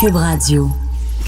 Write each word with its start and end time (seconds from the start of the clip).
Cube 0.00 0.14
Radio. 0.14 0.70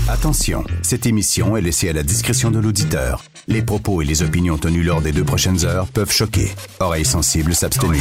Attention, 0.08 0.62
cette 0.82 1.04
émission 1.04 1.56
est 1.56 1.60
laissée 1.60 1.88
à 1.88 1.92
la 1.92 2.04
discrétion 2.04 2.52
de 2.52 2.60
l'auditeur. 2.60 3.24
Les 3.48 3.62
propos 3.62 4.00
et 4.00 4.04
les 4.04 4.22
opinions 4.22 4.58
tenues 4.58 4.84
lors 4.84 5.00
des 5.00 5.10
deux 5.10 5.24
prochaines 5.24 5.64
heures 5.64 5.88
peuvent 5.88 6.12
choquer. 6.12 6.52
Oreilles 6.78 7.04
sensibles 7.04 7.52
s'abstenir. 7.52 8.00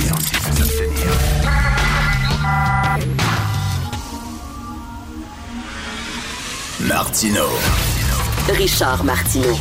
Martino. 6.82 7.46
Richard 8.50 9.04
Martineau. 9.04 9.58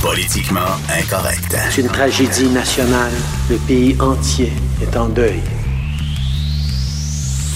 Politiquement 0.00 0.60
incorrect. 0.98 1.56
C'est 1.70 1.82
une 1.82 1.88
tragédie 1.88 2.48
nationale. 2.48 3.12
Le 3.50 3.56
pays 3.58 4.00
entier 4.00 4.52
est 4.80 4.96
en 4.96 5.08
deuil. 5.08 5.42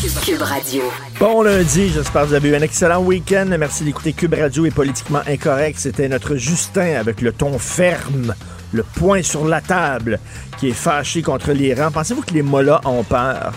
Cube 0.01 0.41
Radio. 0.41 0.83
Bon 1.19 1.43
lundi, 1.43 1.91
j'espère 1.91 2.23
que 2.23 2.29
vous 2.29 2.35
avez 2.35 2.49
eu 2.49 2.55
un 2.57 2.63
excellent 2.63 3.03
week-end. 3.03 3.55
Merci 3.59 3.85
d'écouter 3.85 4.15
Cube 4.15 4.33
Radio 4.33 4.65
et 4.65 4.71
Politiquement 4.71 5.21
Incorrect. 5.27 5.79
C'était 5.79 6.09
notre 6.09 6.37
Justin 6.37 6.97
avec 6.99 7.21
le 7.21 7.33
ton 7.33 7.59
ferme, 7.59 8.35
le 8.73 8.83
poing 8.83 9.23
sur 9.23 9.45
la 9.45 9.61
table, 9.61 10.19
qui 10.59 10.71
est 10.71 10.73
fâché 10.73 11.21
contre 11.21 11.53
l'Iran. 11.53 11.91
Pensez-vous 11.91 12.23
que 12.23 12.33
les 12.33 12.41
mollahs 12.41 12.81
ont 12.87 13.05
peur? 13.05 13.53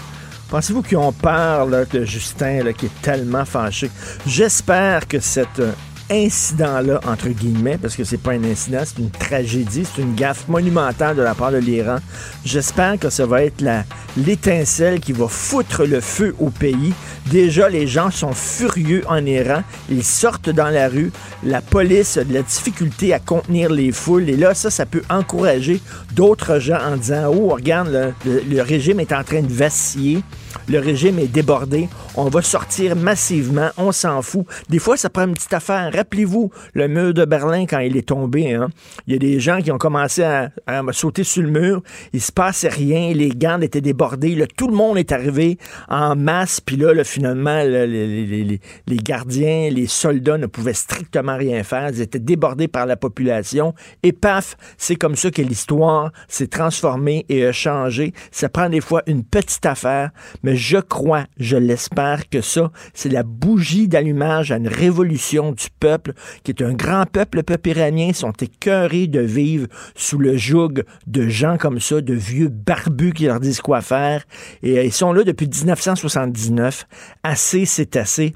Pensez-vous 0.49 0.81
qu'ils 0.81 0.97
ont 0.97 1.13
peur 1.13 1.67
de 1.67 2.03
Justin 2.03 2.73
qui 2.73 2.87
est 2.87 3.01
tellement 3.01 3.45
fâché? 3.45 3.89
J'espère 4.27 5.07
que 5.07 5.21
cette 5.21 5.61
euh, 5.61 5.71
incident-là, 6.11 6.99
entre 7.05 7.29
guillemets, 7.29 7.77
parce 7.77 7.95
que 7.95 8.03
c'est 8.03 8.17
pas 8.17 8.31
un 8.31 8.43
incident, 8.43 8.81
c'est 8.85 8.99
une 8.99 9.09
tragédie, 9.09 9.83
c'est 9.85 10.01
une 10.01 10.15
gaffe 10.15 10.47
monumentale 10.47 11.15
de 11.15 11.21
la 11.21 11.33
part 11.33 11.51
de 11.51 11.57
l'Iran. 11.57 11.97
J'espère 12.45 12.99
que 12.99 13.09
ça 13.09 13.25
va 13.25 13.43
être 13.43 13.61
la, 13.61 13.83
l'étincelle 14.17 14.99
qui 14.99 15.11
va 15.13 15.27
foutre 15.27 15.83
le 15.85 16.01
feu 16.01 16.35
au 16.39 16.49
pays. 16.49 16.93
Déjà, 17.31 17.69
les 17.69 17.87
gens 17.87 18.11
sont 18.11 18.33
furieux 18.33 19.03
en 19.07 19.25
Iran. 19.25 19.63
Ils 19.89 20.03
sortent 20.03 20.49
dans 20.49 20.69
la 20.69 20.87
rue. 20.89 21.11
La 21.43 21.61
police 21.61 22.17
a 22.17 22.23
de 22.23 22.33
la 22.33 22.41
difficulté 22.43 23.13
à 23.13 23.19
contenir 23.19 23.69
les 23.71 23.91
foules. 23.91 24.29
Et 24.29 24.35
là, 24.37 24.53
ça, 24.53 24.69
ça 24.69 24.85
peut 24.85 25.03
encourager 25.09 25.81
d'autres 26.13 26.59
gens 26.59 26.79
en 26.85 26.97
disant, 26.97 27.31
oh, 27.33 27.49
regarde, 27.49 27.89
le, 28.25 28.31
le- 28.31 28.43
le 28.55 28.61
régime 28.61 28.99
est 28.99 29.13
en 29.13 29.23
train 29.23 29.41
de 29.41 29.51
vaciller. 29.53 30.21
Le 30.67 30.79
régime 30.79 31.19
est 31.19 31.27
débordé. 31.27 31.89
On 32.15 32.25
va 32.29 32.41
sortir 32.41 32.95
massivement. 32.95 33.69
On 33.77 33.91
s'en 33.91 34.21
fout. 34.21 34.45
Des 34.69 34.79
fois, 34.79 34.95
ça 34.97 35.09
prend 35.09 35.27
une 35.27 35.33
petite 35.33 35.53
affaire. 35.53 35.91
Rappelez-vous 35.93 36.51
le 36.73 36.87
mur 36.87 37.13
de 37.13 37.25
Berlin 37.25 37.65
quand 37.65 37.79
il 37.79 37.97
est 37.97 38.07
tombé. 38.07 38.53
hein. 38.53 38.69
Il 39.07 39.13
y 39.13 39.15
a 39.15 39.19
des 39.19 39.39
gens 39.39 39.61
qui 39.61 39.71
ont 39.71 39.77
commencé 39.77 40.23
à, 40.23 40.49
sauter 40.91 41.23
sur 41.23 41.43
le 41.43 41.49
mur. 41.49 41.81
Il 42.13 42.21
se 42.21 42.31
passait 42.31 42.69
rien. 42.69 43.13
Les 43.13 43.29
gardes 43.29 43.63
étaient 43.63 43.81
débordés. 43.81 44.45
Tout 44.55 44.67
le 44.67 44.75
monde 44.75 44.97
est 44.97 45.11
arrivé 45.11 45.57
en 45.89 46.15
masse. 46.15 46.59
Puis 46.61 46.77
là, 46.77 47.03
finalement, 47.03 47.61
les- 47.63 48.59
les 48.87 48.97
gardiens, 48.97 49.69
les 49.69 49.87
soldats 49.87 50.37
ne 50.37 50.45
pouvaient 50.45 50.73
strictement 50.73 51.37
rien 51.37 51.63
faire. 51.63 51.89
Ils 51.89 52.01
étaient 52.01 52.19
débordés 52.19 52.67
par 52.67 52.85
la 52.85 52.95
population. 52.95 53.73
Et 54.03 54.11
paf, 54.11 54.55
c'est 54.77 54.95
comme 54.95 55.15
ça 55.15 55.31
que 55.31 55.41
l'histoire 55.41 56.11
s'est 56.27 56.47
transformée 56.47 57.25
et 57.29 57.45
a 57.45 57.51
changé. 57.51 58.13
Ça 58.31 58.49
prend 58.49 58.69
des 58.69 58.81
fois 58.81 59.01
une 59.07 59.23
petite 59.23 59.65
affaire, 59.65 60.11
mais 60.43 60.55
je 60.55 60.77
crois, 60.77 61.25
je 61.37 61.57
l'espère 61.57 62.29
que 62.29 62.41
ça, 62.41 62.71
c'est 62.93 63.09
la 63.09 63.23
bougie 63.23 63.87
d'allumage 63.87 64.51
à 64.51 64.57
une 64.57 64.67
révolution 64.67 65.51
du 65.51 65.67
peuple, 65.79 66.13
qui 66.43 66.51
est 66.51 66.61
un 66.61 66.73
grand 66.73 67.05
peuple. 67.05 67.37
Le 67.37 67.43
peuple 67.43 67.69
iranien 67.69 68.13
sont 68.13 68.33
écœurés 68.33 69.07
de 69.07 69.21
vivre 69.21 69.67
sous 69.95 70.17
le 70.17 70.37
joug 70.37 70.83
de 71.07 71.27
gens 71.29 71.57
comme 71.57 71.79
ça, 71.79 72.01
de 72.01 72.13
vieux 72.13 72.49
barbus 72.49 73.13
qui 73.13 73.25
leur 73.25 73.39
disent 73.39 73.61
quoi 73.61 73.81
faire. 73.81 74.25
Et 74.61 74.77
euh, 74.77 74.83
ils 74.83 74.91
sont 74.91 75.13
là 75.13 75.23
depuis 75.23 75.47
1979. 75.47 76.87
Assez, 77.23 77.65
c'est 77.65 77.95
assez. 77.95 78.33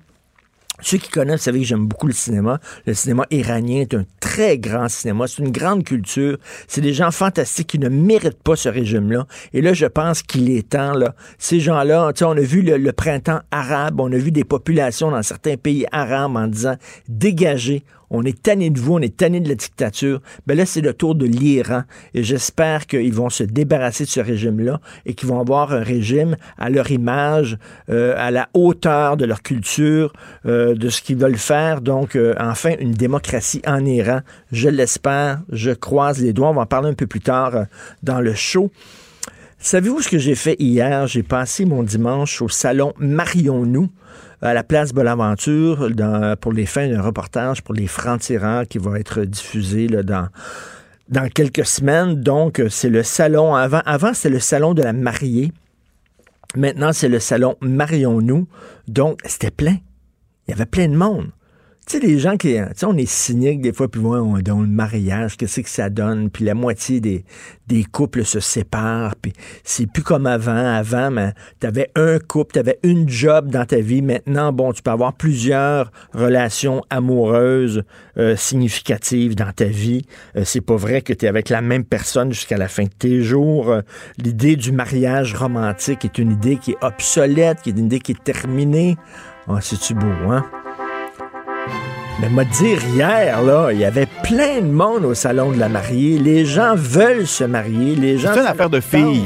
Ceux 0.82 0.98
qui 0.98 1.10
connaissent, 1.10 1.42
vous 1.42 1.46
savez 1.46 1.60
que 1.62 1.66
j'aime 1.66 1.88
beaucoup 1.88 2.08
le 2.08 2.14
cinéma. 2.14 2.60
Le 2.86 2.94
cinéma 2.94 3.26
iranien 3.32 3.82
est 3.82 3.94
un 3.96 4.06
très 4.20 4.58
grand 4.60 4.90
cinéma. 4.90 5.26
C'est 5.28 5.42
une 5.42 5.52
grande 5.52 5.84
culture. 5.84 6.38
C'est 6.68 6.82
des 6.82 6.94
gens 6.94 7.12
fantastiques 7.12 7.68
qui 7.68 7.80
ne 7.80 7.90
méritent 7.90 8.44
pas 8.44 8.56
ce 8.56 8.70
régime-là. 8.70 9.26
Et 9.54 9.62
là, 9.62 9.74
je 9.74 9.88
pense 9.88 10.22
qu'il 10.22 10.50
est 10.52 10.70
temps, 10.70 10.94
là. 10.94 11.16
Ces 11.40 11.60
gens-là, 11.60 12.12
on 12.22 12.32
a 12.32 12.42
vu 12.42 12.62
le, 12.62 12.78
le 12.78 12.92
printemps 12.92 13.42
arabe, 13.52 14.00
on 14.00 14.12
a 14.12 14.18
vu 14.18 14.32
des 14.32 14.44
populations 14.44 15.12
dans 15.12 15.24
certains 15.24 15.58
pays 15.58 15.86
arabes 15.92 16.36
en 16.36 16.48
disant 16.48 16.76
dégagez. 17.08 17.84
On 18.10 18.24
est 18.24 18.42
tanné 18.42 18.70
de 18.70 18.80
vous, 18.80 18.94
on 18.94 19.00
est 19.00 19.16
tanné 19.16 19.40
de 19.40 19.50
la 19.50 19.56
dictature. 19.56 20.22
Ben 20.46 20.58
là, 20.58 20.66
c'est 20.66 20.82
le 20.82 20.94
tour 20.94 21.16
de 21.16 21.26
l'Iran. 21.26 21.84
Et 22.14 22.24
j'espère 22.24 22.88
qu'ils 22.88 23.14
vont 23.14 23.30
se 23.30 23.44
débarrasser 23.44 24.06
de 24.06 24.10
ce 24.10 24.20
régime-là 24.20 24.80
et 25.06 25.14
qu'ils 25.14 25.28
vont 25.28 25.40
avoir 25.40 25.74
un 25.74 25.84
régime 25.84 26.38
à 26.58 26.70
leur 26.70 26.90
image, 26.92 27.58
euh, 27.90 28.16
à 28.18 28.32
la 28.32 28.50
hauteur 28.54 29.18
de 29.18 29.26
leur 29.26 29.42
culture, 29.42 30.14
euh, 30.46 30.76
de 30.76 30.90
ce 30.90 31.02
qu'ils 31.02 31.18
veulent 31.18 31.38
faire. 31.38 31.82
Donc, 31.82 32.16
euh, 32.16 32.34
enfin, 32.40 32.76
une 32.80 32.94
démocratie 32.94 33.62
en 33.68 33.84
Iran. 33.86 34.22
Je 34.52 34.70
l'espère. 34.70 35.42
Je 35.52 35.72
croise 35.72 36.22
les 36.22 36.34
doigts. 36.34 36.50
On 36.50 36.54
va 36.54 36.62
en 36.62 36.66
parler 36.66 36.90
un 36.90 36.94
peu 36.94 37.08
plus 37.08 37.22
tard 37.22 37.56
euh, 37.56 37.64
dans 38.04 38.22
le 38.22 38.34
show. 38.34 38.72
Savez-vous 39.60 40.02
ce 40.02 40.10
que 40.10 40.20
j'ai 40.20 40.36
fait 40.36 40.56
hier? 40.60 41.08
J'ai 41.08 41.24
passé 41.24 41.66
mon 41.66 41.82
dimanche 41.84 42.42
au 42.42 42.48
salon 42.48 42.94
Marions-nous 43.00 43.90
à 44.42 44.54
la 44.54 44.64
place 44.64 44.94
Bonaventure 44.94 45.90
pour 46.40 46.54
les 46.54 46.68
fins 46.68 46.88
d'un 46.88 47.02
reportage 47.02 47.64
pour 47.64 47.74
les 47.74 47.88
francs-tireurs 47.88 48.68
qui 48.68 48.78
va 48.78 49.00
être 49.00 49.22
diffusé 49.22 49.88
dans, 49.88 50.30
dans 51.10 51.28
quelques 51.30 51.66
semaines. 51.66 52.22
Donc, 52.22 52.62
c'est 52.70 52.90
le 52.90 53.02
salon. 53.02 53.56
Avant, 53.56 53.82
avant 53.86 54.14
c'était 54.14 54.30
le 54.30 54.40
salon 54.40 54.76
de 54.76 54.84
la 54.84 54.94
mariée. 54.94 55.52
Maintenant, 56.56 56.94
c'est 56.94 57.10
le 57.10 57.20
salon 57.20 57.56
Marions-nous. 57.62 58.48
Donc, 58.88 59.20
c'était 59.26 59.52
plein. 59.52 59.78
Il 60.48 60.52
y 60.52 60.54
avait 60.54 60.68
plein 60.68 60.88
de 60.88 60.96
monde. 60.96 61.32
Tu 61.88 62.02
sais, 62.02 62.06
les 62.06 62.20
gens 62.20 62.36
qui. 62.36 62.56
Tu 62.56 62.64
sais, 62.76 62.86
on 62.86 62.98
est 62.98 63.10
cynique 63.10 63.62
des 63.62 63.72
fois, 63.72 63.88
puis 63.88 64.02
ouais, 64.02 64.20
on 64.20 64.38
donne 64.40 64.64
le 64.64 64.68
mariage, 64.68 65.38
qu'est-ce 65.38 65.62
que 65.62 65.70
ça 65.70 65.90
donne, 65.90 66.30
puis 66.30 66.44
la 66.44 66.54
moitié 66.54 67.00
des, 67.00 67.24
couples 67.94 68.26
se 68.26 68.42
séparent, 68.42 69.16
puis 69.16 69.32
c'est 69.64 69.90
plus 69.90 70.04
comme 70.04 70.28
avant. 70.28 70.76
Avant, 70.76 71.12
mais 71.12 71.34
t'avais 71.62 71.90
un 71.96 72.20
couple, 72.20 72.56
t'avais 72.56 72.78
une 72.84 73.08
job 73.08 73.50
dans 73.50 73.64
ta 73.64 73.78
vie. 73.78 74.02
Maintenant, 74.02 74.52
bon, 74.52 74.74
tu 74.74 74.82
peux 74.82 74.92
avoir 74.92 75.14
plusieurs 75.14 75.94
relations 76.14 76.84
amoureuses 76.90 77.84
euh, 78.18 78.36
significatives 78.36 79.36
dans 79.36 79.54
ta 79.54 79.66
vie. 79.66 80.06
Euh, 80.36 80.42
c'est 80.44 80.60
pas 80.60 80.76
vrai 80.76 81.02
que 81.02 81.14
tu 81.14 81.26
es 81.26 81.30
avec 81.30 81.48
la 81.48 81.62
même 81.62 81.86
personne 81.86 82.34
jusqu'à 82.34 82.58
la 82.58 82.68
fin 82.68 82.84
de 82.84 82.90
tes 83.00 83.22
jours. 83.22 83.72
Euh, 83.72 83.82
L'idée 84.18 84.58
du 84.58 84.74
mariage 84.74 85.36
romantique 85.36 86.04
est 86.04 86.18
une 86.18 86.34
idée 86.34 86.58
qui 86.58 86.72
est 86.72 86.84
obsolète, 86.84 87.62
qui 87.62 87.70
est 87.70 87.78
une 87.78 87.86
idée 87.86 88.02
qui 88.02 88.12
est 88.12 88.24
terminée. 88.26 88.98
Ah, 89.48 89.60
c'est-tu 89.62 89.94
beau, 89.94 90.12
hein? 90.30 90.44
Mais 92.20 92.30
m'a 92.30 92.46
dire 92.46 92.80
hier, 92.96 93.42
là, 93.44 93.70
il 93.72 93.80
y 93.80 93.86
avait 93.86 94.08
plein 94.24 94.60
de 94.62 94.72
monde 94.72 95.06
au 95.06 95.14
salon 95.14 95.52
de 95.52 95.60
la 95.60 95.70
mariée. 95.70 96.18
Les 96.18 96.46
gens 96.46 96.74
veulent 96.76 97.28
se 97.28 97.44
marier. 97.44 97.96
Les 97.96 98.18
gens. 98.18 98.32
C'est 98.34 98.40
une 98.40 98.48
affaire 98.48 98.70
de 98.72 98.80
filles. 98.80 99.26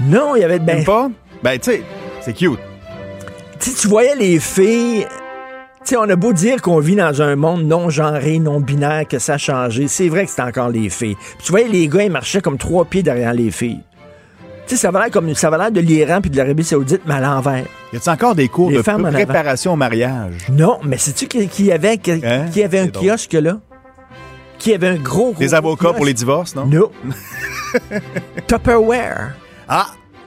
Non, 0.00 0.34
il 0.34 0.40
y 0.40 0.44
avait. 0.44 0.58
Ben, 0.58 0.76
Même 0.76 0.84
pas? 0.84 1.08
Ben, 1.42 1.58
tu 1.58 1.70
sais, 1.70 1.82
c'est 2.20 2.32
cute. 2.32 2.58
tu 3.60 3.70
sais, 3.70 3.76
tu 3.80 3.88
voyais 3.88 4.16
les 4.16 4.40
filles. 4.40 5.06
Tu 5.84 5.90
sais, 5.90 5.96
on 5.96 6.08
a 6.08 6.16
beau 6.16 6.32
dire 6.32 6.60
qu'on 6.60 6.78
vit 6.80 6.96
dans 6.96 7.22
un 7.22 7.36
monde 7.36 7.62
non 7.64 7.90
genré, 7.90 8.38
non 8.38 8.60
binaire, 8.60 9.06
que 9.08 9.18
ça 9.18 9.34
a 9.34 9.38
changé. 9.38 9.86
C'est 9.88 10.08
vrai 10.08 10.26
que 10.26 10.30
c'est 10.30 10.42
encore 10.42 10.68
les 10.68 10.90
filles. 10.90 11.16
Puis 11.16 11.44
tu 11.46 11.52
voyais 11.52 11.68
les 11.68 11.86
gars, 11.88 12.02
ils 12.02 12.10
marchaient 12.10 12.42
comme 12.42 12.58
trois 12.58 12.84
pieds 12.84 13.02
derrière 13.02 13.32
les 13.32 13.50
filles. 13.50 13.80
Sais, 14.70 14.76
ça 14.76 14.92
va 14.92 15.00
l'air 15.00 15.10
comme 15.10 15.34
ça 15.34 15.50
va 15.50 15.58
l'air 15.58 15.72
de 15.72 15.80
l'Iran 15.80 16.20
puis 16.20 16.30
de 16.30 16.36
l'Arabie 16.36 16.62
Saoudite, 16.62 17.00
mais 17.04 17.14
à 17.14 17.20
l'envers. 17.20 17.64
Y 17.92 17.96
a-t-il 17.96 18.10
encore 18.10 18.36
des 18.36 18.46
cours 18.46 18.70
Les 18.70 18.76
de 18.76 18.82
préparation 19.10 19.72
au 19.72 19.76
mariage? 19.76 20.46
Non, 20.48 20.78
mais 20.84 20.96
sais-tu 20.96 21.26
qui, 21.26 21.48
qui 21.48 21.72
avait, 21.72 21.98
qui, 21.98 22.12
Hein? 22.12 22.44
qui 22.52 22.62
avait 22.62 22.78
un 22.78 22.86
drôle. 22.86 23.08
kiosque 23.08 23.32
là? 23.32 23.58
Qui 24.60 24.72
avait 24.72 24.86
un 24.86 24.94
gros, 24.94 25.32
gros 25.32 25.40
Des 25.40 25.54
avocats 25.54 25.86
kiosque? 25.86 25.96
pour 25.96 26.04
les 26.06 26.14
divorces, 26.14 26.54
non? 26.54 26.66
Non. 26.66 26.88
Tupperware. 28.46 29.32
Ah! 29.68 29.86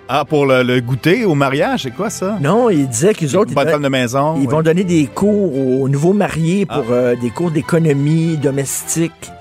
Ah, 0.09 0.25
pour 0.25 0.45
le, 0.45 0.61
le 0.63 0.81
goûter 0.81 1.23
au 1.23 1.33
mariage, 1.33 1.83
c'est 1.83 1.91
quoi 1.95 2.09
ça? 2.09 2.37
Non, 2.41 2.69
ils 2.69 2.89
disaient 2.89 3.13
qu'ils 3.13 3.37
autres, 3.37 3.51
ils, 3.51 3.81
de 3.81 3.87
maison. 3.87 4.35
ils 4.41 4.49
vont 4.49 4.61
donner 4.61 4.83
des 4.83 5.05
cours 5.05 5.55
aux 5.81 5.87
nouveaux 5.87 6.11
mariés 6.11 6.65
pour 6.65 6.83
Ah. 6.89 6.91
euh, 6.93 7.15
des 7.15 7.29
cours 7.29 7.49
d'économie 7.49 8.35
domestique. 8.35 9.31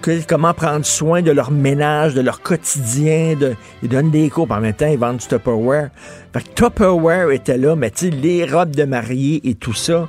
Comment 0.00 0.54
prendre 0.54 0.86
soin 0.86 1.22
de 1.22 1.30
leur 1.30 1.50
ménage, 1.50 2.14
de 2.14 2.20
leur 2.20 2.40
quotidien. 2.40 3.34
De, 3.34 3.54
ils 3.82 3.88
donnent 3.88 4.10
des 4.10 4.30
cours, 4.30 4.50
en 4.50 4.60
même 4.60 4.72
temps, 4.72 4.86
ils 4.86 4.98
vendent 4.98 5.18
du 5.18 5.26
Tupperware. 5.26 5.90
Fait 6.32 6.42
que 6.42 6.54
Tupperware 6.54 7.30
était 7.30 7.58
là, 7.58 7.74
mais 7.74 7.90
tu 7.90 8.10
les 8.10 8.44
robes 8.44 8.74
de 8.74 8.84
mariée 8.84 9.40
et 9.44 9.54
tout 9.54 9.74
ça. 9.74 10.08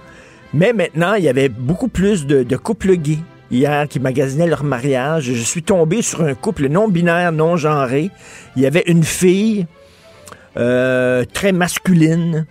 Mais 0.54 0.74
maintenant, 0.74 1.16
il 1.16 1.24
y 1.24 1.30
avait 1.30 1.50
beaucoup 1.50 1.88
plus 1.88 2.26
de, 2.26 2.56
couples 2.56 2.96
gays 2.96 3.20
hier 3.52 3.88
qui 3.88 4.00
magasinaient 4.00 4.48
leur 4.48 4.64
mariage. 4.64 5.24
Je 5.34 5.44
suis 5.44 5.64
tombé 5.64 6.02
sur 6.02 6.24
un 6.24 6.36
couple 6.36 6.68
non-binaire, 6.68 7.32
non-genré. 7.32 8.12
Il 8.56 8.62
y 8.62 8.66
avait 8.68 8.84
une 8.86 9.04
fille 9.04 9.66
euh, 10.58 11.26
très 11.34 11.52
masculine 11.52 12.46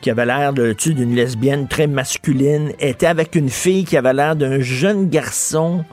qui 0.00 0.10
avait 0.10 0.26
l'air 0.26 0.52
d'une 0.52 1.14
lesbienne 1.14 1.66
très 1.66 1.86
masculine, 1.86 2.72
était 2.78 3.06
avec 3.06 3.34
une 3.34 3.48
fille 3.48 3.84
qui 3.84 3.96
avait 3.96 4.12
l'air 4.12 4.36
d'un 4.36 4.60
jeune 4.60 5.08
garçon 5.08 5.84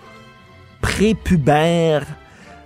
prépubère, 0.83 2.05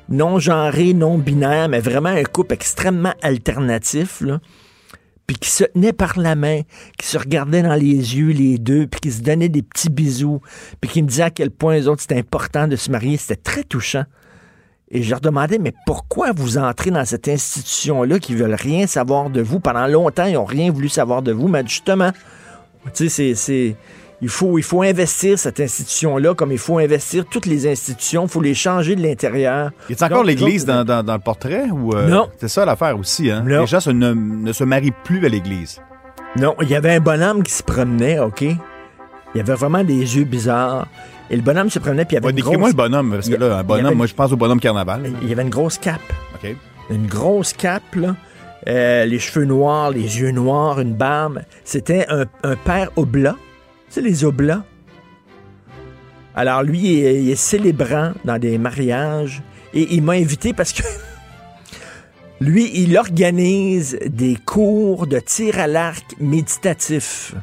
non 0.10 0.40
genré, 0.40 0.94
non 0.94 1.20
binaire, 1.20 1.70
mais 1.70 1.80
vraiment 1.80 2.10
un 2.10 2.24
couple 2.24 2.56
extrêmement 2.56 3.14
alternatif. 3.22 4.22
Là. 4.22 4.40
puis 5.28 5.38
qui 5.38 5.52
se 5.52 5.66
tenaient 5.66 5.94
par 5.94 6.18
la 6.18 6.36
main, 6.36 6.62
qui 6.98 7.06
se 7.06 7.18
regardaient 7.18 7.62
dans 7.62 7.76
les 7.76 8.18
yeux 8.18 8.32
les 8.32 8.58
deux, 8.58 8.88
puis 8.88 9.00
qui 9.00 9.12
se 9.12 9.22
donnaient 9.22 9.50
des 9.50 9.62
petits 9.62 9.92
bisous, 9.92 10.42
puis 10.82 10.90
qui 10.90 11.04
me 11.04 11.08
disaient 11.08 11.24
à 11.24 11.30
quel 11.30 11.52
point 11.52 11.76
les 11.76 11.88
autres 11.88 12.02
c'était 12.02 12.18
important 12.18 12.68
de 12.68 12.76
se 12.76 12.90
marier. 12.90 13.18
C'était 13.18 13.36
très 13.36 13.64
touchant. 13.64 14.04
Et 14.90 15.04
je 15.04 15.10
leur 15.12 15.22
demandais, 15.22 15.60
mais 15.60 15.74
pourquoi 15.86 16.32
vous 16.32 16.58
entrez 16.58 16.90
dans 16.90 17.06
cette 17.06 17.28
institution-là 17.28 18.20
qui 18.20 18.34
veulent 18.34 18.56
rien 18.56 18.88
savoir 18.88 19.30
de 19.30 19.42
vous? 19.42 19.60
Pendant 19.60 19.86
longtemps, 19.86 20.26
ils 20.26 20.34
n'ont 20.34 20.46
rien 20.46 20.72
voulu 20.72 20.90
savoir 20.90 21.22
de 21.22 21.34
vous, 21.34 21.50
mais 21.50 21.62
justement, 21.68 22.12
tu 22.96 23.10
sais, 23.10 23.36
c'est 23.36 23.76
il 24.22 24.30
faut, 24.30 24.58
il 24.58 24.64
faut 24.64 24.82
investir 24.82 25.38
cette 25.38 25.60
institution-là 25.60 26.34
comme 26.34 26.52
il 26.52 26.58
faut 26.58 26.80
investir 26.80 27.26
toutes 27.30 27.46
les 27.46 27.70
institutions. 27.70 28.24
Il 28.24 28.30
faut 28.30 28.42
les 28.42 28.56
changer 28.56 28.96
de 28.96 29.04
l'intérieur. 29.04 29.72
Y 29.90 29.96
a 30.02 30.06
encore 30.06 30.24
l'Église 30.24 30.66
dans, 30.66 30.84
dans, 30.84 31.04
dans, 31.04 31.14
le 31.14 31.20
portrait? 31.20 31.66
Ou, 31.70 31.94
euh, 31.94 32.08
non. 32.08 32.28
C'est 32.40 32.48
ça 32.48 32.66
l'affaire 32.66 32.98
aussi. 32.98 33.30
Hein? 33.30 33.44
Les 33.46 33.68
gens 33.68 33.80
ne, 33.88 34.14
ne, 34.14 34.52
se 34.52 34.64
marient 34.64 34.94
plus 35.04 35.24
à 35.26 35.30
l'Église. 35.30 35.80
Non, 36.36 36.56
il 36.62 36.70
y 36.70 36.76
avait 36.76 36.96
un 36.96 37.00
bonhomme 37.00 37.44
qui 37.44 37.54
se 37.54 37.64
promenait, 37.64 38.20
OK? 38.20 38.42
Il 38.42 38.58
y 39.36 39.40
avait 39.40 39.54
vraiment 39.54 39.84
des 39.84 40.18
yeux 40.18 40.24
bizarres. 40.24 40.88
Et 41.30 41.36
le 41.36 41.42
bonhomme 41.42 41.70
se 41.70 41.78
promenait, 41.78 42.06
puis 42.06 42.16
il 42.16 42.24
y 42.24 42.24
avait 42.24 42.28
ouais, 42.28 42.40
une 42.40 42.44
grosse... 42.44 42.58
moi 42.58 42.70
le 42.70 42.76
bonhomme, 42.76 43.12
parce 43.12 43.30
que 43.30 43.36
là, 43.36 43.58
un 43.58 43.64
bonhomme, 43.64 43.96
moi 43.96 44.06
je 44.08 44.14
pense 44.14 44.32
au 44.32 44.38
bonhomme 44.38 44.60
carnaval. 44.60 45.12
Il 45.22 45.30
y 45.30 45.32
avait 45.32 45.44
une 45.44 45.50
grosse 45.50 45.78
cape. 45.78 46.02
OK. 46.36 46.56
Une 46.90 47.06
grosse 47.06 47.54
cape, 47.54 47.96
là. 47.96 48.16
Euh, 48.68 49.06
les 49.06 49.20
cheveux 49.20 49.46
noirs, 49.46 49.92
les 49.92 50.20
yeux 50.20 50.32
noirs, 50.32 50.80
une 50.80 50.94
barbe. 50.94 51.42
C'était 51.64 52.06
un, 52.10 52.26
un 52.44 52.56
père 52.56 52.90
oblat 52.96 53.36
c'est 53.90 54.02
les 54.02 54.24
oblats. 54.24 54.64
Alors 56.36 56.62
lui, 56.62 57.00
il 57.00 57.30
est, 57.30 57.36
célébrant 57.36 58.12
dans 58.24 58.38
des 58.38 58.58
mariages 58.58 59.42
et 59.74 59.96
il 59.96 60.04
m'a 60.04 60.14
invité 60.14 60.54
parce 60.54 60.72
que 60.72 60.84
lui, 62.40 62.70
il 62.76 62.96
organise 62.98 63.98
des 64.06 64.36
cours 64.36 65.08
de 65.08 65.20
tir 65.20 65.60
à 65.60 65.68
l'arc 65.68 66.06
méditatif. 66.20 67.34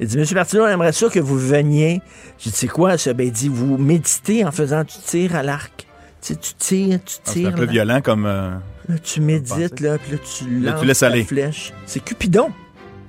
Il 0.00 0.08
dit, 0.08 0.18
Monsieur 0.18 0.34
Martineau, 0.34 0.64
on 0.64 0.68
aimerait 0.68 0.92
ça 0.92 1.08
que 1.08 1.20
vous 1.20 1.38
veniez. 1.38 2.02
Je 2.38 2.50
dis, 2.50 2.56
c'est 2.56 2.66
quoi 2.66 2.98
ça? 2.98 3.12
Ben, 3.12 3.28
il 3.28 3.32
dit, 3.32 3.48
vous 3.48 3.78
méditez 3.78 4.44
en 4.44 4.50
faisant 4.50 4.82
du 4.82 4.94
tir 5.06 5.36
à 5.36 5.44
l'arc. 5.44 5.86
Tu, 6.20 6.32
sais, 6.32 6.36
tu 6.36 6.54
tires, 6.54 6.98
tu 7.04 7.16
ah, 7.26 7.30
tires. 7.30 7.48
c'est 7.50 7.54
un 7.54 7.56
peu 7.56 7.66
violent 7.66 8.00
comme. 8.00 8.26
Euh, 8.26 8.50
là, 8.88 8.98
tu 9.02 9.20
médites, 9.20 9.78
là, 9.80 9.98
puis 9.98 10.12
là, 10.12 10.18
tu 10.18 10.60
lances 10.60 10.80
tu 10.80 10.86
laisses 10.86 11.00
la 11.02 11.06
aller. 11.08 11.24
flèche. 11.24 11.72
C'est 11.86 12.02
Cupidon. 12.02 12.50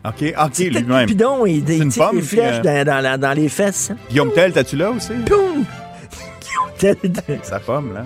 OK, 0.08 0.34
OK, 0.38 0.58
lui-même. 0.60 1.08
Cupidon, 1.08 1.46
il, 1.46 1.68
il 1.70 1.88
tire 1.90 2.12
des 2.12 2.22
flèches 2.22 2.62
euh... 2.66 2.84
dans, 2.84 3.02
dans, 3.02 3.20
dans, 3.20 3.34
les 3.34 3.50
fesses. 3.50 3.92
Guillaume 4.10 4.32
Tell, 4.34 4.54
t'as-tu 4.54 4.76
là 4.76 4.92
aussi? 4.92 5.14
Poum! 5.26 5.66
Guillaume 6.78 6.96
Tell. 7.02 7.40
Sa 7.44 7.60
pomme, 7.60 7.94
là. 7.94 8.06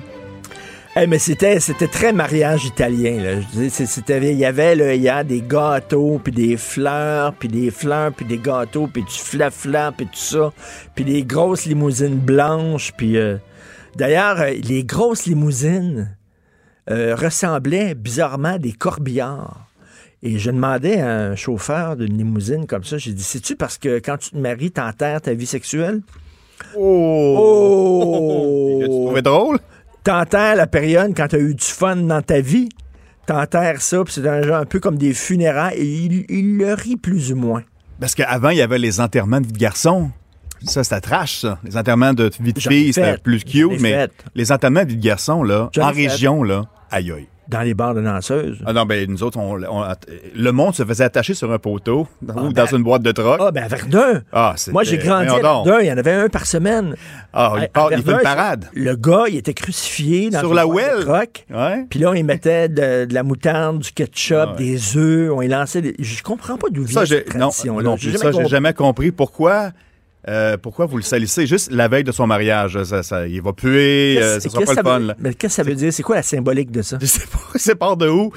Hey, 0.96 1.06
mais 1.06 1.19
c'était, 1.19 1.60
c'était 1.60 1.88
très 1.88 2.12
mariage 2.12 2.66
italien. 2.66 3.22
Là. 3.22 3.69
C'était, 3.69 4.34
il 4.34 4.40
y 4.40 4.46
avait 4.46 4.75
là, 4.75 4.96
il 4.96 5.01
y 5.01 5.07
a 5.07 5.24
des 5.24 5.42
gâteaux, 5.42 6.19
puis 6.24 6.34
des 6.34 6.57
fleurs, 6.57 7.34
puis 7.34 7.48
des 7.48 7.69
fleurs, 7.69 8.12
puis 8.12 8.25
des 8.25 8.40
gâteaux, 8.40 8.88
puis 8.92 9.04
du 9.04 9.13
flafla, 9.13 9.92
puis 9.96 10.07
tout 10.07 10.16
ça, 10.16 10.51
puis 10.96 11.06
des 11.06 11.24
grosses 11.24 11.68
limousines 11.68 12.18
blanches, 12.18 12.92
puis 12.98 13.18
euh, 13.18 13.38
d'ailleurs 13.96 14.42
euh, 14.42 14.50
les 14.63 14.84
grosses 14.84 15.28
limousines 15.28 16.18
euh, 16.90 17.16
ressemblaient 17.16 17.94
bizarrement 17.94 18.56
à 18.56 18.57
des 18.57 18.74
corbillards. 18.74 19.69
Et 20.21 20.38
je 20.38 20.51
demandais 20.51 21.00
à 21.00 21.10
un 21.10 21.36
chauffeur 21.36 21.95
d'une 21.95 22.18
limousine 22.18 22.68
comme 22.68 22.83
ça, 22.83 22.98
j'ai 22.98 23.13
dit, 23.13 23.24
sais-tu 23.24 23.56
parce 23.56 23.77
que 23.77 24.00
quand 24.00 24.18
tu 24.18 24.31
te 24.31 24.38
maries, 24.38 24.71
t'enterres 24.71 25.21
ta 25.21 25.33
vie 25.33 25.45
sexuelle? 25.45 26.01
Oh! 26.75 27.36
Oh! 27.39 28.80
Tu 28.81 28.88
trouvais 28.88 29.21
drôle? 29.21 29.60
T'enterres 30.04 30.56
la 30.56 30.68
période 30.68 31.13
quand 31.16 31.27
t'as 31.27 31.39
eu 31.39 31.54
du 31.54 31.66
fun 31.66 31.95
dans 31.98 32.21
ta 32.21 32.42
vie? 32.42 32.69
T'enterres 33.25 33.81
ça, 33.81 34.04
puis 34.04 34.13
c'est 34.13 34.27
un, 34.27 34.42
genre 34.42 34.57
un 34.57 34.66
peu 34.66 34.80
comme 34.80 34.98
des 34.98 35.13
funérailles, 35.13 35.77
et 35.77 35.86
il, 35.86 36.25
il 36.30 36.57
le 36.57 36.74
rit 36.74 36.98
plus 36.98 37.31
ou 37.31 37.36
moins. 37.36 37.63
Parce 38.00 38.15
qu'avant, 38.15 38.50
il 38.50 38.57
y 38.57 38.62
avait 38.62 38.80
les 38.80 39.01
enterrements 39.01 39.42
de 39.42 39.48
vie 39.48 39.54
de 39.54 39.57
garçon. 39.57 40.10
Ça, 40.63 40.83
c'était 40.83 41.01
trash, 41.01 41.39
ça. 41.39 41.60
Les 41.63 41.77
enterrements 41.77 42.13
de 42.13 42.31
vie 42.39 42.54
de 42.54 42.60
fille, 42.60 42.94
c'était 42.94 43.18
plus 43.18 43.44
cute, 43.44 43.80
mais 43.80 43.92
fait. 43.92 44.12
les 44.36 44.51
enterrements 44.51 44.83
de 44.83 44.89
vie 44.89 44.98
de 44.98 45.04
garçon, 45.04 45.44
là, 45.44 45.69
en 45.77 45.92
région, 45.92 46.44
là, 46.44 46.65
aïe 46.92 47.12
aïe. 47.12 47.27
Dans 47.50 47.62
les 47.62 47.74
bars 47.74 47.96
de 47.96 48.01
danseuses. 48.01 48.60
Ah 48.66 48.74
non, 48.74 48.86
ben 48.86 49.10
nous 49.10 49.24
autres, 49.24 49.40
on, 49.40 49.60
on- 49.63 49.84
le 50.36 50.51
monde 50.51 50.75
se 50.75 50.86
faisait 50.86 51.04
attacher 51.04 51.34
sur 51.34 51.51
un 51.51 51.57
poteau 51.57 52.01
ou 52.22 52.25
ben- 52.25 52.51
dans 52.54 52.66
une 52.68 52.84
boîte 52.84 53.01
de 53.01 53.12
troc. 53.12 53.40
Ah, 53.42 53.50
ben 53.51 53.63
à 53.63 53.68
Verdun. 53.68 54.22
Ah, 54.31 54.54
Moi, 54.72 54.84
j'ai 54.84 55.00
grandi 55.00 55.30
à. 55.30 55.40
Verdun. 55.40 55.80
Il 55.81 55.88
y 55.88 55.92
en 55.92 55.98
avait 55.98 56.12
un 56.13 56.30
par 56.30 56.46
semaine. 56.46 56.96
Ah, 57.34 57.54
il, 57.57 57.63
À- 57.63 57.68
part- 57.68 57.88
à 57.88 57.94
il 57.94 58.04
fait 58.04 58.12
une 58.12 58.19
parade. 58.19 58.66
Le 58.74 58.96
gars, 58.96 59.24
il 59.30 59.38
était 59.38 59.56
crucifié 59.56 60.30
dans 60.30 60.40
Sur 60.40 60.50
une 60.51 60.56
la 60.57 60.66
boîte 60.66 60.98
de 61.00 61.04
troc. 61.04 61.46
Ouais. 61.50 61.86
Puis 61.90 62.00
là, 62.00 62.12
on 62.12 62.13
y 62.13 62.22
mettait 62.24 62.69
de, 62.69 63.06
de 63.06 63.13
la 63.16 63.24
moutarde, 63.24 63.80
du 63.80 63.92
ketchup, 63.92 64.36
Ah 64.40 64.51
ouais. 64.51 64.57
des 64.57 64.98
œufs. 64.98 65.31
On 65.34 65.42
y 65.42 65.48
lançait 65.48 65.81
des... 65.81 65.96
Je 65.98 66.22
comprends 66.22 66.57
pas 66.57 66.68
d'où 66.69 66.84
vient 66.84 67.04
cette 67.06 67.34
non, 67.34 67.40
tradition-là. 67.50 67.84
non 67.84 67.98
jamais 67.98 68.18
ça, 68.18 68.31
j'ai 68.31 68.46
jamais 68.48 68.74
compris 68.74 69.12
pourquoi, 69.12 69.72
euh, 70.27 70.57
pourquoi 70.57 70.86
vous 70.86 70.98
le 70.98 71.04
salissez? 71.04 71.48
Juste 71.48 71.71
la 71.71 71.88
veille 71.88 72.04
de 72.04 72.12
son 72.12 72.27
mariage. 72.27 72.81
Ça, 72.83 73.04
ça- 73.04 73.27
il 73.27 73.42
va 73.42 73.54
puer, 73.54 74.18
euh, 74.21 74.36
Qu'est-ce- 74.36 74.50
ça 74.50 74.50
sera 74.50 74.63
pas 74.66 74.71
le 74.71 74.75
ça 74.75 74.83
fun. 74.83 75.00
veut- 75.00 75.06
là. 75.07 75.16
Mais 75.19 75.33
qu'est-ce 75.33 75.57
que 75.57 75.63
ça 75.63 75.69
veut 75.69 75.75
dire? 75.75 75.94
C'est 75.94 76.04
quoi 76.04 76.16
la 76.18 76.24
symbolique 76.24 76.71
de 76.71 76.81
ça? 76.81 76.98
Je 77.01 77.06
sais 77.06 77.25
pas, 77.27 77.39
c'est 77.56 77.75
part 77.75 77.95
de 77.98 78.10
où? 78.10 78.31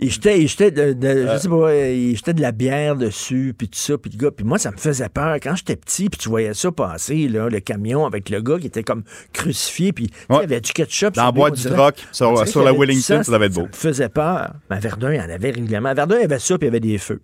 Il 0.00 0.12
jetait, 0.12 0.40
il 0.40 0.46
jetait 0.46 0.70
de, 0.70 0.92
de- 0.92 1.06
Euh. 1.08 1.32
je 1.34 1.38
sais 1.42 1.48
pas, 1.48 1.74
il 1.74 2.16
jetait 2.16 2.32
de 2.32 2.40
la 2.40 2.52
bière 2.52 2.94
dessus, 2.94 3.52
puis 3.58 3.68
tout 3.68 3.80
ça, 3.80 3.98
puis 3.98 4.12
le 4.12 4.16
gars, 4.16 4.30
puis 4.30 4.44
moi, 4.44 4.56
ça 4.56 4.70
me 4.70 4.76
faisait 4.76 5.08
peur. 5.08 5.38
Quand 5.42 5.56
j'étais 5.56 5.74
petit, 5.74 6.08
puis 6.08 6.20
tu 6.20 6.28
voyais 6.28 6.54
ça 6.54 6.70
passer, 6.70 7.26
là, 7.26 7.48
le 7.48 7.58
camion 7.58 8.06
avec 8.06 8.30
le 8.30 8.40
gars 8.40 8.58
qui 8.60 8.68
était 8.68 8.84
comme 8.84 9.02
crucifié, 9.32 9.92
puis 9.92 10.08
Ouais. 10.30 10.36
il 10.36 10.40
y 10.42 10.44
avait 10.44 10.60
du 10.60 10.70
ketchup. 10.72 11.14
Dans 11.14 11.24
la 11.24 11.32
boîte 11.32 11.54
du 11.54 11.66
On 11.66 12.44
sur, 12.46 12.62
la 12.62 12.72
Wellington, 12.72 13.00
sang, 13.16 13.22
ça 13.24 13.32
devait 13.32 13.46
être 13.46 13.54
beau. 13.54 13.62
Ça 13.72 13.88
me 13.88 13.92
faisait 13.92 14.08
peur. 14.08 14.52
Mais 14.70 14.76
à 14.76 14.78
Verdun, 14.78 15.12
il 15.14 15.16
y 15.16 15.20
en 15.20 15.30
avait 15.30 15.50
régulièrement. 15.50 15.88
À 15.88 15.94
Verdun, 15.94 16.14
il 16.18 16.20
y 16.20 16.24
avait 16.26 16.38
ça, 16.38 16.56
puis 16.58 16.66
il 16.68 16.68
y 16.68 16.76
avait 16.76 16.78
des 16.80 16.98
feux. 16.98 17.20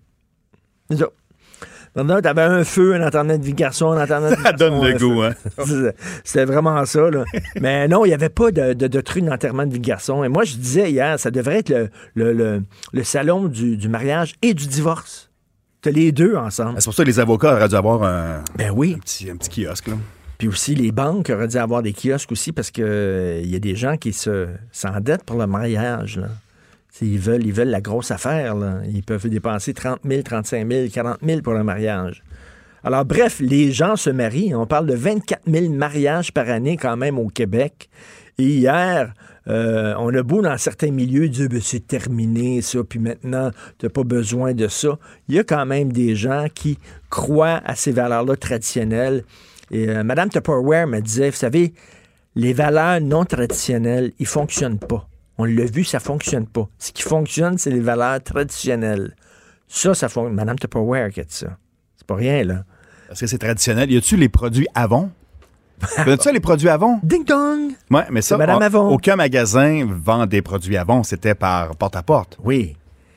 Verdun, 1.97 2.21
t'avais 2.21 2.43
un 2.43 2.65
feu, 2.65 2.95
un 2.95 3.07
enterrement 3.07 3.39
de 3.39 3.45
vie 3.45 3.53
de 3.53 3.59
garçon, 3.59 3.93
un 3.93 4.03
enterrement 4.03 4.31
de 4.31 4.35
Ça 4.43 4.53
donne 4.53 4.83
le 4.85 4.99
goût, 4.99 5.23
hein. 5.23 5.35
C'était- 6.25 6.45
vraiment 6.45 6.85
ça, 6.87 7.09
là. 7.11 7.25
Mais 7.61 7.87
non, 7.89 8.05
il 8.05 8.09
n'y 8.09 8.15
avait 8.15 8.29
pas 8.29 8.51
de, 8.51 8.73
de, 8.73 8.87
de 8.89 9.01
truc 9.01 9.25
d'enterrement 9.25 9.65
de 9.67 9.73
vie 9.73 9.79
de 9.81 9.87
garçon. 9.87 10.25
Et 10.25 10.29
moi, 10.29 10.45
je 10.45 10.57
disais 10.57 10.91
hier, 10.91 11.19
ça 11.21 11.31
devrait 11.31 11.59
être 11.59 11.69
le, 11.71 11.89
le, 12.15 12.33
le, 12.33 12.63
le 12.93 13.05
salon 13.05 13.47
du, 13.47 13.77
du 13.77 13.89
mariage 13.89 14.35
et 14.43 14.55
du 14.55 14.67
divorce. 14.67 15.31
T'as 15.83 15.91
les 15.91 16.13
deux 16.13 16.35
ensemble. 16.35 16.77
C'est 16.81 16.87
pour 16.87 16.95
ça 16.95 17.03
que 17.05 17.09
les 17.09 17.21
avocats 17.21 17.53
auraient 17.55 17.69
dû 17.69 17.75
avoir 17.77 18.03
un, 18.03 18.43
Ben 18.57 18.71
oui. 18.75 18.95
un 18.97 18.99
petit, 19.01 19.31
un 19.31 19.37
petit 19.37 19.65
kiosque. 19.65 19.89
Là. 19.89 19.95
Puis 20.39 20.49
aussi, 20.49 20.75
les 20.75 20.91
banques 20.91 21.31
auraient 21.31 21.47
dû 21.47 21.59
avoir 21.59 21.83
des 21.83 21.93
kiosques 21.93 22.33
aussi 22.33 22.51
parce 22.53 22.71
que 22.73 22.83
euh, 22.83 23.41
y 23.45 23.55
a 23.55 23.59
des 23.61 23.77
gens 23.77 23.97
qui 23.97 24.13
se 24.13 24.49
s'endettent 24.73 25.23
pour 25.25 25.39
le 25.39 25.47
mariage. 25.47 26.17
Là. 26.19 26.27
Ils 27.01 27.19
veulent, 27.19 27.45
ils 27.45 27.53
veulent 27.53 27.69
la 27.69 27.81
grosse 27.81 28.11
affaire. 28.11 28.57
Ils 28.87 29.03
peuvent 29.03 29.29
dépenser 29.29 29.75
30 29.75 30.01
000, 30.05 30.23
35 30.23 30.71
000, 30.71 30.89
40 30.93 31.19
000 31.23 31.41
pour 31.43 31.55
le 31.55 31.65
mariage. 31.65 32.23
Alors, 32.85 33.05
bref, 33.05 33.41
les 33.41 33.73
gens 33.73 33.97
se 33.97 34.11
marient. 34.11 34.55
On 34.55 34.67
parle 34.67 34.87
de 34.87 34.95
24 34.95 35.43
000 35.47 35.71
mariages 35.71 36.33
par 36.33 36.51
année 36.51 36.77
quand 36.77 36.97
même 36.97 37.19
au 37.19 37.29
Québec. 37.29 37.89
Et 38.39 38.45
hier, 38.45 39.15
euh, 39.49 39.95
on 39.99 40.15
a 40.15 40.23
beau 40.23 40.43
dans 40.43 40.57
certains 40.59 40.91
milieux 40.91 41.29
dire 41.29 41.49
ben, 41.49 41.61
c'est 41.63 41.87
terminé 41.87 42.61
ça, 42.63 42.81
puis 42.83 42.99
maintenant, 42.99 43.51
tu 43.79 43.87
n'as 43.87 43.91
pas 43.91 44.05
besoin 44.05 44.53
de 44.53 44.69
ça. 44.69 44.99
Il 45.29 45.35
y 45.35 45.39
a 45.39 45.45
quand 45.45 45.65
même 45.67 45.93
des 45.93 46.15
gens 46.15 46.47
qui 46.55 46.79
croient 47.11 47.63
à 47.65 47.75
ces 47.75 47.93
valeurs-là 47.93 48.37
traditionnelles. 48.37 49.25
Et 49.71 49.89
euh, 49.89 50.05
Mme 50.05 50.29
Tupperware 50.29 50.87
me 50.87 51.01
disait, 51.01 51.31
vous 51.31 51.37
savez, 51.37 51.73
les 52.35 52.53
valeurs 52.53 53.01
non 53.01 53.25
traditionnelles, 53.25 54.13
ils 54.19 54.27
fonctionnent 54.27 54.79
pas. 54.79 55.09
On 55.39 55.45
l'a 55.45 55.65
vu, 55.65 55.85
ça 55.85 56.01
fonctionne 56.01 56.47
pas. 56.47 56.69
Ce 56.79 56.93
qui 56.93 57.03
fonctionne, 57.03 57.59
c'est 57.59 57.71
les 57.71 57.81
valeurs 57.81 58.23
traditionnelles. 58.23 59.15
Ça, 59.69 59.95
ça 59.95 60.09
fonctionne. 60.09 60.35
Mme 60.35 60.59
Tupperware 60.59 61.11
qui 61.11 61.21
a 61.21 61.25
dit 61.25 61.35
ça. 61.35 61.57
C'est 61.97 62.07
pas 62.07 62.15
rien, 62.15 62.45
là. 62.45 62.65
Parce 63.09 63.21
que 63.21 63.27
c'est 63.27 63.39
traditionnel. 63.39 63.91
Y 63.91 63.97
a-tu 63.97 64.17
les 64.17 64.29
produits 64.29 64.67
Avon? 64.75 65.11
Connais-tu 65.97 66.23
ça, 66.23 66.33
les 66.33 66.41
produits 66.41 66.69
Avon? 66.69 67.01
Ding 67.03 67.25
dong! 67.25 67.73
Ouais, 67.91 68.05
mais 68.11 68.23
ça, 68.23 68.37
Madame 68.37 68.59
on- 68.59 68.61
Avon. 68.61 68.89
aucun 68.91 69.17
magasin 69.17 69.85
vend 69.91 70.25
des 70.27 70.41
produits 70.41 70.77
Avon. 70.77 71.03
C'était 71.03 71.35
par 71.35 71.75
porte-à-porte. 71.77 72.39
Oui. 72.45 72.77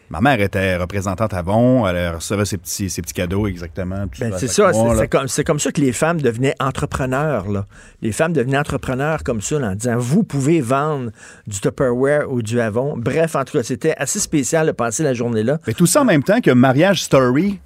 Ma 0.10 0.22
mère 0.22 0.40
était 0.40 0.78
représentante 0.78 1.34
Avon. 1.34 1.88
Elle 1.88 2.16
recevait 2.16 2.46
ses 2.46 2.58
petits, 2.58 2.90
ses 2.90 3.02
petits 3.02 3.14
cadeaux 3.14 3.48
exactement. 3.48 4.06
Ben, 4.20 4.34
c'est 4.38 4.48
ça, 4.48 4.72
c'est 4.74 5.08
comme, 5.08 5.28
comme 5.46 5.60
ça 5.60 5.72
que 5.72 5.82
les 5.82 5.92
femmes 5.92 6.22
devenaient 6.22 6.56
entrepreneurs. 6.60 7.50
Là. 7.50 7.66
Les 8.02 8.12
femmes 8.12 8.34
devenaient 8.34 8.58
entrepreneurs 8.58 9.24
comme 9.24 9.42
ça, 9.42 9.60
là, 9.60 9.70
en 9.70 9.76
disant 9.76 9.98
vous 9.98 10.24
pouvez 10.24 10.62
vendre 10.62 11.12
du 11.46 11.60
Tupperware 11.60 12.32
ou 12.32 12.42
du 12.42 12.60
Avon. 12.62 12.96
Bref, 12.98 13.36
en 13.36 13.44
tout 13.44 13.58
cas, 13.58 13.64
c'était 13.64 13.96
assez 13.98 14.20
spécial 14.20 14.68
de 14.68 14.72
passer 14.72 15.04
la 15.04 15.14
journée 15.14 15.44
là. 15.44 15.60
Mais 15.68 15.74
tout 15.74 15.86
ça 15.86 16.02
en 16.02 16.06
même 16.06 16.24
temps 16.24 16.40
que 16.42 16.52
Mariage 16.52 17.04
Story, 17.04 17.60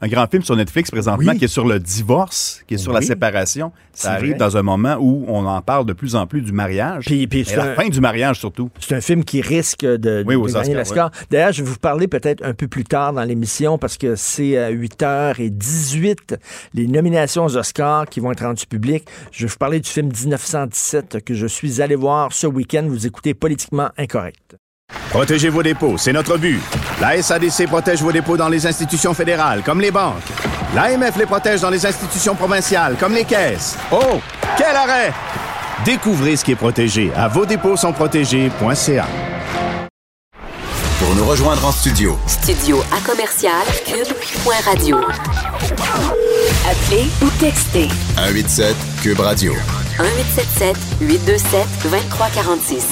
un 0.00 0.08
grand 0.08 0.26
film 0.30 0.42
sur 0.42 0.56
Netflix 0.56 0.90
présentement 0.90 1.32
Oui. 1.32 1.38
qui 1.38 1.44
est 1.44 1.48
sur 1.48 1.66
le 1.66 1.78
divorce, 1.78 2.62
qui 2.66 2.74
est 2.74 2.78
sur 2.78 2.92
la 2.92 3.00
séparation. 3.02 3.72
Ça 3.92 4.12
arrive 4.14 4.30
vrai. 4.30 4.38
dans 4.38 4.56
un 4.56 4.62
moment 4.62 4.96
où 4.98 5.24
on 5.28 5.46
en 5.46 5.62
parle 5.62 5.86
de 5.86 5.92
plus 5.92 6.16
en 6.16 6.26
plus 6.26 6.40
du 6.42 6.50
mariage. 6.52 7.04
Puis- 7.06 7.26
puis 7.28 7.40
Et 7.40 7.44
c'est 7.44 7.56
la 7.56 7.72
un- 7.72 7.74
fin 7.74 7.88
du 7.88 8.00
mariage 8.00 8.40
surtout. 8.40 8.70
C'est 8.80 8.96
un 8.96 9.00
film 9.00 9.22
qui 9.24 9.40
risque 9.40 9.84
de, 9.84 10.24
Oui, 10.26 10.36
gagner 10.52 10.74
l'Oscar. 10.74 11.10
D'ailleurs, 11.30 11.52
je 11.52 11.62
vais 11.62 11.70
vous 11.70 11.78
parler 11.78 12.08
peut-être 12.08 12.44
un 12.44 12.54
peu 12.54 12.66
plus 12.66 12.84
tard 12.84 13.12
dans 13.12 13.22
l'émission 13.24 13.78
parce 13.78 13.96
que 13.96 14.16
c'est 14.16 14.58
à 14.58 14.70
8h18 14.70 16.36
les 16.74 16.86
nominations 16.86 17.44
aux 17.44 17.56
Oscars 17.56 18.06
qui 18.08 18.20
vont 18.20 18.32
être 18.32 18.44
rendues 18.44 18.66
publiques. 18.66 19.06
Je 19.30 19.44
vais 19.46 19.50
vous 19.50 19.58
parler 19.58 19.80
du 19.80 19.88
film 19.88 20.08
1917 20.08 21.22
que 21.24 21.34
je 21.34 21.46
suis 21.46 21.80
allé 21.80 21.94
voir 21.94 22.32
ce 22.32 22.46
week-end. 22.46 22.84
Vous 22.88 23.06
écoutez 23.06 23.34
Politiquement 23.34 23.90
Incorrect. 23.96 24.56
Protégez 25.14 25.48
vos 25.48 25.62
dépôts, 25.62 25.96
c'est 25.96 26.12
notre 26.12 26.36
but. 26.38 26.60
La 27.00 27.22
SADC 27.22 27.68
protège 27.68 28.02
vos 28.02 28.10
dépôts 28.10 28.36
dans 28.36 28.48
les 28.48 28.66
institutions 28.66 29.14
fédérales, 29.14 29.62
comme 29.64 29.80
les 29.80 29.92
banques. 29.92 30.24
L'AMF 30.74 31.16
les 31.16 31.24
protège 31.24 31.60
dans 31.60 31.70
les 31.70 31.86
institutions 31.86 32.34
provinciales, 32.34 32.96
comme 32.98 33.14
les 33.14 33.24
caisses. 33.24 33.78
Oh, 33.92 34.20
quel 34.58 34.74
arrêt! 34.74 35.12
Découvrez 35.84 36.34
ce 36.34 36.44
qui 36.44 36.50
est 36.50 36.56
protégé 36.56 37.12
à 37.14 37.28
vos 37.28 37.46
dépôts 37.46 37.76
sont 37.76 37.92
protégés.ca. 37.92 39.06
Pour 40.98 41.14
nous 41.14 41.24
rejoindre 41.26 41.64
en 41.64 41.70
studio. 41.70 42.18
Studio 42.26 42.82
à 42.92 43.00
commercial 43.08 43.64
cube.radio. 43.86 44.98
Appelez 46.68 47.06
ou 47.22 47.28
textez 47.38 47.88
187 48.16 48.74
Cube 49.00 49.20
Radio. 49.20 49.52
1877 50.00 50.76
827 51.02 51.66
2346. 51.84 52.86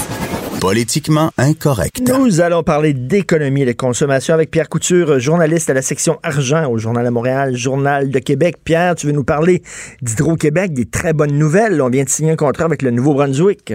Politiquement 0.62 1.32
incorrect. 1.38 2.00
Nous 2.06 2.40
allons 2.40 2.62
parler 2.62 2.94
d'économie 2.94 3.62
et 3.62 3.66
de 3.66 3.72
consommation 3.72 4.32
avec 4.32 4.48
Pierre 4.48 4.68
Couture, 4.68 5.18
journaliste 5.18 5.68
à 5.70 5.74
la 5.74 5.82
section 5.82 6.20
argent 6.22 6.70
au 6.70 6.78
Journal 6.78 7.04
de 7.04 7.10
Montréal, 7.10 7.56
Journal 7.56 8.10
de 8.10 8.18
Québec. 8.20 8.58
Pierre, 8.62 8.94
tu 8.94 9.08
veux 9.08 9.12
nous 9.12 9.24
parler 9.24 9.64
d'Hydro-Québec, 10.02 10.72
des 10.72 10.84
très 10.84 11.14
bonnes 11.14 11.36
nouvelles. 11.36 11.82
On 11.82 11.90
vient 11.90 12.04
de 12.04 12.08
signer 12.08 12.30
un 12.30 12.36
contrat 12.36 12.66
avec 12.66 12.82
le 12.82 12.92
Nouveau-Brunswick. 12.92 13.74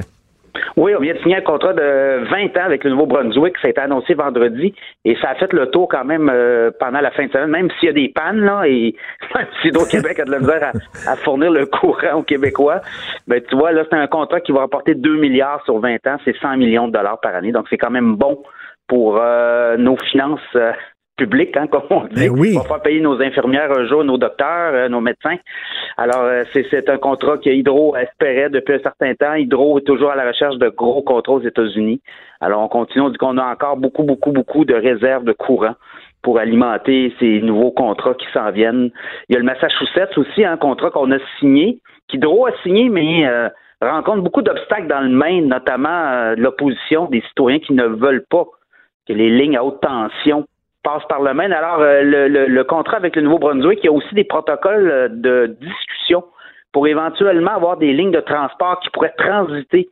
Oui, 0.75 0.93
on 0.95 1.01
vient 1.01 1.13
de 1.13 1.19
signer 1.19 1.37
un 1.37 1.41
contrat 1.41 1.73
de 1.73 2.29
20 2.29 2.57
ans 2.57 2.65
avec 2.65 2.83
le 2.83 2.91
Nouveau-Brunswick. 2.91 3.57
Ça 3.61 3.67
a 3.67 3.71
été 3.71 3.81
annoncé 3.81 4.13
vendredi 4.13 4.73
et 5.05 5.15
ça 5.21 5.29
a 5.29 5.35
fait 5.35 5.51
le 5.53 5.69
tour 5.69 5.87
quand 5.87 6.05
même 6.05 6.29
euh, 6.33 6.71
pendant 6.79 7.01
la 7.01 7.11
fin 7.11 7.25
de 7.25 7.31
semaine, 7.31 7.49
même 7.49 7.69
s'il 7.79 7.87
y 7.87 7.89
a 7.89 7.93
des 7.93 8.09
pannes, 8.09 8.41
là, 8.41 8.63
et 8.65 8.95
même 9.35 9.47
si 9.61 9.69
Hydro-Québec 9.69 10.19
a 10.19 10.25
de 10.25 10.31
la 10.31 10.39
misère 10.39 10.71
à, 11.07 11.15
fournir 11.17 11.51
le 11.51 11.65
courant 11.65 12.19
aux 12.19 12.23
Québécois, 12.23 12.81
ben, 13.27 13.41
tu 13.41 13.55
vois, 13.55 13.71
là, 13.71 13.83
c'est 13.89 13.97
un 13.97 14.07
contrat 14.07 14.41
qui 14.41 14.51
va 14.51 14.61
rapporter 14.61 14.95
2 14.95 15.17
milliards 15.17 15.63
sur 15.65 15.79
20 15.79 15.95
ans, 16.07 16.17
c'est 16.25 16.35
100 16.37 16.57
millions 16.57 16.87
de 16.87 16.93
dollars 16.93 17.19
par 17.19 17.35
année. 17.35 17.51
Donc, 17.51 17.67
c'est 17.69 17.77
quand 17.77 17.91
même 17.91 18.15
bon 18.15 18.43
pour 18.87 19.17
euh, 19.19 19.77
nos 19.77 19.97
finances 19.97 20.39
euh, 20.55 20.71
public, 21.17 21.57
hein, 21.57 21.67
comme 21.71 21.83
on 21.89 22.05
dit. 22.05 22.15
Ben 22.15 22.29
oui. 22.29 22.55
On 22.57 22.61
va 22.61 22.77
pas 22.77 22.79
payer 22.79 23.01
nos 23.01 23.19
infirmières 23.21 23.71
un 23.71 23.85
jour, 23.87 24.03
nos 24.03 24.17
docteurs, 24.17 24.73
euh, 24.73 24.87
nos 24.87 25.01
médecins. 25.01 25.37
Alors, 25.97 26.21
euh, 26.21 26.43
c'est 26.53 26.89
un 26.89 26.97
contrat 26.97 27.37
que 27.37 27.49
Hydro 27.49 27.95
espérait 27.97 28.49
depuis 28.49 28.75
un 28.75 28.79
certain 28.79 29.13
temps. 29.15 29.33
Hydro 29.33 29.79
est 29.79 29.81
toujours 29.81 30.11
à 30.11 30.15
la 30.15 30.27
recherche 30.27 30.57
de 30.57 30.69
gros 30.69 31.01
contrats 31.01 31.33
aux 31.33 31.41
États-Unis. 31.41 32.01
Alors, 32.39 32.61
on 32.61 32.67
continue. 32.67 33.03
On 33.03 33.09
dit 33.09 33.17
qu'on 33.17 33.37
a 33.37 33.45
encore 33.45 33.77
beaucoup, 33.77 34.03
beaucoup, 34.03 34.31
beaucoup 34.31 34.63
de 34.63 34.75
réserves 34.75 35.25
de 35.25 35.33
courant 35.33 35.73
pour 36.21 36.39
alimenter 36.39 37.13
ces 37.19 37.41
nouveaux 37.41 37.71
contrats 37.71 38.13
qui 38.13 38.27
s'en 38.33 38.51
viennent. 38.51 38.91
Il 39.27 39.33
y 39.33 39.35
a 39.35 39.39
le 39.39 39.45
Massachusetts 39.45 40.17
aussi, 40.17 40.45
un 40.45 40.57
contrat 40.57 40.91
qu'on 40.91 41.11
a 41.11 41.17
signé, 41.39 41.79
qu'Hydro 42.07 42.47
a 42.47 42.51
signé, 42.63 42.89
mais 42.89 43.27
euh, 43.27 43.49
rencontre 43.81 44.21
beaucoup 44.21 44.41
d'obstacles 44.41 44.87
dans 44.87 45.01
le 45.01 45.09
Maine, 45.09 45.47
notamment 45.47 46.33
l'opposition 46.35 47.05
des 47.05 47.21
citoyens 47.29 47.59
qui 47.59 47.73
ne 47.73 47.85
veulent 47.85 48.25
pas 48.29 48.45
que 49.07 49.13
les 49.13 49.29
lignes 49.29 49.57
à 49.57 49.63
haute 49.63 49.81
tension 49.81 50.45
passe 50.87 51.03
par 51.09 51.21
le 51.21 51.33
Maine. 51.33 51.51
Alors, 51.51 51.81
euh, 51.81 52.01
le, 52.03 52.63
contrat 52.63 52.97
avec 52.97 53.15
le 53.17 53.21
Nouveau-Brunswick, 53.23 53.79
il 53.83 53.87
y 53.87 53.89
a 53.89 53.91
aussi 53.91 54.15
des 54.15 54.23
protocoles 54.23 54.89
euh, 54.89 55.07
de 55.09 55.57
discussion 55.59 56.23
pour 56.71 56.87
éventuellement 56.87 57.51
avoir 57.51 57.75
des 57.77 57.91
lignes 57.91 58.11
de 58.11 58.21
transport 58.21 58.79
qui 58.79 58.89
pourraient 58.91 59.15
transiter 59.17 59.89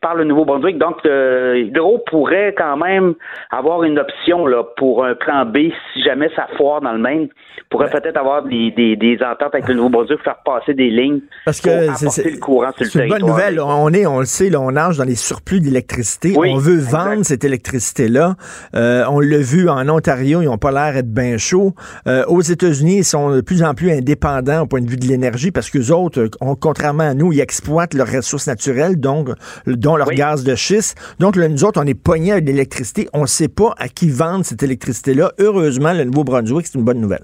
par 0.00 0.14
le 0.14 0.24
Nouveau-Brunswick. 0.24 0.78
Donc, 0.78 0.96
euh, 1.06 1.58
Hydro 1.58 2.02
pourrait 2.10 2.54
quand 2.56 2.76
même 2.76 3.14
avoir 3.50 3.82
une 3.82 3.98
option 3.98 4.46
là, 4.46 4.62
pour 4.76 5.04
un 5.04 5.14
plan 5.14 5.46
B 5.46 5.70
si 5.92 6.02
jamais 6.02 6.28
ça 6.36 6.46
foire 6.56 6.80
dans 6.80 6.92
le 6.92 6.98
Maine. 6.98 7.28
Pourrait 7.70 7.90
peut-être 7.90 8.16
avoir 8.16 8.44
des, 8.44 8.70
des, 8.70 9.18
ententes 9.22 9.54
avec 9.54 9.66
le 9.68 9.74
Nouveau-Brunswick 9.74 10.18
pour 10.18 10.24
faire 10.24 10.42
passer 10.44 10.74
des 10.74 10.90
lignes 10.90 11.20
Parce 11.44 11.60
que 11.60 11.70
c'est 11.96 12.30
le 12.30 12.38
courant 12.38 12.70
sur 12.72 12.84
le 12.84 12.90
C'est 12.90 13.02
une 13.04 13.08
bonne 13.08 13.26
nouvelle. 13.26 13.58
On 13.60 13.92
est, 13.92 14.06
on 14.06 14.20
le 14.20 14.26
sait, 14.26 14.50
là, 14.50 14.60
on 14.60 14.70
nage 14.70 14.98
dans 14.98 15.04
les 15.04 15.16
surplus 15.16 15.60
d'électricité. 15.60 16.34
on 16.36 16.58
veut 16.58 16.78
vendre 16.78 17.24
cette 17.24 17.44
électricité-là. 17.44 18.36
Euh, 18.74 19.04
on 19.08 19.20
l'a 19.20 19.38
vu 19.38 19.68
en 19.68 19.88
Ontario, 19.88 20.42
ils 20.42 20.46
n'ont 20.46 20.58
pas 20.58 20.70
l'air 20.70 20.92
d'être 20.92 21.12
bien 21.12 21.38
chauds. 21.38 21.72
Euh, 22.06 22.24
aux 22.28 22.42
États-Unis, 22.42 22.98
ils 22.98 23.04
sont 23.04 23.30
de 23.34 23.40
plus 23.40 23.64
en 23.64 23.74
plus 23.74 23.90
indépendants 23.90 24.62
au 24.62 24.66
point 24.66 24.80
de 24.80 24.88
vue 24.88 24.96
de 24.96 25.06
l'énergie 25.06 25.50
parce 25.50 25.70
que 25.70 25.90
autres, 25.90 26.28
contrairement 26.60 27.08
à 27.08 27.14
nous, 27.14 27.32
ils 27.32 27.40
exploitent 27.40 27.94
leurs 27.94 28.10
ressources 28.10 28.46
naturelles, 28.46 28.98
donc 29.00 29.28
dont 29.86 29.94
leur 29.94 30.10
gaz 30.10 30.42
de 30.42 30.56
schiste. 30.56 30.98
Donc, 31.20 31.36
là, 31.36 31.48
nous 31.48 31.64
autres, 31.64 31.80
on 31.80 31.86
est 31.86 31.94
pognés 31.94 32.32
à 32.32 32.40
l'électricité. 32.40 33.06
On 33.14 33.22
ne 33.22 33.26
sait 33.26 33.48
pas 33.48 33.72
à 33.78 33.86
qui 33.86 34.10
vendre 34.10 34.44
cette 34.44 34.64
électricité-là. 34.64 35.30
Heureusement, 35.38 35.92
le 35.92 36.02
Nouveau-Brunswick, 36.04 36.66
c'est 36.66 36.76
une 36.76 36.84
bonne 36.84 37.00
nouvelle. 37.00 37.22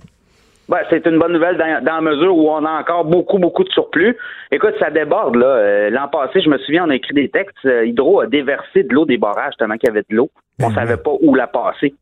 Ben, 0.69 0.79
c'est 0.89 1.05
une 1.07 1.19
bonne 1.19 1.33
nouvelle 1.33 1.59
dans, 1.59 1.83
la 1.85 2.01
mesure 2.01 2.37
où 2.37 2.49
on 2.49 2.65
a 2.65 2.71
encore 2.81 3.05
beaucoup, 3.05 3.39
beaucoup 3.39 3.65
de 3.65 3.69
surplus. 3.71 4.17
Écoute, 4.53 4.75
ça 4.79 4.91
déborde, 4.91 5.35
là. 5.35 5.47
Euh, 5.47 5.91
l'an 5.91 6.07
passé, 6.07 6.41
je 6.41 6.49
me 6.49 6.57
souviens, 6.59 6.87
on 6.87 6.91
a 6.91 6.95
écrit 6.95 7.15
des 7.15 7.29
textes. 7.29 7.57
Euh, 7.67 7.85
Hydro 7.85 8.21
a 8.21 8.27
déversé 8.27 8.85
de 8.85 8.95
l'eau 8.95 9.07
des 9.07 9.19
barrages 9.19 9.55
tellement 9.59 9.75
qu'il 9.75 9.89
y 9.89 9.91
avait 9.91 10.07
de 10.09 10.15
l'eau. 10.15 10.31
On 10.61 10.71
ne 10.71 10.75
ben 10.75 10.81
savait 10.81 10.97
pas 10.97 11.13
où 11.21 11.35
la 11.35 11.49
passer. 11.49 11.95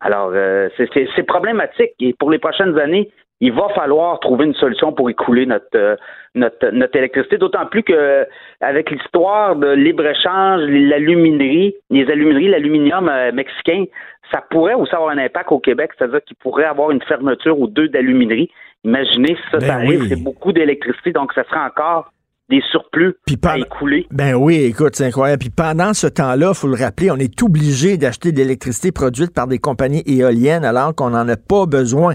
Alors, 0.00 0.32
euh, 0.34 0.68
c'est 0.76 1.26
problématique. 1.26 1.92
Et 2.00 2.12
pour 2.12 2.32
les 2.32 2.38
prochaines 2.38 2.76
années, 2.76 3.08
il 3.40 3.52
va 3.52 3.68
falloir 3.74 4.18
trouver 4.20 4.46
une 4.46 4.54
solution 4.54 4.92
pour 4.92 5.10
écouler 5.10 5.46
notre 5.46 5.66
euh, 5.76 5.96
notre, 6.34 6.70
notre 6.70 6.96
électricité, 6.96 7.38
d'autant 7.38 7.66
plus 7.66 7.82
que 7.82 8.26
avec 8.60 8.90
l'histoire 8.90 9.56
de 9.56 9.68
libre-échange, 9.68 10.62
l'aluminerie, 10.68 11.74
les 11.90 12.08
alumineries, 12.10 12.48
l'aluminium 12.48 13.08
euh, 13.08 13.32
mexicain, 13.32 13.84
ça 14.30 14.42
pourrait 14.50 14.74
aussi 14.74 14.94
avoir 14.94 15.10
un 15.10 15.18
impact 15.18 15.52
au 15.52 15.58
Québec, 15.58 15.90
c'est-à-dire 15.96 16.22
qu'il 16.24 16.36
pourrait 16.36 16.64
avoir 16.64 16.90
une 16.90 17.02
fermeture 17.02 17.58
ou 17.58 17.66
deux 17.66 17.88
d'aluminerie. 17.88 18.50
Imaginez 18.84 19.36
si 19.36 19.50
ça, 19.50 19.60
ça 19.60 19.66
ben 19.66 19.74
arrive, 19.74 20.06
c'est 20.08 20.22
beaucoup 20.22 20.52
d'électricité, 20.52 21.12
donc 21.12 21.32
ça 21.32 21.44
sera 21.44 21.66
encore 21.66 22.12
des 22.48 22.62
surplus 22.70 23.14
à 23.44 23.58
écouler. 23.58 24.06
Ben 24.10 24.34
oui, 24.34 24.64
écoute, 24.64 24.94
c'est 24.94 25.04
incroyable. 25.04 25.40
Puis 25.40 25.50
pendant 25.50 25.92
ce 25.92 26.06
temps-là, 26.06 26.54
faut 26.54 26.68
le 26.68 26.82
rappeler, 26.82 27.10
on 27.10 27.16
est 27.16 27.42
obligé 27.42 27.98
d'acheter 27.98 28.32
de 28.32 28.38
l'électricité 28.38 28.90
produite 28.90 29.34
par 29.34 29.46
des 29.46 29.58
compagnies 29.58 30.02
éoliennes 30.06 30.64
alors 30.64 30.94
qu'on 30.94 31.10
n'en 31.10 31.28
a 31.28 31.36
pas 31.36 31.66
besoin. 31.66 32.14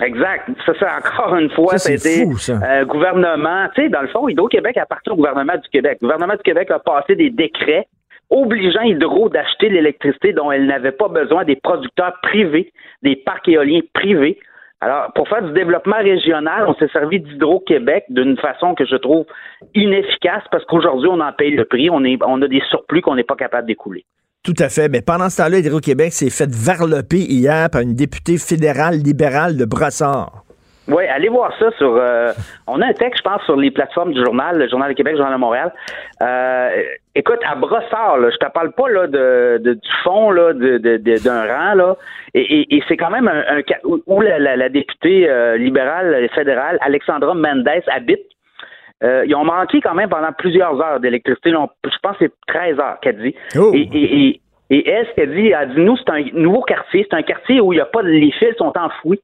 Exact. 0.00 0.48
Ça, 0.64 0.72
c'est 0.78 0.88
encore 0.88 1.36
une 1.36 1.50
fois, 1.50 1.78
c'était 1.78 2.24
euh, 2.50 2.84
gouvernement. 2.86 3.68
Tu 3.74 3.82
sais, 3.82 3.88
dans 3.88 4.00
le 4.00 4.08
fond, 4.08 4.28
Hydro-Québec 4.28 4.76
appartient 4.78 5.10
au 5.10 5.16
gouvernement 5.16 5.56
du 5.56 5.68
Québec. 5.68 5.98
Le 6.00 6.06
gouvernement 6.06 6.34
du 6.34 6.42
Québec 6.42 6.70
a 6.70 6.78
passé 6.78 7.14
des 7.14 7.30
décrets 7.30 7.86
obligeant 8.30 8.82
Hydro 8.82 9.28
d'acheter 9.28 9.68
l'électricité 9.68 10.32
dont 10.32 10.50
elle 10.50 10.66
n'avait 10.66 10.92
pas 10.92 11.08
besoin 11.08 11.44
des 11.44 11.56
producteurs 11.56 12.14
privés, 12.22 12.72
des 13.02 13.14
parcs 13.14 13.46
éoliens 13.46 13.80
privés. 13.92 14.38
Alors, 14.80 15.12
pour 15.12 15.28
faire 15.28 15.42
du 15.42 15.52
développement 15.52 15.98
régional, 15.98 16.64
on 16.66 16.74
s'est 16.74 16.88
servi 16.88 17.20
d'Hydro-Québec 17.20 18.06
d'une 18.08 18.36
façon 18.38 18.74
que 18.74 18.84
je 18.84 18.96
trouve 18.96 19.26
inefficace 19.74 20.42
parce 20.50 20.64
qu'aujourd'hui, 20.64 21.08
on 21.12 21.20
en 21.20 21.32
paye 21.32 21.52
le 21.52 21.66
prix. 21.66 21.88
On, 21.90 22.02
est, 22.04 22.18
on 22.26 22.40
a 22.42 22.48
des 22.48 22.62
surplus 22.70 23.02
qu'on 23.02 23.14
n'est 23.14 23.22
pas 23.22 23.36
capable 23.36 23.68
d'écouler. 23.68 24.04
Tout 24.44 24.54
à 24.58 24.68
fait. 24.68 24.88
Mais 24.88 25.02
pendant 25.02 25.30
ce 25.30 25.36
temps-là, 25.36 25.58
Hydro-Québec 25.58 26.12
s'est 26.12 26.30
fait 26.30 26.50
varloper 26.50 27.18
hier 27.18 27.70
par 27.70 27.80
une 27.80 27.94
députée 27.94 28.38
fédérale 28.38 28.96
libérale 28.96 29.56
de 29.56 29.64
Brassard. 29.64 30.42
Oui, 30.88 31.04
allez 31.06 31.28
voir 31.28 31.52
ça 31.60 31.70
sur. 31.78 31.94
Euh, 31.96 32.32
on 32.66 32.80
a 32.80 32.86
un 32.86 32.92
texte, 32.92 33.22
je 33.24 33.30
pense, 33.30 33.42
sur 33.44 33.54
les 33.54 33.70
plateformes 33.70 34.12
du 34.12 34.24
journal, 34.24 34.58
le 34.58 34.68
Journal 34.68 34.90
de 34.90 34.96
Québec, 34.96 35.12
le 35.12 35.18
Journal 35.18 35.36
de 35.36 35.40
Montréal. 35.40 35.72
Euh, 36.20 36.70
écoute, 37.14 37.38
à 37.48 37.54
Brossard, 37.54 38.18
là, 38.18 38.30
je 38.30 38.36
te 38.36 38.50
parle 38.50 38.72
pas 38.72 38.88
là 38.88 39.06
de, 39.06 39.60
du 39.62 39.90
fond 40.02 40.32
là 40.32 40.52
de, 40.52 40.88
d'un 41.22 41.46
rang 41.46 41.74
là, 41.74 41.96
et, 42.34 42.82
c'est 42.88 42.96
quand 42.96 43.10
même 43.10 43.28
un, 43.28 43.60
où 44.06 44.20
la, 44.22 44.68
députée 44.68 45.30
euh, 45.30 45.56
libérale 45.56 46.28
fédérale 46.34 46.78
Alexandra 46.80 47.32
Mendes 47.34 47.68
habite. 47.86 48.31
Euh, 49.02 49.24
ils 49.26 49.34
ont 49.34 49.44
manqué 49.44 49.80
quand 49.80 49.94
même 49.94 50.08
pendant 50.08 50.32
plusieurs 50.32 50.80
heures 50.80 51.00
d'électricité. 51.00 51.50
Je 51.50 51.98
pense 52.02 52.16
que 52.18 52.26
c'est 52.26 52.32
13 52.46 52.78
heures 52.78 53.00
qu'elle 53.00 53.18
dit. 53.18 53.34
Oh. 53.56 53.72
Et, 53.74 53.88
et, 53.92 54.40
et, 54.70 54.88
elle, 54.88 55.06
ce 55.06 55.14
qu'elle 55.14 55.34
dit, 55.34 55.48
elle 55.48 55.74
dit, 55.74 55.80
nous, 55.80 55.96
c'est 55.96 56.10
un 56.10 56.22
nouveau 56.34 56.62
quartier. 56.62 57.06
C'est 57.10 57.16
un 57.16 57.22
quartier 57.22 57.60
où 57.60 57.72
il 57.72 57.76
y 57.76 57.80
a 57.80 57.86
pas 57.86 58.02
les 58.02 58.30
fils 58.32 58.54
sont 58.56 58.72
enfouis. 58.76 59.20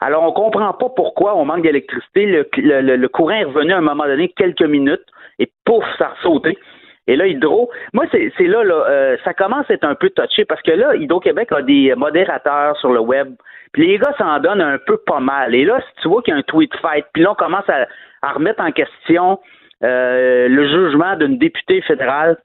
Alors, 0.00 0.24
on 0.24 0.32
comprend 0.32 0.72
pas 0.72 0.88
pourquoi 0.88 1.36
on 1.36 1.44
manque 1.44 1.62
d'électricité. 1.62 2.26
Le, 2.26 2.96
le, 2.96 3.08
courant 3.08 3.30
est 3.30 3.44
revenu 3.44 3.72
à 3.72 3.78
un 3.78 3.82
moment 3.82 4.04
donné, 4.04 4.28
quelques 4.28 4.62
minutes, 4.62 5.04
et 5.38 5.48
pouf, 5.64 5.84
ça 5.96 6.06
a 6.06 6.22
sauté. 6.22 6.58
Et 7.06 7.14
là, 7.14 7.26
Hydro, 7.26 7.70
moi, 7.92 8.04
c'est 8.10 8.32
là, 8.40 8.64
là 8.64 8.74
euh, 8.88 9.16
ça 9.24 9.34
commence 9.34 9.70
à 9.70 9.74
être 9.74 9.84
un 9.84 9.94
peu 9.94 10.10
touché 10.10 10.44
parce 10.44 10.62
que 10.62 10.72
là, 10.72 10.94
Hydro-Québec 10.96 11.52
a 11.52 11.62
des 11.62 11.94
modérateurs 11.96 12.76
sur 12.78 12.92
le 12.92 13.00
web. 13.00 13.34
Puis 13.72 13.86
les 13.86 13.98
gars 13.98 14.14
s'en 14.18 14.38
donnent 14.40 14.60
un 14.60 14.78
peu 14.78 14.98
pas 14.98 15.20
mal. 15.20 15.54
Et 15.54 15.64
là, 15.64 15.80
si 15.80 16.02
tu 16.02 16.08
vois 16.08 16.22
qu'il 16.22 16.34
y 16.34 16.36
a 16.36 16.38
un 16.38 16.42
tweet 16.42 16.74
fight, 16.76 17.06
puis 17.12 17.22
là, 17.22 17.32
on 17.32 17.34
commence 17.34 17.68
à, 17.68 17.86
à 18.22 18.32
remettre 18.32 18.62
en 18.62 18.72
question 18.72 19.38
euh, 19.84 20.48
le 20.48 20.68
jugement 20.68 21.16
d'une 21.16 21.38
députée 21.38 21.82
fédérale. 21.82 22.38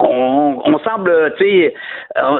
On, 0.00 0.62
on 0.64 0.78
semble, 0.78 1.34
tu 1.36 1.44
sais, 1.44 1.74
euh, 2.16 2.38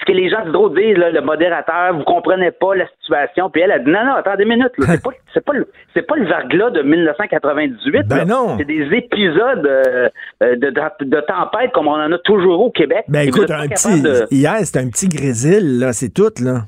ce 0.00 0.04
que 0.04 0.12
les 0.12 0.28
gens 0.28 0.44
d'Hydro 0.44 0.68
disent, 0.70 0.96
là, 0.96 1.12
le 1.12 1.20
modérateur, 1.20 1.96
vous 1.96 2.02
comprenez 2.02 2.50
pas 2.50 2.74
la 2.74 2.86
situation, 3.00 3.50
puis 3.50 3.62
elle 3.62 3.70
a 3.70 3.78
dit 3.78 3.88
non, 3.88 4.04
non, 4.04 4.14
attendez 4.14 4.42
une 4.42 4.48
minute, 4.48 4.72
c'est 4.80 5.02
pas, 5.02 5.10
c'est 5.32 5.44
pas, 5.44 5.52
le, 5.52 5.68
c'est 5.94 6.02
pas 6.02 6.16
le 6.16 6.26
verglas 6.26 6.70
de 6.70 6.82
1998. 6.82 8.08
Ben 8.08 8.24
non. 8.26 8.56
C'est 8.58 8.64
des 8.64 8.88
épisodes 8.92 9.64
euh, 9.64 10.08
de, 10.40 10.70
de, 11.04 11.20
tempête 11.20 11.70
comme 11.72 11.86
on 11.86 11.92
en 11.92 12.10
a 12.10 12.18
toujours 12.18 12.60
au 12.60 12.70
Québec. 12.70 13.04
Ben 13.06 13.28
écoute, 13.28 13.50
un 13.50 13.68
petit, 13.68 14.02
hier 14.34 14.56
c'était 14.64 14.80
un 14.80 14.90
petit 14.90 15.08
grésil, 15.08 15.78
là, 15.78 15.92
c'est 15.92 16.12
tout, 16.12 16.32
là. 16.42 16.62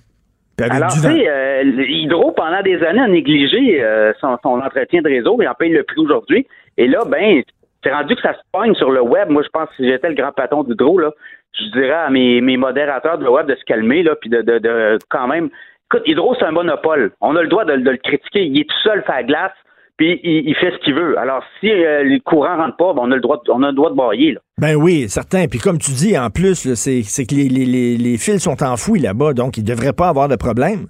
Alors, 0.60 0.92
tu 0.92 0.98
sais, 0.98 1.28
euh, 1.28 1.62
Hydro, 1.88 2.32
pendant 2.32 2.62
des 2.62 2.82
années, 2.82 3.00
a 3.00 3.08
négligé 3.08 3.82
euh, 3.82 4.12
son, 4.20 4.38
entretien 4.44 5.02
de 5.02 5.08
réseau 5.08 5.40
et 5.40 5.48
en 5.48 5.54
paye 5.54 5.70
le 5.70 5.82
prix 5.84 6.00
aujourd'hui. 6.00 6.46
Et 6.76 6.86
là, 6.86 7.00
ben, 7.06 7.42
c'est 7.82 7.92
rendu 7.92 8.14
que 8.14 8.22
ça 8.22 8.34
se 8.34 8.40
pogne 8.52 8.74
sur 8.74 8.90
le 8.90 9.00
web. 9.00 9.28
Moi, 9.28 9.42
je 9.42 9.48
pense 9.48 9.68
que 9.70 9.76
si 9.76 9.88
j'étais 9.88 10.08
le 10.08 10.14
grand 10.14 10.32
patron 10.32 10.64
d'Hydro, 10.64 10.98
là, 10.98 11.10
je 11.52 11.64
dirais 11.70 11.90
à 11.92 12.10
mes, 12.10 12.40
mes 12.40 12.56
modérateurs 12.56 13.18
de 13.18 13.26
web 13.26 13.46
de 13.46 13.54
se 13.54 13.64
calmer, 13.64 14.02
là, 14.02 14.14
puis 14.16 14.30
de, 14.30 14.42
de, 14.42 14.58
de 14.58 14.98
quand 15.08 15.26
même. 15.26 15.50
Écoute, 15.92 16.06
Hydro, 16.06 16.34
c'est 16.38 16.44
un 16.44 16.52
monopole. 16.52 17.12
On 17.20 17.34
a 17.36 17.42
le 17.42 17.48
droit 17.48 17.64
de, 17.64 17.76
de 17.76 17.90
le 17.90 17.96
critiquer. 17.96 18.44
Il 18.44 18.60
est 18.60 18.68
tout 18.68 18.78
seul 18.82 19.02
faire 19.02 19.24
glace, 19.24 19.52
puis 20.00 20.18
il, 20.24 20.48
il 20.48 20.54
fait 20.56 20.70
ce 20.70 20.78
qu'il 20.78 20.94
veut. 20.94 21.18
Alors, 21.18 21.44
si 21.60 21.70
euh, 21.70 22.02
les 22.04 22.20
courants 22.20 22.56
rentrent 22.56 22.78
pas, 22.78 22.94
ben, 22.94 23.02
on 23.04 23.12
a 23.12 23.16
le 23.16 23.20
droit, 23.20 23.36
de, 23.44 23.50
on 23.50 23.62
a 23.62 23.66
le 23.66 23.74
droit 23.74 23.90
de. 23.90 24.32
Là. 24.32 24.40
Ben 24.56 24.74
oui, 24.74 25.10
certain. 25.10 25.44
Puis 25.46 25.58
comme 25.58 25.76
tu 25.76 25.90
dis, 25.90 26.16
en 26.18 26.30
plus, 26.30 26.72
c'est 26.72 27.02
que 27.26 27.34
les, 27.34 27.50
les, 27.50 27.98
les, 27.98 28.16
fils 28.16 28.38
sont 28.38 28.62
enfouis 28.62 28.98
là-bas, 28.98 29.34
donc 29.34 29.58
il 29.58 29.62
devrait 29.62 29.92
pas 29.92 30.08
avoir 30.08 30.28
de 30.28 30.36
problème. 30.36 30.86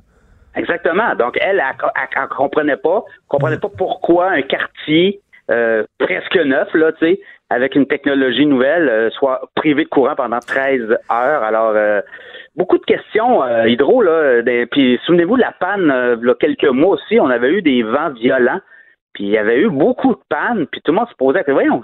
Exactement. 0.54 1.16
Donc, 1.18 1.36
elle, 1.40 1.60
elle, 1.60 2.08
elle 2.16 2.28
comprenait 2.28 2.76
pas, 2.76 3.02
comprenait 3.26 3.58
pas 3.58 3.70
pourquoi 3.76 4.30
un 4.30 4.42
quartier 4.42 5.20
euh, 5.50 5.82
presque 5.98 6.36
neuf, 6.36 6.72
là, 6.74 6.92
tu 6.92 7.04
sais, 7.04 7.20
avec 7.50 7.74
une 7.74 7.86
technologie 7.86 8.46
nouvelle, 8.46 8.88
euh, 8.88 9.10
soit 9.10 9.40
privé 9.56 9.82
de 9.82 9.88
courant 9.88 10.14
pendant 10.14 10.38
13 10.38 10.82
heures. 11.10 11.42
Alors, 11.42 11.72
euh, 11.74 12.00
beaucoup 12.54 12.78
de 12.78 12.84
questions 12.84 13.42
hydro, 13.66 14.02
là. 14.02 14.42
des- 14.42 14.66
puis, 14.66 15.00
souvenez-vous 15.04 15.36
de 15.36 15.42
la 15.42 15.54
panne, 15.58 15.92
il 16.22 16.28
y 16.28 16.30
a 16.30 16.34
quelques 16.36 16.70
mois 16.72 16.94
aussi, 16.94 17.18
on 17.18 17.28
avait 17.28 17.50
eu 17.50 17.62
des 17.62 17.82
vents 17.82 18.10
violents, 18.10 18.60
puis 19.12 19.24
il 19.24 19.30
y 19.30 19.38
avait 19.38 19.60
eu 19.60 19.68
beaucoup 19.70 20.14
de 20.14 20.20
pannes, 20.28 20.66
puis 20.70 20.80
tout 20.84 20.92
le 20.92 20.98
monde 20.98 21.08
se 21.08 21.14
posait, 21.16 21.44
voyons, 21.48 21.82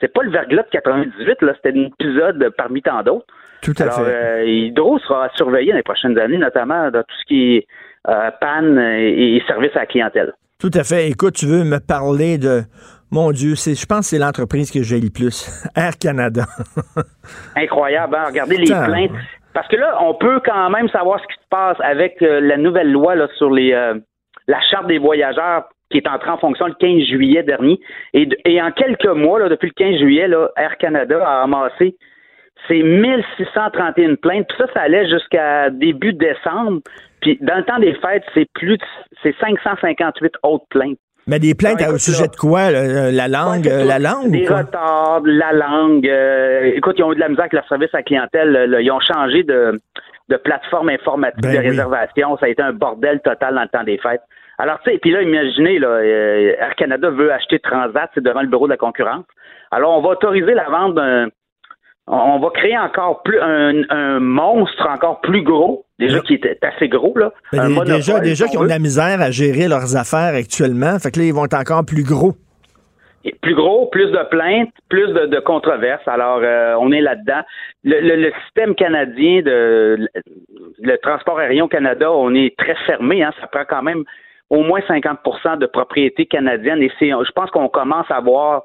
c'est 0.00 0.12
pas 0.12 0.22
le 0.22 0.30
verglas 0.30 0.62
de 0.64 0.68
98, 0.70 1.42
là, 1.42 1.52
c'était 1.56 1.78
un 1.78 1.82
épisode 1.84 2.52
parmi 2.56 2.82
tant 2.82 3.02
d'autres. 3.02 3.26
Tout 3.62 3.72
à 3.78 3.82
Alors, 3.84 3.94
fait. 3.96 4.02
euh, 4.14 4.44
Hydro 4.44 4.98
sera 4.98 5.30
surveillé 5.36 5.70
dans 5.72 5.76
les 5.78 5.82
prochaines 5.82 6.18
années, 6.18 6.36
notamment 6.36 6.90
dans 6.90 7.02
tout 7.02 7.14
ce 7.20 7.24
qui 7.26 7.56
est 7.56 7.66
euh, 8.08 8.30
panne 8.40 8.78
et, 8.78 9.36
et 9.36 9.42
service 9.46 9.70
à 9.74 9.80
la 9.80 9.86
clientèle. 9.86 10.32
Tout 10.60 10.70
à 10.74 10.84
fait. 10.84 11.08
Écoute, 11.10 11.34
tu 11.34 11.46
veux 11.46 11.64
me 11.64 11.78
parler 11.78 12.36
de. 12.38 12.60
Mon 13.10 13.30
Dieu, 13.32 13.54
c'est, 13.54 13.74
je 13.74 13.86
pense 13.86 14.00
que 14.00 14.04
c'est 14.06 14.18
l'entreprise 14.18 14.70
que 14.70 14.82
j'ai 14.82 15.00
le 15.00 15.08
plus. 15.10 15.48
Air 15.76 15.92
Canada. 15.98 16.44
Incroyable, 17.56 18.16
hein? 18.16 18.24
Regardez 18.26 18.56
les 18.56 18.64
Putain. 18.64 18.84
plaintes. 18.84 19.10
Parce 19.52 19.68
que 19.68 19.76
là, 19.76 19.96
on 20.02 20.14
peut 20.14 20.40
quand 20.44 20.68
même 20.70 20.88
savoir 20.88 21.20
ce 21.20 21.26
qui 21.26 21.34
se 21.42 21.48
passe 21.48 21.76
avec 21.80 22.20
euh, 22.22 22.40
la 22.40 22.56
nouvelle 22.56 22.90
loi 22.90 23.14
là, 23.14 23.28
sur 23.36 23.50
les 23.50 23.72
euh, 23.72 23.94
la 24.48 24.60
charte 24.70 24.88
des 24.88 24.98
voyageurs 24.98 25.68
qui 25.94 25.98
est 25.98 26.08
entrée 26.08 26.30
en 26.30 26.38
fonction 26.38 26.66
le 26.66 26.74
15 26.74 27.06
juillet 27.06 27.44
dernier. 27.44 27.78
Et, 28.14 28.60
en 28.60 28.72
quelques 28.72 29.06
mois, 29.06 29.38
là, 29.38 29.48
depuis 29.48 29.68
le 29.68 29.90
15 29.90 30.00
juillet, 30.00 30.26
là, 30.26 30.48
Air 30.56 30.76
Canada 30.78 31.22
a 31.24 31.42
amassé 31.42 31.96
c'est 32.66 32.82
1631 32.82 34.14
plaintes. 34.14 34.46
Puis 34.48 34.56
ça, 34.58 34.64
ça 34.72 34.80
allait 34.80 35.06
jusqu'à 35.08 35.68
début 35.70 36.14
décembre. 36.14 36.80
Puis 37.20 37.38
dans 37.42 37.56
le 37.56 37.64
temps 37.64 37.78
des 37.78 37.92
fêtes, 37.94 38.24
c'est 38.32 38.48
plus 38.54 38.78
de, 38.78 38.84
c'est 39.22 39.34
558 39.38 40.32
autres 40.42 40.64
plaintes. 40.70 40.98
Mais 41.26 41.38
des 41.38 41.54
plaintes 41.54 41.80
au 41.82 41.84
écoute, 41.84 41.98
sujet 41.98 42.22
là. 42.22 42.28
de 42.28 42.36
quoi? 42.36 42.70
là? 42.70 43.10
La 43.12 43.28
langue? 43.28 43.66
Ouais, 43.66 43.72
euh, 43.72 43.84
la 43.84 43.98
langue? 43.98 44.30
Des 44.30 44.44
quoi? 44.44 44.58
retards, 44.62 45.22
la 45.24 45.52
langue. 45.52 46.08
euh, 46.08 46.72
écoute, 46.74 46.96
ils 46.98 47.04
ont 47.04 47.12
eu 47.12 47.16
de 47.16 47.20
la 47.20 47.28
misère 47.28 47.42
avec 47.44 47.52
leur 47.54 47.68
service 47.68 47.90
à 47.92 47.98
la 47.98 48.02
clientèle. 48.02 48.50
là. 48.50 48.80
ils 48.80 48.90
ont 48.90 49.00
changé 49.00 49.42
de, 49.42 49.80
de 50.30 50.36
plateforme 50.36 50.88
informatique 50.90 51.42
Ben 51.42 51.52
de 51.54 51.58
oui. 51.58 51.68
réservation. 51.68 52.36
Ça 52.38 52.46
a 52.46 52.48
été 52.48 52.62
un 52.62 52.72
bordel 52.72 53.20
total 53.20 53.54
dans 53.54 53.62
le 53.62 53.68
temps 53.68 53.84
des 53.84 53.98
fêtes. 53.98 54.22
Alors, 54.58 54.78
tu 54.84 54.90
sais, 54.92 54.98
puis 54.98 55.10
là, 55.10 55.22
imaginez, 55.22 55.78
là, 55.78 55.88
euh, 55.88 56.54
Air 56.58 56.74
Canada 56.76 57.10
veut 57.10 57.32
acheter 57.32 57.58
Transat, 57.58 58.10
c'est 58.14 58.22
devant 58.22 58.42
le 58.42 58.48
bureau 58.48 58.66
de 58.66 58.72
la 58.72 58.76
concurrence. 58.76 59.24
Alors, 59.70 59.98
on 59.98 60.02
va 60.02 60.10
autoriser 60.10 60.54
la 60.54 60.68
vente 60.68 60.94
d'un. 60.94 61.28
On 62.06 62.38
va 62.38 62.50
créer 62.50 62.76
encore 62.78 63.22
plus 63.22 63.40
un, 63.40 63.82
un 63.88 64.20
monstre 64.20 64.86
encore 64.90 65.22
plus 65.22 65.42
gros, 65.42 65.86
déjà 65.98 66.20
qui 66.20 66.34
était 66.34 66.58
assez 66.62 66.86
gros, 66.88 67.16
là. 67.16 67.32
Ben, 67.50 67.68
déjà, 67.84 68.20
déjà 68.20 68.46
qui 68.46 68.58
on 68.58 68.60
ont 68.60 68.64
de 68.64 68.68
la 68.68 68.78
misère 68.78 69.22
à 69.22 69.30
gérer 69.30 69.68
leurs 69.68 69.96
affaires 69.96 70.34
actuellement. 70.34 70.98
Fait 70.98 71.10
que 71.10 71.18
là, 71.20 71.24
ils 71.26 71.32
vont 71.32 71.46
être 71.46 71.54
encore 71.58 71.82
plus 71.86 72.04
gros. 72.04 72.34
plus 73.40 73.54
gros, 73.54 73.86
plus 73.86 74.10
de 74.12 74.22
plaintes, 74.28 74.68
plus 74.90 75.08
de, 75.14 75.26
de 75.26 75.40
controverses. 75.40 76.06
Alors, 76.06 76.40
euh, 76.42 76.74
on 76.78 76.92
est 76.92 77.00
là-dedans. 77.00 77.40
Le, 77.84 77.98
le- 78.00 78.16
le 78.22 78.32
système 78.44 78.74
canadien 78.74 79.40
de 79.40 79.96
le, 79.98 80.08
le 80.82 80.98
transport 80.98 81.38
aérien 81.38 81.64
au 81.64 81.68
Canada, 81.68 82.12
on 82.12 82.34
est 82.34 82.54
très 82.58 82.76
fermé. 82.86 83.22
Hein, 83.24 83.32
ça 83.40 83.46
prend 83.46 83.64
quand 83.66 83.82
même 83.82 84.04
au 84.54 84.62
moins 84.62 84.80
50% 84.80 85.58
de 85.58 85.66
propriété 85.66 86.26
canadienne. 86.26 86.80
Et 86.82 86.90
c'est, 86.98 87.08
je 87.10 87.32
pense 87.32 87.50
qu'on 87.50 87.68
commence 87.68 88.10
à 88.10 88.20
voir 88.20 88.62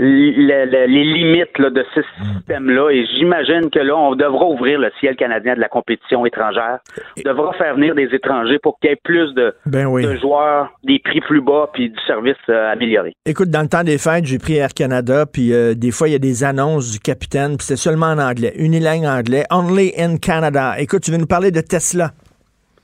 le- 0.00 0.64
le- 0.66 0.86
les 0.86 1.02
limites 1.02 1.58
là, 1.58 1.70
de 1.70 1.84
ce 1.92 2.00
système-là. 2.22 2.90
Et 2.90 3.04
j'imagine 3.16 3.68
que 3.68 3.80
là, 3.80 3.96
on 3.96 4.14
devra 4.14 4.44
ouvrir 4.46 4.78
le 4.78 4.90
ciel 5.00 5.16
canadien 5.16 5.56
de 5.56 5.60
la 5.60 5.68
compétition 5.68 6.24
étrangère. 6.24 6.78
On 7.18 7.22
devra 7.28 7.52
faire 7.54 7.74
venir 7.74 7.96
des 7.96 8.08
étrangers 8.14 8.60
pour 8.62 8.78
qu'il 8.78 8.90
y 8.90 8.92
ait 8.92 8.98
plus 9.02 9.34
de, 9.34 9.52
Ben 9.66 9.86
oui. 9.86 10.04
de 10.04 10.14
joueurs, 10.14 10.70
des 10.84 11.00
prix 11.00 11.20
plus 11.20 11.40
bas, 11.40 11.68
puis 11.72 11.90
du 11.90 11.98
service 12.06 12.36
euh, 12.48 12.70
amélioré. 12.72 13.14
Écoute, 13.26 13.50
dans 13.50 13.62
le 13.62 13.68
temps 13.68 13.82
des 13.82 13.98
fêtes, 13.98 14.24
j'ai 14.26 14.38
pris 14.38 14.54
Air 14.56 14.72
Canada, 14.72 15.26
puis 15.26 15.52
euh, 15.52 15.74
des 15.74 15.90
fois, 15.90 16.08
il 16.08 16.12
y 16.12 16.16
a 16.16 16.20
des 16.20 16.44
annonces 16.44 16.92
du 16.92 17.00
capitaine, 17.00 17.56
puis 17.56 17.66
c'était 17.66 17.76
seulement 17.80 18.06
en 18.06 18.18
anglais. 18.18 18.52
Unilingue 18.56 19.04
anglais. 19.04 19.44
Only 19.50 19.92
in 19.98 20.18
Canada. 20.18 20.74
Écoute, 20.78 21.02
tu 21.02 21.10
veux 21.10 21.18
nous 21.18 21.26
parler 21.26 21.50
de 21.50 21.60
Tesla? 21.60 22.10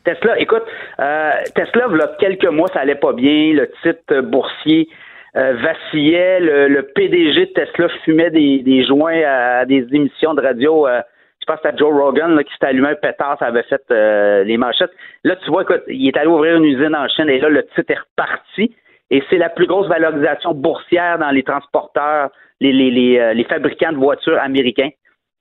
Tesla, 0.05 0.39
écoute, 0.39 0.63
euh, 1.01 1.31
Tesla, 1.55 1.89
quelques 2.19 2.47
mois, 2.47 2.69
ça 2.73 2.81
allait 2.81 2.95
pas 2.95 3.13
bien. 3.13 3.53
Le 3.55 3.71
titre 3.83 4.21
boursier 4.21 4.89
euh, 5.37 5.55
vacillait. 5.55 6.41
Le, 6.41 6.69
le 6.69 6.83
PDG 6.83 7.47
de 7.47 7.53
Tesla 7.53 7.89
fumait 8.05 8.31
des, 8.31 8.59
des 8.63 8.85
joints 8.85 9.23
à 9.27 9.65
des 9.65 9.87
émissions 9.93 10.35
de 10.35 10.43
radio. 10.43 10.87
euh, 10.87 11.01
je 11.41 11.53
pense 11.53 11.61
que 11.61 11.69
c'était 11.69 11.79
Joe 11.79 11.93
Rogan 11.93 12.35
là, 12.37 12.43
qui 12.43 12.53
s'était 12.55 12.67
allumé 12.69 12.89
un 12.89 12.95
pétard, 12.95 13.37
ça 13.39 13.47
avait 13.47 13.65
fait 13.65 13.83
euh, 13.91 14.45
les 14.45 14.57
manchettes. 14.57 14.93
Là, 15.25 15.37
tu 15.37 15.51
vois, 15.51 15.63
écoute, 15.63 15.83
il 15.89 16.09
est 16.09 16.17
allé 16.17 16.27
ouvrir 16.29 16.57
une 16.57 16.65
usine 16.65 16.97
en 16.97 17.07
Chine 17.09 17.29
et 17.29 17.39
là, 17.39 17.51
le 17.51 17.65
titre 17.75 17.91
est 17.93 17.99
reparti. 17.99 18.75
Et 19.11 19.23
c'est 19.29 19.37
la 19.37 19.51
plus 19.51 19.67
grosse 19.67 19.87
valorisation 19.87 20.55
boursière 20.55 21.19
dans 21.19 21.31
les 21.31 21.43
transporteurs, 21.43 22.31
les, 22.61 22.73
les, 22.73 22.91
les, 22.91 23.19
euh, 23.19 23.35
les 23.35 23.45
fabricants 23.45 23.93
de 23.93 23.99
voitures 23.99 24.39
américains. 24.41 24.89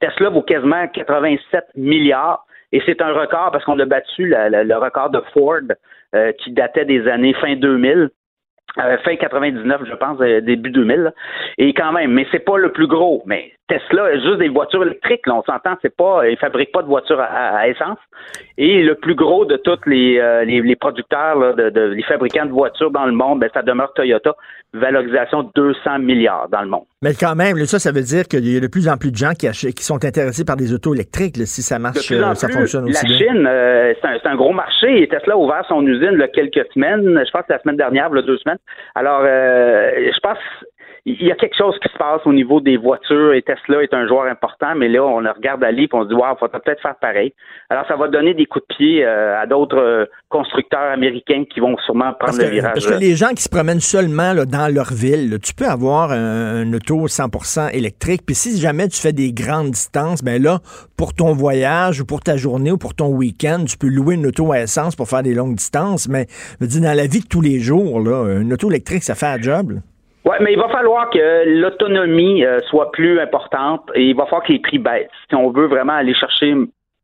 Tesla 0.02 0.30
vaut 0.30 0.42
quasiment 0.42 0.88
87 0.90 1.64
milliards. 1.76 2.46
Et 2.74 2.82
c'est 2.88 3.02
un 3.02 3.14
record 3.14 3.52
parce 3.52 3.64
qu'on 3.64 3.80
a 3.80 3.86
battu 3.86 4.26
le 4.28 4.76
record 4.76 5.12
de 5.12 5.22
Ford 5.34 5.62
euh, 6.16 6.32
qui 6.34 6.52
datait 6.52 6.86
des 6.86 7.08
années 7.08 7.34
fin 7.36 7.56
2000. 7.56 8.10
euh, 8.80 8.98
fin 9.06 9.16
99, 9.16 9.82
je 9.86 9.94
pense, 9.94 10.20
euh, 10.22 10.42
début 10.42 10.72
2000. 10.72 11.02
là. 11.02 11.12
Et 11.60 11.74
quand 11.76 11.92
même, 11.92 12.12
mais 12.12 12.26
c'est 12.32 12.44
pas 12.44 12.58
le 12.58 12.72
plus 12.72 12.88
gros. 12.88 13.22
Mais 13.28 13.52
Tesla, 13.68 14.14
juste 14.16 14.40
des 14.40 14.50
voitures 14.50 14.84
électriques, 14.84 15.26
là, 15.26 15.36
on 15.36 15.44
s'entend, 15.44 15.76
c'est 15.82 15.96
pas, 15.96 16.28
ils 16.30 16.38
fabriquent 16.38 16.72
pas 16.74 16.82
de 16.82 16.88
voitures 16.88 17.20
à, 17.22 17.68
essence. 17.68 17.98
Et 18.58 18.84
le 18.84 18.96
plus 18.96 19.16
gros 19.16 19.46
de 19.46 19.56
tous 19.58 19.80
les, 19.88 20.20
euh, 20.20 20.44
les, 20.44 20.62
les 20.62 20.76
producteurs, 20.76 21.40
là, 21.40 21.54
de, 21.54 21.70
de- 21.70 21.94
les 21.94 22.04
fabricants 22.04 22.46
de 22.46 22.52
voitures 22.52 22.92
dans 22.92 23.06
le 23.06 23.14
monde, 23.14 23.40
ben, 23.40 23.50
ça 23.54 23.62
demeure 23.62 23.94
Toyota, 23.94 24.36
valorisation 24.74 25.44
de 25.44 25.50
200 25.56 26.00
milliards 26.00 26.50
dans 26.50 26.62
le 26.62 26.68
monde. 26.68 26.84
Mais 27.02 27.14
quand 27.14 27.36
même, 27.36 27.58
là, 27.58 27.66
ça, 27.66 27.80
ça 27.80 27.92
veut 27.92 28.02
dire 28.02 28.28
qu'il 28.28 28.46
y 28.48 28.58
a 28.58 28.60
de 28.60 28.68
plus 28.68 28.90
en 28.90 28.98
plus 28.98 29.12
de 29.12 29.16
gens 29.18 29.34
qui, 29.34 29.48
achètent- 29.48 29.74
qui 29.74 29.84
sont 29.84 30.04
intéressés 30.04 30.46
par 30.46 30.56
des 30.58 30.74
autos 30.74 30.94
électriques, 30.94 31.38
là, 31.38 31.46
si 31.46 31.62
ça 31.62 31.78
De 31.78 31.82
marche, 31.84 32.08
plus 32.08 32.24
en 32.24 32.32
euh, 32.32 32.34
ça 32.34 32.48
plus, 32.48 32.56
fonctionne 32.58 32.86
la 32.86 32.90
aussi 32.92 33.06
bien. 33.06 33.18
Chine, 33.18 33.48
euh, 33.48 33.94
c'est 34.02 34.08
un, 34.08 34.18
c'est 34.22 34.28
un 34.30 34.36
gros 34.36 34.52
marché 34.54 35.04
et 35.04 35.08
Tesla 35.08 35.34
a 35.34 35.38
ouvert 35.38 35.64
son 35.68 35.86
usine 35.86 36.12
il 36.14 36.20
y 36.20 36.24
a 36.24 36.28
quelques 36.28 36.66
semaines, 36.74 37.02
je 37.26 37.32
pense 37.32 37.42
que 37.42 37.48
c'est 37.48 37.54
la 37.54 37.60
semaine 37.62 37.78
dernière, 37.78 38.10
il 38.12 38.18
a 38.18 38.22
deux 38.24 38.38
semaines. 38.40 38.58
Alors, 38.96 39.22
euh, 39.24 39.92
je 40.14 40.20
pense 40.20 40.38
il 41.06 41.22
y 41.22 41.32
a 41.32 41.36
quelque 41.36 41.58
chose 41.58 41.76
qui 41.82 41.92
se 41.92 41.98
passe 41.98 42.22
au 42.26 42.32
niveau 42.32 42.62
des 42.62 42.78
voitures 42.78 43.34
et 43.34 43.42
Tesla 43.42 43.84
est 43.84 43.94
un 43.94 44.08
joueur 44.08 44.24
important, 44.24 44.74
mais 44.74 44.88
là, 44.88 45.04
on 45.04 45.20
le 45.20 45.32
regarde 45.32 45.62
aller 45.62 45.84
et 45.84 45.90
on 45.92 46.04
se 46.04 46.08
dit, 46.08 46.14
wow, 46.14 46.38
faudrait 46.40 46.62
peut-être 46.62 46.82
faire 46.82 46.96
pareil. 46.96 47.34
Alors, 47.70 47.86
ça 47.90 47.98
va 47.98 48.08
donner 48.08 48.34
des 48.34 48.46
coups 48.46 48.66
de 48.70 48.76
pied 48.76 49.06
euh, 49.06 49.38
à 49.38 49.46
d'autres 49.46 49.78
euh, 49.78 50.06
constructeurs 50.30 50.94
américains 50.94 51.44
qui 51.54 51.60
vont 51.60 51.76
sûrement 51.86 52.14
prendre 52.14 52.20
Parce 52.20 52.38
le 52.38 52.46
que, 52.46 52.50
virage. 52.52 52.74
parce 52.74 52.88
que 52.88 53.00
les 53.00 53.16
gens 53.18 53.32
qui 53.32 53.44
se 53.44 53.50
promènent 53.50 53.82
seulement 53.82 54.32
là, 54.32 54.46
dans 54.46 54.74
leur 54.74 54.94
ville, 54.94 55.30
là, 55.30 55.40
tu 55.40 55.54
peux 55.54 55.68
avoir 55.68 56.14
un, 56.14 56.62
un 56.62 56.74
auto 56.74 57.08
100% 57.08 57.76
électrique. 57.76 58.22
Puis 58.26 58.36
si 58.36 58.58
jamais 58.62 58.88
tu 58.88 59.02
fais 59.02 59.12
des 59.14 59.34
grandes 59.34 59.72
distances, 59.72 60.24
ben 60.24 60.42
là, 60.42 60.60
pour 60.96 61.14
ton 61.14 61.34
voyage 61.34 62.00
ou 62.00 62.06
pour 62.06 62.22
ta 62.22 62.38
journée 62.38 62.72
ou 62.72 62.78
pour 62.78 62.96
ton 62.96 63.10
week-end, 63.10 63.66
tu 63.68 63.78
peux 63.78 63.90
louer 63.90 64.16
une 64.16 64.28
auto 64.28 64.54
à 64.54 64.62
essence 64.62 64.96
pour 64.96 65.10
faire 65.10 65.24
des 65.24 65.34
longues 65.34 65.56
distances. 65.56 66.08
Mais 66.08 66.28
je 66.30 66.66
veux 66.66 66.68
dire, 66.68 66.82
dans 66.82 66.96
la 66.96 67.08
vie 67.08 67.20
de 67.20 67.28
tous 67.28 67.42
les 67.42 67.60
jours, 67.60 68.00
là, 68.00 68.40
une 68.40 68.54
auto 68.54 68.70
électrique, 68.70 69.04
ça 69.04 69.16
fait 69.16 69.26
un 69.26 69.42
job. 69.42 69.82
Oui, 70.34 70.44
mais 70.44 70.54
il 70.54 70.60
va 70.60 70.70
falloir 70.70 71.10
que 71.10 71.60
l'autonomie 71.60 72.46
euh, 72.46 72.60
soit 72.70 72.92
plus 72.92 73.20
importante 73.20 73.90
et 73.96 74.04
il 74.04 74.16
va 74.16 74.26
falloir 74.26 74.44
que 74.44 74.52
les 74.54 74.60
prix 74.60 74.80
baissent. 74.80 75.10
Si 75.30 75.36
on 75.36 75.52
veut 75.52 75.68
vraiment 75.68 75.94
aller 75.94 76.14
chercher 76.14 76.56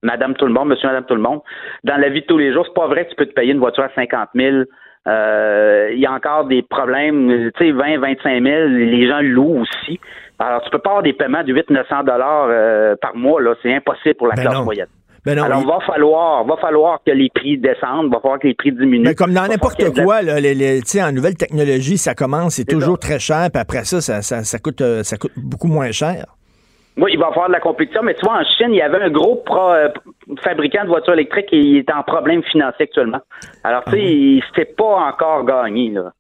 Madame 0.02 0.36
tout 0.36 0.46
le 0.46 0.54
monde, 0.54 0.70
Monsieur, 0.70 0.88
Madame 0.88 1.06
tout 1.06 1.16
le 1.16 1.22
monde, 1.22 1.42
dans 1.84 1.98
la 1.98 2.10
vie 2.10 2.22
de 2.22 2.26
tous 2.26 2.38
les 2.38 2.54
jours, 2.54 2.66
c'est 2.66 2.74
pas 2.74 2.88
vrai 2.88 3.06
que 3.06 3.10
tu 3.12 3.16
peux 3.16 3.26
te 3.26 3.34
payer 3.34 3.52
une 3.52 3.60
voiture 3.60 3.84
à 3.84 3.90
50 3.94 4.30
000. 4.34 4.64
Euh, 5.08 5.90
il 5.94 6.00
y 6.00 6.06
a 6.06 6.12
encore 6.12 6.46
des 6.46 6.62
problèmes, 6.62 7.52
tu 7.58 7.66
sais, 7.66 7.72
20, 7.72 8.00
25 8.00 8.44
000, 8.44 8.68
les 8.68 9.08
gens 9.08 9.22
louent 9.22 9.62
aussi. 9.62 10.00
Alors, 10.40 10.62
tu 10.62 10.70
peux 10.70 10.80
pas 10.80 10.90
avoir 10.90 11.04
des 11.04 11.14
paiements 11.14 11.44
de 11.44 11.54
8 11.54 11.70
900 11.70 12.04
dollars 12.04 12.48
euh, 12.50 12.96
par 13.02 13.16
mois, 13.16 13.42
là, 13.42 13.56
c'est 13.62 13.74
impossible 13.74 14.16
pour 14.16 14.28
la 14.28 14.36
Ben 14.36 14.44
classe 14.44 14.56
non. 14.56 14.64
moyenne. 14.64 14.88
Ben 15.26 15.36
non, 15.36 15.44
Alors, 15.44 15.62
il- 15.62 15.68
va 15.68 15.80
falloir, 15.86 16.44
va 16.46 16.58
falloir 16.58 17.00
que 17.06 17.12
les 17.12 17.30
prix 17.34 17.58
descendent, 17.58 18.12
va 18.12 18.20
falloir 18.20 18.40
que 18.40 18.48
les 18.48 18.54
prix 18.54 18.72
diminuent. 18.72 19.04
Mais 19.04 19.16
comme 19.16 19.34
dans 19.34 19.42
falloir 19.42 19.58
n'importe 19.58 20.04
quoi, 20.04 20.22
là, 20.22 20.40
les, 20.40 20.54
les- 20.56 20.82
tu 20.82 20.88
sais, 20.92 21.04
en 21.04 21.12
nouvelle 21.12 21.36
technologie, 21.36 21.98
ça 21.98 22.16
commence, 22.16 22.56
c'est 22.56 22.66
toujours 22.66 22.96
ça. 23.02 23.08
très 23.08 23.20
cher, 23.20 23.48
puis 23.52 23.62
après 23.62 23.84
ça, 23.86 24.02
ça, 24.02 24.22
ça, 24.22 24.44
ça 24.44 24.60
coûte, 24.60 24.82
euh, 24.82 25.04
ça 25.04 25.18
coûte 25.18 25.34
beaucoup 25.36 25.68
moins 25.68 25.92
cher. 25.92 26.26
Oui, 26.98 27.12
il 27.14 27.20
va 27.20 27.28
y 27.28 27.30
avoir 27.30 27.48
de 27.48 27.54
la 27.54 27.60
compétition, 27.62 28.02
mais 28.04 28.14
tu 28.14 28.26
vois, 28.26 28.40
en 28.40 28.44
Chine, 28.44 28.70
il 28.72 28.76
y 28.78 28.82
avait 28.82 29.02
un 29.02 29.10
gros 29.10 29.36
pro- 29.46 29.72
euh, 29.72 29.88
fabricant 30.44 30.84
de 30.84 30.90
voitures 30.90 31.14
électriques 31.14 31.48
et 31.54 31.58
il 31.58 31.78
est 31.78 31.92
en 31.94 32.04
problème 32.04 32.44
financier 32.44 32.84
actuellement. 32.86 33.22
Alors, 33.64 33.84
tu 33.86 33.92
sais, 33.92 34.04
il- 34.04 34.44
c'était 34.50 34.72
pas 34.74 35.08
encore 35.10 35.46
gagné, 35.46 35.90
là. 35.92 36.12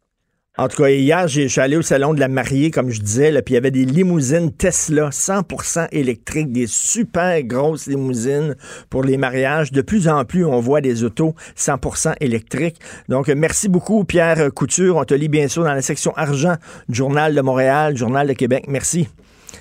En 0.60 0.67
tout 0.67 0.84
cas, 0.84 0.89
hier, 0.89 1.26
je 1.30 1.48
suis 1.48 1.62
allé 1.62 1.78
au 1.78 1.82
salon 1.82 2.13
de 2.13 2.19
la 2.19 2.28
mariée, 2.28 2.69
comme 2.69 2.89
je 2.89 3.00
disais, 3.00 3.32
là, 3.32 3.41
puis 3.41 3.54
il 3.54 3.56
y 3.56 3.58
avait 3.58 3.72
des 3.72 3.86
limousines 3.86 4.52
Tesla 4.52 5.08
100% 5.10 5.88
électriques, 5.93 6.52
des 6.52 6.67
super 6.67 7.41
grosses 7.43 7.88
limousines 7.88 8.58
pour 8.89 9.04
les 9.04 9.15
mariages. 9.15 9.72
De 9.72 9.82
plus 9.82 10.10
en 10.10 10.26
plus, 10.26 10.43
on 10.43 10.60
voit 10.60 10.82
des 10.82 11.06
autos 11.06 11.34
100% 11.58 12.15
électriques. 12.19 12.76
Donc, 13.08 13.30
euh, 13.30 13.36
merci 13.38 13.69
beaucoup, 13.69 14.04
Pierre 14.04 14.54
Couture. 14.54 14.98
On 14.98 15.06
te 15.06 15.13
lit 15.13 15.30
bien 15.30 15.48
sûr 15.48 15.63
dans 15.63 15.74
la 15.74 15.82
section 15.82 16.12
argent 16.17 16.56
du 16.89 16.98
Journal 16.98 17.34
de 17.34 17.39
Montréal, 17.39 17.95
Journal 17.95 18.28
de 18.28 18.34
Québec. 18.34 18.65
Merci. 18.67 19.08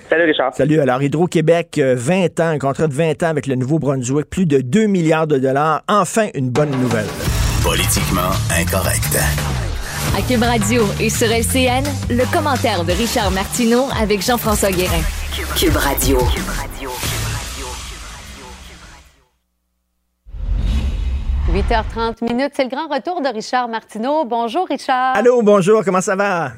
Salut, 0.09 0.25
Richard. 0.25 0.53
Salut. 0.53 0.81
Alors, 0.81 1.01
Hydro-Québec, 1.01 1.77
euh, 1.77 1.95
20 1.97 2.41
ans, 2.41 2.49
un 2.49 2.59
contrat 2.59 2.87
de 2.87 2.93
20 2.93 3.23
ans 3.23 3.29
avec 3.29 3.47
le 3.47 3.55
Nouveau-Brunswick, 3.55 4.29
plus 4.29 4.45
de 4.45 4.59
2 4.59 4.87
milliards 4.87 5.27
de 5.27 5.37
dollars. 5.37 5.81
Enfin, 5.87 6.27
une 6.33 6.49
bonne 6.49 6.71
nouvelle. 6.71 7.07
Politiquement 7.63 8.31
incorrect. 8.59 9.17
À 10.17 10.21
Cube 10.21 10.43
Radio 10.43 10.83
et 10.99 11.09
sur 11.09 11.27
LCN, 11.27 11.83
le 12.09 12.31
commentaire 12.33 12.83
de 12.83 12.91
Richard 12.91 13.31
Martineau 13.31 13.85
avec 13.99 14.21
Jean-François 14.21 14.71
Guérin. 14.71 15.01
Cube 15.55 15.75
Radio. 15.75 16.19
8h30 21.51 22.23
minutes, 22.23 22.51
c'est 22.55 22.63
le 22.63 22.69
grand 22.69 22.87
retour 22.87 23.21
de 23.21 23.27
Richard 23.29 23.67
Martineau. 23.69 24.25
Bonjour 24.25 24.67
Richard. 24.67 25.15
Allô, 25.15 25.41
bonjour, 25.41 25.83
comment 25.83 26.01
ça 26.01 26.15
va? 26.15 26.51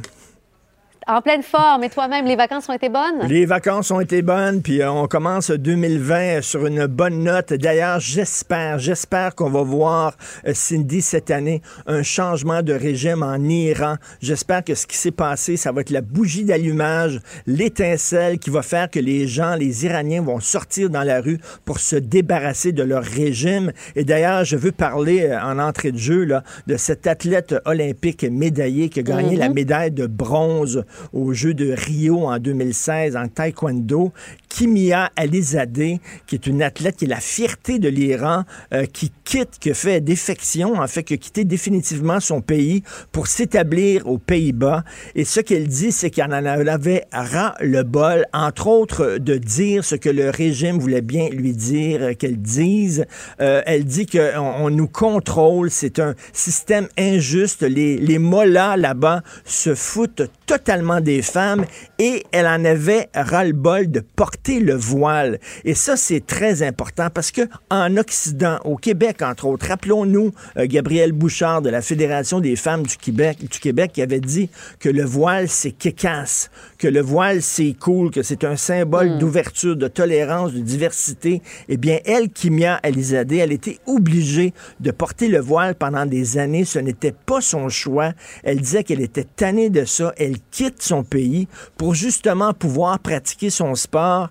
En 1.12 1.22
pleine 1.22 1.44
forme. 1.44 1.84
Et 1.84 1.90
toi-même, 1.90 2.26
les 2.26 2.38
vacances 2.38 2.70
ont 2.70 2.74
été 2.74 2.88
bonnes? 2.88 3.28
Les 3.28 3.46
vacances 3.46 3.92
ont 3.92 4.00
été 4.00 4.22
bonnes, 4.22 4.62
puis 4.62 4.82
euh, 4.82 4.90
on 4.90 5.08
commence 5.08 5.52
2020 5.52 6.42
sur 6.42 6.66
une 6.66 6.86
bonne 6.86 7.26
note. 7.26 7.52
D'ailleurs, 7.52 8.00
j'espère, 8.00 8.80
j'espère 8.80 9.36
qu'on 9.36 9.50
va 9.50 9.62
voir, 9.62 10.16
euh, 10.48 10.54
Cindy, 10.54 11.02
cette 11.02 11.30
année, 11.30 11.62
un 11.86 12.02
changement 12.02 12.62
de 12.62 12.72
régime 12.72 13.24
en 13.24 13.44
Iran. 13.44 13.96
J'espère 14.22 14.64
que 14.64 14.74
ce 14.74 14.88
qui 14.88 14.96
s'est 14.96 15.12
passé, 15.12 15.58
ça 15.58 15.74
va 15.74 15.82
être 15.82 15.90
la 15.90 16.00
bougie 16.00 16.46
d'allumage, 16.46 17.20
l'étincelle 17.46 18.40
qui 18.40 18.50
va 18.50 18.62
faire 18.62 18.90
que 18.90 19.00
les 19.00 19.28
gens, 19.28 19.56
les 19.56 19.84
Iraniens, 19.84 20.22
vont 20.22 20.40
sortir 20.40 20.90
dans 20.90 21.04
la 21.04 21.20
rue 21.20 21.40
pour 21.66 21.82
se 21.82 21.98
débarrasser 21.98 22.72
de 22.72 22.84
leur 22.84 23.04
régime. 23.04 23.74
Et 23.98 24.06
d'ailleurs, 24.06 24.46
je 24.46 24.56
veux 24.56 24.72
parler 24.72 25.24
euh, 25.24 25.42
en 25.42 25.60
entrée 25.60 25.92
de 25.92 25.98
jeu 25.98 26.24
là, 26.24 26.44
de 26.68 26.78
cet 26.78 27.06
athlète 27.06 27.54
olympique 27.66 28.24
médaillé 28.24 28.88
qui 28.88 29.02
a 29.02 29.04
gagné 29.04 29.36
la 29.36 29.50
médaille 29.50 29.92
de 29.92 30.08
bronze 30.08 30.86
aux 31.14 31.34
Jeux 31.34 31.54
de 31.54 31.72
Rio 31.72 32.28
en 32.28 32.40
2016 32.40 33.16
en 33.16 33.28
taekwondo, 33.28 34.12
Kimia 34.52 35.12
Alizadeh, 35.16 36.02
qui 36.28 36.36
est 36.36 36.46
une 36.46 36.62
athlète 36.62 36.98
qui 36.98 37.06
est 37.06 37.08
la 37.08 37.22
fierté 37.22 37.80
de 37.80 37.88
l'Iran, 37.88 38.44
euh, 38.74 38.86
qui 38.86 39.12
quitte, 39.24 39.60
qui 39.60 39.74
fait 39.74 40.02
défection, 40.02 40.74
en 40.74 40.88
fait, 40.88 41.04
qui 41.04 41.14
a 41.14 41.18
quitté 41.18 41.46
définitivement 41.46 42.20
son 42.20 42.42
pays 42.42 42.84
pour 43.14 43.28
s'établir 43.28 44.08
aux 44.08 44.18
Pays-Bas. 44.18 44.84
Et 45.16 45.24
ce 45.24 45.40
qu'elle 45.40 45.68
dit, 45.68 45.94
c'est 45.94 46.10
qu'elle 46.10 46.34
en 46.34 46.46
avait 46.46 47.06
ras 47.14 47.56
le 47.62 47.84
bol, 47.84 48.26
entre 48.34 48.68
autres, 48.68 49.18
de 49.20 49.38
dire 49.38 49.86
ce 49.86 49.96
que 49.96 50.10
le 50.10 50.30
régime 50.30 50.80
voulait 50.80 51.02
bien 51.02 51.30
lui 51.30 51.54
dire 51.54 52.02
euh, 52.02 52.14
qu'elle 52.14 52.42
dise. 52.42 53.06
Euh, 53.40 53.62
elle 53.66 53.86
dit 53.86 54.06
qu'on 54.06 54.56
on 54.60 54.70
nous 54.70 54.90
contrôle, 54.90 55.72
c'est 55.72 56.00
un 56.00 56.14
système 56.34 56.90
injuste. 56.98 57.62
Les, 57.62 57.98
les 57.98 58.20
mollahs 58.20 58.76
là-bas 58.76 59.22
se 59.46 59.76
foutent 59.76 60.24
totalement 60.46 61.00
des 61.00 61.22
femmes 61.22 61.66
et 62.00 62.24
elle 62.34 62.48
en 62.48 62.66
avait 62.66 63.08
ras-le-bol 63.14 63.90
de 63.90 64.02
porter 64.02 64.41
le 64.50 64.74
voile. 64.74 65.40
Et 65.64 65.76
ça, 65.76 65.96
c'est 65.96 66.26
très 66.26 66.64
important 66.64 67.10
parce 67.14 67.32
que 67.32 67.42
en 67.70 67.98
Occident, 67.98 68.60
au 68.66 68.76
Québec, 68.76 69.22
entre 69.22 69.46
autres, 69.46 69.68
rappelons-nous 69.68 70.32
euh, 70.58 70.66
Gabrielle 70.68 71.12
Bouchard 71.12 71.62
de 71.62 71.70
la 71.70 71.82
Fédération 71.82 72.40
des 72.40 72.56
femmes 72.56 72.84
du 72.84 72.98
Québec, 72.98 73.40
du 73.40 73.60
Québec 73.60 73.92
qui 73.94 74.02
avait 74.02 74.20
dit 74.20 74.50
que 74.80 74.90
le 74.90 75.04
voile, 75.04 75.48
c'est 75.48 75.72
kékasse, 75.72 76.50
que 76.78 76.88
le 76.88 77.02
voile, 77.02 77.42
c'est 77.42 77.76
cool, 77.80 78.12
que 78.12 78.24
c'est 78.24 78.44
un 78.44 78.56
symbole 78.56 79.18
d'ouverture, 79.18 79.76
de 79.76 79.88
tolérance, 79.88 80.54
de 80.54 80.60
diversité. 80.60 81.42
Eh 81.70 81.78
bien, 81.78 82.00
elle, 82.06 82.30
Kimia 82.30 82.76
Alizadeh, 82.76 83.38
elle 83.38 83.52
était 83.52 83.80
obligée 83.86 84.54
de 84.80 84.92
porter 84.92 85.28
le 85.28 85.40
voile 85.40 85.76
pendant 85.76 86.06
des 86.06 86.38
années. 86.38 86.66
Ce 86.66 86.80
n'était 86.80 87.14
pas 87.14 87.42
son 87.42 87.70
choix. 87.70 88.14
Elle 88.44 88.60
disait 88.60 88.84
qu'elle 88.84 89.02
était 89.02 89.24
tannée 89.36 89.70
de 89.70 89.86
ça. 89.86 90.14
Elle 90.18 90.38
quitte 90.52 90.82
son 90.82 91.04
pays 91.04 91.48
pour 91.78 91.94
justement 91.94 92.54
pouvoir 92.54 93.00
pratiquer 93.00 93.50
son 93.50 93.76
sport. 93.76 94.31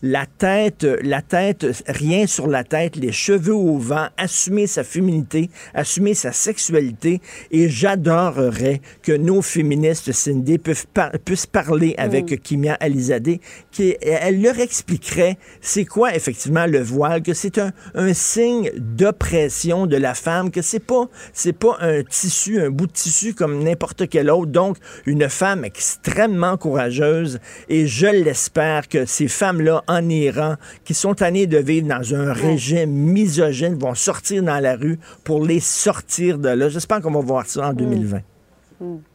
La 0.00 0.26
tête, 0.26 0.86
la 1.02 1.22
tête, 1.22 1.66
rien 1.88 2.28
sur 2.28 2.46
la 2.46 2.62
tête, 2.62 2.94
les 2.94 3.10
cheveux 3.10 3.54
au 3.54 3.78
vent, 3.78 4.06
assumer 4.16 4.68
sa 4.68 4.84
féminité, 4.84 5.50
assumer 5.74 6.14
sa 6.14 6.30
sexualité. 6.30 7.20
Et 7.50 7.68
j'adorerais 7.68 8.80
que 9.02 9.10
nos 9.10 9.42
féministes, 9.42 10.12
Cindy, 10.12 10.58
puissent, 10.58 10.86
par- 10.94 11.10
puissent 11.24 11.46
parler 11.46 11.96
avec 11.98 12.42
Kimia 12.44 12.74
Alizadeh, 12.74 13.40
qui 13.72 13.96
elle 14.00 14.40
leur 14.40 14.60
expliquerait 14.60 15.36
c'est 15.60 15.84
quoi 15.84 16.14
effectivement 16.14 16.66
le 16.66 16.80
voile, 16.80 17.22
que 17.22 17.34
c'est 17.34 17.58
un, 17.58 17.72
un 17.94 18.14
signe 18.14 18.70
d'oppression 18.76 19.86
de 19.86 19.96
la 19.96 20.14
femme, 20.14 20.52
que 20.52 20.62
c'est 20.62 20.78
pas 20.78 21.06
c'est 21.32 21.52
pas 21.52 21.76
un 21.80 22.04
tissu, 22.04 22.60
un 22.60 22.70
bout 22.70 22.86
de 22.86 22.92
tissu 22.92 23.34
comme 23.34 23.64
n'importe 23.64 24.08
quel 24.08 24.30
autre. 24.30 24.52
Donc 24.52 24.76
une 25.06 25.28
femme 25.28 25.64
extrêmement 25.64 26.56
courageuse 26.56 27.40
et 27.68 27.88
je 27.88 28.06
l'espère 28.06 28.86
que 28.88 29.04
ces 29.04 29.26
femmes-là 29.26 29.82
en 29.88 30.08
Iran 30.08 30.54
qui 30.84 30.94
sont 30.94 31.14
tannées 31.14 31.46
de 31.46 31.58
vivre 31.58 31.88
dans 31.88 32.14
un 32.14 32.32
régime 32.32 32.90
misogyne 32.90 33.74
vont 33.78 33.94
sortir 33.94 34.42
dans 34.42 34.60
la 34.60 34.76
rue 34.76 34.98
pour 35.24 35.44
les 35.44 35.60
sortir 35.60 36.38
de 36.38 36.50
là. 36.50 36.68
J'espère 36.68 37.00
qu'on 37.00 37.10
va 37.12 37.20
voir 37.20 37.46
ça 37.46 37.68
en 37.68 37.72
2020. 37.72 38.20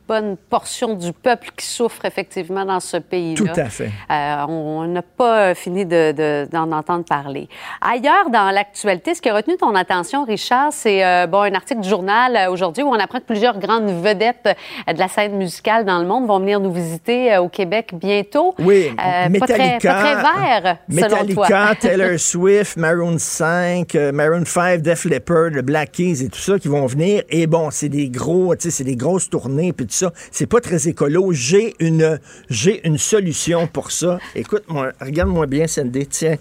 Bonne 0.08 0.36
portion 0.50 0.96
du 0.96 1.14
peuple 1.14 1.50
qui 1.56 1.66
souffre 1.66 2.04
effectivement 2.06 2.66
dans 2.66 2.80
ce 2.82 2.98
pays-là. 2.98 3.54
Tout 3.54 3.60
à 3.60 3.66
fait. 3.70 3.90
Euh, 4.12 4.46
on 4.50 4.86
n'a 4.86 5.02
pas 5.02 5.56
fini 5.56 5.86
de- 5.86 6.12
de- 6.12 6.48
d'en 6.52 6.72
entendre 6.74 7.06
parler. 7.06 7.48
Ailleurs 7.82 8.30
dans 8.30 8.52
l'actualité, 8.52 9.16
ce 9.16 9.22
qui 9.22 9.30
a 9.30 9.36
retenu 9.36 9.56
ton 9.58 9.74
attention, 9.76 10.26
Richard, 10.26 10.74
c'est 10.74 11.06
euh, 11.06 11.26
bon 11.28 11.42
un 11.42 11.54
article 11.54 11.82
du 11.82 11.88
journal 11.90 12.36
euh, 12.36 12.52
aujourd'hui 12.52 12.84
où 12.84 12.88
on 12.90 13.00
apprend 13.00 13.20
que 13.20 13.26
plusieurs 13.26 13.58
grandes 13.60 13.90
vedettes 14.04 14.48
euh, 14.90 14.94
de 14.94 15.00
la 15.00 15.08
scène 15.08 15.38
musicale 15.38 15.86
dans 15.86 16.00
le 16.00 16.06
monde 16.06 16.28
vont 16.28 16.40
venir 16.40 16.60
nous 16.60 16.72
visiter 16.74 17.34
euh, 17.34 17.42
au 17.42 17.48
Québec 17.50 17.92
bientôt. 17.94 18.56
Oui, 18.60 18.90
Euh, 19.00 19.30
Metallica, 19.30 19.40
pas 19.40 19.54
très, 19.54 19.80
pas 19.80 19.94
très 20.00 20.16
vert, 20.62 20.78
selon 20.90 21.02
Metallica, 21.02 21.48
toi. 21.48 21.76
Taylor 21.80 22.20
Swift, 22.20 22.76
Maroon 22.78 23.18
5, 23.18 23.96
euh, 23.96 24.12
Maroon 24.12 24.44
5, 24.46 24.82
Def 24.82 25.06
Leppard, 25.06 25.50
le 25.52 25.62
Black 25.62 25.94
Keys 25.94 26.24
et 26.24 26.30
tout 26.30 26.40
ça 26.40 26.60
qui 26.60 26.68
vont 26.68 26.86
venir. 26.88 27.24
Et 27.30 27.48
bon, 27.48 27.70
c'est 27.72 27.90
des 27.90 28.10
gros, 28.10 28.54
tu 28.56 28.64
sais, 28.64 28.72
c'est 28.72 28.84
des 28.84 28.96
grosses 28.98 29.30
tournées 29.30 29.72
puis 29.74 29.86
ça. 29.94 30.12
C'est 30.32 30.48
pas 30.48 30.60
très 30.60 30.88
écolo. 30.88 31.32
J'ai 31.32 31.76
une, 31.80 32.20
j'ai 32.50 32.86
une 32.88 32.98
solution 32.98 33.68
pour 33.68 33.92
ça. 33.92 34.20
Écoute-moi, 34.36 34.92
regarde-moi 35.00 35.46
bien, 35.46 35.68
Cindy. 35.68 36.08
Tiens, 36.08 36.38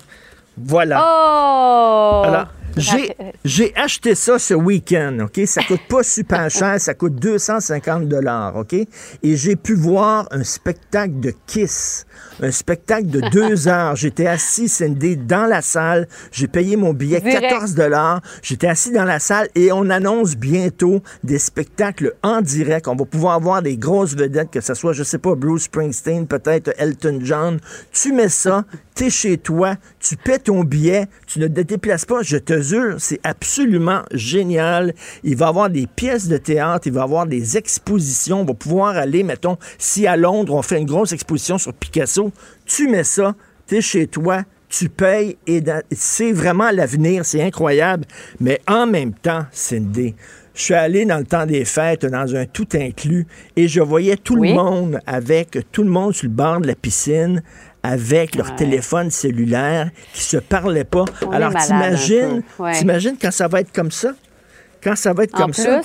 voilà. 0.57 1.03
Oh! 1.05 2.23
Alors, 2.27 2.47
j'ai, 2.77 3.17
j'ai 3.45 3.77
acheté 3.77 4.15
ça 4.15 4.39
ce 4.39 4.55
week-end, 4.55 5.19
OK? 5.25 5.47
Ça 5.47 5.63
coûte 5.63 5.83
pas 5.89 6.03
super 6.03 6.51
cher, 6.51 6.81
ça 6.81 6.95
coûte 6.95 7.17
250 7.17 8.09
dollars, 8.09 8.57
OK? 8.57 8.73
Et 8.75 9.37
j'ai 9.37 9.57
pu 9.57 9.75
voir 9.75 10.27
un 10.31 10.45
spectacle 10.45 11.21
de 11.21 11.33
Kiss, 11.47 12.07
un 12.41 12.51
spectacle 12.51 13.07
de 13.07 13.21
deux 13.33 13.69
heures. 13.69 13.97
J'étais 13.97 14.27
assis, 14.27 14.69
Cindy, 14.69 15.17
dans 15.17 15.47
la 15.47 15.63
salle. 15.63 16.09
J'ai 16.31 16.49
payé 16.49 16.77
mon 16.77 16.93
billet 16.93 17.21
Direct. 17.21 17.41
14 17.43 17.75
dollars. 17.75 18.21
J'étais 18.43 18.69
assis 18.69 18.93
dans 18.93 19.05
la 19.05 19.19
salle 19.19 19.49
et 19.55 19.73
on 19.73 19.91
annonce 19.91 20.37
bientôt 20.37 21.03
des 21.25 21.39
spectacles 21.39 22.15
en 22.23 22.41
direct. 22.41 22.89
On 22.89 22.97
va 22.97 23.05
pouvoir 23.05 23.41
voir 23.41 23.63
des 23.63 23.77
grosses 23.77 24.15
vedettes, 24.15 24.51
que 24.51 24.61
ce 24.61 24.75
soit, 24.75 24.93
je 24.93 25.03
sais 25.03 25.19
pas, 25.19 25.35
Bruce 25.35 25.65
Springsteen, 25.65 26.27
peut-être 26.27 26.73
Elton 26.79 27.21
John. 27.23 27.59
Tu 27.93 28.13
mets 28.13 28.29
ça, 28.29 28.65
t'es 28.95 29.11
chez 29.11 29.39
toi, 29.39 29.77
tu 30.01 30.17
paies 30.17 30.39
ton 30.39 30.65
billet, 30.65 31.07
tu 31.27 31.39
ne 31.39 31.47
te 31.47 31.61
déplaces 31.61 32.05
pas. 32.05 32.23
Je 32.23 32.37
te 32.37 32.53
c'est 32.99 33.21
absolument 33.25 34.03
génial. 34.13 34.95
Il 35.25 35.37
va 35.37 35.47
y 35.47 35.49
avoir 35.49 35.71
des 35.71 35.87
pièces 35.87 36.29
de 36.29 36.37
théâtre, 36.37 36.87
il 36.87 36.93
va 36.93 37.01
y 37.01 37.05
avoir 37.05 37.27
des 37.27 37.57
expositions. 37.57 38.41
On 38.41 38.45
va 38.45 38.55
pouvoir 38.55 38.97
aller, 38.97 39.23
mettons, 39.23 39.57
si 39.79 40.07
à 40.07 40.17
Londres, 40.17 40.55
on 40.55 40.63
fait 40.63 40.79
une 40.79 40.87
grosse 40.87 41.13
exposition 41.13 41.59
sur 41.59 41.73
Picasso, 41.75 42.33
tu 42.65 42.89
mets 42.89 43.05
ça, 43.05 43.35
t'es 43.67 43.81
chez 43.81 44.07
toi, 44.07 44.43
tu 44.69 44.89
payes 44.89 45.37
et 45.47 45.63
c'est 45.91 46.33
vraiment 46.33 46.71
l'avenir, 46.71 47.25
c'est 47.25 47.43
incroyable. 47.43 48.05
Mais 48.41 48.61
en 48.67 48.87
même 48.87 49.13
temps, 49.13 49.45
Cindy, 49.53 50.15
je 50.55 50.63
suis 50.63 50.75
allé 50.75 51.05
dans 51.05 51.19
le 51.19 51.25
temps 51.25 51.47
des 51.47 51.65
fêtes 51.65 52.07
dans 52.07 52.35
un 52.35 52.47
tout 52.47 52.69
inclus 52.75 53.27
et 53.57 53.69
je 53.69 53.81
voyais 53.81 54.17
tout 54.17 54.37
Oui. 54.37 54.49
le 54.51 54.55
monde 54.55 55.01
avec 55.07 55.59
tout 55.73 55.83
le 55.83 55.91
monde 55.91 56.15
sur 56.15 56.27
le 56.29 56.35
bord 56.35 56.61
de 56.61 56.67
la 56.67 56.75
piscine 56.75 57.43
avec 57.83 58.37
leur 58.37 58.55
téléphone 58.55 59.11
cellulaire 59.11 59.91
qui 60.13 60.23
se 60.23 60.37
parlaient 60.37 60.85
pas. 60.85 61.05
On 61.27 61.31
Alors 61.31 61.53
t'imagines, 61.55 62.43
t'imagines 62.75 63.17
quand 63.21 63.31
ça 63.33 63.49
va 63.49 63.61
être 63.61 63.73
comme 63.73 63.91
ça? 63.91 64.13
Quand 64.83 64.97
ça 64.97 65.13
va 65.13 65.25
être 65.25 65.35
En 65.35 65.43
comme 65.43 65.53
ça, 65.53 65.81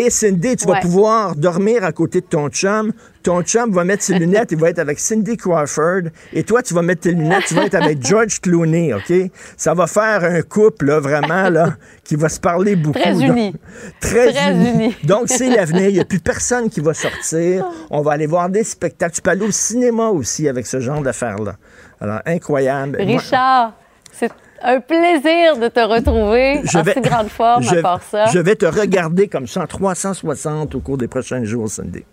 et 0.00 0.10
Cindy, 0.10 0.54
tu 0.54 0.66
vas 0.66 0.80
pouvoir 0.80 1.34
dormir 1.34 1.82
à 1.82 1.90
côté 1.90 2.20
de 2.20 2.26
ton 2.26 2.48
chum. 2.50 2.92
Ton 3.24 3.42
chum 3.42 3.72
va 3.72 3.82
mettre 3.82 4.04
ses 4.04 4.14
lunettes, 4.18 4.52
il 4.52 4.58
va 4.58 4.70
être 4.70 4.78
avec 4.78 5.00
Cindy 5.00 5.36
Crawford. 5.36 6.02
Et 6.32 6.44
toi, 6.44 6.62
tu 6.62 6.72
vas 6.72 6.82
mettre 6.82 7.00
tes 7.00 7.10
lunettes, 7.10 7.46
tu 7.48 7.54
vas 7.54 7.64
être 7.64 7.74
avec 7.74 8.00
George 8.06 8.40
Clooney, 8.40 8.94
OK? 8.94 9.12
Ça 9.56 9.74
va 9.74 9.88
faire 9.88 10.22
un 10.22 10.40
couple, 10.42 10.86
là, 10.86 11.00
vraiment, 11.00 11.50
là, 11.50 11.74
qui 12.04 12.14
va 12.14 12.28
se 12.28 12.38
parler 12.38 12.76
beaucoup. 12.76 12.98
Très 12.98 13.20
uni. 13.20 13.56
Très, 14.00 14.32
Très 14.32 14.52
uni. 14.52 14.70
uni. 14.70 14.96
Donc, 15.02 15.24
c'est 15.26 15.50
l'avenir. 15.50 15.88
Il 15.88 15.94
n'y 15.94 16.00
a 16.00 16.04
plus 16.04 16.20
personne 16.20 16.70
qui 16.70 16.80
va 16.80 16.94
sortir. 16.94 17.66
On 17.90 18.00
va 18.00 18.12
aller 18.12 18.28
voir 18.28 18.48
des 18.48 18.62
spectacles. 18.62 19.16
Tu 19.16 19.20
peux 19.22 19.30
aller 19.30 19.46
au 19.46 19.50
cinéma 19.50 20.10
aussi 20.10 20.48
avec 20.48 20.66
ce 20.66 20.78
genre 20.78 21.02
d'affaires-là. 21.02 21.56
Alors, 22.00 22.20
incroyable. 22.24 22.98
Richard, 23.00 23.72
c'est 24.12 24.30
un 24.62 24.80
plaisir 24.80 25.56
de 25.58 25.68
te 25.68 25.80
retrouver 25.80 26.60
Je 26.64 26.78
en 26.78 26.82
vais- 26.82 26.94
si 26.94 27.00
grande 27.00 27.28
forme 27.28 27.62
je, 27.62 27.76
à 27.76 27.82
part 27.82 28.00
ça. 28.10 28.26
je 28.26 28.38
vais 28.38 28.56
te 28.56 28.66
regarder 28.66 29.28
comme 29.28 29.46
ça 29.46 29.62
en 29.62 29.66
360 29.66 30.74
au 30.74 30.80
cours 30.80 30.98
des 30.98 31.08
prochains 31.08 31.44
jours, 31.44 31.68
Cindy. 31.68 32.04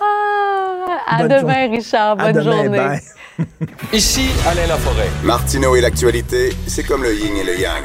Ah, 0.00 0.04
à 1.08 1.18
Bonne 1.26 1.40
demain. 1.40 1.68
Richard. 1.70 2.12
À 2.20 2.32
Bonne 2.32 2.42
demain, 2.44 2.62
journée. 2.64 2.78
bye. 2.78 3.00
Ici 3.92 4.28
Alain 4.48 4.66
Laforêt. 4.66 5.08
Martineau 5.24 5.74
et 5.76 5.80
l'actualité, 5.80 6.50
c'est 6.66 6.82
comme 6.84 7.02
le 7.02 7.14
yin 7.14 7.36
et 7.36 7.44
le 7.44 7.58
yang. 7.58 7.82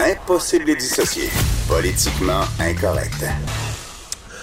Impossible 0.00 0.64
de 0.64 0.70
les 0.70 0.76
dissocier. 0.76 1.28
Politiquement 1.68 2.40
incorrect. 2.58 3.24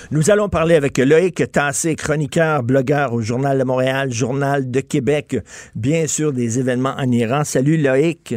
Nous 0.10 0.30
allons 0.30 0.48
parler 0.48 0.76
avec 0.76 0.98
Loïc 1.00 1.52
Tassé, 1.52 1.96
chroniqueur, 1.98 2.64
blogueur 2.64 3.12
au 3.12 3.22
Journal 3.22 3.60
de 3.60 3.66
Montréal, 3.66 4.10
Journal 4.14 4.72
de 4.72 4.80
Québec, 4.80 5.36
bien 5.76 6.08
sûr 6.08 6.32
des 6.32 6.60
événements 6.60 6.96
en 6.98 7.12
Iran. 7.12 7.44
Salut 7.44 7.76
Loïc. 7.76 8.36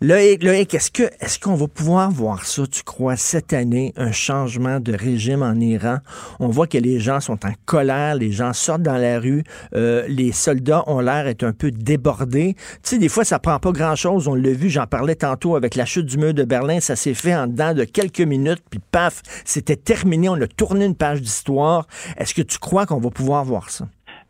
Loïc, 0.00 0.42
Loïc, 0.42 0.74
est-ce 0.74 0.90
que 0.90 1.02
est-ce 1.20 1.38
qu'on 1.38 1.54
va 1.54 1.68
pouvoir 1.68 2.10
voir 2.10 2.46
ça, 2.46 2.66
tu 2.66 2.82
crois, 2.82 3.16
cette 3.16 3.52
année, 3.52 3.92
un 3.96 4.12
changement 4.12 4.80
de 4.80 4.94
régime 4.94 5.42
en 5.42 5.54
Iran? 5.54 5.98
On 6.38 6.48
voit 6.48 6.66
que 6.66 6.78
les 6.78 6.98
gens 7.00 7.20
sont 7.20 7.44
en 7.44 7.52
colère, 7.66 8.14
les 8.14 8.32
gens 8.32 8.52
sortent 8.52 8.82
dans 8.82 8.96
la 8.96 9.20
rue, 9.20 9.44
euh, 9.74 10.04
les 10.08 10.32
soldats 10.32 10.84
ont 10.86 11.00
l'air 11.00 11.24
d'être 11.24 11.44
un 11.44 11.52
peu 11.52 11.70
débordés. 11.70 12.54
Tu 12.54 12.78
sais, 12.82 12.98
des 12.98 13.08
fois, 13.08 13.24
ça 13.24 13.38
prend 13.38 13.58
pas 13.58 13.72
grand-chose. 13.72 14.26
On 14.26 14.34
l'a 14.34 14.52
vu, 14.52 14.70
j'en 14.70 14.86
parlais 14.86 15.16
tantôt 15.16 15.54
avec 15.54 15.74
la 15.74 15.84
chute 15.84 16.06
du 16.06 16.16
mur 16.16 16.34
de 16.34 16.44
Berlin, 16.44 16.80
ça 16.80 16.96
s'est 16.96 17.14
fait 17.14 17.34
en 17.34 17.46
dedans 17.46 17.74
de 17.74 17.84
quelques 17.84 18.20
minutes, 18.20 18.62
puis 18.70 18.80
paf, 18.90 19.22
c'était 19.44 19.76
terminé, 19.76 20.28
on 20.28 20.40
a 20.40 20.46
tourné 20.46 20.86
une 20.86 20.96
page 20.96 21.20
d'histoire. 21.20 21.86
Est-ce 22.16 22.34
que 22.34 22.42
tu 22.42 22.58
crois 22.58 22.86
qu'on 22.86 23.00
va 23.00 23.10
pouvoir 23.10 23.44
voir 23.44 23.70
ça? 23.70 23.86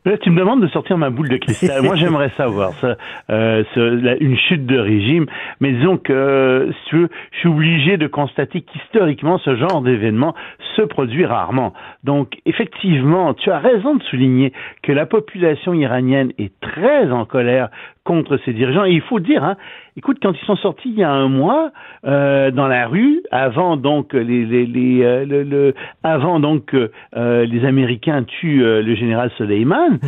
Là, 0.06 0.16
tu 0.16 0.30
me 0.30 0.38
demandes 0.38 0.62
de 0.62 0.68
sortir 0.68 0.96
ma 0.96 1.10
boule 1.10 1.28
de 1.28 1.36
cristal. 1.36 1.82
Moi, 1.82 1.94
j'aimerais 1.96 2.30
savoir 2.30 2.72
ça, 2.80 2.96
euh, 3.28 3.62
ce- 3.74 3.80
la- 3.80 4.16
une 4.16 4.36
chute 4.36 4.64
de 4.64 4.78
régime. 4.78 5.26
Mais 5.60 5.72
disons 5.72 5.98
que, 5.98 6.12
euh, 6.12 6.72
si 6.72 6.84
tu 6.88 6.96
veux, 6.96 7.08
je 7.32 7.38
suis 7.40 7.48
obligé 7.48 7.96
de 7.98 8.06
constater 8.06 8.62
qu'historiquement, 8.62 9.36
ce 9.38 9.54
genre 9.56 9.82
d'événement 9.82 10.34
se 10.76 10.82
produit 10.82 11.26
rarement. 11.26 11.74
Donc, 12.02 12.38
effectivement, 12.46 13.34
tu 13.34 13.50
as 13.50 13.58
raison 13.58 13.94
de 13.96 14.02
souligner 14.04 14.52
que 14.82 14.92
la 14.92 15.04
population 15.04 15.74
iranienne 15.74 16.32
est 16.38 16.52
très 16.60 17.10
en 17.12 17.26
colère 17.26 17.68
contre 18.10 18.38
ses 18.44 18.52
dirigeants. 18.52 18.84
Et 18.84 18.92
il 18.92 19.02
faut 19.02 19.20
dire, 19.20 19.44
hein, 19.44 19.56
écoute, 19.96 20.18
quand 20.20 20.32
ils 20.32 20.44
sont 20.46 20.56
sortis 20.56 20.88
il 20.90 20.98
y 20.98 21.04
a 21.04 21.12
un 21.12 21.28
mois 21.28 21.70
euh, 22.04 22.50
dans 22.50 22.66
la 22.66 22.88
rue, 22.88 23.22
avant 23.30 23.76
donc 23.76 24.12
les, 24.14 24.44
les, 24.44 24.66
les, 24.66 25.02
euh, 25.04 25.24
le, 25.24 25.42
le- 25.44 25.74
avant 26.02 26.40
donc 26.40 26.64
que 26.66 26.90
euh, 27.16 27.46
les 27.46 27.64
Américains 27.64 28.24
tuent 28.24 28.64
le 28.64 28.94
général 28.96 29.30
Soleiman, 29.38 29.98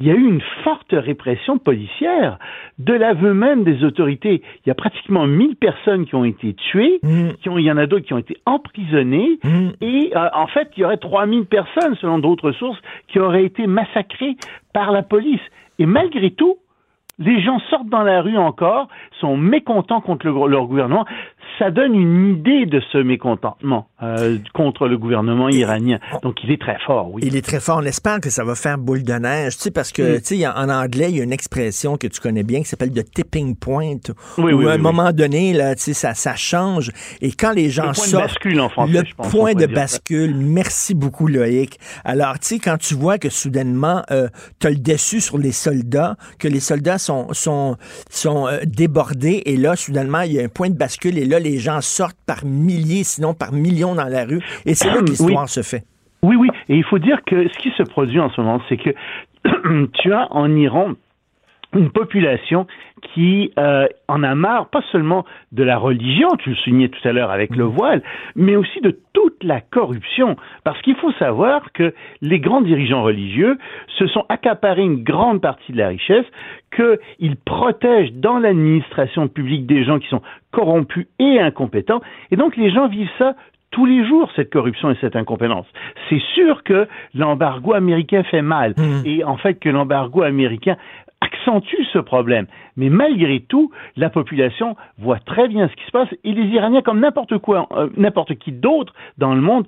il 0.00 0.06
y 0.08 0.10
a 0.10 0.14
eu 0.14 0.26
une 0.26 0.40
forte 0.64 0.92
répression 0.92 1.58
policière 1.58 2.38
de 2.78 2.94
l'aveu 2.94 3.34
même 3.34 3.62
des 3.64 3.84
autorités. 3.84 4.42
Il 4.64 4.68
y 4.68 4.72
a 4.72 4.74
pratiquement 4.74 5.26
1000 5.26 5.54
personnes 5.56 6.06
qui 6.06 6.14
ont 6.14 6.24
été 6.24 6.54
tuées, 6.54 6.98
qui 7.40 7.48
ont, 7.50 7.58
il 7.58 7.64
y 7.64 7.70
en 7.70 7.76
a 7.76 7.86
d'autres 7.86 8.06
qui 8.06 8.14
ont 8.14 8.18
été 8.18 8.36
emprisonnées, 8.46 9.38
et 9.80 10.10
euh, 10.16 10.28
en 10.34 10.46
fait, 10.48 10.70
il 10.76 10.80
y 10.80 10.84
aurait 10.84 10.96
3000 10.96 11.44
personnes, 11.44 11.94
selon 12.00 12.18
d'autres 12.18 12.52
sources, 12.52 12.80
qui 13.08 13.18
auraient 13.20 13.44
été 13.44 13.66
massacrées 13.66 14.36
par 14.72 14.90
la 14.90 15.02
police. 15.02 15.40
Et 15.78 15.86
malgré 15.86 16.30
tout, 16.30 16.56
les 17.24 17.40
gens 17.40 17.58
sortent 17.70 17.88
dans 17.88 18.02
la 18.02 18.20
rue 18.20 18.36
encore, 18.36 18.88
sont 19.20 19.36
mécontents 19.36 20.00
contre 20.00 20.26
le- 20.26 20.48
leur 20.48 20.66
gouvernement. 20.66 21.04
Ça 21.58 21.70
donne 21.70 21.94
une 21.94 22.36
idée 22.38 22.66
de 22.66 22.80
ce 22.92 22.98
mécontentement 22.98 23.86
euh, 24.02 24.38
contre 24.54 24.88
le 24.88 24.98
gouvernement 24.98 25.48
iranien. 25.48 25.98
Donc 26.22 26.42
il 26.44 26.50
est 26.50 26.60
très 26.60 26.78
fort, 26.86 27.10
oui. 27.12 27.22
Il 27.24 27.36
est 27.36 27.42
très 27.44 27.60
fort. 27.60 27.78
On 27.82 27.86
espère 27.86 28.20
que 28.20 28.30
ça 28.30 28.44
va 28.44 28.54
faire 28.54 28.78
boule 28.78 29.02
de 29.02 29.12
neige, 29.12 29.56
tu 29.56 29.64
sais, 29.64 29.70
parce 29.70 29.92
que, 29.92 30.16
Mm. 30.16 30.20
tu 30.22 30.36
sais, 30.38 30.46
en 30.46 30.68
anglais, 30.68 31.10
il 31.10 31.16
y 31.16 31.20
a 31.20 31.24
une 31.24 31.32
expression 31.32 31.96
que 31.96 32.06
tu 32.06 32.20
connais 32.20 32.42
bien 32.42 32.60
qui 32.60 32.66
s'appelle 32.68 32.92
the 32.92 33.04
tipping 33.08 33.54
point, 33.56 33.96
Oui, 34.38 34.52
où 34.52 34.58
oui, 34.58 34.66
à 34.66 34.72
un 34.72 34.76
oui, 34.76 34.80
moment 34.82 35.12
donné, 35.12 35.52
là, 35.52 35.74
tu 35.74 35.82
sais, 35.82 35.92
ça, 35.94 36.14
ça 36.14 36.34
change. 36.36 36.90
Et 37.20 37.32
quand 37.32 37.52
les 37.52 37.70
gens 37.70 37.88
Le 37.88 37.92
point 37.94 38.04
de 38.06 38.10
sortent, 38.10 38.24
bascule 38.24 38.60
en 38.60 38.68
français, 38.68 38.92
le 39.00 39.04
je 39.06 39.14
pense, 39.14 39.30
point 39.30 39.54
de 39.54 39.66
bascule. 39.66 40.34
Merci 40.34 40.94
beaucoup, 40.94 41.26
Loïc. 41.28 41.78
Alors, 42.04 42.38
tu 42.38 42.48
sais, 42.48 42.58
quand 42.58 42.78
tu 42.78 42.94
vois 42.94 43.18
que 43.18 43.28
soudainement, 43.30 44.02
euh, 44.10 44.28
tu 44.60 44.66
as 44.66 44.70
le 44.70 44.76
déçu 44.76 45.20
sur 45.20 45.38
les 45.38 45.52
soldats, 45.52 46.16
que 46.38 46.48
les 46.48 46.60
soldats 46.60 46.98
sont, 46.98 47.28
sont, 47.32 47.76
sont 48.10 48.46
euh, 48.48 48.60
débordés, 48.64 49.42
et 49.46 49.56
là, 49.56 49.76
soudainement, 49.76 50.22
il 50.22 50.32
y 50.32 50.40
a 50.40 50.44
un 50.44 50.48
point 50.48 50.70
de 50.70 50.76
bascule, 50.76 51.18
et 51.18 51.24
là, 51.24 51.38
les 51.42 51.58
gens 51.58 51.80
sortent 51.80 52.18
par 52.26 52.44
milliers, 52.44 53.04
sinon 53.04 53.34
par 53.34 53.52
millions 53.52 53.94
dans 53.94 54.08
la 54.08 54.24
rue, 54.24 54.40
et 54.66 54.74
c'est 54.74 54.88
là 54.88 55.00
que 55.00 55.06
l'histoire 55.06 55.42
Oui. 55.42 55.48
se 55.48 55.62
fait. 55.62 55.82
Oui, 56.22 56.36
oui. 56.36 56.48
Et 56.68 56.76
il 56.76 56.84
faut 56.84 56.98
dire 56.98 57.18
que 57.26 57.48
ce 57.48 57.58
qui 57.58 57.70
se 57.76 57.82
produit 57.82 58.20
en 58.20 58.30
ce 58.30 58.40
moment, 58.40 58.60
c'est 58.68 58.76
que 58.76 58.90
tu 59.94 60.12
as 60.12 60.28
en 60.32 60.54
Iran 60.54 60.92
une 61.74 61.90
population 61.90 62.66
qui 63.14 63.50
euh, 63.58 63.86
en 64.06 64.22
a 64.22 64.34
marre, 64.34 64.68
pas 64.68 64.82
seulement 64.92 65.24
de 65.52 65.62
la 65.64 65.78
religion, 65.78 66.28
tu 66.38 66.50
le 66.50 66.56
soulignais 66.56 66.88
tout 66.88 67.08
à 67.08 67.12
l'heure 67.12 67.30
avec 67.30 67.56
le 67.56 67.64
voile, 67.64 68.02
mais 68.36 68.56
aussi 68.56 68.80
de 68.80 68.96
toute 69.12 69.42
la 69.42 69.60
corruption. 69.60 70.36
Parce 70.64 70.80
qu'il 70.82 70.96
faut 70.96 71.12
savoir 71.12 71.72
que 71.72 71.94
les 72.20 72.38
grands 72.40 72.60
dirigeants 72.60 73.02
religieux 73.02 73.58
se 73.98 74.06
sont 74.06 74.24
accaparés 74.28 74.82
une 74.82 75.02
grande 75.02 75.40
partie 75.40 75.72
de 75.72 75.78
la 75.78 75.88
richesse, 75.88 76.26
qu'ils 76.74 77.36
protègent 77.36 78.12
dans 78.12 78.38
l'administration 78.38 79.28
publique 79.28 79.66
des 79.66 79.84
gens 79.84 79.98
qui 79.98 80.08
sont 80.08 80.22
corrompus 80.50 81.06
et 81.18 81.40
incompétents, 81.40 82.00
et 82.30 82.36
donc 82.36 82.56
les 82.56 82.70
gens 82.70 82.88
vivent 82.88 83.10
ça 83.18 83.34
tous 83.70 83.86
les 83.86 84.06
jours 84.06 84.30
cette 84.36 84.52
corruption 84.52 84.90
et 84.90 84.96
cette 85.00 85.16
incompétence. 85.16 85.66
C'est 86.08 86.20
sûr 86.34 86.62
que 86.62 86.86
l'embargo 87.14 87.72
américain 87.72 88.22
fait 88.22 88.42
mal 88.42 88.74
et 89.04 89.24
en 89.24 89.36
fait 89.38 89.54
que 89.54 89.70
l'embargo 89.70 90.22
américain 90.22 90.76
accentue 91.22 91.84
ce 91.92 91.98
problème. 91.98 92.46
Mais 92.76 92.88
malgré 92.88 93.40
tout, 93.40 93.70
la 93.96 94.10
population 94.10 94.76
voit 94.98 95.18
très 95.18 95.48
bien 95.48 95.68
ce 95.68 95.74
qui 95.74 95.84
se 95.86 95.90
passe 95.90 96.08
et 96.24 96.32
les 96.32 96.46
Iraniens, 96.48 96.82
comme 96.82 97.00
n'importe 97.00 97.38
quoi, 97.38 97.68
euh, 97.72 97.88
n'importe 97.96 98.34
qui 98.34 98.52
d'autre 98.52 98.92
dans 99.18 99.34
le 99.34 99.40
monde, 99.40 99.66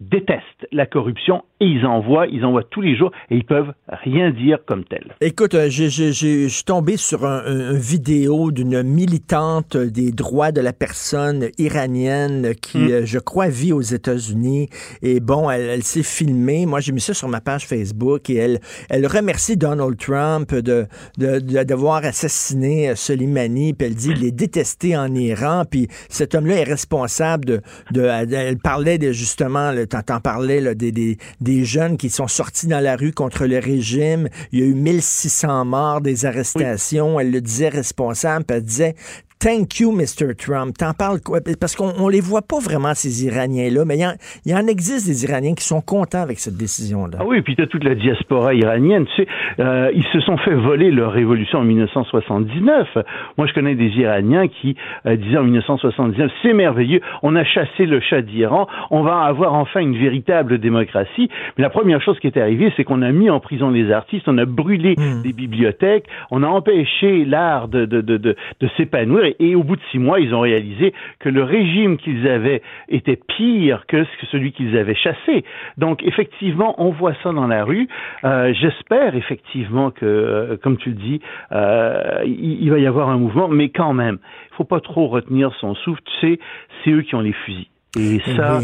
détestent 0.00 0.66
la 0.72 0.86
corruption 0.86 1.42
et 1.60 1.66
ils 1.66 1.84
en 1.84 2.00
voient, 2.00 2.26
ils 2.26 2.44
en 2.44 2.52
voient 2.52 2.64
tous 2.64 2.80
les 2.80 2.96
jours 2.96 3.12
et 3.30 3.36
ils 3.36 3.44
peuvent 3.44 3.72
rien 3.88 4.30
dire 4.30 4.58
comme 4.66 4.84
tel. 4.84 5.14
Écoute, 5.20 5.54
euh, 5.54 5.68
je 5.68 6.10
suis 6.48 6.64
tombé 6.64 6.96
sur 6.96 7.26
un, 7.26 7.42
un- 7.44 7.74
un 7.74 7.78
vidéo 7.78 8.50
d'une 8.50 8.82
militante 8.82 9.76
des 9.76 10.10
droits 10.10 10.52
de 10.52 10.60
la 10.62 10.72
personne 10.72 11.48
iranienne 11.58 12.54
qui, 12.60 12.78
Mm. 12.78 12.90
euh, 12.90 13.02
je 13.04 13.18
crois, 13.18 13.48
vit 13.48 13.72
aux 13.72 13.80
États-Unis. 13.82 14.68
Et 15.02 15.20
bon, 15.20 15.50
elle, 15.50 15.68
elle 15.68 15.82
s'est 15.82 16.02
filmée. 16.02 16.64
Moi, 16.66 16.80
j'ai 16.80 16.92
mis 16.92 17.00
ça 17.00 17.12
sur 17.14 17.28
ma 17.28 17.40
page 17.40 17.66
Facebook 17.66 18.30
et 18.30 18.36
elle, 18.36 18.60
elle 18.88 19.06
remercie 19.06 19.56
Donald 19.56 19.96
Trump 19.98 20.54
de 20.54 20.86
de- 21.18 21.38
de- 21.40 21.62
d'avoir 21.62 21.96
assassiné 22.04 22.90
euh, 22.90 22.94
Soleimani. 22.94 23.74
Puis 23.74 23.86
elle 23.86 23.94
dit 23.94 24.12
il 24.16 24.24
est 24.24 24.30
détesté 24.32 24.96
en 24.96 25.14
Iran. 25.14 25.64
Puis 25.70 25.88
cet 26.08 26.34
homme-là 26.34 26.60
est 26.60 26.64
responsable 26.64 27.44
de. 27.44 27.60
de 27.92 28.02
elle, 28.02 28.58
parlait 28.58 28.98
de 28.98 29.12
justement, 29.12 29.72
t'en 29.90 30.20
parlais 30.20 30.60
là, 30.60 30.74
des, 30.74 30.92
des, 30.92 31.18
des 31.40 31.64
jeunes 31.64 31.96
qui 31.96 32.10
sont 32.10 32.28
sortis 32.28 32.66
dans 32.66 32.80
la 32.80 32.96
rue 32.96 33.12
contre 33.12 33.46
le 33.46 33.58
régime. 33.58 34.28
Il 34.52 34.60
y 34.60 34.62
a 34.62 34.66
eu 34.66 34.74
1600 34.74 35.64
morts, 35.64 36.00
des 36.00 36.24
arrestations. 36.24 37.20
Elle 37.20 37.30
le 37.30 37.40
disait 37.40 37.68
responsable. 37.68 38.44
Puis 38.44 38.56
elle 38.56 38.64
disait 38.64 38.94
Thank 39.42 39.80
you, 39.80 39.90
Mr. 39.90 40.34
Trump. 40.36 40.76
T'en 40.76 40.92
parles 40.92 41.20
quoi? 41.24 41.38
Parce 41.58 41.74
qu'on 41.74 41.92
on 41.98 42.08
les 42.10 42.20
voit 42.20 42.42
pas 42.42 42.58
vraiment, 42.60 42.92
ces 42.92 43.24
Iraniens-là, 43.24 43.86
mais 43.86 43.96
il 43.96 44.02
y 44.02 44.06
en- 44.06 44.12
il 44.44 44.54
en 44.54 44.66
existe 44.66 45.06
des 45.06 45.24
Iraniens 45.24 45.54
qui 45.54 45.64
sont 45.64 45.80
contents 45.80 46.20
avec 46.20 46.38
cette 46.38 46.58
décision-là. 46.58 47.16
Ah 47.20 47.24
oui, 47.26 47.38
et 47.38 47.42
puis 47.42 47.56
tu 47.56 47.62
as 47.62 47.66
toute 47.66 47.82
la 47.84 47.94
diaspora 47.94 48.52
iranienne. 48.52 49.06
Tu 49.16 49.22
sais, 49.22 49.28
euh, 49.60 49.90
ils 49.94 50.04
se 50.12 50.20
sont 50.20 50.36
fait 50.36 50.54
voler 50.54 50.90
leur 50.90 51.12
révolution 51.12 51.60
en 51.60 51.64
1979. 51.64 52.98
Moi, 53.38 53.46
je 53.46 53.54
connais 53.54 53.74
des 53.74 53.88
Iraniens 53.96 54.46
qui 54.48 54.76
euh, 55.06 55.16
disaient 55.16 55.38
en 55.38 55.44
1979, 55.44 56.30
c'est 56.42 56.52
merveilleux, 56.52 57.00
on 57.22 57.34
a 57.34 57.42
chassé 57.44 57.86
le 57.86 58.00
chat 58.00 58.20
d'Iran, 58.20 58.66
on 58.90 59.02
va 59.02 59.20
avoir 59.20 59.54
enfin 59.54 59.80
une 59.80 59.96
véritable 59.96 60.58
démocratie. 60.58 61.30
Mais 61.56 61.62
la 61.62 61.70
première 61.70 62.02
chose 62.02 62.18
qui 62.20 62.26
est 62.26 62.36
arrivée, 62.36 62.74
c'est 62.76 62.84
qu'on 62.84 63.00
a 63.00 63.10
mis 63.10 63.30
en 63.30 63.40
prison 63.40 63.70
les 63.70 63.90
artistes, 63.90 64.24
on 64.28 64.36
a 64.36 64.44
brûlé 64.44 64.96
des 65.22 65.32
bibliothèques, 65.32 66.04
on 66.30 66.42
a 66.42 66.46
empêché 66.46 67.24
l'art 67.24 67.68
de, 67.68 67.86
de, 67.86 68.02
de, 68.02 68.18
de, 68.18 68.36
de 68.60 68.68
s'épanouir. 68.76 69.29
Et, 69.38 69.54
au 69.54 69.62
bout 69.62 69.76
de 69.76 69.82
six 69.90 69.98
mois, 69.98 70.20
ils 70.20 70.34
ont 70.34 70.40
réalisé 70.40 70.92
que 71.18 71.28
le 71.28 71.42
régime 71.42 71.96
qu'ils 71.96 72.28
avaient 72.28 72.62
était 72.88 73.18
pire 73.36 73.84
que 73.86 74.04
celui 74.30 74.52
qu'ils 74.52 74.76
avaient 74.76 74.94
chassé. 74.94 75.44
Donc, 75.78 76.02
effectivement, 76.02 76.74
on 76.78 76.90
voit 76.90 77.14
ça 77.22 77.32
dans 77.32 77.46
la 77.46 77.64
rue. 77.64 77.88
Euh, 78.24 78.52
J'espère 78.54 79.14
effectivement 79.14 79.90
que, 79.90 80.04
euh, 80.04 80.56
comme 80.62 80.76
tu 80.76 80.90
le 80.90 80.96
dis, 80.96 81.20
euh, 81.52 82.22
il, 82.24 82.62
il, 82.62 82.70
va 82.70 82.78
y 82.78 82.86
avoir 82.86 83.08
un 83.08 83.18
mouvement, 83.18 83.48
mais 83.48 83.68
quand 83.68 83.92
même, 83.92 84.18
il 84.52 84.56
faut 84.56 84.64
pas 84.64 84.80
trop 84.80 85.08
retenir 85.08 85.52
son 85.60 85.74
souffle. 85.74 86.00
Tu 86.04 86.26
sais, 86.26 86.40
c'est 86.84 86.90
eux 86.90 87.02
qui 87.02 87.14
ont 87.14 87.20
les 87.20 87.32
fusils. 87.32 87.68
Et 87.98 88.20
ça, 88.36 88.60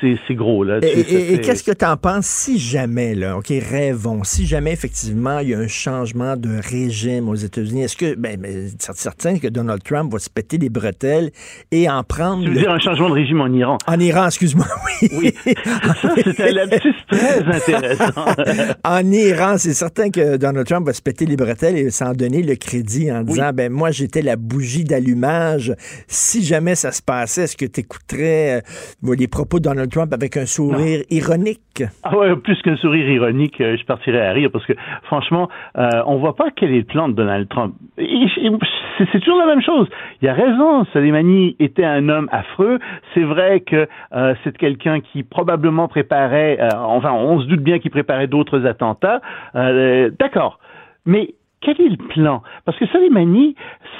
c'est 0.00 0.34
gros. 0.34 0.64
Là. 0.64 0.78
Et, 0.82 1.40
qu'est-ce 1.40 1.64
que 1.64 1.72
tu 1.72 1.84
en 1.84 1.96
penses 1.96 2.26
si 2.26 2.58
jamais, 2.58 3.14
là, 3.14 3.36
OK, 3.38 3.48
rêvons, 3.48 4.22
si 4.24 4.46
jamais 4.46 4.72
effectivement 4.72 5.40
il 5.40 5.50
y 5.50 5.54
a 5.54 5.58
un 5.58 5.68
changement 5.68 6.36
de 6.36 6.50
régime 6.70 7.28
aux 7.28 7.34
États-Unis, 7.34 7.82
est-ce 7.82 7.96
que, 7.96 8.14
ben, 8.14 8.40
ben 8.40 8.68
certain 8.78 9.38
que 9.38 9.48
Donald 9.48 9.82
Trump 9.82 10.12
va 10.12 10.18
se 10.18 10.30
péter 10.30 10.58
les 10.58 10.68
bretelles 10.68 11.30
et 11.70 11.88
en 11.88 12.02
prendre. 12.02 12.44
Tu 12.44 12.50
veux 12.50 12.60
dire 12.60 12.70
un 12.70 12.78
changement 12.78 13.08
de 13.08 13.14
régime 13.14 13.40
en 13.40 13.52
Iran? 13.52 13.78
En 13.86 13.98
Iran, 13.98 14.26
excuse-moi, 14.26 14.66
oui. 15.02 15.08
Oui, 15.12 15.34
ça, 15.44 16.14
c'était 16.16 16.50
un 16.50 16.52
lapsus 16.52 16.94
très 17.10 17.38
intéressant. 17.54 18.12
en 18.84 19.12
Iran, 19.12 19.56
c'est 19.58 19.74
certain 19.74 20.10
que 20.10 20.36
Donald 20.36 20.66
Trump 20.66 20.86
va 20.86 20.92
se 20.92 21.02
péter 21.02 21.26
les 21.26 21.36
bretelles 21.36 21.76
et 21.76 21.90
s'en 21.90 22.12
donner 22.12 22.42
le 22.42 22.56
crédit 22.56 23.10
en 23.10 23.22
disant, 23.22 23.50
ben, 23.52 23.72
moi, 23.72 23.90
j'étais 23.90 24.22
la 24.22 24.36
bougie 24.36 24.84
d'allumage. 24.84 25.74
Si 26.08 26.44
jamais 26.44 26.74
ça 26.74 26.92
se 26.92 27.02
passait, 27.02 27.42
est-ce 27.42 27.56
que 27.56 27.66
tu 27.66 27.80
écouterais 27.80 28.62
euh, 29.06 29.14
les 29.16 29.28
propos 29.36 29.58
de 29.58 29.64
Donald 29.64 29.90
Trump 29.90 30.14
avec 30.14 30.38
un 30.38 30.46
sourire 30.46 31.02
ironique. 31.10 31.84
Ah 32.04 32.16
ouais, 32.16 32.34
plus 32.36 32.56
qu'un 32.62 32.76
sourire 32.76 33.06
ironique, 33.06 33.60
euh, 33.60 33.76
je 33.78 33.84
partirais 33.84 34.26
à 34.26 34.32
rire 34.32 34.48
parce 34.50 34.64
que 34.64 34.72
franchement, 35.02 35.50
euh, 35.76 35.90
on 36.06 36.16
voit 36.16 36.34
pas 36.34 36.46
quel 36.56 36.70
est 36.72 36.78
le 36.78 36.84
plan 36.84 37.06
de 37.08 37.12
Donald 37.12 37.46
Trump. 37.50 37.74
C'est 37.98 39.20
toujours 39.20 39.38
la 39.38 39.44
même 39.44 39.60
chose. 39.60 39.88
Il 40.22 40.28
a 40.28 40.32
raison, 40.32 40.86
Soleimani 40.86 41.54
était 41.60 41.84
un 41.84 42.08
homme 42.08 42.30
affreux. 42.32 42.78
C'est 43.12 43.24
vrai 43.24 43.60
que 43.60 43.86
euh, 44.14 44.34
c'est 44.42 44.56
quelqu'un 44.56 45.00
qui 45.00 45.22
probablement 45.22 45.86
préparait, 45.86 46.58
euh, 46.58 46.68
enfin, 46.74 47.12
on 47.12 47.38
se 47.38 47.46
doute 47.46 47.60
bien 47.60 47.78
qu'il 47.78 47.90
préparait 47.90 48.28
d'autres 48.28 48.64
attentats. 48.64 49.20
D'accord. 49.54 50.60
Mais 51.04 51.34
quel 51.60 51.80
est 51.80 51.88
le 51.88 51.96
plan? 51.96 52.42
Parce 52.64 52.78
que 52.78 52.86
Soleimani, 52.86 53.54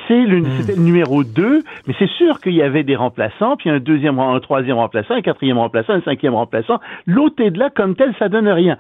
c'est 0.07 0.25
le, 0.25 0.41
hmm. 0.41 0.67
le 0.69 0.77
numéro 0.77 1.25
2, 1.25 1.63
mais 1.87 1.95
c'est 1.99 2.11
sûr 2.11 2.41
qu'il 2.41 2.55
y 2.55 2.63
avait 2.63 2.85
des 2.85 2.97
remplaçants, 2.97 3.57
puis 3.57 3.71
un 3.71 3.79
deuxième, 3.79 4.19
un 4.19 4.41
troisième 4.41 4.77
remplaçant, 4.77 5.15
un 5.15 5.23
quatrième 5.23 5.59
remplaçant, 5.59 5.95
un 5.95 6.03
cinquième 6.03 6.35
remplaçant. 6.35 6.81
L'autre 7.07 7.43
est 7.43 7.51
de 7.51 7.59
là 7.59 7.71
comme 7.71 7.97
tel, 7.97 8.15
ça 8.19 8.29
donne 8.29 8.49
rien. 8.49 8.77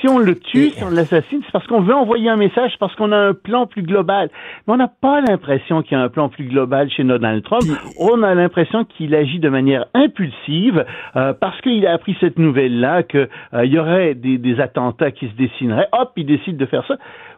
Si 0.00 0.08
on 0.08 0.18
le 0.18 0.38
tue, 0.38 0.70
si 0.70 0.82
on 0.82 0.88
l'assassine, 0.88 1.42
c'est 1.44 1.52
parce 1.52 1.66
qu'on 1.66 1.82
veut 1.82 1.94
envoyer 1.94 2.30
un 2.30 2.36
message, 2.36 2.72
parce 2.78 2.94
qu'on 2.94 3.12
a 3.12 3.18
un 3.18 3.34
plan 3.34 3.66
plus 3.66 3.82
global. 3.82 4.30
Mais 4.66 4.74
on 4.74 4.76
n'a 4.76 4.88
pas 4.88 5.20
l'impression 5.20 5.82
qu'il 5.82 5.98
y 5.98 6.00
a 6.00 6.02
un 6.02 6.08
plan 6.08 6.30
plus 6.30 6.44
global 6.44 6.88
chez 6.90 7.04
Donald 7.04 7.42
Trump. 7.42 7.64
On 7.98 8.22
a 8.22 8.34
l'impression 8.34 8.84
qu'il 8.84 9.14
agit 9.14 9.40
de 9.40 9.48
manière 9.50 9.86
impulsive 9.92 10.86
euh, 11.16 11.34
parce 11.34 11.60
qu'il 11.60 11.86
a 11.86 11.92
appris 11.92 12.16
cette 12.20 12.38
nouvelle-là 12.38 13.02
qu'il 13.02 13.28
euh, 13.52 13.66
y 13.66 13.78
aurait 13.78 14.14
des, 14.14 14.38
des 14.38 14.60
attentats 14.60 15.10
qui 15.10 15.28
se 15.28 15.34
dessineraient. 15.34 15.88
Hop, 15.92 16.12
il 16.16 16.24
décide 16.24 16.56
de 16.56 16.66
faire 16.66 16.86
ça. 16.86 16.96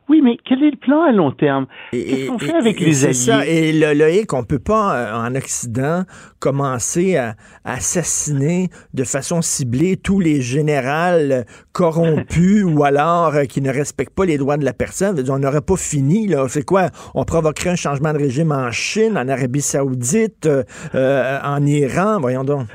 Oui, 0.09 0.21
mais 0.23 0.37
quel 0.45 0.63
est 0.63 0.71
le 0.73 0.77
plan 0.77 1.03
à 1.03 1.13
long 1.13 1.31
terme? 1.31 1.67
Qu'est-ce 1.93 2.29
qu'on 2.29 2.39
fait 2.39 2.55
avec 2.55 2.81
les 2.81 3.05
alliés? 3.05 3.15
Ça. 3.15 3.47
Et 3.47 3.73
le, 3.73 3.95
le 3.95 4.27
qu'on 4.27 4.45
peut 4.45 4.59
pas, 4.59 4.95
euh, 4.97 5.15
en 5.15 5.35
Occident, 5.35 6.03
commencer 6.39 7.17
à, 7.17 7.35
assassiner 7.65 8.69
de 8.95 9.05
façon 9.05 9.43
ciblée 9.43 9.97
tous 9.97 10.21
les 10.21 10.43
généraux 10.43 11.45
corrompus 11.73 12.65
ou 12.67 12.85
alors 12.85 13.35
euh, 13.35 13.45
qui 13.45 13.63
ne 13.63 13.71
respectent 13.71 14.15
pas 14.15 14.25
les 14.25 14.39
droits 14.39 14.57
de 14.57 14.65
la 14.65 14.73
personne. 14.73 15.23
On 15.31 15.39
n'aurait 15.39 15.61
pas 15.61 15.77
fini, 15.77 16.27
là. 16.27 16.47
C'est 16.49 16.65
quoi? 16.65 16.91
On 17.15 17.25
provoquerait 17.25 17.71
un 17.71 17.77
changement 17.77 18.13
de 18.13 18.19
régime 18.19 18.53
en 18.53 18.71
Chine, 18.71 19.17
en 19.17 19.29
Arabie 19.29 19.63
Saoudite, 19.63 20.49
euh, 20.95 21.39
en 21.43 21.65
Iran, 21.65 22.19
voyons 22.21 22.45
donc 22.45 22.67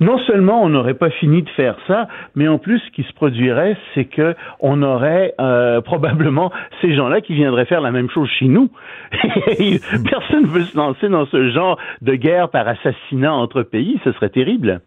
non 0.00 0.18
seulement 0.20 0.62
on 0.62 0.68
n'aurait 0.68 0.94
pas 0.94 1.10
fini 1.10 1.42
de 1.42 1.48
faire 1.50 1.76
ça, 1.86 2.08
mais 2.34 2.48
en 2.48 2.58
plus, 2.58 2.80
ce 2.80 2.90
qui 2.90 3.02
se 3.02 3.12
produirait, 3.12 3.76
c'est 3.94 4.04
que 4.04 4.34
on 4.60 4.82
aurait 4.82 5.34
euh, 5.40 5.80
probablement 5.80 6.52
ces 6.80 6.94
gens-là 6.94 7.20
qui 7.20 7.34
viendraient 7.34 7.66
faire 7.66 7.80
la 7.80 7.90
même 7.90 8.10
chose 8.10 8.28
chez 8.38 8.46
nous. 8.46 8.70
Personne 9.12 10.42
ne 10.42 10.48
veut 10.48 10.62
se 10.62 10.76
lancer 10.76 11.08
dans 11.08 11.26
ce 11.26 11.50
genre 11.50 11.78
de 12.02 12.14
guerre 12.14 12.48
par 12.50 12.66
assassinat 12.68 13.32
entre 13.32 13.62
pays, 13.62 14.00
ce 14.04 14.12
serait 14.12 14.30
terrible. 14.30 14.80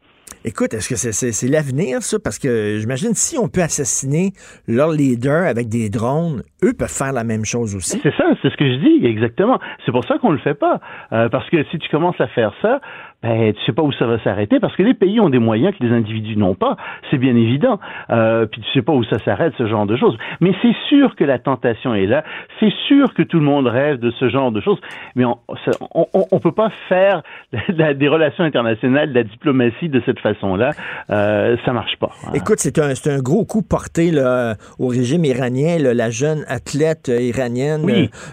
Écoute, 0.45 0.73
est-ce 0.73 0.87
que 0.87 0.95
c'est 0.95 1.47
l'avenir, 1.49 2.01
ça? 2.01 2.17
Parce 2.23 2.39
que 2.39 2.77
j'imagine 2.79 3.13
si 3.13 3.37
on 3.37 3.49
peut 3.49 3.61
assassiner 3.61 4.31
leur 4.69 4.89
leader 4.91 5.45
avec 5.45 5.67
des 5.67 5.89
drones, 5.89 6.43
eux 6.63 6.71
peuvent 6.71 6.87
faire 6.87 7.11
la 7.11 7.25
même 7.25 7.43
chose 7.43 7.75
aussi. 7.75 7.99
C'est 8.01 8.15
ça, 8.15 8.23
c'est 8.41 8.49
ce 8.49 8.55
que 8.55 8.65
je 8.65 8.77
dis, 8.79 9.05
exactement. 9.05 9.59
C'est 9.85 9.91
pour 9.91 10.05
ça 10.05 10.17
qu'on 10.17 10.31
le 10.31 10.37
fait 10.37 10.53
pas. 10.53 10.79
Euh, 11.11 11.27
parce 11.27 11.49
que 11.49 11.61
si 11.71 11.77
tu 11.77 11.89
commences 11.89 12.19
à 12.21 12.27
faire 12.27 12.53
ça, 12.61 12.79
ben, 13.21 13.53
tu 13.53 13.59
sais 13.65 13.73
pas 13.73 13.81
où 13.81 13.91
ça 13.91 14.05
va 14.05 14.17
s'arrêter 14.23 14.59
parce 14.59 14.75
que 14.75 14.83
les 14.83 14.93
pays 14.93 15.19
ont 15.19 15.29
des 15.29 15.39
moyens 15.39 15.75
que 15.77 15.83
les 15.83 15.91
individus 15.91 16.37
n'ont 16.37 16.55
pas, 16.55 16.77
c'est 17.11 17.17
bien 17.17 17.35
évident. 17.35 17.79
Euh, 18.09 18.45
puis 18.45 18.61
tu 18.61 18.71
sais 18.71 18.81
pas 18.81 18.93
où 18.93 19.03
ça 19.03 19.19
s'arrête, 19.19 19.53
ce 19.57 19.67
genre 19.67 19.85
de 19.85 19.97
choses. 19.97 20.17
Mais 20.39 20.53
c'est 20.61 20.75
sûr 20.87 21.15
que 21.15 21.25
la 21.25 21.37
tentation 21.37 21.93
est 21.93 22.05
là. 22.05 22.23
C'est 22.59 22.73
sûr 22.87 23.13
que 23.13 23.23
tout 23.23 23.39
le 23.39 23.45
monde 23.45 23.67
rêve 23.67 23.97
de 23.97 24.11
ce 24.11 24.29
genre 24.29 24.51
de 24.51 24.61
choses. 24.61 24.79
Mais 25.15 25.25
on 25.25 25.37
on, 25.93 26.25
on, 26.31 26.39
peut 26.39 26.51
pas 26.51 26.71
faire 26.87 27.23
des 27.69 28.07
relations 28.07 28.43
internationales, 28.43 29.09
de 29.09 29.15
la 29.15 29.23
diplomatie 29.23 29.89
de 29.89 30.01
cette 30.05 30.19
façon-là. 30.19 30.71
Euh, 31.09 31.57
ça 31.65 31.73
marche 31.73 31.97
pas. 31.99 32.11
Hein. 32.25 32.31
Écoute, 32.33 32.59
c'est 32.59 32.79
un, 32.79 32.93
un 33.05 33.19
gros 33.19 33.45
coup 33.45 33.61
porté 33.61 34.11
là, 34.11 34.55
au 34.77 34.87
régime 34.87 35.25
iranien. 35.25 35.77
la 35.79 36.09
jeune 36.09 36.43
athlète 36.47 37.09
iranienne 37.09 37.81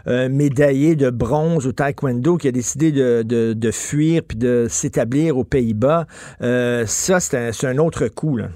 euh, 0.07 0.29
médaillée 0.29 0.94
de 0.96 1.11
bronze 1.11 1.66
au 1.66 1.72
taekwondo 1.72 2.37
qui 2.37 2.49
a 2.49 2.53
décidé 2.53 2.92
de, 2.92 3.22
de, 3.22 3.53
de 3.53 3.70
fuir 3.70 4.22
puis 4.27 4.37
de 4.38 4.66
s'établir 4.77 5.37
aux 5.37 5.45
Pays-Bas. 5.45 6.07
Euh, 6.43 6.85
ça, 6.87 7.21
c'est 7.21 7.67
un, 7.67 7.79
autre 7.79 8.09
coup. 8.09 8.37
Là. 8.37 8.47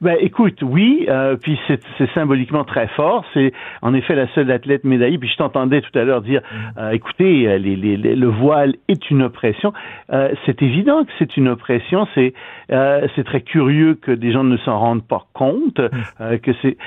Ben, 0.00 0.16
écoute, 0.20 0.62
oui, 0.62 1.04
euh, 1.10 1.36
puis 1.36 1.58
c'est 1.66 2.10
symboliquement 2.14 2.64
très 2.64 2.88
fort. 2.88 3.24
C'est 3.34 3.52
en 3.82 3.92
effet 3.92 4.14
la 4.14 4.32
seule 4.34 4.50
athlète 4.50 4.84
médaillée. 4.84 5.18
Puis 5.18 5.28
je 5.28 5.36
t'entendais 5.36 5.82
tout 5.82 5.96
à 5.98 6.04
l'heure 6.04 6.22
dire, 6.22 6.40
mm. 6.40 6.78
euh, 6.78 6.90
écoutez, 6.92 7.58
les, 7.58 7.76
les, 7.76 7.96
le 7.96 8.26
voile 8.26 8.76
est 8.88 9.10
une 9.10 9.22
oppression. 9.22 9.74
c'est 10.46 10.62
évident 10.62 11.04
que 11.04 11.10
c'est 11.18 11.36
une 11.36 11.48
oppression. 11.48 12.08
C'est 12.14 12.32
c'est 12.68 13.24
très 13.24 13.42
curieux 13.42 13.94
que 13.94 14.12
des 14.12 14.32
gens 14.32 14.44
ne 14.44 14.56
s'en 14.58 14.78
rendent 14.78 15.06
pas 15.06 15.26
compte. 15.34 15.80
Mm. 15.80 16.38
que 16.38 16.52
c'est 16.62 16.78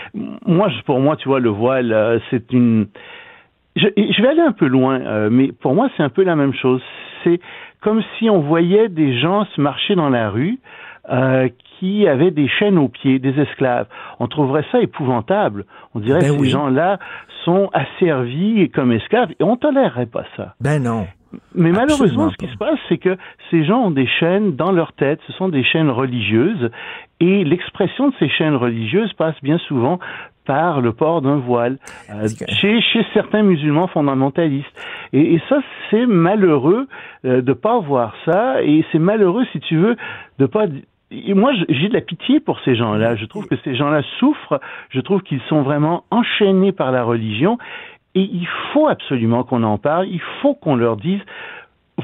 moi, 0.45 0.69
pour 0.86 0.99
moi, 0.99 1.15
tu 1.15 1.27
vois, 1.27 1.39
le 1.39 1.49
voile, 1.49 2.19
c'est 2.32 2.51
une 2.51 2.88
je, 3.75 3.88
je, 3.95 4.21
vais 4.21 4.27
aller 4.27 4.41
un 4.41 4.51
peu 4.51 4.67
loin, 4.67 5.29
mais 5.29 5.51
pour 5.51 5.73
moi, 5.73 5.89
c'est 5.97 6.03
un 6.03 6.10
peu 6.10 6.23
la 6.23 6.36
même 6.36 6.53
chose. 6.53 6.82
C'est 7.23 7.39
comme 7.83 8.01
si 8.17 8.29
on 8.29 8.39
voyait 8.39 8.89
des 8.89 9.19
gens 9.19 9.45
se 9.55 9.61
marcher 9.61 9.95
dans 9.95 10.09
la 10.09 10.29
rue 10.29 10.59
euh, 11.09 11.49
qui 11.79 12.07
avaient 12.07 12.31
des 12.31 12.47
chaînes 12.47 12.77
aux 12.77 12.87
pieds, 12.87 13.19
des 13.19 13.37
esclaves. 13.39 13.87
On 14.19 14.27
trouverait 14.27 14.65
ça 14.71 14.79
épouvantable. 14.79 15.65
On 15.93 15.99
dirait 15.99 16.21
ben 16.21 16.37
que 16.37 16.43
ces 16.43 16.49
gens-là 16.49 16.97
sont 17.43 17.69
asservis 17.73 18.69
comme 18.69 18.93
esclaves 18.93 19.31
et 19.37 19.43
on 19.43 19.57
tolérerait 19.57 20.05
pas 20.05 20.23
ça. 20.37 20.55
Ben 20.61 20.81
non. 20.81 21.05
Mais 21.55 21.71
malheureusement, 21.71 22.29
ce 22.29 22.37
qui 22.37 22.51
se 22.51 22.57
passe, 22.57 22.79
c'est 22.87 22.99
que 22.99 23.17
ces 23.49 23.65
gens 23.65 23.79
ont 23.85 23.91
des 23.91 24.07
chaînes 24.07 24.55
dans 24.55 24.71
leur 24.71 24.93
tête, 24.93 25.19
ce 25.27 25.33
sont 25.33 25.49
des 25.49 25.63
chaînes 25.63 25.89
religieuses, 25.89 26.69
et 27.19 27.43
l'expression 27.43 28.09
de 28.09 28.13
ces 28.19 28.29
chaînes 28.29 28.55
religieuses 28.55 29.11
passe 29.13 29.35
bien 29.41 29.57
souvent 29.57 29.99
par 30.45 30.82
le 30.82 30.93
port 30.93 31.21
d'un 31.21 31.38
voile 31.38 31.77
euh, 32.10 32.27
chez, 32.47 32.82
chez 32.82 33.06
certains 33.13 33.43
musulmans 33.43 33.88
fondamentalistes. 33.88 34.67
Et, 35.13 35.36
et 35.36 35.41
ça, 35.49 35.60
c'est 35.89 36.06
malheureux 36.06 36.88
euh, 37.25 37.41
de 37.41 37.53
pas 37.53 37.79
voir 37.79 38.15
ça, 38.25 38.62
et 38.63 38.86
c'est 38.91 38.99
malheureux, 38.99 39.45
si 39.51 39.60
tu 39.60 39.77
veux, 39.77 39.95
de 40.39 40.45
pas 40.45 40.65
et 41.13 41.36
moi, 41.36 41.51
j'ai 41.69 41.89
de 41.89 41.93
la 41.93 42.01
pitié 42.01 42.39
pour 42.39 42.60
ces 42.62 42.75
gens-là. 42.75 43.15
Je 43.15 43.25
trouve 43.25 43.45
que 43.45 43.56
ces 43.63 43.75
gens-là 43.75 44.01
souffrent. 44.19 44.60
Je 44.89 44.99
trouve 44.99 45.21
qu'ils 45.21 45.41
sont 45.41 45.62
vraiment 45.62 46.06
enchaînés 46.10 46.71
par 46.71 46.91
la 46.91 47.03
religion. 47.03 47.60
Et 48.15 48.21
il 48.21 48.47
faut 48.73 48.88
absolument 48.88 49.43
qu'on 49.43 49.63
en 49.63 49.77
parle. 49.77 50.08
Il 50.08 50.21
faut 50.41 50.56
qu'on 50.56 50.75
leur 50.75 50.97
dise, 50.97 51.21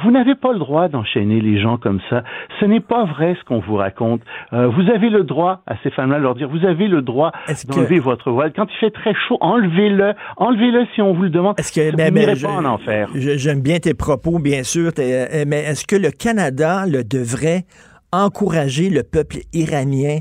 vous 0.04 0.12
n'avez 0.12 0.36
pas 0.36 0.54
le 0.54 0.60
droit 0.60 0.88
d'enchaîner 0.88 1.41
les 1.41 1.60
gens 1.62 1.78
comme 1.78 1.99
ça. 2.10 2.23
Ce 2.60 2.65
n'est 2.65 2.80
pas 2.80 3.06
vrai 3.06 3.36
ce 3.39 3.45
qu'on 3.45 3.60
vous 3.60 3.75
raconte. 3.75 4.21
Euh, 4.54 4.67
vous 4.67 4.89
avez 4.89 5.10
le 5.10 5.23
droit 5.23 5.62
à 5.65 5.75
ces 5.84 5.89
femmes-là 5.89 6.19
de 6.19 6.23
leur 6.23 6.36
dire, 6.36 6.47
vous 6.47 6.65
avez 6.65 6.88
le 6.88 7.02
droit 7.02 7.32
d'enlever 7.67 7.99
votre 7.99 8.32
voile. 8.32 8.54
Quand 8.56 8.67
il 8.69 8.78
fait 8.78 8.91
très 8.91 9.13
chaud, 9.28 9.38
enlevez-le. 9.41 10.13
Enlevez-le 10.38 10.86
si 10.93 11.02
on 11.02 11.13
vous 11.13 11.23
le 11.23 11.30
demande. 11.30 11.60
Est-ce 11.60 11.71
que, 11.71 11.95
ben, 11.95 12.13
ben, 12.13 12.39
pas 12.39 12.49
en 12.49 12.65
enfer. 12.65 13.10
J'aime 13.15 13.62
bien 13.62 13.80
tes 13.80 13.93
propos, 13.93 14.39
bien 14.39 14.63
sûr, 14.63 14.91
euh, 14.99 15.43
mais 15.47 15.63
est-ce 15.63 15.86
que 15.86 15.95
le 15.95 16.12
Canada 16.12 16.86
le 16.86 17.04
devrait 17.04 17.63
encourager 18.12 18.89
le 18.89 19.04
peuple 19.04 19.38
iranien 19.54 20.19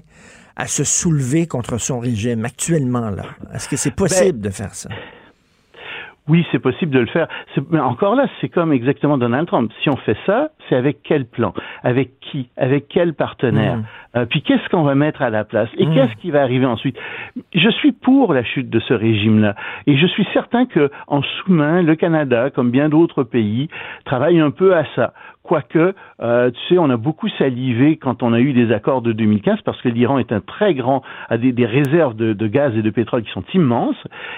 à 0.56 0.66
se 0.66 0.82
soulever 0.82 1.46
contre 1.46 1.78
son 1.78 2.00
régime 2.00 2.44
actuellement 2.44 3.10
là? 3.10 3.24
Est-ce 3.54 3.68
que 3.68 3.76
c'est 3.76 3.94
possible 3.94 4.38
ben, 4.38 4.48
de 4.48 4.54
faire 4.54 4.74
ça? 4.74 4.88
Oui, 6.28 6.46
c'est 6.52 6.58
possible 6.58 6.92
de 6.92 7.00
le 7.00 7.06
faire. 7.06 7.26
Mais 7.70 7.80
encore 7.80 8.14
là, 8.14 8.26
c'est 8.40 8.48
comme 8.48 8.72
exactement 8.72 9.18
Donald 9.18 9.46
Trump. 9.46 9.72
Si 9.82 9.88
on 9.88 9.96
fait 9.96 10.16
ça, 10.26 10.50
c'est 10.68 10.76
avec 10.76 11.02
quel 11.02 11.26
plan? 11.26 11.54
Avec 11.82 12.20
qui? 12.20 12.50
Avec 12.56 12.88
quel 12.88 13.14
partenaire? 13.14 13.80
Euh, 14.18 14.26
Puis 14.26 14.42
qu'est-ce 14.42 14.68
qu'on 14.68 14.82
va 14.82 14.94
mettre 14.94 15.22
à 15.22 15.30
la 15.30 15.44
place? 15.44 15.68
Et 15.78 15.86
qu'est-ce 15.86 16.14
qui 16.16 16.30
va 16.30 16.42
arriver 16.42 16.66
ensuite? 16.66 16.96
Je 17.54 17.70
suis 17.70 17.92
pour 17.92 18.32
la 18.32 18.44
chute 18.44 18.70
de 18.70 18.80
ce 18.80 18.94
régime-là. 18.94 19.54
Et 19.86 19.96
je 19.96 20.06
suis 20.06 20.26
certain 20.32 20.66
que 20.66 20.90
en 21.06 21.22
sous-main, 21.22 21.82
le 21.82 21.94
Canada, 21.96 22.50
comme 22.50 22.70
bien 22.70 22.88
d'autres 22.88 23.22
pays, 23.22 23.68
travaille 24.04 24.40
un 24.40 24.50
peu 24.50 24.76
à 24.76 24.84
ça. 24.94 25.12
Quoique, 25.48 25.94
euh, 26.20 26.50
tu 26.50 26.60
sais, 26.68 26.78
on 26.78 26.90
a 26.90 26.98
beaucoup 26.98 27.30
salivé 27.38 27.96
quand 27.96 28.22
on 28.22 28.34
a 28.34 28.38
eu 28.38 28.52
des 28.52 28.70
accords 28.70 29.00
de 29.00 29.12
2015 29.12 29.62
parce 29.64 29.80
que 29.80 29.88
l'Iran 29.88 30.18
est 30.18 30.30
un 30.30 30.40
très 30.40 30.74
grand, 30.74 31.02
a 31.30 31.38
des, 31.38 31.64
réserves 31.64 32.14
de, 32.14 32.46
gaz 32.46 32.76
et 32.76 32.82
de 32.82 32.90
pétrole 32.90 33.22
qui 33.22 33.30
sont 33.30 33.44
immenses. 33.54 33.96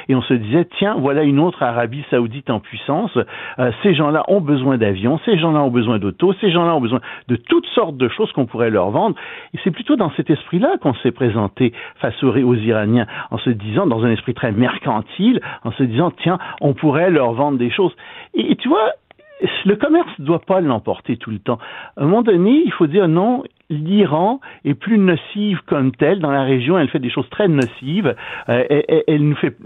Et 0.09 0.15
on 0.15 0.23
se 0.23 0.35
disait, 0.35 0.69
tiens, 0.79 0.95
voilà 0.97 1.25
une 1.25 1.41
autre 1.41 1.65
Arabie 1.65 2.05
saoudite 2.11 2.49
en 2.49 2.61
puissance. 2.61 3.11
Euh, 3.59 3.73
ces 3.83 3.93
gens-là 3.93 4.23
ont 4.29 4.41
besoin 4.41 4.79
d'avions, 4.79 5.19
ces 5.25 5.37
gens-là 5.37 5.65
ont 5.65 5.71
besoin 5.71 5.99
d'autos, 5.99 6.33
ces 6.41 6.53
gens-là 6.53 6.77
ont 6.77 6.81
besoin 6.81 7.01
de 7.27 7.35
toutes 7.35 7.67
sortes 7.75 7.97
de 7.97 8.09
choses 8.09 8.31
qu'on 8.31 8.47
pourrait 8.47 8.71
leur 8.71 8.91
vendre. 8.91 9.17
Et 9.53 9.59
c'est 9.65 9.70
plutôt 9.71 9.97
dans 9.97 10.11
cet 10.13 10.31
esprit-là 10.31 10.77
qu'on 10.81 10.95
s'est 10.95 11.13
présenté 11.13 11.73
face 11.97 12.23
aux, 12.23 12.55
Iraniens, 12.55 13.07
en 13.31 13.39
se 13.39 13.51
disant, 13.51 13.87
dans 13.87 14.05
un 14.05 14.11
esprit 14.11 14.35
très 14.35 14.53
mercantile, 14.53 15.41
en 15.65 15.73
se 15.73 15.83
disant, 15.83 16.13
tiens, 16.23 16.39
on 16.61 16.75
pourrait 16.75 17.11
leur 17.11 17.33
vendre 17.33 17.59
des 17.59 17.71
choses. 17.71 17.95
et 18.35 18.57
tu 18.57 18.69
vois, 18.69 18.93
le 19.65 19.77
commerce 19.77 20.11
ne 20.19 20.25
doit 20.25 20.41
pas 20.41 20.61
l'emporter 20.61 21.17
tout 21.17 21.31
le 21.31 21.39
temps. 21.39 21.59
À 21.97 22.03
un 22.03 22.05
moment 22.05 22.23
donné, 22.23 22.63
il 22.65 22.73
faut 22.73 22.87
dire 22.87 23.09
non, 23.09 23.43
l'Iran 23.71 24.41
est 24.65 24.75
plus 24.75 24.99
nocive 24.99 25.61
comme 25.67 25.93
telle 25.93 26.19
dans 26.19 26.31
la 26.31 26.43
région. 26.43 26.79
Elle 26.79 26.89
fait 26.89 26.99
des 26.99 27.11
choses 27.11 27.29
très 27.31 27.49
nocives. 27.49 28.15
Euh, 28.49 28.65
elle, 29.07 29.29
nous 29.29 29.37
fait, 29.37 29.57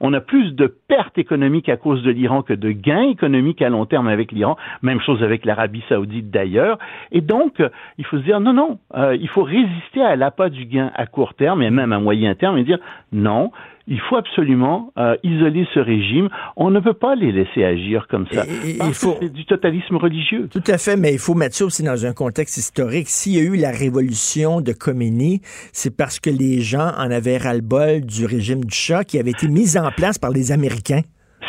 on 0.00 0.12
a 0.14 0.20
plus 0.20 0.52
de 0.52 0.66
pertes 0.66 1.18
économiques 1.18 1.68
à 1.68 1.76
cause 1.76 2.02
de 2.02 2.10
l'Iran 2.10 2.42
que 2.42 2.54
de 2.54 2.70
gains 2.70 3.02
économiques 3.10 3.60
à 3.60 3.68
long 3.68 3.84
terme 3.84 4.08
avec 4.08 4.32
l'Iran. 4.32 4.56
Même 4.82 5.00
chose 5.00 5.22
avec 5.22 5.44
l'Arabie 5.44 5.82
Saoudite 5.88 6.30
d'ailleurs. 6.30 6.78
Et 7.12 7.20
donc, 7.20 7.62
il 7.98 8.04
faut 8.06 8.18
se 8.18 8.22
dire 8.22 8.40
non, 8.40 8.52
non, 8.52 8.78
euh, 8.94 9.16
il 9.20 9.28
faut 9.28 9.42
résister 9.42 10.02
à 10.02 10.16
l'appât 10.16 10.48
du 10.48 10.64
gain 10.64 10.92
à 10.94 11.06
court 11.06 11.34
terme 11.34 11.62
et 11.62 11.70
même 11.70 11.92
à 11.92 11.98
moyen 11.98 12.34
terme 12.34 12.56
et 12.58 12.64
dire 12.64 12.78
non 13.12 13.50
il 13.86 14.00
faut 14.00 14.16
absolument 14.16 14.92
euh, 14.98 15.16
isoler 15.22 15.66
ce 15.72 15.80
régime. 15.80 16.28
On 16.56 16.70
ne 16.70 16.80
peut 16.80 16.94
pas 16.94 17.14
les 17.14 17.32
laisser 17.32 17.64
agir 17.64 18.06
comme 18.08 18.26
ça. 18.32 18.44
il 18.64 18.94
faut... 18.94 19.16
c'est 19.20 19.32
du 19.32 19.44
totalisme 19.44 19.96
religieux. 19.96 20.48
Tout 20.50 20.62
à 20.66 20.78
fait, 20.78 20.96
mais 20.96 21.12
il 21.12 21.18
faut 21.18 21.34
mettre 21.34 21.54
ça 21.54 21.64
aussi 21.64 21.82
dans 21.82 22.04
un 22.04 22.12
contexte 22.12 22.56
historique. 22.56 23.08
S'il 23.08 23.34
y 23.34 23.38
a 23.38 23.42
eu 23.42 23.56
la 23.56 23.70
révolution 23.70 24.60
de 24.60 24.72
Khomeini, 24.72 25.40
c'est 25.72 25.96
parce 25.96 26.18
que 26.18 26.30
les 26.30 26.60
gens 26.60 26.90
en 26.96 27.10
avaient 27.10 27.38
ras-le-bol 27.38 28.00
du 28.00 28.26
régime 28.26 28.64
du 28.64 28.74
Shah 28.74 29.04
qui 29.04 29.18
avait 29.18 29.30
été 29.30 29.48
mis 29.48 29.78
en 29.78 29.90
place 29.90 30.18
par 30.18 30.30
les 30.30 30.52
Américains. 30.52 31.02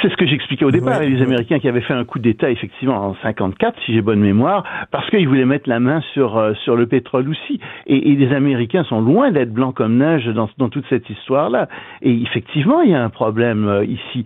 C'est 0.07 0.13
ce 0.13 0.17
que 0.17 0.25
j'expliquais 0.25 0.63
au 0.63 0.71
départ. 0.71 1.01
les 1.01 1.21
Américains 1.21 1.59
qui 1.59 1.67
avaient 1.67 1.81
fait 1.81 1.93
un 1.93 2.05
coup 2.05 2.19
d'État, 2.19 2.49
effectivement, 2.49 2.95
en 2.95 3.15
54, 3.23 3.77
si 3.85 3.93
j'ai 3.93 4.01
bonne 4.01 4.21
mémoire, 4.21 4.63
parce 4.89 5.09
qu'ils 5.09 5.27
voulaient 5.27 5.43
mettre 5.43 5.67
la 5.67 5.81
main 5.81 5.99
sur, 6.13 6.37
euh, 6.37 6.53
sur 6.63 6.77
le 6.77 6.87
pétrole 6.87 7.27
aussi. 7.27 7.59
Et, 7.87 8.11
et, 8.11 8.15
les 8.15 8.33
Américains 8.33 8.85
sont 8.85 9.01
loin 9.01 9.31
d'être 9.31 9.51
blancs 9.51 9.75
comme 9.75 9.97
neige 9.97 10.25
dans, 10.27 10.49
dans 10.59 10.69
toute 10.69 10.85
cette 10.87 11.09
histoire-là. 11.09 11.67
Et 12.01 12.21
effectivement, 12.21 12.81
il 12.83 12.91
y 12.91 12.95
a 12.95 13.03
un 13.03 13.09
problème 13.09 13.67
euh, 13.67 13.83
ici. 13.83 14.23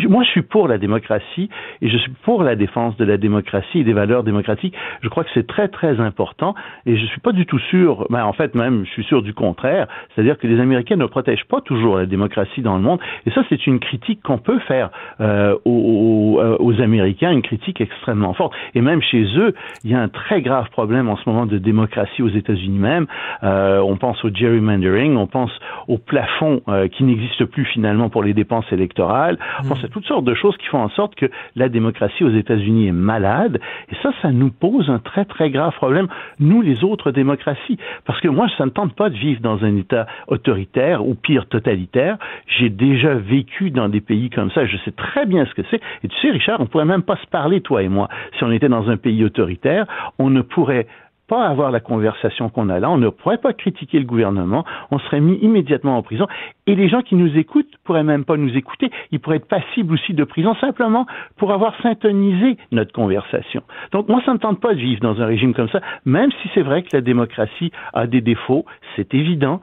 Moi, 0.00 0.22
je 0.22 0.28
suis 0.28 0.42
pour 0.42 0.68
la 0.68 0.76
démocratie 0.76 1.48
et 1.80 1.88
je 1.88 1.96
suis 1.96 2.12
pour 2.24 2.42
la 2.42 2.54
défense 2.54 2.98
de 2.98 3.04
la 3.06 3.16
démocratie 3.16 3.78
et 3.78 3.84
des 3.84 3.94
valeurs 3.94 4.24
démocratiques. 4.24 4.74
Je 5.00 5.08
crois 5.08 5.24
que 5.24 5.30
c'est 5.32 5.46
très, 5.46 5.68
très 5.68 5.98
important. 5.98 6.54
Et 6.84 6.98
je 6.98 7.06
suis 7.06 7.20
pas 7.20 7.32
du 7.32 7.46
tout 7.46 7.58
sûr, 7.58 8.06
ben, 8.10 8.22
en 8.22 8.34
fait, 8.34 8.54
même, 8.54 8.84
je 8.84 8.90
suis 8.90 9.04
sûr 9.04 9.22
du 9.22 9.32
contraire. 9.32 9.86
C'est-à-dire 10.14 10.36
que 10.36 10.46
les 10.46 10.60
Américains 10.60 10.96
ne 10.96 11.06
protègent 11.06 11.46
pas 11.46 11.62
toujours 11.62 11.96
la 11.96 12.04
démocratie 12.04 12.60
dans 12.60 12.76
le 12.76 12.82
monde. 12.82 13.00
Et 13.24 13.30
ça, 13.30 13.42
c'est 13.48 13.66
une 13.66 13.80
critique 13.80 14.20
qu'on 14.22 14.36
peut 14.36 14.58
faire 14.68 14.90
euh, 15.22 15.56
aux, 15.64 16.38
euh, 16.40 16.56
aux, 16.58 16.80
Américains 16.80 17.30
une 17.30 17.42
critique 17.42 17.80
extrêmement 17.80 18.34
forte. 18.34 18.52
Et 18.74 18.80
même 18.80 19.00
chez 19.02 19.24
eux, 19.36 19.54
il 19.84 19.90
y 19.90 19.94
a 19.94 20.00
un 20.00 20.08
très 20.08 20.42
grave 20.42 20.68
problème 20.70 21.08
en 21.08 21.16
ce 21.16 21.28
moment 21.28 21.46
de 21.46 21.58
démocratie 21.58 22.22
aux 22.22 22.28
États-Unis 22.28 22.78
même. 22.78 23.06
Euh, 23.42 23.78
on 23.80 23.96
pense 23.96 24.24
au 24.24 24.34
gerrymandering, 24.34 25.16
on 25.16 25.26
pense 25.26 25.52
au 25.86 25.98
plafond 25.98 26.62
euh, 26.68 26.88
qui 26.88 27.04
n'existe 27.04 27.44
plus 27.44 27.64
finalement 27.64 28.08
pour 28.08 28.22
les 28.24 28.34
dépenses 28.34 28.64
électorales. 28.72 29.38
On 29.62 29.68
pense 29.68 29.84
à 29.84 29.88
toutes 29.88 30.06
sortes 30.06 30.24
de 30.24 30.34
choses 30.34 30.56
qui 30.56 30.66
font 30.66 30.80
en 30.80 30.88
sorte 30.90 31.14
que 31.14 31.26
la 31.54 31.68
démocratie 31.68 32.24
aux 32.24 32.34
États-Unis 32.34 32.88
est 32.88 32.92
malade. 32.92 33.60
Et 33.90 33.94
ça, 34.02 34.10
ça 34.22 34.32
nous 34.32 34.50
pose 34.50 34.90
un 34.90 34.98
très 34.98 35.24
très 35.24 35.50
grave 35.50 35.74
problème, 35.74 36.08
nous 36.40 36.62
les 36.62 36.82
autres 36.82 37.12
démocraties. 37.12 37.78
Parce 38.06 38.20
que 38.20 38.28
moi, 38.28 38.48
ça 38.58 38.64
ne 38.64 38.70
tente 38.70 38.94
pas 38.94 39.10
de 39.10 39.16
vivre 39.16 39.40
dans 39.40 39.62
un 39.64 39.76
État 39.76 40.06
autoritaire 40.26 41.06
ou 41.06 41.14
pire 41.14 41.46
totalitaire. 41.46 42.16
J'ai 42.46 42.70
déjà 42.70 43.14
vécu 43.14 43.70
dans 43.70 43.88
des 43.88 44.00
pays 44.00 44.30
comme 44.30 44.50
ça. 44.50 44.66
Je 44.66 44.76
sais 44.78 44.92
très 44.92 45.11
bien 45.26 45.46
ce 45.46 45.54
que 45.54 45.62
c'est. 45.70 45.80
Et 46.02 46.08
tu 46.08 46.16
sais, 46.20 46.30
Richard, 46.30 46.60
on 46.60 46.66
pourrait 46.66 46.84
même 46.84 47.02
pas 47.02 47.16
se 47.16 47.26
parler, 47.26 47.60
toi 47.60 47.82
et 47.82 47.88
moi. 47.88 48.08
Si 48.38 48.44
on 48.44 48.50
était 48.50 48.68
dans 48.68 48.90
un 48.90 48.96
pays 48.96 49.24
autoritaire, 49.24 49.86
on 50.18 50.30
ne 50.30 50.42
pourrait 50.42 50.86
pas 51.28 51.46
avoir 51.46 51.70
la 51.70 51.80
conversation 51.80 52.50
qu'on 52.50 52.68
a 52.68 52.78
là, 52.78 52.90
on 52.90 52.98
ne 52.98 53.08
pourrait 53.08 53.38
pas 53.38 53.54
critiquer 53.54 53.98
le 53.98 54.04
gouvernement, 54.04 54.66
on 54.90 54.98
serait 54.98 55.20
mis 55.20 55.36
immédiatement 55.36 55.96
en 55.96 56.02
prison, 56.02 56.26
et 56.66 56.74
les 56.74 56.90
gens 56.90 57.00
qui 57.00 57.14
nous 57.14 57.38
écoutent 57.38 57.74
pourraient 57.84 58.02
même 58.02 58.26
pas 58.26 58.36
nous 58.36 58.54
écouter, 58.54 58.90
ils 59.12 59.18
pourraient 59.18 59.36
être 59.36 59.48
passibles 59.48 59.94
aussi 59.94 60.12
de 60.12 60.24
prison 60.24 60.54
simplement 60.56 61.06
pour 61.38 61.52
avoir 61.52 61.74
syntonisé 61.80 62.58
notre 62.70 62.92
conversation. 62.92 63.62
Donc 63.92 64.08
moi, 64.08 64.20
ça 64.26 64.32
ne 64.32 64.36
me 64.36 64.40
tente 64.40 64.60
pas 64.60 64.74
de 64.74 64.80
vivre 64.80 65.00
dans 65.00 65.22
un 65.22 65.26
régime 65.26 65.54
comme 65.54 65.70
ça, 65.70 65.80
même 66.04 66.30
si 66.42 66.50
c'est 66.52 66.60
vrai 66.60 66.82
que 66.82 66.90
la 66.92 67.00
démocratie 67.00 67.72
a 67.94 68.06
des 68.06 68.20
défauts, 68.20 68.66
c'est 68.96 69.14
évident, 69.14 69.62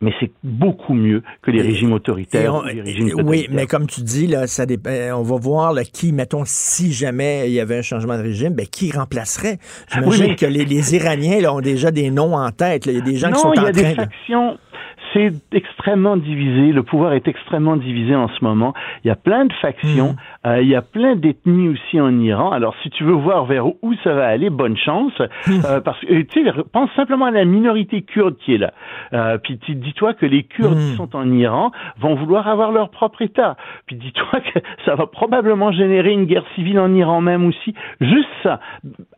mais 0.00 0.12
c'est 0.18 0.30
beaucoup 0.42 0.94
mieux 0.94 1.22
que 1.42 1.50
les 1.50 1.62
régimes 1.62 1.92
autoritaires. 1.92 2.62
les 2.64 2.80
régimes 2.80 3.20
oui, 3.24 3.46
mais 3.50 3.66
comme 3.66 3.86
tu 3.86 4.00
dis, 4.02 4.26
là, 4.26 4.46
ça 4.46 4.64
euh, 4.86 5.12
on 5.12 5.22
va 5.22 5.36
voir 5.36 5.72
là, 5.72 5.84
qui, 5.84 6.12
mettons, 6.12 6.42
si 6.46 6.92
jamais 6.92 7.48
il 7.48 7.52
y 7.52 7.60
avait 7.60 7.78
un 7.78 7.82
changement 7.82 8.16
de 8.16 8.22
régime, 8.22 8.54
ben, 8.54 8.66
qui 8.66 8.92
remplacerait? 8.92 9.58
J'imagine 9.92 10.36
que 10.36 10.46
les, 10.46 10.64
les 10.64 10.94
Iraniens 10.96 11.40
là, 11.40 11.54
ont 11.54 11.60
déjà 11.60 11.90
des 11.90 12.10
noms 12.10 12.34
en 12.34 12.50
tête. 12.50 12.86
Il 12.86 12.94
y 12.94 12.98
a 12.98 13.02
des 13.02 13.16
gens 13.16 13.30
qui 13.30 13.40
sont 13.40 13.48
en 13.48 13.52
train... 13.52 13.70
Des 13.70 13.94
factions, 13.94 14.58
c'est 15.12 15.32
extrêmement 15.52 16.16
divisé. 16.16 16.72
Le 16.72 16.82
pouvoir 16.82 17.12
est 17.12 17.26
extrêmement 17.28 17.76
divisé 17.76 18.14
en 18.14 18.28
ce 18.28 18.44
moment. 18.44 18.72
Il 19.04 19.08
y 19.08 19.10
a 19.10 19.16
plein 19.16 19.44
de 19.44 19.52
factions. 19.60 20.16
Euh, 20.46 20.62
il 20.62 20.68
y 20.68 20.74
a 20.74 20.80
plein 20.80 21.16
d'ethnies 21.16 21.68
aussi 21.68 22.00
en 22.00 22.18
Iran. 22.18 22.50
Alors, 22.50 22.74
si 22.82 22.88
tu 22.88 23.04
veux 23.04 23.12
voir 23.12 23.44
vers 23.44 23.66
où 23.66 23.94
ça 24.02 24.14
va 24.14 24.26
aller, 24.26 24.48
bonne 24.48 24.76
chance. 24.76 25.12
Euh, 25.20 25.80
parce 25.80 26.00
que, 26.00 26.22
tu 26.22 26.44
sais, 26.44 26.52
pense 26.72 26.90
simplement 26.96 27.26
à 27.26 27.30
la 27.30 27.44
minorité 27.44 28.02
kurde 28.02 28.36
qui 28.38 28.54
est 28.54 28.58
là. 28.58 28.72
Euh, 29.12 29.36
puis 29.36 29.58
dis-toi 29.68 30.14
que 30.14 30.24
les 30.24 30.44
Kurdes 30.44 30.78
qui 30.78 30.92
hmm. 30.92 30.96
sont 30.96 31.14
en 31.14 31.30
Iran 31.32 31.70
vont 31.98 32.14
vouloir 32.14 32.48
avoir 32.48 32.72
leur 32.72 32.90
propre 32.90 33.20
État. 33.20 33.56
Puis 33.86 33.96
dis-toi 33.96 34.40
que 34.40 34.60
ça 34.86 34.94
va 34.94 35.06
probablement 35.06 35.72
générer 35.72 36.12
une 36.12 36.24
guerre 36.24 36.44
civile 36.54 36.78
en 36.78 36.94
Iran 36.94 37.20
même 37.20 37.46
aussi. 37.46 37.74
Juste 38.00 38.28
ça, 38.42 38.60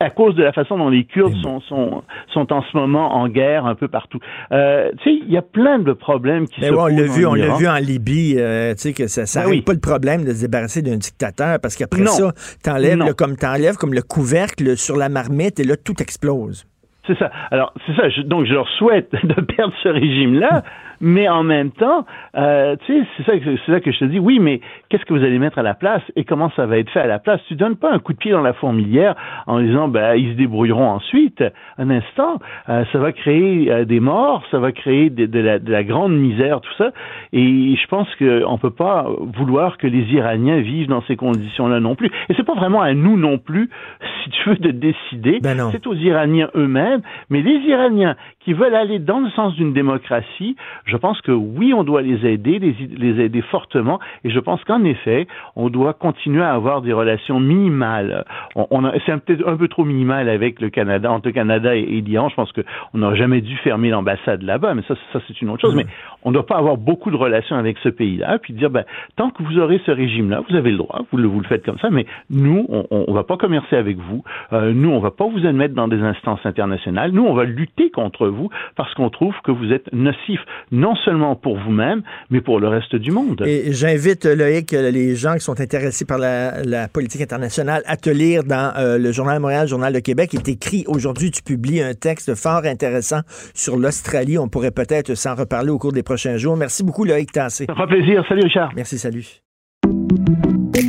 à 0.01 0.11
cause 0.11 0.35
de 0.35 0.43
la 0.43 0.53
façon 0.53 0.79
dont 0.79 0.89
les 0.89 1.05
Kurdes 1.05 1.37
sont, 1.43 1.61
sont, 1.61 2.03
sont 2.33 2.53
en 2.53 2.63
ce 2.63 2.77
moment 2.77 3.15
en 3.15 3.29
guerre 3.29 3.67
un 3.67 3.77
peu 3.77 3.87
partout. 3.87 4.19
Euh, 4.51 4.91
tu 5.03 5.05
sais, 5.05 5.23
il 5.25 5.33
y 5.33 5.37
a 5.37 5.43
plein 5.43 5.79
de 5.79 5.93
problèmes 5.93 6.49
qui 6.49 6.61
Mais 6.61 6.69
se 6.69 6.75
on 6.75 6.87
l'a 6.87 7.05
vu, 7.05 7.27
on 7.27 7.35
l'a 7.35 7.57
vu 7.57 7.69
en 7.69 7.77
Libye, 7.77 8.35
euh, 8.39 8.73
tu 8.73 8.81
sais 8.81 8.93
que 8.93 9.07
ça, 9.07 9.27
ça 9.27 9.49
ben 9.49 9.63
pas 9.63 9.75
le 9.75 9.81
problème 9.81 10.25
de 10.25 10.33
se 10.33 10.43
débarrasser 10.43 10.83
d'un 10.83 10.97
dictateur 10.97 11.12
parce 11.19 11.77
qu'après 11.77 12.07
ça, 12.07 12.33
t'enlèves 12.63 12.99
le, 12.99 13.15
comme 13.15 13.37
t'enlèves 13.37 13.77
comme 13.77 13.95
le 13.95 14.03
couvercle 14.03 14.77
sur 14.77 14.97
la 14.97 15.09
marmite 15.09 15.61
et 15.61 15.65
là 15.65 15.77
tout 15.77 16.01
explose. 16.01 16.67
C'est 17.07 17.19
ça. 17.19 17.31
Alors, 17.51 17.75
c'est 17.85 17.97
ça. 17.97 18.03
donc, 18.25 18.47
je 18.47 18.53
leur 18.53 18.69
souhaite 18.79 19.11
de 19.25 19.41
perdre 19.41 19.75
ce 19.83 19.89
régime-là, 19.89 20.63
mais 21.03 21.29
en 21.29 21.43
même 21.43 21.73
temps, 21.73 22.07
euh, 22.37 22.77
tu 22.87 23.01
sais, 23.01 23.07
c'est 23.17 23.23
ça, 23.25 23.33
c'est 23.45 23.73
ça 23.73 23.81
que 23.81 23.91
je 23.91 23.99
te 23.99 24.05
dis. 24.05 24.21
Oui, 24.21 24.39
mais 24.39 24.61
qu'est-ce 24.89 25.05
que 25.05 25.13
vous 25.13 25.25
allez 25.25 25.41
mettre 25.41 25.59
à 25.59 25.63
la 25.63 25.75
place 25.75 26.03
et 26.15 26.25
comment 26.25 26.51
ça 26.55 26.65
va 26.65 26.79
être 26.79 26.91
fait 26.91 27.01
à 27.01 27.09
la 27.09 27.19
place? 27.19 27.41
Tu 27.49 27.57
donnes 27.57 27.77
pas 27.77 27.93
un 27.93 27.99
coup 27.99 28.13
de 28.13 28.19
pied 28.19 28.31
dans 28.31 28.41
la 28.41 28.53
fourmilière 28.53 29.17
en 29.49 29.61
disant, 29.61 29.89
ben, 29.89 30.15
ils 30.15 30.31
se 30.33 30.37
débrouilleront 30.37 30.89
ensuite. 30.89 31.43
Un 31.77 31.91
instant, 31.91 32.39
euh, 32.69 32.85
ça 32.93 32.99
va 32.99 33.11
créer 33.11 33.71
euh, 33.71 33.85
des 33.85 33.99
morts, 33.99 34.45
ça 34.53 34.61
va 34.61 34.71
créer 34.71 35.11
de, 35.11 35.41
la, 35.41 35.59
de, 35.59 35.73
la, 35.73 35.83
grande 35.83 36.13
misère, 36.13 36.61
tout 36.61 36.73
ça. 36.79 36.93
Et 37.33 37.75
je 37.75 37.87
pense 37.89 38.09
qu'on 38.15 38.59
peut 38.59 38.71
pas 38.71 39.09
vouloir 39.37 39.79
que 39.79 39.89
les 39.89 40.05
Iraniens 40.15 40.61
vivent 40.61 40.89
dans 40.89 41.03
ces 41.03 41.17
conditions-là 41.17 41.81
non 41.81 41.97
plus. 41.97 42.13
Et 42.29 42.35
c'est 42.37 42.47
pas 42.47 42.55
vraiment 42.55 42.81
à 42.81 42.95
nous 42.95 43.17
non 43.17 43.39
plus, 43.39 43.71
si 44.23 44.31
tu 44.31 44.51
veux, 44.51 44.57
de 44.57 44.71
décider. 44.71 45.41
Ben 45.43 45.59
c'est 45.73 45.85
aux 45.89 45.95
Iraniens 45.95 46.49
eux-mêmes. 46.55 47.03
Mais 47.29 47.43
les 47.43 47.59
Iraniens 47.69 48.15
qui 48.45 48.53
veulent 48.53 48.77
aller 48.77 49.01
dans 49.01 49.19
le 49.19 49.31
sens 49.31 49.55
d'une 49.57 49.73
démocratie, 49.73 50.57
je 50.93 50.97
pense 50.99 51.21
que 51.23 51.33
oui, 51.33 51.73
on 51.73 51.85
doit 51.85 52.03
les 52.03 52.27
aider, 52.27 52.59
les, 52.59 53.21
aider 53.21 53.41
fortement, 53.43 53.99
et 54.25 54.31
je 54.31 54.39
pense 54.39 54.63
qu'en 54.65 54.85
effet, 54.85 55.27
on 55.57 55.71
doit 55.71 55.95
continuer 55.95 56.43
à 56.43 56.53
avoir 56.53 56.83
des 56.83 56.93
relations 56.93 57.41
minimales. 57.41 58.25
On, 58.55 58.83
c'est 59.07 59.17
peut-être 59.25 59.49
un 59.49 59.57
peu 59.57 59.69
trop 59.69 59.85
minimal 59.85 60.29
avec 60.29 60.61
le 60.61 60.69
Canada, 60.69 61.11
entre 61.11 61.29
le 61.29 61.33
Canada 61.33 61.75
et, 61.75 62.01
l'Iran. 62.03 62.29
Je 62.29 62.35
pense 62.35 62.53
qu'on 62.53 62.99
n'aurait 62.99 63.17
jamais 63.17 63.41
dû 63.41 63.57
fermer 63.57 63.89
l'ambassade 63.89 64.43
là-bas, 64.43 64.75
mais 64.75 64.83
ça, 64.87 64.95
ça 65.13 65.21
c'est 65.27 65.41
une 65.41 65.49
autre 65.49 65.63
chose. 65.63 65.75
Mais 65.75 65.87
on 66.25 66.29
ne 66.29 66.35
doit 66.35 66.47
pas 66.47 66.59
avoir 66.59 66.77
beaucoup 66.77 67.11
de 67.11 67.17
relations 67.17 67.57
avec 67.57 67.79
ce 67.79 67.89
pays-là, 67.89 68.39
puis 68.39 68.53
dire, 68.53 68.71
ben, 68.71 68.85
tant 69.17 69.31
que 69.31 69.43
vous 69.43 69.59
aurez 69.59 69.81
ce 69.87 69.91
régime-là, 69.91 70.43
vous 70.49 70.57
avez 70.57 70.71
le 70.71 70.77
droit, 70.77 71.01
vous 71.11 71.17
le, 71.17 71.27
vous 71.27 71.41
le 71.41 71.47
faites 71.47 71.65
comme 71.65 71.79
ça, 71.79 71.89
mais 71.91 72.07
nous, 72.29 72.67
on 72.69 73.05
ne 73.09 73.15
va 73.15 73.25
pas 73.25 73.39
commercer 73.39 73.77
avec 73.77 73.97
vous, 73.97 74.23
euh, 74.53 74.73
nous, 74.75 74.91
on 74.91 74.99
va 74.99 75.11
pas 75.11 75.27
vous 75.27 75.47
admettre 75.47 75.75
dans 75.75 75.89
des 75.89 76.03
instances 76.03 76.45
internationales, 76.45 77.13
nous, 77.13 77.25
on 77.25 77.35
va 77.35 77.45
lutter 77.45 77.91
contre 77.91 78.29
vous 78.29 78.51
parce 78.77 78.93
qu'on 78.95 79.11
trouve 79.11 79.35
que 79.45 79.51
vous 79.51 79.73
êtes 79.73 79.93
nocif. 79.93 80.41
Non 80.83 80.97
seulement 80.97 81.37
pour 81.37 81.57
vous-même, 81.59 82.03
mais 82.31 82.41
pour 82.41 82.59
le 82.59 82.69
reste 82.69 82.97
du 82.97 83.13
monde. 83.13 83.43
Et 83.47 83.73
j'invite, 83.73 84.27
Loïc, 84.27 84.73
les 84.73 85.15
gens 85.15 85.35
qui 85.35 85.41
sont 85.41 85.61
intéressés 85.61 86.05
par 86.05 86.19
la, 86.19 86.89
politique 86.93 87.23
internationale 87.23 87.83
à 87.87 87.97
te 87.97 88.11
lire 88.11 88.43
dans 88.43 88.73
euh, 88.77 88.99
le 88.99 89.13
Journal 89.13 89.37
de 89.37 89.43
Montréal, 89.43 89.63
le 89.63 89.69
Journal 89.69 89.93
de 89.93 90.01
Québec. 90.01 90.31
Il 90.33 90.41
est 90.41 90.49
écrit 90.49 90.85
aujourd'hui, 90.89 91.31
tu 91.31 91.43
publies 91.43 91.81
un 91.81 91.95
texte 91.95 92.35
fort 92.35 92.65
intéressant 92.65 93.21
sur 93.55 93.77
l'Australie. 93.77 94.39
On 94.39 94.49
pourrait 94.49 94.73
peut-être 94.73 95.15
s'en 95.15 95.37
reparler 95.37 95.71
au 95.71 95.79
cours 95.79 95.93
des 95.93 96.03
prochains 96.03 96.37
jours. 96.37 96.57
Merci 96.57 96.83
beaucoup, 96.83 97.05
Loïc 97.05 97.31
Tassé. 97.31 97.67
Ça 97.67 97.75
fera 97.75 97.87
plaisir. 97.87 98.25
Salut, 98.29 98.43
Richard. 98.43 98.73
Merci, 98.75 98.99
salut. 98.99 99.43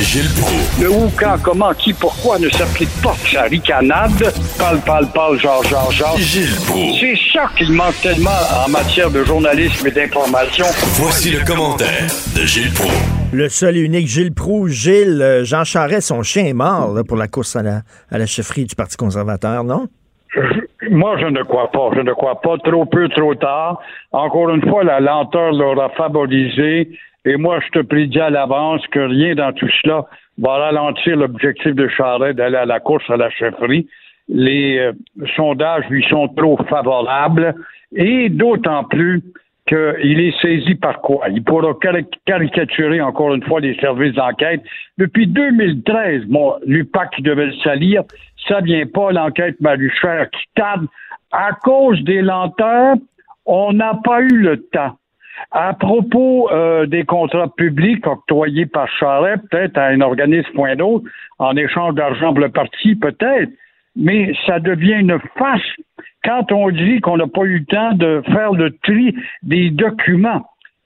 Gilles 0.00 0.30
Proulx. 0.40 0.80
Le 0.80 0.90
où, 0.90 1.10
quand, 1.18 1.36
comment, 1.42 1.74
qui, 1.74 1.92
pourquoi 1.92 2.38
ne 2.38 2.48
s'applique 2.48 2.90
pas 3.02 3.14
sa 3.26 3.42
ricanade? 3.42 4.32
Parle, 4.56 4.80
parle, 4.86 5.06
parle, 5.12 5.38
genre, 5.40 5.62
genre, 5.64 5.90
genre. 5.90 6.16
Gilles 6.18 6.54
Proulx. 6.66 7.00
C'est 7.00 7.16
ça 7.32 7.46
qu'il 7.56 7.72
manque 7.72 8.00
tellement 8.00 8.30
en 8.64 8.70
matière 8.70 9.10
de 9.10 9.24
journalisme 9.24 9.86
et 9.86 9.90
d'information. 9.90 10.66
Voici 10.94 11.30
le 11.30 11.44
commentaire 11.44 12.06
de 12.36 12.46
Gilles 12.46 12.72
Proulx. 12.72 12.94
Le 13.32 13.48
seul 13.48 13.76
et 13.76 13.80
unique 13.80 14.06
Gilles 14.06 14.32
Proux. 14.32 14.68
Gilles, 14.68 15.20
euh, 15.20 15.44
Jean 15.44 15.64
Charest, 15.64 16.08
son 16.08 16.22
chien 16.22 16.46
est 16.46 16.54
mort 16.54 16.94
pour 17.06 17.16
la 17.16 17.26
course 17.26 17.56
à 17.56 17.62
la, 17.62 17.82
à 18.10 18.18
la 18.18 18.26
chefferie 18.26 18.64
du 18.64 18.74
Parti 18.74 18.96
conservateur, 18.96 19.64
non? 19.64 19.88
Moi, 20.90 21.16
je 21.20 21.26
ne 21.26 21.42
crois 21.42 21.70
pas. 21.70 21.90
Je 21.94 22.00
ne 22.00 22.12
crois 22.12 22.40
pas. 22.40 22.56
Trop 22.64 22.86
peu, 22.86 23.08
trop 23.08 23.34
tard. 23.34 23.80
Encore 24.12 24.48
une 24.50 24.66
fois, 24.68 24.84
la 24.84 25.00
lenteur 25.00 25.52
l'aura 25.52 25.90
favorisé. 25.90 26.88
Et 27.28 27.36
moi, 27.36 27.60
je 27.60 27.78
te 27.78 27.84
prédis 27.84 28.20
à 28.20 28.30
l'avance 28.30 28.86
que 28.86 29.00
rien 29.00 29.34
dans 29.34 29.52
tout 29.52 29.68
cela 29.82 30.06
va 30.38 30.52
ralentir 30.52 31.14
l'objectif 31.14 31.74
de 31.74 31.86
Charest 31.88 32.36
d'aller 32.38 32.56
à 32.56 32.64
la 32.64 32.80
course 32.80 33.04
à 33.10 33.18
la 33.18 33.28
chefferie. 33.28 33.86
Les 34.28 34.78
euh, 34.78 34.92
sondages 35.36 35.84
lui 35.90 36.02
sont 36.08 36.28
trop 36.28 36.58
favorables. 36.70 37.54
Et 37.94 38.30
d'autant 38.30 38.84
plus 38.84 39.22
qu'il 39.66 40.20
est 40.20 40.40
saisi 40.40 40.74
par 40.74 41.02
quoi? 41.02 41.28
Il 41.28 41.44
pourra 41.44 41.74
caricaturer 42.24 43.02
encore 43.02 43.34
une 43.34 43.42
fois 43.42 43.60
les 43.60 43.76
services 43.76 44.14
d'enquête. 44.14 44.62
Depuis 44.96 45.26
2013, 45.26 46.24
bon, 46.28 46.54
l'UPAC 46.64 47.20
devait 47.20 47.46
le 47.46 47.56
salir, 47.62 48.04
ça 48.46 48.62
vient 48.62 48.86
pas, 48.86 49.12
l'enquête 49.12 49.60
Maluchère 49.60 50.30
qui 50.30 50.46
tarde. 50.54 50.86
À 51.30 51.52
cause 51.62 52.02
des 52.04 52.22
lenteurs, 52.22 52.96
on 53.44 53.74
n'a 53.74 54.00
pas 54.02 54.22
eu 54.22 54.34
le 54.34 54.62
temps. 54.62 54.96
À 55.50 55.72
propos 55.74 56.50
euh, 56.50 56.86
des 56.86 57.04
contrats 57.04 57.48
publics 57.56 58.06
octroyés 58.06 58.66
par 58.66 58.88
Charest, 58.98 59.42
peut-être 59.50 59.78
à 59.78 59.86
un 59.86 60.00
organisme 60.00 60.50
point 60.54 60.76
d'autre, 60.76 61.04
en 61.38 61.56
échange 61.56 61.94
d'argent 61.94 62.32
pour 62.32 62.40
le 62.40 62.50
parti, 62.50 62.96
peut-être, 62.96 63.50
mais 63.96 64.32
ça 64.46 64.60
devient 64.60 64.96
une 64.98 65.18
farce 65.36 65.62
quand 66.24 66.52
on 66.52 66.70
dit 66.70 67.00
qu'on 67.00 67.16
n'a 67.16 67.26
pas 67.26 67.42
eu 67.42 67.58
le 67.60 67.64
temps 67.64 67.92
de 67.92 68.22
faire 68.26 68.52
le 68.52 68.76
tri 68.82 69.14
des 69.42 69.70
documents, 69.70 70.44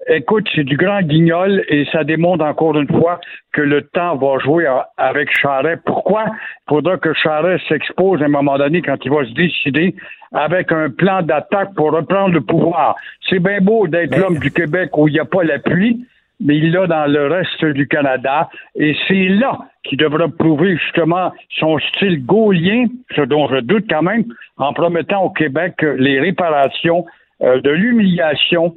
écoute, 0.09 0.49
c'est 0.55 0.65
du 0.65 0.77
grand 0.77 1.03
guignol 1.03 1.65
et 1.69 1.85
ça 1.93 2.05
démontre 2.05 2.45
encore 2.45 2.79
une 2.79 2.89
fois 2.89 3.21
que 3.53 3.61
le 3.61 3.83
temps 3.83 4.17
va 4.17 4.39
jouer 4.39 4.67
avec 4.97 5.31
Charret. 5.31 5.79
Pourquoi? 5.85 6.25
Il 6.27 6.71
faudra 6.71 6.97
que 6.99 7.13
Charret 7.15 7.59
s'expose 7.69 8.23
à 8.23 8.27
un 8.27 8.29
moment 8.29 8.59
donné 8.59 8.83
quand 8.83 8.97
il 9.05 9.11
va 9.11 9.25
se 9.25 9.33
décider 9.33 9.95
avec 10.33 10.73
un 10.73 10.91
plan 10.91 11.23
d'attaque 11.23 11.75
pour 11.75 11.93
reprendre 11.93 12.35
le 12.35 12.41
pouvoir. 12.41 12.97
C'est 13.29 13.39
bien 13.39 13.61
beau 13.61 13.87
d'être 13.87 14.17
l'homme 14.17 14.39
du 14.39 14.51
Québec 14.51 14.97
où 14.97 15.09
il 15.09 15.13
n'y 15.13 15.21
a 15.21 15.25
pas 15.25 15.45
l'appui, 15.45 16.05
mais 16.41 16.57
il 16.57 16.73
l'a 16.73 16.87
dans 16.87 17.07
le 17.07 17.27
reste 17.27 17.65
du 17.65 17.87
Canada. 17.87 18.49
Et 18.75 18.97
c'est 19.07 19.29
là 19.29 19.59
qu'il 19.85 19.99
devra 19.99 20.29
prouver 20.29 20.77
justement 20.77 21.33
son 21.59 21.79
style 21.79 22.25
gaulien, 22.25 22.87
ce 23.15 23.23
dont 23.23 23.49
je 23.49 23.61
doute 23.61 23.85
quand 23.89 24.03
même, 24.03 24.25
en 24.57 24.73
promettant 24.73 25.25
au 25.25 25.31
Québec 25.31 25.75
les 25.83 26.21
réparations 26.21 27.05
euh, 27.43 27.61
de 27.61 27.71
l'humiliation 27.71 28.75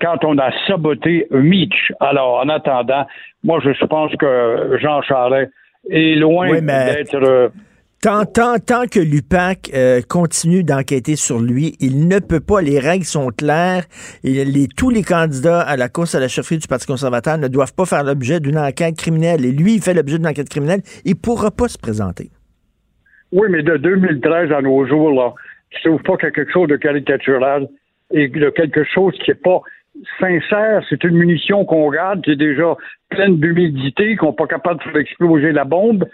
quand 0.00 0.24
on 0.24 0.38
a 0.38 0.50
saboté 0.66 1.26
Mitch. 1.30 1.92
Alors, 2.00 2.40
en 2.40 2.48
attendant, 2.48 3.06
moi, 3.42 3.60
je 3.62 3.86
pense 3.86 4.14
que 4.16 4.78
Jean 4.80 5.02
Charest 5.02 5.50
est 5.90 6.16
loin 6.16 6.60
d'être 6.60 7.14
euh, 7.14 7.48
Tant, 8.02 8.24
tant, 8.24 8.58
tant 8.58 8.86
que 8.90 8.98
l'UPAC 8.98 9.70
euh, 9.74 10.00
continue 10.08 10.64
d'enquêter 10.64 11.14
sur 11.14 11.38
lui, 11.38 11.76
il 11.78 12.08
ne 12.08 12.18
peut 12.18 12.40
pas, 12.40 12.60
les 12.60 12.80
règles 12.80 13.04
sont 13.04 13.28
claires, 13.28 13.84
et 14.24 14.44
les, 14.44 14.66
tous 14.66 14.90
les 14.90 15.04
candidats 15.04 15.60
à 15.60 15.76
la 15.76 15.88
course 15.88 16.16
à 16.16 16.18
la 16.18 16.26
chefferie 16.26 16.58
du 16.58 16.66
Parti 16.66 16.84
conservateur 16.84 17.38
ne 17.38 17.46
doivent 17.46 17.74
pas 17.76 17.84
faire 17.84 18.02
l'objet 18.02 18.40
d'une 18.40 18.58
enquête 18.58 18.96
criminelle. 18.96 19.44
Et 19.44 19.52
lui, 19.52 19.74
il 19.74 19.80
fait 19.80 19.94
l'objet 19.94 20.18
d'une 20.18 20.26
enquête 20.26 20.48
criminelle, 20.48 20.80
il 21.04 21.12
ne 21.12 21.16
pourra 21.16 21.52
pas 21.52 21.68
se 21.68 21.78
présenter. 21.78 22.30
Oui, 23.30 23.46
mais 23.48 23.62
de 23.62 23.76
2013 23.76 24.50
à 24.50 24.60
nos 24.62 24.84
jours, 24.84 25.12
là, 25.12 25.32
je 25.70 25.88
trouve 25.88 26.02
pas 26.02 26.16
quelque 26.16 26.50
chose 26.52 26.66
de 26.66 26.76
caricatural 26.76 27.68
et 28.12 28.28
de 28.28 28.50
quelque 28.50 28.84
chose 28.84 29.14
qui 29.24 29.30
n'est 29.30 29.36
pas 29.36 29.60
sincère. 30.18 30.82
C'est 30.88 31.04
une 31.04 31.16
munition 31.16 31.64
qu'on 31.64 31.90
garde, 31.90 32.22
qui 32.22 32.32
est 32.32 32.36
déjà 32.36 32.76
pleine 33.10 33.38
d'humidité, 33.38 34.16
qu'on 34.16 34.28
n'est 34.28 34.36
pas 34.36 34.46
capable 34.46 34.78
de 34.78 34.90
faire 34.90 34.96
exploser 34.96 35.52
la 35.52 35.64
bombe 35.64 36.06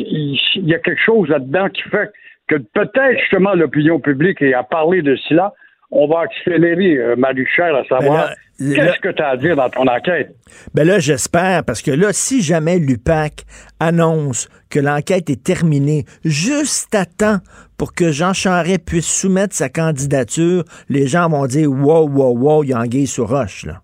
il 0.00 0.38
y 0.54 0.74
a 0.74 0.78
quelque 0.78 1.02
chose 1.04 1.28
là-dedans 1.28 1.68
qui 1.68 1.82
fait 1.82 2.10
que 2.48 2.56
peut-être 2.56 3.18
justement 3.20 3.54
l'opinion 3.54 4.00
publique, 4.00 4.42
et 4.42 4.54
à 4.54 4.62
parler 4.62 5.02
de 5.02 5.16
cela, 5.28 5.52
on 5.90 6.06
va 6.06 6.20
accélérer, 6.20 6.96
euh, 6.96 7.16
Maluchère, 7.16 7.74
à 7.74 7.84
savoir 7.84 8.30
ben 8.58 8.74
qu'est-ce 8.74 9.00
que 9.00 9.10
tu 9.10 9.22
as 9.22 9.28
à 9.28 9.36
dire 9.36 9.56
dans 9.56 9.68
ton 9.68 9.86
enquête? 9.86 10.34
Ben 10.74 10.86
là, 10.86 10.98
j'espère, 10.98 11.64
parce 11.64 11.82
que 11.82 11.90
là, 11.90 12.12
si 12.12 12.42
jamais 12.42 12.78
l'UPAC 12.78 13.44
annonce 13.78 14.48
que 14.70 14.80
l'enquête 14.80 15.28
est 15.28 15.42
terminée 15.42 16.04
juste 16.24 16.94
à 16.94 17.04
temps 17.04 17.38
pour 17.82 17.94
que 17.94 18.12
Jean 18.12 18.32
Charest 18.32 18.84
puisse 18.86 19.12
soumettre 19.12 19.56
sa 19.56 19.68
candidature, 19.68 20.62
les 20.88 21.08
gens 21.08 21.28
vont 21.28 21.46
dire 21.46 21.68
wow, 21.68 22.08
wow, 22.08 22.32
wow, 22.32 22.62
il 22.62 22.70
y 22.70 22.72
a 22.74 23.06
sur 23.06 23.28
roche, 23.28 23.66
là. 23.66 23.80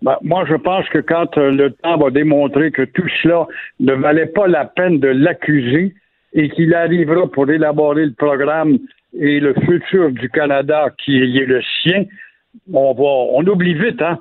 Ben, 0.00 0.16
moi, 0.22 0.46
je 0.48 0.54
pense 0.54 0.88
que 0.88 1.00
quand 1.00 1.36
euh, 1.36 1.50
le 1.50 1.72
temps 1.72 1.98
va 1.98 2.08
démontrer 2.08 2.70
que 2.70 2.80
tout 2.80 3.06
cela 3.22 3.46
ne 3.78 3.92
valait 3.92 4.28
pas 4.28 4.46
la 4.46 4.64
peine 4.64 5.00
de 5.00 5.08
l'accuser 5.08 5.94
et 6.32 6.48
qu'il 6.48 6.72
arrivera 6.72 7.26
pour 7.26 7.50
élaborer 7.50 8.06
le 8.06 8.14
programme 8.14 8.78
et 9.12 9.38
le 9.38 9.52
futur 9.52 10.10
du 10.12 10.30
Canada 10.30 10.88
qui 11.04 11.18
est 11.18 11.44
le 11.44 11.60
sien, 11.82 12.06
on 12.72 12.94
va, 12.94 13.36
on 13.36 13.46
oublie 13.46 13.74
vite, 13.74 14.00
hein. 14.00 14.18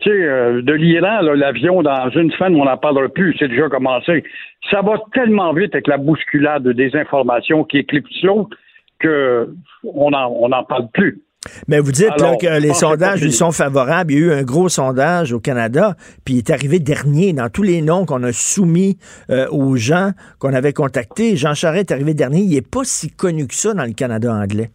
Tu 0.00 0.10
sais, 0.10 0.14
euh, 0.14 0.62
de 0.62 0.72
l'Iran, 0.72 1.22
l'avion, 1.22 1.82
dans 1.82 2.10
une 2.10 2.30
semaine, 2.32 2.54
on 2.56 2.64
n'en 2.64 2.76
parlera 2.76 3.08
plus, 3.08 3.34
c'est 3.38 3.48
déjà 3.48 3.68
commencé. 3.68 4.22
Ça 4.70 4.80
va 4.80 4.94
tellement 5.12 5.52
vite 5.52 5.74
avec 5.74 5.88
la 5.88 5.98
bousculade 5.98 6.68
des 6.68 6.94
informations 6.94 7.64
qui 7.64 7.78
éclipsent 7.78 8.22
l'autre 8.22 8.56
qu'on 9.00 10.10
n'en 10.10 10.30
on 10.30 10.52
en 10.52 10.64
parle 10.64 10.88
plus. 10.92 11.22
Mais 11.68 11.78
vous 11.78 11.92
dites 11.92 12.10
que 12.40 12.60
les 12.60 12.74
sondages 12.74 13.22
lui 13.22 13.32
sont 13.32 13.52
favorables. 13.52 14.12
Il 14.12 14.18
y 14.18 14.22
a 14.22 14.26
eu 14.26 14.32
un 14.32 14.42
gros 14.42 14.68
sondage 14.68 15.32
au 15.32 15.40
Canada, 15.40 15.94
puis 16.24 16.34
il 16.34 16.38
est 16.38 16.50
arrivé 16.50 16.78
dernier 16.78 17.32
dans 17.32 17.48
tous 17.48 17.62
les 17.62 17.80
noms 17.80 18.06
qu'on 18.06 18.22
a 18.24 18.32
soumis 18.32 18.98
euh, 19.30 19.46
aux 19.50 19.76
gens 19.76 20.10
qu'on 20.38 20.52
avait 20.52 20.72
contactés. 20.72 21.36
Jean 21.36 21.54
Charest 21.54 21.90
est 21.90 21.94
arrivé 21.94 22.14
dernier. 22.14 22.40
Il 22.40 22.54
n'est 22.54 22.62
pas 22.62 22.84
si 22.84 23.10
connu 23.10 23.46
que 23.46 23.54
ça 23.54 23.72
dans 23.72 23.84
le 23.84 23.92
Canada 23.92 24.32
anglais. 24.32 24.70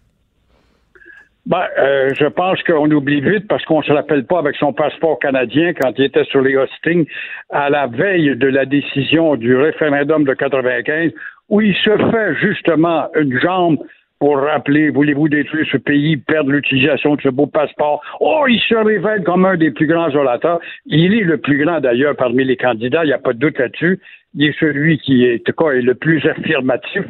Ben, 1.45 1.63
euh, 1.77 2.09
je 2.17 2.25
pense 2.25 2.63
qu'on 2.63 2.89
oublie 2.89 3.19
vite 3.19 3.47
parce 3.49 3.65
qu'on 3.65 3.81
se 3.81 3.91
rappelle 3.91 4.25
pas 4.25 4.39
avec 4.39 4.55
son 4.55 4.71
passeport 4.71 5.19
canadien 5.19 5.73
quand 5.73 5.91
il 5.97 6.05
était 6.05 6.23
sur 6.25 6.41
les 6.41 6.55
hostings 6.55 7.05
à 7.49 7.69
la 7.69 7.87
veille 7.87 8.37
de 8.37 8.47
la 8.47 8.65
décision 8.65 9.35
du 9.35 9.53
référendum 9.55 10.23
de 10.23 10.33
95 10.33 11.11
où 11.49 11.59
il 11.59 11.75
se 11.75 11.97
fait 12.11 12.35
justement 12.35 13.09
une 13.15 13.37
jambe 13.41 13.77
pour 14.19 14.37
rappeler, 14.37 14.89
voulez-vous 14.89 15.27
détruire 15.27 15.67
ce 15.69 15.75
pays, 15.75 16.15
perdre 16.15 16.51
l'utilisation 16.51 17.15
de 17.15 17.21
ce 17.21 17.27
beau 17.27 17.45
passeport? 17.45 18.01
Oh, 18.21 18.45
il 18.47 18.61
se 18.61 18.75
révèle 18.75 19.21
comme 19.23 19.43
un 19.43 19.57
des 19.57 19.71
plus 19.71 19.85
grands 19.85 20.15
orateurs. 20.15 20.61
Il 20.85 21.13
est 21.13 21.25
le 21.25 21.39
plus 21.39 21.57
grand 21.57 21.81
d'ailleurs 21.81 22.15
parmi 22.15 22.45
les 22.45 22.55
candidats, 22.55 23.03
il 23.03 23.07
n'y 23.07 23.13
a 23.13 23.17
pas 23.17 23.33
de 23.33 23.39
doute 23.39 23.59
là-dessus. 23.59 23.99
Il 24.33 24.47
est 24.47 24.57
celui 24.57 24.97
qui 24.97 25.25
est, 25.25 25.41
en 25.41 25.43
tout 25.43 25.63
cas, 25.63 25.71
est 25.71 25.81
le 25.81 25.95
plus 25.95 26.25
affirmatif. 26.25 27.03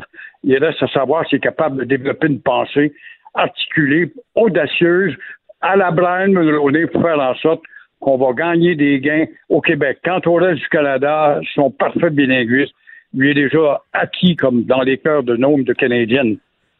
Il 0.43 0.57
reste 0.57 0.81
à 0.81 0.87
savoir 0.87 1.27
s'il 1.27 1.37
est 1.37 1.41
capable 1.41 1.77
de 1.77 1.83
développer 1.83 2.25
une 2.25 2.41
pensée 2.41 2.93
articulée, 3.33 4.11
audacieuse, 4.35 5.15
à 5.61 5.75
la 5.75 5.91
Brian 5.91 6.29
Mulroney 6.29 6.87
pour 6.87 7.01
faire 7.01 7.19
en 7.19 7.35
sorte 7.35 7.61
qu'on 7.99 8.17
va 8.17 8.33
gagner 8.33 8.75
des 8.75 8.99
gains 8.99 9.25
au 9.49 9.61
Québec. 9.61 9.99
Quant 10.03 10.19
au 10.25 10.35
reste 10.35 10.61
du 10.61 10.69
Canada, 10.69 11.39
son 11.55 11.71
parfait 11.71 12.09
bilinguisme 12.09 12.73
lui 13.13 13.31
est 13.31 13.35
déjà 13.35 13.81
acquis 13.93 14.35
comme 14.35 14.63
dans 14.63 14.81
les 14.81 14.97
cœurs 14.97 15.23
de 15.23 15.35
nombre 15.37 15.63
de 15.63 15.73
Canadiennes. 15.73 16.37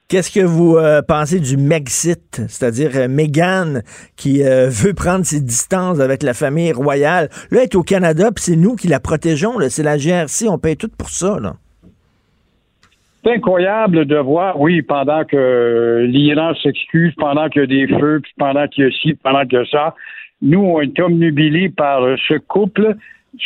Qu'est-ce 0.09 0.31
que 0.31 0.43
vous 0.45 0.77
euh, 0.77 1.01
pensez 1.01 1.39
du 1.39 1.57
Megxit, 1.57 2.41
c'est-à-dire 2.47 2.91
euh, 2.95 3.07
Meghan 3.07 3.79
qui 4.15 4.43
euh, 4.43 4.67
veut 4.69 4.93
prendre 4.93 5.25
ses 5.25 5.39
distances 5.39 5.99
avec 5.99 6.23
la 6.23 6.33
famille 6.33 6.71
royale? 6.71 7.29
Là, 7.51 7.59
elle 7.59 7.63
est 7.63 7.75
au 7.75 7.83
Canada, 7.83 8.31
puis 8.31 8.43
c'est 8.43 8.55
nous 8.55 8.75
qui 8.75 8.87
la 8.87 8.99
protégeons. 8.99 9.57
C'est 9.69 9.81
la 9.81 9.97
GRC, 9.97 10.47
on 10.49 10.59
paye 10.59 10.75
tout 10.75 10.89
pour 10.95 11.09
ça. 11.09 11.39
Là. 11.39 11.55
C'est 13.24 13.36
incroyable 13.36 14.05
de 14.05 14.17
voir, 14.17 14.59
oui, 14.59 14.82
pendant 14.82 15.24
que 15.24 16.05
l'Iran 16.09 16.53
s'excuse, 16.55 17.13
pendant 17.15 17.47
qu'il 17.47 17.61
y 17.61 17.63
a 17.63 17.67
des 17.67 17.88
feux, 17.88 18.19
puis 18.21 18.34
pendant 18.38 18.67
qu'il 18.67 18.84
y 18.84 18.88
a 18.88 18.91
ci, 18.91 19.13
pendant 19.13 19.45
qu'il 19.45 19.59
y 19.59 19.61
a 19.61 19.65
ça, 19.65 19.95
nous, 20.41 20.59
on 20.59 20.82
est 20.82 20.99
omnubilés 20.99 21.69
par 21.69 22.01
ce 22.28 22.34
couple. 22.36 22.95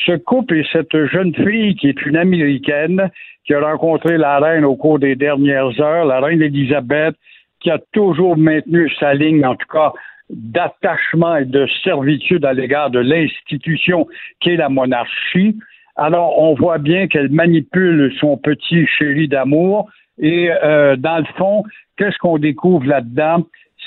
Ce 0.05 0.13
couple 0.17 0.57
et 0.57 0.67
cette 0.73 1.05
jeune 1.05 1.33
fille 1.33 1.75
qui 1.75 1.89
est 1.89 2.05
une 2.05 2.17
Américaine, 2.17 3.09
qui 3.45 3.53
a 3.53 3.61
rencontré 3.61 4.17
la 4.17 4.39
reine 4.39 4.65
au 4.65 4.75
cours 4.75 4.99
des 4.99 5.15
dernières 5.15 5.79
heures, 5.79 6.05
la 6.05 6.19
reine 6.19 6.41
Élisabeth, 6.41 7.15
qui 7.59 7.69
a 7.69 7.79
toujours 7.93 8.35
maintenu 8.35 8.91
sa 8.99 9.13
ligne, 9.13 9.45
en 9.45 9.55
tout 9.55 9.67
cas, 9.71 9.93
d'attachement 10.29 11.37
et 11.37 11.45
de 11.45 11.67
servitude 11.83 12.43
à 12.45 12.53
l'égard 12.53 12.89
de 12.89 12.99
l'institution 12.99 14.07
qu'est 14.39 14.57
la 14.57 14.69
monarchie. 14.69 15.57
Alors, 15.97 16.39
on 16.39 16.53
voit 16.53 16.77
bien 16.77 17.07
qu'elle 17.07 17.29
manipule 17.29 18.13
son 18.19 18.37
petit 18.37 18.85
chéri 18.85 19.27
d'amour. 19.27 19.89
Et 20.19 20.49
euh, 20.51 20.95
dans 20.95 21.17
le 21.17 21.25
fond, 21.37 21.63
qu'est-ce 21.97 22.17
qu'on 22.19 22.37
découvre 22.37 22.85
là-dedans? 22.85 23.43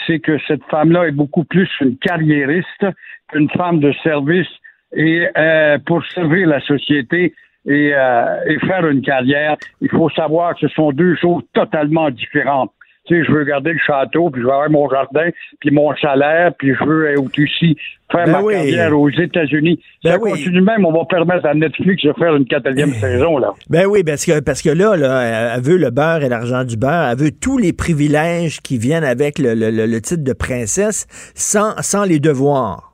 C'est 0.06 0.18
que 0.18 0.38
cette 0.48 0.64
femme-là 0.64 1.06
est 1.06 1.12
beaucoup 1.12 1.44
plus 1.44 1.68
une 1.80 1.96
carriériste 1.98 2.86
qu'une 3.28 3.48
femme 3.50 3.78
de 3.78 3.92
service. 4.02 4.48
Et 4.92 5.28
euh, 5.36 5.78
pour 5.86 6.04
servir 6.06 6.48
la 6.48 6.61
société 6.61 7.32
euh, 7.68 8.36
et 8.46 8.58
faire 8.66 8.88
une 8.88 9.02
carrière, 9.02 9.56
il 9.80 9.88
faut 9.88 10.11
savoir 10.11 10.54
que 10.54 10.66
ce 10.66 10.74
sont 10.74 10.90
deux 10.90 11.14
choses 11.14 11.44
totalement 11.52 12.11
différentes. 12.11 12.72
Tu 13.07 13.16
sais, 13.16 13.24
je 13.26 13.32
veux 13.32 13.44
garder 13.44 13.72
le 13.72 13.78
château, 13.84 14.28
puis 14.30 14.42
je 14.42 14.46
veux 14.46 14.53
avoir 14.53 14.70
mon 14.70 14.88
jardin, 14.88 15.30
puis 15.61 15.70
mon 15.70 15.94
salaire, 15.96 16.53
puis 16.59 16.74
je 16.78 16.84
veux 16.84 17.07
être 17.11 17.18
aussi 17.20 17.76
faire 18.12 18.26
Ben 18.26 18.32
ma 18.32 18.42
oui. 18.42 18.53
carrière 18.55 18.96
aux 18.98 19.09
États-Unis. 19.09 19.80
Ben 20.05 20.11
ça 20.12 20.18
oui. 20.20 20.30
continue 20.32 20.61
même, 20.61 20.84
on 20.84 20.92
va 20.92 21.05
permettre 21.07 21.46
à 21.46 21.55
Netflix 21.55 22.05
de 22.05 22.12
faire 22.12 22.36
une 22.36 22.44
quatrième 22.44 22.92
saison, 22.92 23.38
là. 23.38 23.53
Ben 23.70 23.86
oui, 23.86 24.05
parce 24.05 24.24
que, 24.26 24.40
parce 24.40 24.61
que 24.62 24.68
là, 24.70 24.96
là, 24.96 25.55
elle 25.57 25.62
veut 25.62 25.78
le 25.78 25.90
beurre 25.90 26.22
et 26.22 26.28
l'argent 26.28 26.62
du 26.64 26.76
beurre. 26.76 27.09
Elle 27.11 27.18
veut 27.18 27.30
tous 27.32 27.57
les 27.59 27.72
privilèges 27.72 28.61
qui 28.61 28.76
viennent 28.78 29.03
avec 29.05 29.38
le, 29.38 29.55
le- 29.55 29.70
le- 29.70 29.86
le 29.86 30.01
titre 30.03 30.22
de 30.22 30.32
princesse 30.34 31.07
sans, 31.34 31.74
sans 31.82 32.05
les 32.05 32.20
devoirs. 32.20 32.92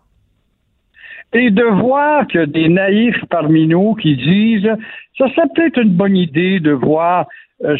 Et 1.33 1.51
de 1.51 1.65
voir 1.83 2.27
que 2.29 2.47
des 2.47 2.69
naïfs 2.69 3.23
parmi 3.29 3.67
nous 3.67 3.95
qui 3.97 4.17
disent 4.17 4.71
ça 5.19 5.27
serait 5.35 5.49
peut-être 5.55 5.79
une 5.83 5.91
bonne 5.95 6.17
idée 6.17 6.61
de 6.61 6.71
voir 6.71 7.27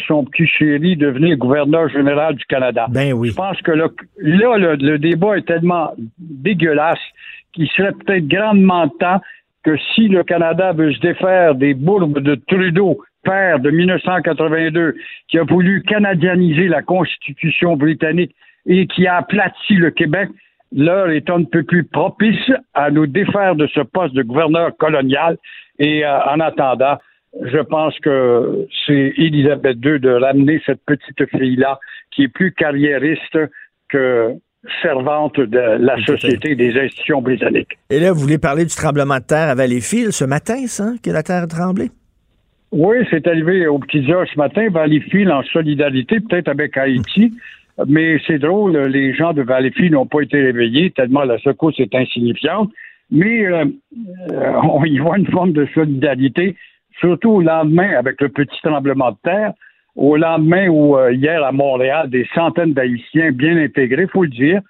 son 0.07 0.25
petit 0.25 0.47
chéri 0.47 0.95
devenir 0.95 1.37
gouverneur 1.37 1.89
général 1.89 2.35
du 2.35 2.45
Canada. 2.45 2.87
Ben 2.89 3.13
oui. 3.13 3.29
Je 3.29 3.35
pense 3.35 3.61
que 3.61 3.71
là, 3.71 3.89
là, 4.17 4.57
le, 4.57 4.75
le 4.75 4.97
débat 4.97 5.37
est 5.37 5.45
tellement 5.45 5.93
dégueulasse 6.17 6.99
qu'il 7.53 7.67
serait 7.69 7.93
peut-être 7.93 8.27
grandement 8.27 8.87
temps 8.87 9.21
que 9.63 9.77
si 9.93 10.07
le 10.07 10.23
Canada 10.23 10.71
veut 10.71 10.93
se 10.93 10.99
défaire 10.99 11.55
des 11.55 11.73
bourbes 11.73 12.19
de 12.19 12.35
Trudeau, 12.47 12.99
père 13.23 13.59
de 13.59 13.69
1982, 13.69 14.95
qui 15.27 15.37
a 15.37 15.43
voulu 15.43 15.83
canadianiser 15.83 16.67
la 16.67 16.81
Constitution 16.81 17.75
britannique 17.75 18.33
et 18.65 18.87
qui 18.87 19.07
a 19.07 19.17
aplati 19.17 19.75
le 19.75 19.91
Québec, 19.91 20.29
l'heure 20.73 21.09
est 21.09 21.29
un 21.29 21.43
peu 21.43 21.63
plus 21.63 21.83
propice 21.83 22.51
à 22.73 22.91
nous 22.91 23.07
défaire 23.07 23.55
de 23.55 23.67
ce 23.67 23.81
poste 23.81 24.13
de 24.13 24.23
gouverneur 24.23 24.75
colonial. 24.77 25.37
Et 25.79 26.05
euh, 26.05 26.19
en 26.25 26.39
attendant, 26.39 26.97
je 27.43 27.59
pense 27.59 27.97
que 27.99 28.67
c'est 28.85 29.13
Élisabeth 29.17 29.77
II 29.83 29.99
de 29.99 30.11
ramener 30.11 30.61
cette 30.65 30.81
petite 30.85 31.29
fille-là 31.29 31.79
qui 32.11 32.23
est 32.23 32.27
plus 32.27 32.53
carriériste 32.53 33.37
que 33.89 34.33
servante 34.81 35.39
de 35.39 35.77
la 35.79 35.97
société 36.03 36.51
et 36.51 36.55
des 36.55 36.77
institutions 36.77 37.21
britanniques. 37.21 37.77
Et 37.89 37.99
là, 37.99 38.11
vous 38.11 38.19
voulez 38.19 38.37
parler 38.37 38.65
du 38.65 38.75
tremblement 38.75 39.17
de 39.17 39.23
terre 39.23 39.49
à 39.49 39.55
Valleyfield 39.55 40.11
ce 40.11 40.25
matin, 40.25 40.67
ça, 40.67 40.91
que 41.03 41.09
la 41.09 41.23
terre 41.23 41.43
a 41.43 41.47
tremblé? 41.47 41.89
Oui, 42.71 42.97
c'est 43.09 43.25
arrivé 43.27 43.65
aux 43.67 43.79
petites 43.79 44.09
heures 44.09 44.27
ce 44.31 44.37
matin, 44.37 44.67
Valleyfield 44.69 45.31
en 45.31 45.43
solidarité, 45.43 46.19
peut-être 46.19 46.49
avec 46.49 46.75
Haïti. 46.77 47.33
Mais 47.87 48.19
c'est 48.25 48.39
drôle, 48.39 48.75
les 48.75 49.13
gens 49.13 49.33
de 49.33 49.43
Valleyfield 49.43 49.93
n'ont 49.93 50.07
pas 50.07 50.21
été 50.21 50.41
réveillés 50.41 50.89
tellement 50.91 51.23
la 51.23 51.37
secousse 51.37 51.79
est 51.79 51.93
insignifiante. 51.93 52.71
Mais 53.11 53.45
euh, 53.45 53.65
euh, 54.31 54.53
on 54.63 54.83
y 54.83 54.97
voit 54.97 55.17
une 55.17 55.27
forme 55.27 55.53
de 55.53 55.65
solidarité, 55.73 56.55
surtout 56.99 57.31
au 57.31 57.41
lendemain 57.41 57.95
avec 57.97 58.21
le 58.21 58.29
petit 58.29 58.59
tremblement 58.61 59.11
de 59.11 59.17
terre, 59.23 59.53
au 59.95 60.15
lendemain 60.15 60.67
où 60.67 60.95
euh, 60.95 61.11
hier 61.13 61.43
à 61.43 61.51
Montréal, 61.51 62.09
des 62.09 62.27
centaines 62.33 62.73
d'Haïtiens 62.73 63.31
bien 63.31 63.57
intégrés, 63.57 64.07
faut 64.07 64.23
le 64.23 64.29
dire, 64.29 64.61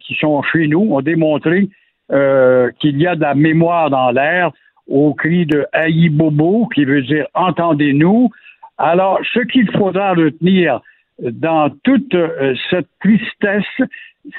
qui 0.00 0.14
sont 0.16 0.42
chez 0.42 0.68
nous, 0.68 0.80
ont 0.92 1.00
démontré 1.00 1.68
euh, 2.12 2.70
qu'il 2.78 3.00
y 3.00 3.06
a 3.06 3.16
de 3.16 3.22
la 3.22 3.34
mémoire 3.34 3.90
dans 3.90 4.10
l'air 4.10 4.52
au 4.86 5.14
cri 5.14 5.46
de 5.46 5.66
Haï 5.72 6.08
Bobo, 6.08 6.68
qui 6.74 6.84
veut 6.84 7.02
dire 7.02 7.26
entendez-nous. 7.34 8.30
Alors, 8.78 9.18
ce 9.32 9.40
qu'il 9.40 9.70
faudra 9.72 10.12
retenir 10.12 10.80
dans 11.18 11.70
toute 11.82 12.14
euh, 12.14 12.54
cette 12.70 12.88
tristesse, 13.00 13.88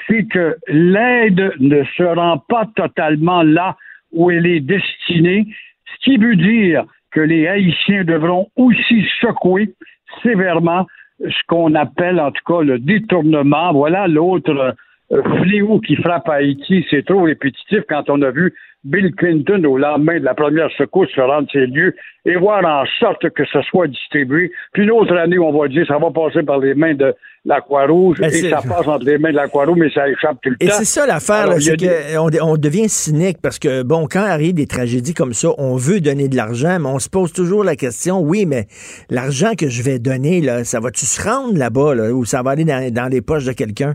c'est 0.06 0.24
que 0.24 0.56
l'aide 0.68 1.52
ne 1.58 1.82
se 1.96 2.02
rend 2.02 2.38
pas 2.48 2.66
totalement 2.76 3.42
là 3.42 3.76
où 4.12 4.30
elle 4.30 4.46
est 4.46 4.60
destinée, 4.60 5.48
ce 5.84 6.04
qui 6.04 6.16
veut 6.16 6.36
dire 6.36 6.84
que 7.10 7.20
les 7.20 7.46
Haïtiens 7.46 8.04
devront 8.04 8.48
aussi 8.56 9.06
secouer 9.20 9.74
sévèrement 10.22 10.86
ce 11.20 11.46
qu'on 11.46 11.74
appelle 11.74 12.20
en 12.20 12.30
tout 12.30 12.44
cas 12.46 12.62
le 12.62 12.78
détournement. 12.78 13.72
Voilà 13.72 14.06
l'autre 14.06 14.74
euh, 15.12 15.22
fléau 15.42 15.80
qui 15.80 15.96
frappe 15.96 16.28
Haïti. 16.28 16.86
C'est 16.90 17.06
trop 17.06 17.22
répétitif 17.22 17.80
quand 17.88 18.08
on 18.08 18.22
a 18.22 18.30
vu 18.30 18.54
Bill 18.88 19.14
Clinton 19.14 19.62
au 19.64 19.76
lendemain 19.76 20.18
de 20.18 20.24
la 20.24 20.34
première 20.34 20.70
secousse 20.78 21.10
se 21.14 21.20
rendre 21.20 21.46
ces 21.52 21.66
lieux 21.66 21.94
et 22.24 22.36
voir 22.36 22.64
en 22.64 22.84
sorte 22.98 23.28
que 23.30 23.44
ce 23.52 23.60
soit 23.62 23.86
distribué. 23.86 24.50
Puis 24.72 24.84
une 24.84 24.90
autre 24.90 25.14
année, 25.14 25.38
on 25.38 25.52
va 25.52 25.68
dire 25.68 25.86
ça 25.86 25.98
va 25.98 26.10
passer 26.10 26.42
par 26.42 26.58
les 26.58 26.74
mains 26.74 26.94
de 26.94 27.14
la 27.44 27.60
Croix-Rouge 27.60 28.18
Ben, 28.18 28.30
et 28.30 28.50
ça 28.50 28.62
passe 28.66 28.88
entre 28.88 29.04
les 29.04 29.18
mains 29.18 29.30
de 29.30 29.36
la 29.36 29.46
Croix-Rouge, 29.48 29.76
mais 29.78 29.90
ça 29.90 30.08
échappe 30.08 30.38
tout 30.42 30.50
le 30.50 30.56
Et 30.60 30.68
temps. 30.68 30.74
c'est 30.78 30.84
ça 30.86 31.06
l'affaire, 31.06 31.52
c'est 31.60 31.76
qu'on 31.76 32.30
on 32.42 32.56
devient 32.56 32.88
cynique 32.88 33.38
parce 33.42 33.58
que, 33.58 33.82
bon, 33.82 34.06
quand 34.10 34.24
arrive 34.24 34.54
des 34.54 34.66
tragédies 34.66 35.14
comme 35.14 35.34
ça, 35.34 35.48
on 35.58 35.76
veut 35.76 36.00
donner 36.00 36.28
de 36.28 36.36
l'argent, 36.36 36.78
mais 36.80 36.88
on 36.88 36.98
se 36.98 37.10
pose 37.10 37.32
toujours 37.32 37.64
la 37.64 37.76
question, 37.76 38.20
oui, 38.20 38.46
mais 38.46 38.66
l'argent 39.10 39.52
que 39.58 39.68
je 39.68 39.82
vais 39.82 39.98
donner, 39.98 40.40
là, 40.40 40.64
ça 40.64 40.80
va-tu 40.80 41.04
se 41.04 41.22
rendre 41.22 41.58
là-bas, 41.58 41.94
là, 41.94 42.12
ou 42.12 42.24
ça 42.24 42.42
va 42.42 42.52
aller 42.52 42.64
dans, 42.64 42.92
dans 42.92 43.08
les 43.08 43.20
poches 43.20 43.44
de 43.44 43.52
quelqu'un? 43.52 43.94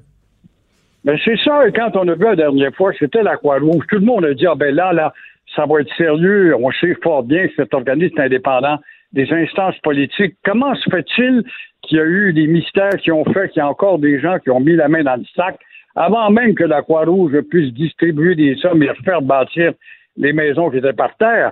Ben 1.06 1.18
c'est 1.24 1.38
ça, 1.38 1.68
et 1.68 1.72
quand 1.74 1.95
on 1.95 2.08
a 2.08 2.16
vu 2.16 2.24
la 2.24 2.36
dernière 2.36 2.74
fois, 2.76 2.93
c'était 2.97 3.24
la 3.24 3.36
Croix-Rouge. 3.36 3.86
Tout 3.89 3.99
le 3.99 4.06
monde 4.06 4.24
a 4.24 4.34
dit, 4.34 4.47
ah 4.47 4.56
ben 4.56 4.74
là, 4.74 4.93
là, 4.93 5.14
ça 5.56 5.66
va 5.66 5.82
être 5.82 5.93
sérieux. 5.95 6.56
On 6.56 6.72
sait 6.72 6.95
fort 7.04 7.24
bien 7.24 7.47
que 7.47 7.54
cet 7.56 7.74
organisme 7.74 8.20
indépendant 8.20 8.80
des 9.12 9.32
instances 9.32 9.78
politiques. 9.80 10.36
Comment 10.45 10.74
se 10.76 10.89
fait-il 10.89 11.43
qu'il 11.82 11.97
y 11.97 12.01
a 12.01 12.06
eu 12.06 12.34
des 12.34 12.47
mystères 12.47 12.95
qui 13.01 13.12
ont 13.12 13.26
fait 13.26 13.49
qu'il 13.49 13.60
y 13.60 13.64
a 13.64 13.68
encore 13.68 13.99
des 13.99 14.20
gens 14.20 14.39
qui 14.39 14.49
ont 14.49 14.60
mis 14.60 14.76
la 14.76 14.88
main 14.88 15.04
dans 15.04 15.18
le 15.18 15.26
sac 15.36 15.58
avant 15.95 16.30
même 16.32 16.56
que 16.56 16.64
la 16.64 16.82
Croix-Rouge 16.82 17.39
puisse 17.49 17.74
distribuer 17.74 18.36
des 18.36 18.56
sommes 18.56 18.82
et 18.82 18.89
faire 19.04 19.22
bâtir 19.22 19.74
les 20.18 20.34
maisons 20.34 20.70
qui 20.70 20.78
étaient 20.78 20.93
par 20.93 21.16
terre? 21.18 21.51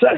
Ça, 0.00 0.10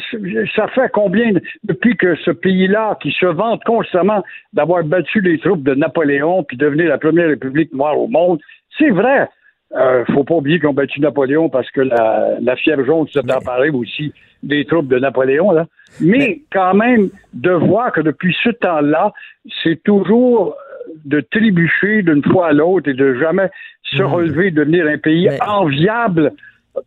ça 0.54 0.68
fait 0.68 0.90
combien, 0.92 1.32
de- 1.32 1.42
depuis 1.64 1.96
que 1.96 2.14
ce 2.16 2.30
pays-là, 2.30 2.96
qui 3.00 3.12
se 3.12 3.26
vante 3.26 3.62
constamment 3.64 4.22
d'avoir 4.52 4.82
battu 4.84 5.20
les 5.20 5.38
troupes 5.38 5.62
de 5.62 5.74
Napoléon 5.74 6.42
puis 6.44 6.56
devenir 6.56 6.88
la 6.88 6.98
première 6.98 7.28
république 7.28 7.72
noire 7.72 7.98
au 7.98 8.08
monde, 8.08 8.40
c'est 8.78 8.90
vrai. 8.90 9.28
Euh, 9.74 10.04
faut 10.14 10.24
pas 10.24 10.34
oublier 10.36 10.58
qu'ils 10.60 10.68
ont 10.68 10.72
battu 10.74 11.00
Napoléon 11.00 11.48
parce 11.48 11.70
que 11.72 11.80
la, 11.80 12.36
la 12.40 12.56
fièvre 12.56 12.84
jaune 12.84 13.08
s'est 13.08 13.20
emparée 13.32 13.70
aussi 13.70 14.12
des 14.42 14.64
troupes 14.64 14.86
de 14.88 14.98
Napoléon. 14.98 15.50
Là. 15.50 15.66
Mais 16.00 16.40
quand 16.52 16.74
même, 16.74 17.10
de 17.34 17.50
voir 17.50 17.92
que 17.92 18.00
depuis 18.00 18.34
ce 18.44 18.50
temps-là, 18.50 19.12
c'est 19.62 19.82
toujours 19.82 20.54
de 21.04 21.20
trébucher 21.20 22.02
d'une 22.02 22.22
fois 22.24 22.48
à 22.48 22.52
l'autre 22.52 22.88
et 22.88 22.94
de 22.94 23.14
jamais 23.18 23.48
se 23.82 24.02
relever, 24.02 24.50
devenir 24.50 24.86
un 24.86 24.98
pays 24.98 25.28
enviable 25.46 26.32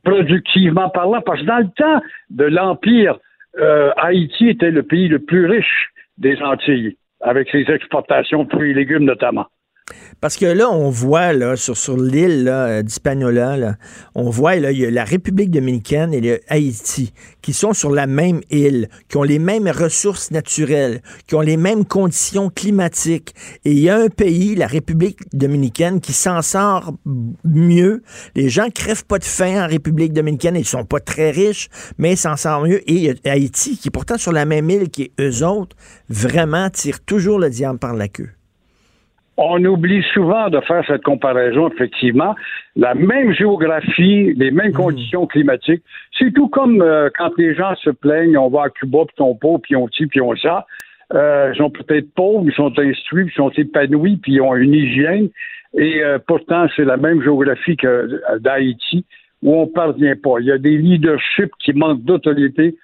productivement 0.03 0.89
parlant, 0.89 1.21
parce 1.21 1.41
que 1.41 1.45
dans 1.45 1.59
le 1.59 1.69
temps 1.75 2.01
de 2.29 2.45
l'Empire, 2.45 3.17
euh, 3.59 3.91
Haïti 3.97 4.49
était 4.49 4.71
le 4.71 4.83
pays 4.83 5.07
le 5.07 5.19
plus 5.19 5.45
riche 5.45 5.89
des 6.17 6.41
Antilles, 6.41 6.97
avec 7.21 7.49
ses 7.49 7.69
exportations 7.69 8.43
de 8.43 8.49
fruits 8.49 8.71
et 8.71 8.73
légumes 8.73 9.05
notamment. 9.05 9.47
Parce 10.21 10.35
que 10.35 10.45
là, 10.45 10.69
on 10.69 10.89
voit 10.89 11.33
là, 11.33 11.55
sur, 11.55 11.97
l'île 11.97 12.47
euh, 12.47 12.81
d'Hispaniola, 12.81 13.77
on 14.15 14.29
voit 14.29 14.55
là, 14.57 14.71
il 14.71 14.79
y 14.79 14.85
a 14.85 14.91
la 14.91 15.05
République 15.05 15.51
dominicaine 15.51 16.13
et 16.13 16.21
le 16.21 16.39
Haïti 16.49 17.13
qui 17.41 17.53
sont 17.53 17.73
sur 17.73 17.91
la 17.91 18.05
même 18.05 18.41
île, 18.49 18.89
qui 19.07 19.17
ont 19.17 19.23
les 19.23 19.39
mêmes 19.39 19.67
ressources 19.69 20.31
naturelles, 20.31 21.01
qui 21.27 21.35
ont 21.35 21.41
les 21.41 21.57
mêmes 21.57 21.85
conditions 21.85 22.49
climatiques. 22.49 23.33
Et 23.65 23.71
il 23.71 23.79
y 23.79 23.89
a 23.89 23.97
un 23.97 24.09
pays, 24.09 24.55
la 24.55 24.67
République 24.67 25.19
dominicaine, 25.33 26.01
qui 26.01 26.13
s'en 26.13 26.41
sort 26.41 26.93
mieux. 27.45 28.03
Les 28.35 28.49
gens 28.49 28.69
crèvent 28.69 29.05
pas 29.05 29.19
de 29.19 29.23
faim 29.23 29.63
en 29.63 29.67
République 29.67 30.13
dominicaine. 30.13 30.55
Ils 30.55 30.65
sont 30.65 30.85
pas 30.85 30.99
très 30.99 31.31
riches, 31.31 31.69
mais 31.97 32.13
ils 32.13 32.17
s'en 32.17 32.35
sortent 32.35 32.67
mieux. 32.67 32.89
Et 32.89 32.93
il 32.93 33.19
Haïti, 33.29 33.77
qui 33.77 33.87
est 33.87 33.91
pourtant 33.91 34.17
sur 34.17 34.31
la 34.31 34.45
même 34.45 34.69
île 34.69 34.89
qui 34.89 35.11
eux 35.19 35.43
autres, 35.45 35.75
vraiment 36.09 36.69
tirent 36.69 37.01
toujours 37.01 37.39
le 37.39 37.49
diable 37.49 37.79
par 37.79 37.93
la 37.93 38.07
queue. 38.07 38.29
On 39.41 39.63
oublie 39.63 40.03
souvent 40.13 40.49
de 40.49 40.59
faire 40.59 40.83
cette 40.85 41.03
comparaison, 41.03 41.69
effectivement. 41.69 42.35
La 42.75 42.93
même 42.93 43.31
géographie, 43.31 44.33
les 44.33 44.51
mêmes 44.51 44.73
conditions 44.73 45.27
climatiques. 45.27 45.81
C'est 46.17 46.33
tout 46.33 46.49
comme 46.49 46.81
euh, 46.81 47.09
quand 47.17 47.31
les 47.37 47.55
gens 47.55 47.73
se 47.75 47.89
plaignent, 47.89 48.37
on 48.37 48.49
va 48.49 48.63
à 48.63 48.69
Cuba, 48.69 49.05
puis 49.07 49.15
ton 49.15 49.35
pauvre, 49.35 49.61
puis 49.61 49.77
on 49.77 49.87
ci, 49.87 50.07
puis 50.07 50.19
on 50.19 50.35
ça. 50.35 50.65
Euh, 51.13 51.51
ils 51.53 51.57
sont 51.57 51.69
peut-être 51.69 52.13
pauvres, 52.13 52.43
ils 52.49 52.53
sont 52.53 52.77
instruits, 52.77 53.23
puis 53.23 53.33
ils 53.33 53.37
sont 53.37 53.51
épanouis, 53.51 54.17
puis 54.17 54.33
ils 54.33 54.41
ont 54.41 54.57
une 54.57 54.73
hygiène. 54.73 55.29
Et 55.77 56.03
euh, 56.03 56.19
pourtant, 56.19 56.67
c'est 56.75 56.83
la 56.83 56.97
même 56.97 57.23
géographie 57.23 57.77
que 57.77 57.87
euh, 57.87 58.39
d'Haïti, 58.39 59.05
où 59.41 59.55
on 59.55 59.67
ne 59.67 59.71
parvient 59.71 60.17
pas. 60.21 60.41
Il 60.41 60.47
y 60.47 60.51
a 60.51 60.57
des 60.57 60.77
leaderships 60.77 61.53
qui 61.59 61.71
manquent 61.71 62.03
d'autorité. 62.03 62.75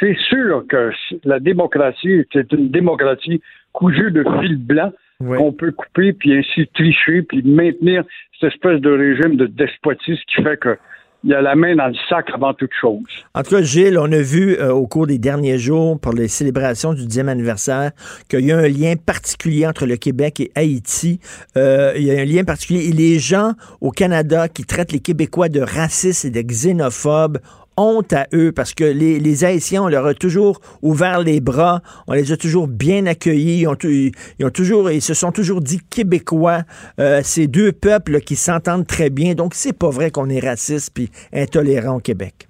C'est 0.00 0.16
sûr 0.30 0.64
que 0.70 0.90
la 1.24 1.38
démocratie, 1.38 2.24
c'est 2.32 2.50
une 2.54 2.70
démocratie 2.70 3.42
cousue 3.74 4.10
de 4.10 4.24
fil 4.40 4.56
blanc 4.56 4.90
qu'on 5.26 5.52
peut 5.52 5.72
couper, 5.72 6.12
puis 6.12 6.36
ainsi 6.36 6.66
tricher, 6.74 7.22
puis 7.22 7.42
maintenir 7.42 8.04
cette 8.40 8.52
espèce 8.52 8.80
de 8.80 8.90
régime 8.90 9.36
de 9.36 9.46
despotisme 9.46 10.22
qui 10.26 10.42
fait 10.42 10.56
que 10.56 10.76
il 11.24 11.30
y 11.30 11.34
a 11.34 11.40
la 11.40 11.54
main 11.54 11.76
dans 11.76 11.86
le 11.86 11.94
sac 12.08 12.26
avant 12.34 12.52
toute 12.52 12.72
chose. 12.80 13.02
En 13.34 13.42
tout 13.42 13.50
cas, 13.50 13.62
Gilles, 13.62 13.96
on 13.98 14.10
a 14.10 14.20
vu 14.20 14.56
euh, 14.56 14.72
au 14.72 14.86
cours 14.86 15.06
des 15.06 15.18
derniers 15.18 15.58
jours, 15.58 15.98
pour 16.00 16.12
les 16.12 16.26
célébrations 16.26 16.94
du 16.94 17.02
10e 17.02 17.28
anniversaire, 17.28 17.92
qu'il 18.28 18.44
y 18.44 18.52
a 18.52 18.58
un 18.58 18.68
lien 18.68 18.94
particulier 18.96 19.66
entre 19.66 19.86
le 19.86 19.96
Québec 19.96 20.40
et 20.40 20.50
Haïti. 20.56 21.20
Euh, 21.56 21.92
il 21.96 22.02
y 22.02 22.10
a 22.10 22.20
un 22.20 22.24
lien 22.24 22.42
particulier. 22.44 22.88
Et 22.88 22.92
les 22.92 23.18
gens 23.18 23.52
au 23.80 23.90
Canada 23.90 24.48
qui 24.48 24.64
traitent 24.64 24.92
les 24.92 25.00
Québécois 25.00 25.48
de 25.48 25.60
racistes 25.60 26.24
et 26.24 26.30
de 26.30 26.40
xénophobes 26.40 27.38
honte 27.76 28.12
à 28.12 28.26
eux 28.34 28.52
parce 28.52 28.74
que 28.74 28.84
les, 28.84 29.18
les, 29.18 29.44
Haïtiens, 29.44 29.84
on 29.84 29.88
leur 29.88 30.06
a 30.06 30.14
toujours 30.14 30.60
ouvert 30.82 31.20
les 31.20 31.40
bras, 31.40 31.80
on 32.06 32.12
les 32.12 32.32
a 32.32 32.36
toujours 32.36 32.68
bien 32.68 33.06
accueillis, 33.06 33.62
ils, 33.62 33.68
ont, 33.68 33.76
ils 33.84 34.12
ont 34.44 34.50
toujours, 34.50 34.90
ils 34.90 35.02
se 35.02 35.14
sont 35.14 35.32
toujours 35.32 35.60
dit 35.60 35.80
québécois. 35.90 36.62
Euh, 36.98 37.20
ces 37.22 37.46
deux 37.46 37.72
peuples 37.72 38.20
qui 38.20 38.36
s'entendent 38.36 38.86
très 38.86 39.10
bien. 39.10 39.34
Donc, 39.34 39.54
c'est 39.54 39.76
pas 39.76 39.90
vrai 39.90 40.10
qu'on 40.10 40.28
est 40.28 40.40
raciste 40.40 40.92
puis 40.94 41.10
intolérant 41.32 41.96
au 41.96 42.00
Québec. 42.00 42.48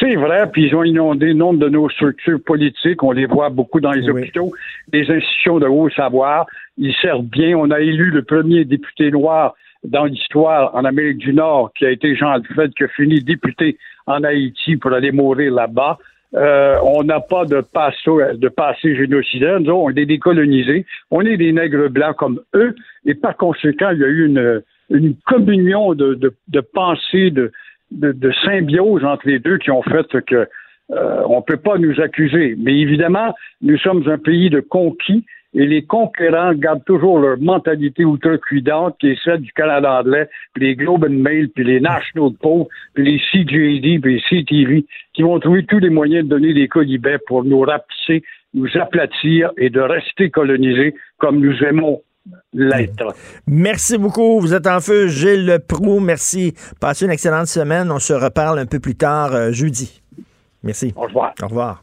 C'est 0.00 0.14
vrai, 0.16 0.50
puis 0.52 0.66
ils 0.66 0.74
ont 0.74 0.84
inondé 0.84 1.32
nombre 1.32 1.58
de 1.58 1.68
nos 1.68 1.88
structures 1.88 2.40
politiques. 2.44 3.02
On 3.02 3.12
les 3.12 3.26
voit 3.26 3.48
beaucoup 3.48 3.80
dans 3.80 3.92
les 3.92 4.08
hôpitaux, 4.08 4.52
les 4.92 5.10
institutions 5.10 5.58
de 5.58 5.66
haut 5.66 5.88
savoir. 5.90 6.46
Ils 6.76 6.94
servent 7.00 7.24
bien. 7.24 7.56
On 7.56 7.70
a 7.70 7.80
élu 7.80 8.10
le 8.10 8.22
premier 8.22 8.64
député 8.64 9.10
noir 9.10 9.54
dans 9.84 10.04
l'histoire 10.04 10.74
en 10.74 10.84
Amérique 10.84 11.18
du 11.18 11.32
Nord, 11.32 11.72
qui 11.74 11.86
a 11.86 11.90
été 11.90 12.14
Jean 12.14 12.30
Alfred, 12.30 12.74
qui 12.74 12.84
a 12.84 12.88
fini 12.88 13.22
député 13.22 13.78
en 14.06 14.24
Haïti 14.24 14.76
pour 14.76 14.92
aller 14.92 15.12
mourir 15.12 15.52
là-bas. 15.52 15.98
Euh, 16.34 16.76
on 16.82 17.04
n'a 17.04 17.20
pas 17.20 17.44
de 17.44 17.60
passé, 17.60 18.10
de 18.34 18.48
passé 18.48 18.96
génocidaire. 18.96 19.60
Nous, 19.60 19.72
on 19.72 19.90
est 19.90 20.06
décolonisés. 20.06 20.84
On 21.10 21.22
est 21.22 21.36
des 21.36 21.52
nègres 21.52 21.88
blancs 21.88 22.16
comme 22.16 22.40
eux. 22.54 22.74
Et 23.04 23.14
par 23.14 23.36
conséquent, 23.36 23.90
il 23.90 24.00
y 24.00 24.04
a 24.04 24.08
eu 24.08 24.26
une, 24.26 24.62
une 24.90 25.14
communion 25.26 25.94
de, 25.94 26.14
de, 26.14 26.34
de 26.48 26.62
de, 27.92 28.10
de, 28.10 28.32
symbiose 28.44 29.04
entre 29.04 29.28
les 29.28 29.38
deux 29.38 29.58
qui 29.58 29.70
ont 29.70 29.82
fait 29.82 30.24
que 30.24 30.48
euh, 30.90 31.22
on 31.28 31.36
ne 31.36 31.42
peut 31.42 31.56
pas 31.56 31.78
nous 31.78 32.00
accuser. 32.00 32.56
Mais 32.58 32.76
évidemment, 32.78 33.32
nous 33.62 33.78
sommes 33.78 34.08
un 34.08 34.18
pays 34.18 34.50
de 34.50 34.58
conquis 34.60 35.24
et 35.56 35.66
les 35.66 35.82
conquérants 35.82 36.52
gardent 36.54 36.84
toujours 36.84 37.18
leur 37.18 37.38
mentalité 37.40 38.04
outrecuidante 38.04 38.96
qui 39.00 39.08
est 39.08 39.18
celle 39.24 39.40
du 39.40 39.52
Canada 39.52 40.00
anglais, 40.00 40.28
puis 40.52 40.66
les 40.66 40.76
Globe 40.76 41.04
and 41.04 41.22
Mail, 41.22 41.48
puis 41.48 41.64
les 41.64 41.80
National 41.80 42.32
Post, 42.40 42.68
puis 42.94 43.04
les 43.04 43.18
CJD, 43.18 44.00
puis 44.00 44.16
les 44.16 44.20
CTV, 44.20 44.84
qui 45.14 45.22
vont 45.22 45.40
trouver 45.40 45.64
tous 45.64 45.78
les 45.78 45.88
moyens 45.88 46.24
de 46.24 46.28
donner 46.28 46.52
des 46.52 46.68
colibets 46.68 47.18
pour 47.26 47.42
nous 47.42 47.60
rapetisser, 47.60 48.22
nous 48.52 48.68
aplatir 48.74 49.50
et 49.56 49.70
de 49.70 49.80
rester 49.80 50.30
colonisés 50.30 50.94
comme 51.16 51.40
nous 51.40 51.56
aimons 51.64 52.02
l'être. 52.52 53.14
Merci 53.46 53.96
beaucoup. 53.96 54.40
Vous 54.40 54.52
êtes 54.52 54.66
en 54.66 54.80
feu, 54.80 55.08
Gilles 55.08 55.58
Proux. 55.66 56.00
Merci. 56.00 56.54
Passez 56.80 57.06
une 57.06 57.12
excellente 57.12 57.46
semaine. 57.46 57.90
On 57.90 57.98
se 57.98 58.12
reparle 58.12 58.58
un 58.58 58.66
peu 58.66 58.80
plus 58.80 58.96
tard 58.96 59.34
euh, 59.34 59.52
jeudi. 59.52 60.02
Merci. 60.62 60.92
Au 60.96 61.02
revoir. 61.02 61.32
Au 61.42 61.46
revoir. 61.46 61.82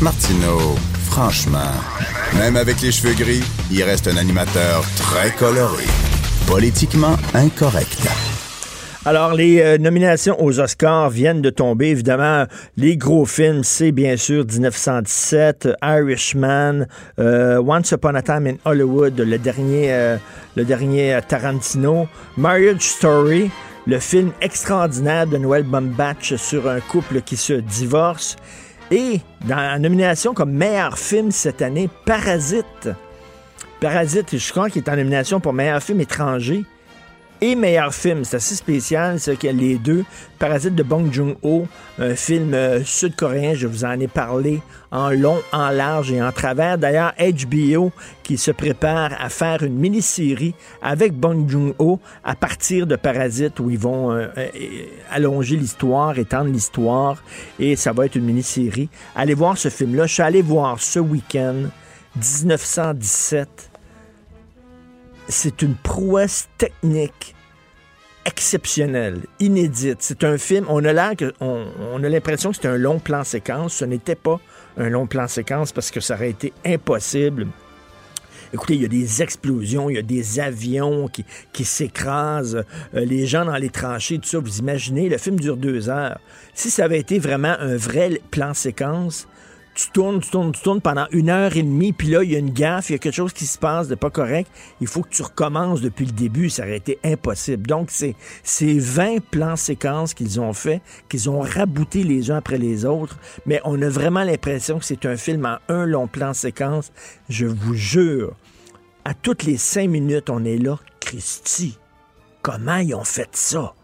Martineau, 0.00 0.76
franchement, 1.06 1.72
même 2.36 2.56
avec 2.56 2.80
les 2.82 2.92
cheveux 2.92 3.14
gris, 3.14 3.42
il 3.72 3.82
reste 3.82 4.06
un 4.06 4.16
animateur 4.16 4.84
très 4.96 5.32
coloré. 5.32 5.84
Politiquement 6.46 7.16
incorrect. 7.34 8.06
Alors, 9.04 9.34
les 9.34 9.60
euh, 9.60 9.76
nominations 9.76 10.40
aux 10.40 10.60
Oscars 10.60 11.10
viennent 11.10 11.42
de 11.42 11.50
tomber. 11.50 11.88
Évidemment, 11.88 12.44
les 12.76 12.96
gros 12.96 13.26
films, 13.26 13.64
c'est 13.64 13.90
bien 13.90 14.16
sûr 14.16 14.44
1917, 14.44 15.70
Irishman, 15.82 16.86
euh, 17.18 17.60
Once 17.60 17.90
Upon 17.90 18.14
a 18.14 18.22
Time 18.22 18.46
in 18.46 18.56
Hollywood, 18.64 19.18
le 19.18 19.38
dernier, 19.38 19.92
euh, 19.92 21.20
Tarantino, 21.26 22.06
Marriage 22.36 22.82
Story, 22.82 23.50
le 23.88 23.98
film 23.98 24.30
extraordinaire 24.42 25.26
de 25.26 25.38
Noël 25.38 25.64
Baumbach 25.64 26.36
sur 26.36 26.68
un 26.68 26.78
couple 26.78 27.20
qui 27.22 27.36
se 27.36 27.54
divorce. 27.54 28.36
Et 28.90 29.20
dans 29.46 29.56
la 29.56 29.78
nomination 29.78 30.32
comme 30.32 30.52
meilleur 30.52 30.98
film 30.98 31.30
cette 31.30 31.62
année, 31.62 31.90
Parasite. 32.06 32.88
Parasite, 33.80 34.36
je 34.38 34.50
crois 34.50 34.70
qu'il 34.70 34.82
est 34.82 34.88
en 34.88 34.96
nomination 34.96 35.40
pour 35.40 35.52
meilleur 35.52 35.82
film 35.82 36.00
étranger 36.00 36.64
et 37.40 37.54
meilleur 37.54 37.94
film. 37.94 38.24
C'est 38.24 38.36
assez 38.36 38.54
spécial, 38.54 39.18
y 39.42 39.48
a 39.48 39.52
les 39.52 39.76
deux. 39.76 40.04
Parasite 40.38 40.74
de 40.74 40.82
Bong 40.82 41.12
Joon-ho, 41.12 41.66
un 41.98 42.14
film 42.14 42.54
euh, 42.54 42.84
sud-coréen, 42.84 43.54
je 43.54 43.66
vous 43.66 43.84
en 43.84 43.98
ai 43.98 44.06
parlé 44.06 44.62
en 44.90 45.10
long, 45.10 45.38
en 45.52 45.70
large 45.70 46.12
et 46.12 46.22
en 46.22 46.30
travers. 46.32 46.78
D'ailleurs, 46.78 47.12
HBO 47.18 47.92
qui 48.22 48.38
se 48.38 48.50
prépare 48.50 49.12
à 49.20 49.28
faire 49.28 49.62
une 49.62 49.74
mini-série 49.74 50.54
avec 50.80 51.12
Bong 51.12 51.48
Joon-ho 51.48 51.98
à 52.24 52.34
partir 52.34 52.86
de 52.86 52.96
Parasite 52.96 53.58
où 53.60 53.70
ils 53.70 53.78
vont 53.78 54.12
euh, 54.12 54.28
euh, 54.36 54.48
allonger 55.10 55.56
l'histoire, 55.56 56.18
étendre 56.18 56.50
l'histoire 56.50 57.22
et 57.58 57.76
ça 57.76 57.92
va 57.92 58.06
être 58.06 58.16
une 58.16 58.24
mini-série. 58.24 58.88
Allez 59.16 59.34
voir 59.34 59.58
ce 59.58 59.68
film-là. 59.68 60.06
Je 60.06 60.14
suis 60.14 60.22
allé 60.22 60.42
voir 60.42 60.80
ce 60.80 61.00
week-end 61.00 61.64
1917 62.16 63.70
c'est 65.28 65.62
une 65.62 65.74
prouesse 65.74 66.48
technique 66.58 67.34
exceptionnelle, 68.24 69.22
inédite. 69.40 69.98
C'est 70.00 70.24
un 70.24 70.36
film, 70.38 70.66
on 70.68 70.84
a 70.84 72.08
l'impression 72.08 72.50
que 72.50 72.56
c'est 72.60 72.68
un 72.68 72.76
long 72.76 72.98
plan 72.98 73.24
séquence. 73.24 73.74
Ce 73.74 73.84
n'était 73.84 74.14
pas 74.14 74.40
un 74.76 74.88
long 74.88 75.06
plan 75.06 75.28
séquence 75.28 75.72
parce 75.72 75.90
que 75.90 76.00
ça 76.00 76.14
aurait 76.14 76.30
été 76.30 76.52
impossible. 76.64 77.46
Écoutez, 78.52 78.76
il 78.76 78.82
y 78.82 78.84
a 78.86 78.88
des 78.88 79.22
explosions, 79.22 79.90
il 79.90 79.96
y 79.96 79.98
a 79.98 80.02
des 80.02 80.40
avions 80.40 81.08
qui, 81.08 81.24
qui 81.52 81.64
s'écrasent, 81.64 82.64
euh, 82.94 83.04
les 83.04 83.26
gens 83.26 83.44
dans 83.44 83.56
les 83.56 83.68
tranchées, 83.68 84.18
tout 84.18 84.28
ça. 84.28 84.38
Vous 84.38 84.58
imaginez, 84.58 85.10
le 85.10 85.18
film 85.18 85.38
dure 85.38 85.58
deux 85.58 85.90
heures. 85.90 86.18
Si 86.54 86.70
ça 86.70 86.84
avait 86.84 86.98
été 86.98 87.18
vraiment 87.18 87.54
un 87.60 87.76
vrai 87.76 88.22
plan 88.30 88.54
séquence, 88.54 89.28
tu 89.78 89.90
tournes, 89.92 90.20
tu 90.20 90.30
tournes, 90.30 90.50
tu 90.50 90.60
tournes 90.60 90.80
pendant 90.80 91.06
une 91.12 91.30
heure 91.30 91.56
et 91.56 91.62
demie, 91.62 91.92
puis 91.92 92.08
là, 92.08 92.24
il 92.24 92.32
y 92.32 92.34
a 92.34 92.40
une 92.40 92.52
gaffe, 92.52 92.90
il 92.90 92.94
y 92.94 92.96
a 92.96 92.98
quelque 92.98 93.14
chose 93.14 93.32
qui 93.32 93.46
se 93.46 93.56
passe 93.56 93.86
de 93.86 93.94
pas 93.94 94.10
correct. 94.10 94.50
Il 94.80 94.88
faut 94.88 95.02
que 95.02 95.08
tu 95.08 95.22
recommences 95.22 95.80
depuis 95.80 96.04
le 96.04 96.10
début. 96.10 96.50
Ça 96.50 96.64
aurait 96.64 96.78
été 96.78 96.98
impossible. 97.04 97.64
Donc, 97.64 97.90
c'est 97.92 98.16
ces 98.42 98.76
20 98.76 99.22
plans 99.30 99.54
séquences 99.54 100.14
qu'ils 100.14 100.40
ont 100.40 100.52
fait, 100.52 100.82
qu'ils 101.08 101.30
ont 101.30 101.40
rabouté 101.40 102.02
les 102.02 102.32
uns 102.32 102.38
après 102.38 102.58
les 102.58 102.84
autres, 102.84 103.18
mais 103.46 103.60
on 103.64 103.80
a 103.80 103.88
vraiment 103.88 104.24
l'impression 104.24 104.80
que 104.80 104.84
c'est 104.84 105.06
un 105.06 105.16
film 105.16 105.46
en 105.46 105.58
un 105.72 105.86
long 105.86 106.08
plan 106.08 106.34
séquence. 106.34 106.90
Je 107.28 107.46
vous 107.46 107.74
jure, 107.74 108.34
à 109.04 109.14
toutes 109.14 109.44
les 109.44 109.58
cinq 109.58 109.90
minutes, 109.90 110.28
on 110.28 110.44
est 110.44 110.58
là. 110.58 110.76
Christy, 110.98 111.78
comment 112.42 112.78
ils 112.78 112.96
ont 112.96 113.04
fait 113.04 113.30
ça? 113.30 113.74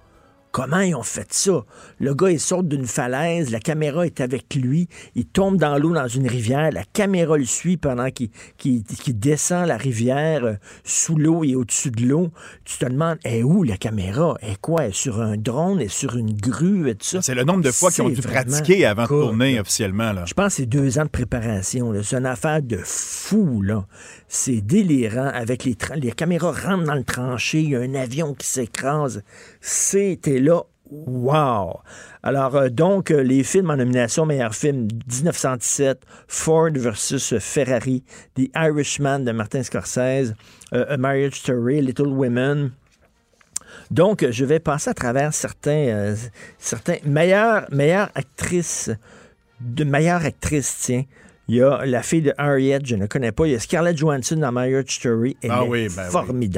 Comment 0.55 0.79
ils 0.79 0.95
ont 0.95 1.03
fait 1.03 1.33
ça? 1.33 1.65
Le 1.99 2.15
gars, 2.15 2.31
il 2.31 2.39
sort 2.39 2.63
d'une 2.63 2.87
falaise, 2.87 3.51
la 3.51 3.59
caméra 3.59 4.07
est 4.07 4.21
avec 4.21 4.55
lui, 4.55 4.89
il 5.17 5.27
tombe 5.27 5.57
dans 5.57 5.77
l'eau 5.79 5.93
dans 5.93 6.07
une 6.07 6.29
rivière, 6.29 6.71
la 6.71 6.85
caméra 6.85 7.37
le 7.37 7.45
suit 7.45 7.77
pendant 7.77 8.09
qu'il 8.13 8.31
descend 9.19 9.67
la 9.67 9.77
rivière 9.77 10.45
euh, 10.45 10.55
sous 10.85 11.17
l'eau 11.17 11.43
et 11.43 11.57
au-dessus 11.57 11.91
de 11.91 12.07
l'eau. 12.07 12.31
Tu 12.65 12.79
te 12.79 12.85
demandes, 12.85 13.19
est 13.25 13.43
où 13.43 13.65
la 13.65 13.77
caméra? 13.77 14.37
Est 14.43 14.61
quoi? 14.61 14.87
Est 14.87 14.95
sur 14.95 15.21
un 15.21 15.37
drone? 15.37 15.81
Est 15.81 15.89
sur 15.89 16.17
une 16.17 16.33
grue? 16.33 16.89
Et 16.89 16.95
tout 16.95 17.05
ça? 17.05 17.21
C'est 17.21 17.35
le 17.35 17.43
nombre 17.43 17.63
de 17.63 17.73
fois 17.73 17.91
qu'ils 17.91 18.05
ont 18.05 18.09
dû 18.09 18.21
pratiquer 18.23 18.87
avant 18.87 19.03
de 19.03 19.09
tourner 19.09 19.59
officiellement. 19.59 20.13
Là. 20.13 20.25
Je 20.25 20.35
pense 20.35 20.53
que 20.53 20.57
c'est 20.59 20.67
deux 20.67 21.01
ans 21.01 21.05
de 21.05 21.09
préparation. 21.09 21.93
C'est 22.01 22.17
une 22.17 22.27
affaire 22.27 22.63
de 22.63 22.79
fou, 22.85 23.61
là. 23.61 23.87
C'est 24.29 24.61
délirant. 24.61 25.33
Avec 25.35 25.65
les 25.65 26.13
caméras 26.13 26.53
rentrent 26.53 26.85
dans 26.85 26.95
le 26.95 27.03
tranché, 27.03 27.61
il 27.61 27.71
y 27.71 27.77
a 27.77 27.81
un 27.81 27.95
avion 27.97 28.35
qui 28.35 28.47
s'écrase. 28.47 29.25
C'était 29.61 30.44
là. 30.45 30.63
Wow! 30.91 31.81
Alors, 32.23 32.55
euh, 32.57 32.69
donc, 32.69 33.11
euh, 33.11 33.23
les 33.23 33.43
films 33.43 33.71
en 33.71 33.77
nomination 33.77 34.27
meilleur 34.27 34.55
film 34.55 34.89
1917, 35.09 36.03
Ford 36.29 36.71
versus 36.75 37.39
Ferrari, 37.39 38.05
The 38.37 38.51
Irishman 38.55 39.21
de 39.21 39.33
Martin 39.33 39.63
Scorsese, 39.63 40.35
euh, 40.75 40.85
A 40.89 40.97
Marriage 40.99 41.41
Story, 41.41 41.81
Little 41.81 42.09
Women, 42.09 42.73
donc, 43.91 44.25
je 44.31 44.45
vais 44.45 44.61
passer 44.61 44.91
à 44.91 44.95
travers 44.95 45.35
certains, 45.35 46.15
certains 46.59 46.97
meilleures, 47.05 47.67
meilleures 47.71 48.09
actrices, 48.15 48.91
de 49.61 49.85
meilleures 49.85 50.25
actrices, 50.25 50.79
tiens. 50.81 51.05
Il 51.49 51.57
y 51.57 51.63
a 51.63 51.85
la 51.85 52.03
fille 52.03 52.23
de 52.23 52.33
Harriet, 52.39 52.81
je 52.85 52.97
ne 52.97 53.07
connais 53.07 53.33
pas. 53.33 53.47
Il 53.47 53.53
y 53.53 53.55
a 53.55 53.59
Scarlett 53.59 53.97
Johansson 53.97 54.37
dans 54.37 54.53
Marriage 54.53 54.95
Story. 54.95 55.37
Elle 55.43 55.51
Ah 55.53 55.63
est 55.65 55.69
oui, 55.69 55.89
ben 55.95 56.09
oui. 56.33 56.51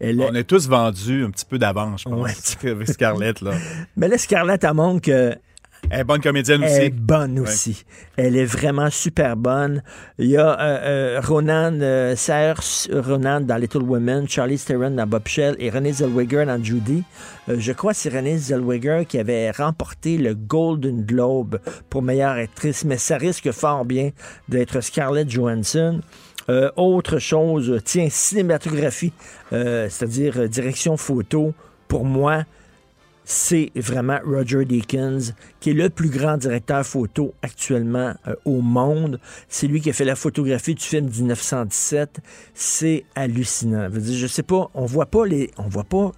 Elle 0.00 0.20
On 0.20 0.34
est 0.34 0.44
tous 0.44 0.68
vendus 0.68 1.24
un 1.24 1.30
petit 1.30 1.44
peu 1.46 1.58
d'avance, 1.58 2.02
je 2.04 2.08
pense, 2.10 2.56
avec 2.64 2.88
Scarlett. 2.88 3.40
Là. 3.40 3.52
Mais 3.96 4.08
là, 4.08 4.18
Scarlett, 4.18 4.62
elle 4.64 4.74
montre 4.74 5.00
que 5.02 5.34
Elle 5.90 6.00
est 6.00 6.04
bonne 6.04 6.20
comédienne 6.20 6.62
aussi. 6.64 6.74
elle 6.74 6.84
est 6.84 6.90
bonne 6.90 7.38
Ouais. 7.38 7.48
aussi. 7.48 7.84
Elle 8.16 8.36
est 8.36 8.44
vraiment 8.44 8.90
super 8.90 9.36
bonne. 9.36 9.82
Il 10.18 10.26
y 10.26 10.36
a 10.36 10.58
euh, 10.60 11.18
euh, 11.18 11.20
Ronan 11.24 11.78
euh, 11.80 12.14
Saoirse 12.16 12.88
Ronan 12.92 13.40
dans 13.40 13.56
Little 13.56 13.82
Women, 13.82 14.28
Charlie 14.28 14.58
Theron 14.58 14.90
dans 14.90 15.06
Bob 15.06 15.26
Shell 15.26 15.56
et 15.58 15.70
Renée 15.70 15.92
Zellweger 15.92 16.44
dans 16.44 16.62
Judy. 16.62 17.02
Euh, 17.48 17.56
je 17.58 17.72
crois 17.72 17.92
que 17.92 17.98
c'est 17.98 18.08
Renée 18.10 18.36
Zellweger 18.36 19.04
qui 19.06 19.18
avait 19.18 19.50
remporté 19.50 20.18
le 20.18 20.34
Golden 20.34 21.04
Globe 21.06 21.58
pour 21.88 22.02
meilleure 22.02 22.32
actrice, 22.36 22.84
mais 22.84 22.98
ça 22.98 23.16
risque 23.16 23.50
fort 23.52 23.84
bien 23.84 24.10
d'être 24.48 24.80
Scarlett 24.82 25.30
Johansson. 25.30 26.00
Euh, 26.48 26.70
autre 26.76 27.18
chose, 27.18 27.80
tiens, 27.84 28.08
cinématographie, 28.08 29.12
euh, 29.52 29.88
c'est-à-dire 29.88 30.38
euh, 30.38 30.48
direction 30.48 30.96
photo, 30.96 31.54
pour 31.88 32.04
moi, 32.04 32.44
c'est 33.24 33.72
vraiment 33.74 34.18
Roger 34.24 34.64
Deakins, 34.64 35.32
qui 35.58 35.70
est 35.70 35.74
le 35.74 35.90
plus 35.90 36.10
grand 36.10 36.36
directeur 36.36 36.86
photo 36.86 37.34
actuellement 37.42 38.14
au 38.44 38.60
monde. 38.60 39.18
C'est 39.48 39.66
lui 39.66 39.80
qui 39.80 39.90
a 39.90 39.92
fait 39.92 40.04
la 40.04 40.14
photographie 40.14 40.76
du 40.76 40.82
film 40.84 41.06
1917. 41.06 42.20
C'est 42.54 43.04
hallucinant. 43.16 43.88
Je, 43.92 43.98
je 43.98 44.26
sais 44.28 44.44
pas, 44.44 44.70
on 44.74 44.84
voit 44.86 45.06
pas 45.06 45.26
les, 45.26 45.50
on 45.58 45.68
voit 45.68 45.82
pas. 45.82 46.12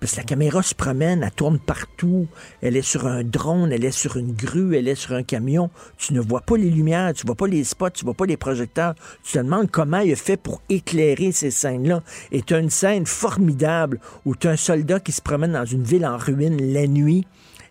Parce 0.00 0.12
que 0.12 0.18
la 0.18 0.22
caméra 0.24 0.62
se 0.62 0.74
promène, 0.74 1.22
elle 1.24 1.30
tourne 1.32 1.58
partout. 1.58 2.28
Elle 2.62 2.76
est 2.76 2.82
sur 2.82 3.06
un 3.06 3.24
drone, 3.24 3.72
elle 3.72 3.84
est 3.84 3.90
sur 3.90 4.16
une 4.16 4.32
grue, 4.32 4.76
elle 4.76 4.86
est 4.86 4.94
sur 4.94 5.12
un 5.14 5.24
camion. 5.24 5.70
Tu 5.96 6.14
ne 6.14 6.20
vois 6.20 6.40
pas 6.40 6.56
les 6.56 6.70
lumières, 6.70 7.12
tu 7.14 7.26
vois 7.26 7.34
pas 7.34 7.48
les 7.48 7.64
spots, 7.64 7.90
tu 7.90 8.04
vois 8.04 8.14
pas 8.14 8.26
les 8.26 8.36
projecteurs. 8.36 8.94
Tu 9.24 9.32
te 9.32 9.38
demandes 9.38 9.70
comment 9.70 9.98
il 9.98 10.12
a 10.12 10.16
fait 10.16 10.36
pour 10.36 10.62
éclairer 10.68 11.32
ces 11.32 11.50
scènes-là. 11.50 12.02
Et 12.30 12.42
tu 12.42 12.54
as 12.54 12.58
une 12.58 12.70
scène 12.70 13.06
formidable 13.06 14.00
où 14.24 14.36
tu 14.36 14.46
as 14.46 14.52
un 14.52 14.56
soldat 14.56 15.00
qui 15.00 15.12
se 15.12 15.22
promène 15.22 15.52
dans 15.52 15.64
une 15.64 15.82
ville 15.82 16.06
en 16.06 16.16
ruine 16.16 16.72
la 16.72 16.86
nuit. 16.86 17.26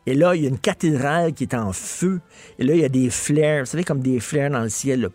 Et 0.08 0.16
là, 0.16 0.36
il 0.36 0.44
y 0.44 0.46
a 0.46 0.50
une 0.50 0.58
cathédrale 0.58 1.34
qui 1.34 1.44
est 1.44 1.54
en 1.54 1.74
feu. 1.74 2.22
Et 2.58 2.64
là, 2.64 2.74
il 2.74 2.80
y 2.80 2.86
a 2.86 2.90
des 2.90 3.10
flares, 3.10 3.60
vous 3.60 3.66
savez, 3.66 3.84
comme 3.84 4.00
des 4.00 4.22
flares 4.22 4.50
dans 4.50 4.62
le 4.62 4.70
ciel. 4.70 5.10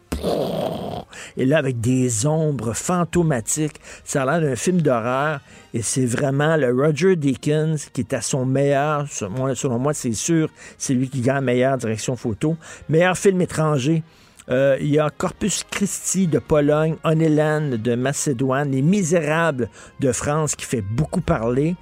Et 1.38 1.47
là, 1.47 1.57
avec 1.57 1.80
des 1.80 2.26
ombres 2.26 2.74
fantomatiques, 2.74 3.80
ça 4.05 4.22
a 4.22 4.26
l'air 4.26 4.51
d'un 4.51 4.55
film 4.55 4.82
d'horreur. 4.82 5.40
Et 5.72 5.80
c'est 5.80 6.05
vraiment 6.05 6.59
le 6.59 6.70
Roger 6.74 7.16
Deakins 7.16 7.76
qui 7.95 8.03
est 8.03 8.12
à 8.12 8.20
son 8.20 8.45
meilleur. 8.45 9.09
Selon 9.09 9.78
moi, 9.78 9.95
c'est 9.95 10.12
sûr, 10.12 10.51
c'est 10.76 10.93
lui 10.93 11.09
qui 11.09 11.22
gagne 11.22 11.43
meilleure 11.43 11.78
direction 11.78 12.14
photo. 12.14 12.59
Meilleur 12.90 13.16
film 13.16 13.40
étranger. 13.40 14.03
Euh, 14.51 14.76
il 14.78 14.88
y 14.88 14.99
a 14.99 15.09
Corpus 15.09 15.64
Christi 15.70 16.26
de 16.26 16.38
Pologne, 16.38 16.97
Honeyland 17.03 17.78
de 17.78 17.95
Macédoine, 17.95 18.72
Les 18.72 18.82
Misérables 18.82 19.70
de 20.01 20.12
France 20.12 20.55
qui 20.55 20.66
fait 20.66 20.82
beaucoup 20.82 21.22
parler. 21.22 21.76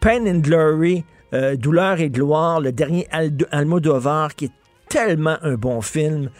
Pain 0.00 0.26
and 0.26 0.38
Glory, 0.38 1.04
euh, 1.32 1.56
Douleur 1.56 2.00
et 2.00 2.10
gloire, 2.10 2.60
le 2.60 2.72
dernier 2.72 3.06
Al- 3.10 3.32
Almodovar 3.50 4.34
qui 4.34 4.46
est 4.46 4.52
tellement 4.88 5.36
un 5.42 5.54
bon 5.54 5.80
film 5.80 6.30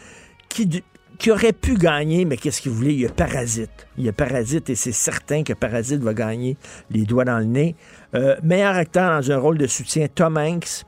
qui 0.49 1.31
aurait 1.31 1.53
pu 1.53 1.75
gagner, 1.75 2.25
mais 2.25 2.37
qu'est-ce 2.37 2.61
qu'il 2.61 2.71
voulait? 2.71 2.93
Il 2.93 3.01
y 3.01 3.05
a 3.05 3.09
Parasite. 3.09 3.87
Il 3.97 4.05
y 4.05 4.09
a 4.09 4.13
Parasite 4.13 4.69
et 4.69 4.75
c'est 4.75 4.93
certain 4.93 5.43
que 5.43 5.53
Parasite 5.53 6.01
va 6.01 6.13
gagner 6.13 6.57
les 6.89 7.03
doigts 7.03 7.25
dans 7.25 7.39
le 7.39 7.45
nez. 7.45 7.75
Euh, 8.15 8.37
meilleur 8.41 8.75
acteur 8.75 9.19
dans 9.21 9.31
un 9.31 9.37
rôle 9.37 9.57
de 9.57 9.67
soutien, 9.67 10.07
Tom 10.07 10.37
Hanks. 10.37 10.85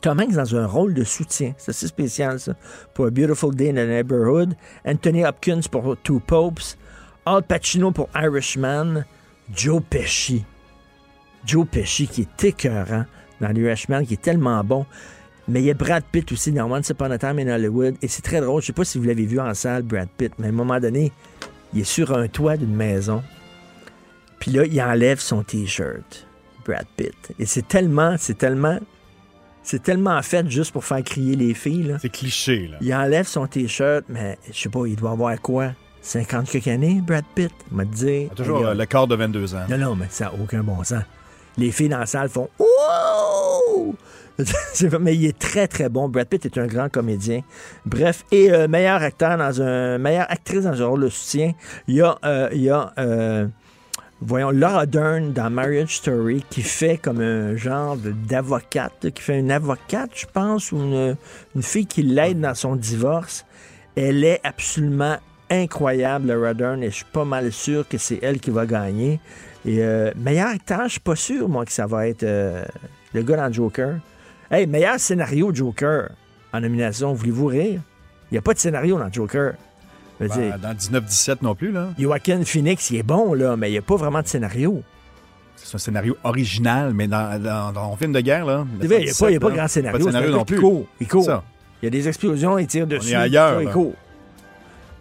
Tom 0.00 0.20
Hanks 0.20 0.34
dans 0.34 0.54
un 0.54 0.66
rôle 0.66 0.94
de 0.94 1.02
soutien. 1.02 1.52
C'est 1.58 1.70
assez 1.70 1.88
spécial, 1.88 2.38
ça. 2.38 2.54
Pour 2.94 3.06
A 3.06 3.10
Beautiful 3.10 3.54
Day 3.54 3.70
in 3.70 3.74
the 3.74 3.88
Neighborhood. 3.88 4.54
Anthony 4.86 5.24
Hopkins 5.24 5.62
pour 5.70 5.96
Two 6.02 6.20
Popes. 6.20 6.76
Al 7.26 7.42
Pacino 7.42 7.90
pour 7.90 8.08
Irishman. 8.14 9.04
Joe 9.52 9.82
Pesci. 9.90 10.44
Joe 11.46 11.66
Pesci 11.66 12.06
qui 12.08 12.22
est 12.22 12.44
écœurant 12.44 13.04
dans 13.40 13.48
l'Irishman, 13.48 14.04
qui 14.04 14.14
est 14.14 14.22
tellement 14.22 14.62
bon. 14.64 14.86
Mais 15.46 15.60
il 15.60 15.66
y 15.66 15.70
a 15.70 15.74
Brad 15.74 16.02
Pitt 16.10 16.32
aussi 16.32 16.52
dans 16.52 16.70
Once 16.72 16.88
Upon 16.88 17.10
a 17.10 17.18
Time 17.18 17.38
in 17.38 17.48
Hollywood. 17.54 17.96
Et 18.00 18.08
c'est 18.08 18.22
très 18.22 18.40
drôle. 18.40 18.62
Je 18.62 18.66
sais 18.68 18.72
pas 18.72 18.84
si 18.84 18.96
vous 18.98 19.04
l'avez 19.04 19.26
vu 19.26 19.38
en 19.40 19.52
salle, 19.52 19.82
Brad 19.82 20.08
Pitt, 20.16 20.32
mais 20.38 20.46
à 20.46 20.48
un 20.48 20.52
moment 20.52 20.80
donné, 20.80 21.12
il 21.74 21.80
est 21.80 21.84
sur 21.84 22.16
un 22.16 22.28
toit 22.28 22.56
d'une 22.56 22.74
maison. 22.74 23.22
Puis 24.38 24.50
là, 24.52 24.64
il 24.64 24.80
enlève 24.80 25.18
son 25.20 25.42
T-shirt, 25.42 26.26
Brad 26.66 26.86
Pitt. 26.96 27.14
Et 27.38 27.46
c'est 27.46 27.66
tellement, 27.68 28.16
c'est 28.18 28.38
tellement, 28.38 28.78
c'est 29.62 29.82
tellement 29.82 30.20
fait 30.22 30.48
juste 30.50 30.72
pour 30.72 30.84
faire 30.84 31.02
crier 31.02 31.36
les 31.36 31.54
filles. 31.54 31.96
C'est 32.00 32.10
cliché, 32.10 32.68
là. 32.68 32.78
Il 32.80 32.94
enlève 32.94 33.26
son 33.26 33.46
T-shirt, 33.46 34.04
mais 34.08 34.38
je 34.50 34.58
sais 34.58 34.68
pas, 34.68 34.86
il 34.86 34.96
doit 34.96 35.12
avoir 35.12 35.38
quoi? 35.40 35.72
50 36.02 36.50
quelques 36.50 36.68
années, 36.68 37.00
Brad 37.06 37.24
Pitt? 37.34 37.52
Il 37.70 37.76
m'a 37.76 37.84
dit. 37.86 38.28
Toujours 38.36 38.58
Hey, 38.60 38.64
euh, 38.64 38.74
le 38.74 38.84
corps 38.86 39.06
de 39.08 39.14
22 39.14 39.54
ans. 39.54 39.64
non, 39.70 39.78
non, 39.78 39.94
mais 39.96 40.06
ça 40.10 40.26
n'a 40.26 40.34
aucun 40.34 40.62
bon 40.62 40.82
sens. 40.84 41.02
Les 41.56 41.70
filles 41.70 41.88
dans 41.88 41.98
la 41.98 42.06
salle 42.06 42.28
font 42.28 42.48
Wow! 42.58 43.94
Mais 45.00 45.14
il 45.14 45.26
est 45.26 45.38
très, 45.38 45.68
très 45.68 45.88
bon. 45.88 46.08
Brad 46.08 46.26
Pitt 46.26 46.44
est 46.44 46.58
un 46.58 46.66
grand 46.66 46.88
comédien. 46.88 47.42
Bref, 47.86 48.24
et 48.32 48.52
euh, 48.52 48.66
meilleur 48.66 49.00
acteur 49.02 49.38
dans 49.38 49.62
un. 49.62 49.98
meilleure 49.98 50.30
actrice 50.30 50.64
dans 50.64 50.82
un 50.82 50.86
rôle 50.86 51.02
de 51.02 51.08
soutien, 51.08 51.52
il 51.86 51.96
y 51.96 52.02
a. 52.02 52.18
euh, 52.24 52.48
y 52.52 52.68
a 52.68 52.92
euh, 52.98 53.46
voyons, 54.20 54.50
Laura 54.50 54.86
Dern 54.86 55.32
dans 55.32 55.50
Marriage 55.50 55.96
Story 55.96 56.44
qui 56.50 56.62
fait 56.62 56.98
comme 56.98 57.20
un 57.20 57.56
genre 57.56 57.96
d'avocate, 57.96 59.10
qui 59.14 59.22
fait 59.22 59.38
une 59.38 59.50
avocate, 59.52 60.10
je 60.14 60.26
pense, 60.32 60.72
ou 60.72 60.78
une, 60.78 61.16
une 61.54 61.62
fille 61.62 61.86
qui 61.86 62.02
l'aide 62.02 62.40
dans 62.40 62.54
son 62.54 62.74
divorce. 62.74 63.44
Elle 63.96 64.24
est 64.24 64.40
absolument 64.42 65.16
incroyable, 65.50 66.32
Laura 66.32 66.54
Dern, 66.54 66.82
et 66.82 66.90
je 66.90 66.96
suis 66.96 67.04
pas 67.12 67.24
mal 67.24 67.52
sûr 67.52 67.86
que 67.86 67.98
c'est 67.98 68.18
elle 68.22 68.40
qui 68.40 68.50
va 68.50 68.66
gagner. 68.66 69.20
Et 69.66 69.82
euh, 69.82 70.12
meilleur 70.16 70.48
acteur, 70.48 70.84
je 70.84 70.92
suis 70.92 71.00
pas 71.00 71.16
sûr, 71.16 71.48
moi, 71.48 71.64
que 71.64 71.72
ça 71.72 71.86
va 71.86 72.06
être 72.08 72.22
euh, 72.22 72.64
le 73.12 73.22
gars 73.22 73.36
dans 73.36 73.52
Joker. 73.52 73.96
Hey, 74.50 74.66
meilleur 74.66 75.00
scénario 75.00 75.54
Joker 75.54 76.10
en 76.52 76.60
nomination, 76.60 77.12
voulez-vous 77.14 77.46
rire? 77.46 77.80
Il 78.30 78.34
n'y 78.34 78.38
a 78.38 78.42
pas 78.42 78.54
de 78.54 78.58
scénario 78.58 78.98
dans 78.98 79.10
Joker. 79.12 79.54
Ben, 80.20 80.28
dire, 80.28 80.58
dans 80.58 80.74
1917 80.74 81.42
non 81.42 81.54
plus, 81.54 81.72
là. 81.72 81.88
Joaquin 81.98 82.44
Phoenix, 82.44 82.90
il 82.90 82.98
est 82.98 83.02
bon, 83.02 83.34
là, 83.34 83.56
mais 83.56 83.68
il 83.68 83.72
n'y 83.72 83.78
a 83.78 83.82
pas 83.82 83.96
vraiment 83.96 84.22
de 84.22 84.28
scénario. 84.28 84.82
C'est 85.56 85.74
un 85.74 85.78
scénario 85.78 86.16
original, 86.24 86.92
mais 86.94 87.08
dans, 87.08 87.40
dans, 87.42 87.72
dans 87.72 87.92
un 87.92 87.96
film 87.96 88.12
de 88.12 88.20
guerre, 88.20 88.44
là. 88.44 88.66
Il 88.80 88.88
n'y 88.88 88.94
a 88.94 88.98
pas, 89.18 89.30
y 89.30 89.36
a 89.36 89.40
pas 89.40 89.50
1917, 89.50 89.56
grand 89.56 89.68
scénario. 89.68 89.92
Pas 89.92 89.98
de 89.98 90.10
scénario 90.10 90.30
non 90.30 90.44
plus. 90.44 90.60
court. 90.60 90.86
Il 91.00 91.08
court. 91.08 91.42
Il 91.82 91.86
y 91.86 91.88
a 91.88 91.90
des 91.90 92.06
explosions, 92.08 92.58
il 92.58 92.66
tire 92.66 92.86
dessus. 92.86 93.12
est 93.12 93.16
ailleurs, 93.16 93.60
Il 93.60 93.68
court. 93.68 93.94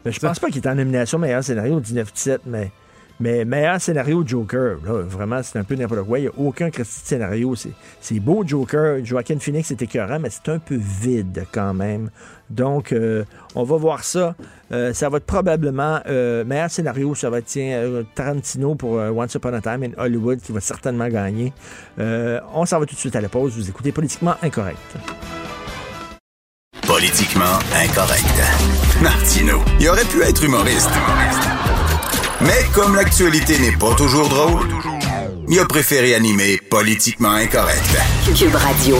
Mais 0.06 0.12
je 0.12 0.20
pense 0.20 0.40
pas 0.40 0.50
qu'il 0.50 0.62
est 0.62 0.68
en 0.68 0.76
nomination 0.76 1.18
meilleur 1.18 1.44
scénario 1.44 1.76
1917, 1.76 2.42
mais 2.46 2.72
Mais 3.20 3.46
meilleur 3.46 3.80
scénario 3.80 4.24
Joker, 4.26 4.78
là, 4.86 5.02
vraiment, 5.04 5.42
c'est 5.44 5.60
un 5.60 5.64
peu 5.64 5.76
n'importe 5.76 6.04
quoi. 6.04 6.20
Il 6.20 6.24
n'y 6.24 6.28
a 6.28 6.32
aucun 6.38 6.70
scénario. 6.84 7.54
C'est 8.02 8.20
beau, 8.20 8.44
Joker. 8.46 9.04
Joaquin 9.06 9.38
Phoenix 9.40 9.72
est 9.72 9.82
écœurant, 9.82 10.20
mais 10.20 10.30
c'est 10.30 10.50
un 10.50 10.60
peu 10.60 10.76
vide 10.76 11.46
quand 11.52 11.74
même. 11.74 12.10
Donc, 12.50 12.92
euh, 12.92 13.24
on 13.56 13.64
va 13.64 13.78
voir 13.78 14.04
ça. 14.04 14.36
Euh, 14.72 14.94
ça 14.94 15.10
va 15.10 15.18
être 15.18 15.26
probablement 15.26 16.00
euh, 16.08 16.44
meilleur 16.44 16.70
scénario. 16.70 17.16
Ça 17.16 17.30
va 17.30 17.40
être 17.40 18.06
Tarantino 18.16 18.76
pour 18.76 18.94
Once 18.94 19.34
Upon 19.36 19.54
a 19.54 19.62
Time 19.62 19.84
in 19.84 19.92
Hollywood 19.98 20.40
qui 20.40 20.52
va 20.52 20.60
certainement 20.60 21.08
gagner. 21.08 21.54
on 21.98 22.66
s'en 22.66 22.80
va 22.80 22.86
tout 22.86 22.96
de 22.96 23.00
suite 23.00 23.16
à 23.16 23.22
la 23.22 23.30
pause. 23.30 23.54
Vous 23.56 23.70
écoutez 23.70 23.92
Politiquement 23.92 24.36
Incorrect. 24.42 24.78
Politiquement 26.86 27.60
Incorrect. 27.76 29.02
Martino, 29.02 29.62
il 29.80 29.90
aurait 29.90 30.06
pu 30.06 30.22
être 30.22 30.44
humoriste. 30.44 30.92
Mais 32.44 32.66
comme 32.74 32.96
l'actualité 32.96 33.58
n'est 33.60 33.78
pas 33.78 33.96
toujours 33.96 34.28
drôle, 34.28 34.68
il 35.48 35.60
a 35.60 35.66
préféré 35.66 36.14
animer 36.14 36.60
Politiquement 36.70 37.32
Incorrect. 37.32 37.98
Cube 38.36 38.56
Radio. 38.56 38.98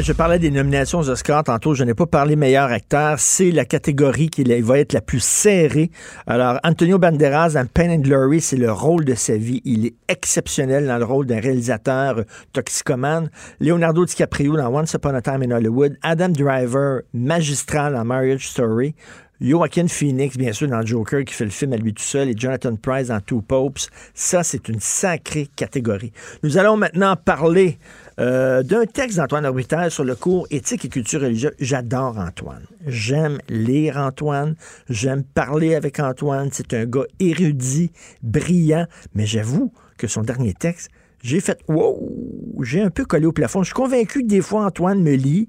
Je 0.00 0.12
parlais 0.12 0.38
des 0.38 0.50
nominations 0.50 1.00
aux 1.00 1.10
Oscars 1.10 1.44
tantôt. 1.44 1.74
Je 1.74 1.82
n'ai 1.82 1.94
pas 1.94 2.06
parlé 2.06 2.36
meilleur 2.36 2.70
acteur. 2.70 3.18
C'est 3.18 3.50
la 3.50 3.64
catégorie 3.64 4.30
qui 4.30 4.44
va 4.62 4.78
être 4.78 4.92
la 4.92 5.00
plus 5.00 5.22
serrée. 5.22 5.90
Alors, 6.26 6.58
Antonio 6.62 6.98
Banderas 6.98 7.50
dans 7.50 7.66
Pain 7.66 7.90
and 7.90 8.00
Glory, 8.00 8.40
c'est 8.40 8.56
le 8.56 8.70
rôle 8.70 9.04
de 9.04 9.14
sa 9.14 9.36
vie. 9.36 9.60
Il 9.64 9.86
est 9.86 9.94
exceptionnel 10.08 10.86
dans 10.86 10.98
le 10.98 11.04
rôle 11.04 11.26
d'un 11.26 11.40
réalisateur 11.40 12.22
toxicomane. 12.52 13.28
Leonardo 13.60 14.04
DiCaprio 14.04 14.56
dans 14.56 14.68
Once 14.68 14.94
Upon 14.94 15.14
a 15.14 15.20
Time 15.20 15.42
in 15.42 15.50
Hollywood. 15.50 15.98
Adam 16.02 16.28
Driver, 16.28 17.00
magistral 17.12 17.94
dans 17.94 18.04
Marriage 18.04 18.48
Story. 18.48 18.94
Joaquin 19.40 19.86
Phoenix, 19.86 20.36
bien 20.36 20.52
sûr, 20.52 20.68
dans 20.68 20.84
Joker, 20.84 21.24
qui 21.24 21.32
fait 21.32 21.44
le 21.44 21.50
film 21.50 21.72
à 21.72 21.76
lui 21.76 21.94
tout 21.94 22.02
seul, 22.02 22.28
et 22.28 22.34
Jonathan 22.36 22.74
Price 22.76 23.08
dans 23.08 23.20
Two 23.20 23.40
Popes. 23.40 23.78
Ça, 24.14 24.42
c'est 24.42 24.68
une 24.68 24.80
sacrée 24.80 25.48
catégorie. 25.54 26.12
Nous 26.42 26.58
allons 26.58 26.76
maintenant 26.76 27.14
parler 27.16 27.78
euh, 28.18 28.62
d'un 28.62 28.84
texte 28.84 29.18
d'Antoine 29.18 29.44
Arbitel 29.44 29.90
sur 29.90 30.04
le 30.04 30.16
cours 30.16 30.46
éthique 30.50 30.84
et 30.84 30.88
culture 30.88 31.20
religieuse. 31.20 31.52
J'adore 31.60 32.18
Antoine. 32.18 32.64
J'aime 32.86 33.38
lire 33.48 33.96
Antoine. 33.96 34.56
J'aime 34.88 35.22
parler 35.22 35.74
avec 35.76 36.00
Antoine. 36.00 36.48
C'est 36.52 36.74
un 36.74 36.84
gars 36.84 37.06
érudit, 37.20 37.92
brillant. 38.22 38.86
Mais 39.14 39.26
j'avoue 39.26 39.72
que 39.98 40.08
son 40.08 40.22
dernier 40.22 40.54
texte, 40.54 40.90
j'ai 41.22 41.40
fait 41.40 41.60
wow, 41.68 42.56
j'ai 42.62 42.80
un 42.80 42.90
peu 42.90 43.04
collé 43.04 43.26
au 43.26 43.32
plafond. 43.32 43.62
Je 43.62 43.66
suis 43.66 43.74
convaincu 43.74 44.22
que 44.22 44.26
des 44.26 44.40
fois 44.40 44.64
Antoine 44.64 45.02
me 45.02 45.14
lit, 45.14 45.48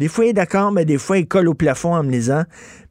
des 0.00 0.08
fois 0.08 0.24
il 0.24 0.28
est 0.30 0.32
d'accord, 0.32 0.72
mais 0.72 0.86
des 0.86 0.96
fois 0.96 1.18
il 1.18 1.28
colle 1.28 1.46
au 1.46 1.54
plafond 1.54 1.94
en 1.94 2.02
me 2.02 2.10
lisant. 2.10 2.44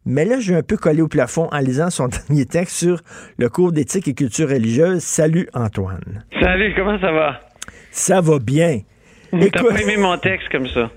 Mais 0.05 0.25
là, 0.25 0.39
j'ai 0.39 0.55
un 0.55 0.61
peu 0.61 0.77
collé 0.77 1.01
au 1.01 1.07
plafond 1.07 1.49
en 1.51 1.57
lisant 1.57 1.89
son 1.89 2.07
dernier 2.27 2.45
texte 2.45 2.77
sur 2.77 3.01
le 3.37 3.49
cours 3.49 3.71
d'éthique 3.71 4.07
et 4.07 4.13
culture 4.13 4.47
religieuse. 4.47 4.99
Salut 5.01 5.49
Antoine. 5.55 6.23
Salut, 6.39 6.71
comment 6.75 6.99
ça 6.99 7.11
va? 7.11 7.41
Ça 7.89 8.21
va 8.21 8.37
bien. 8.37 8.81
T'as 9.31 9.63
pas 9.63 9.81
aimé 9.81 9.97
mon 9.97 10.17
texte 10.19 10.49
comme 10.49 10.67
ça? 10.67 10.91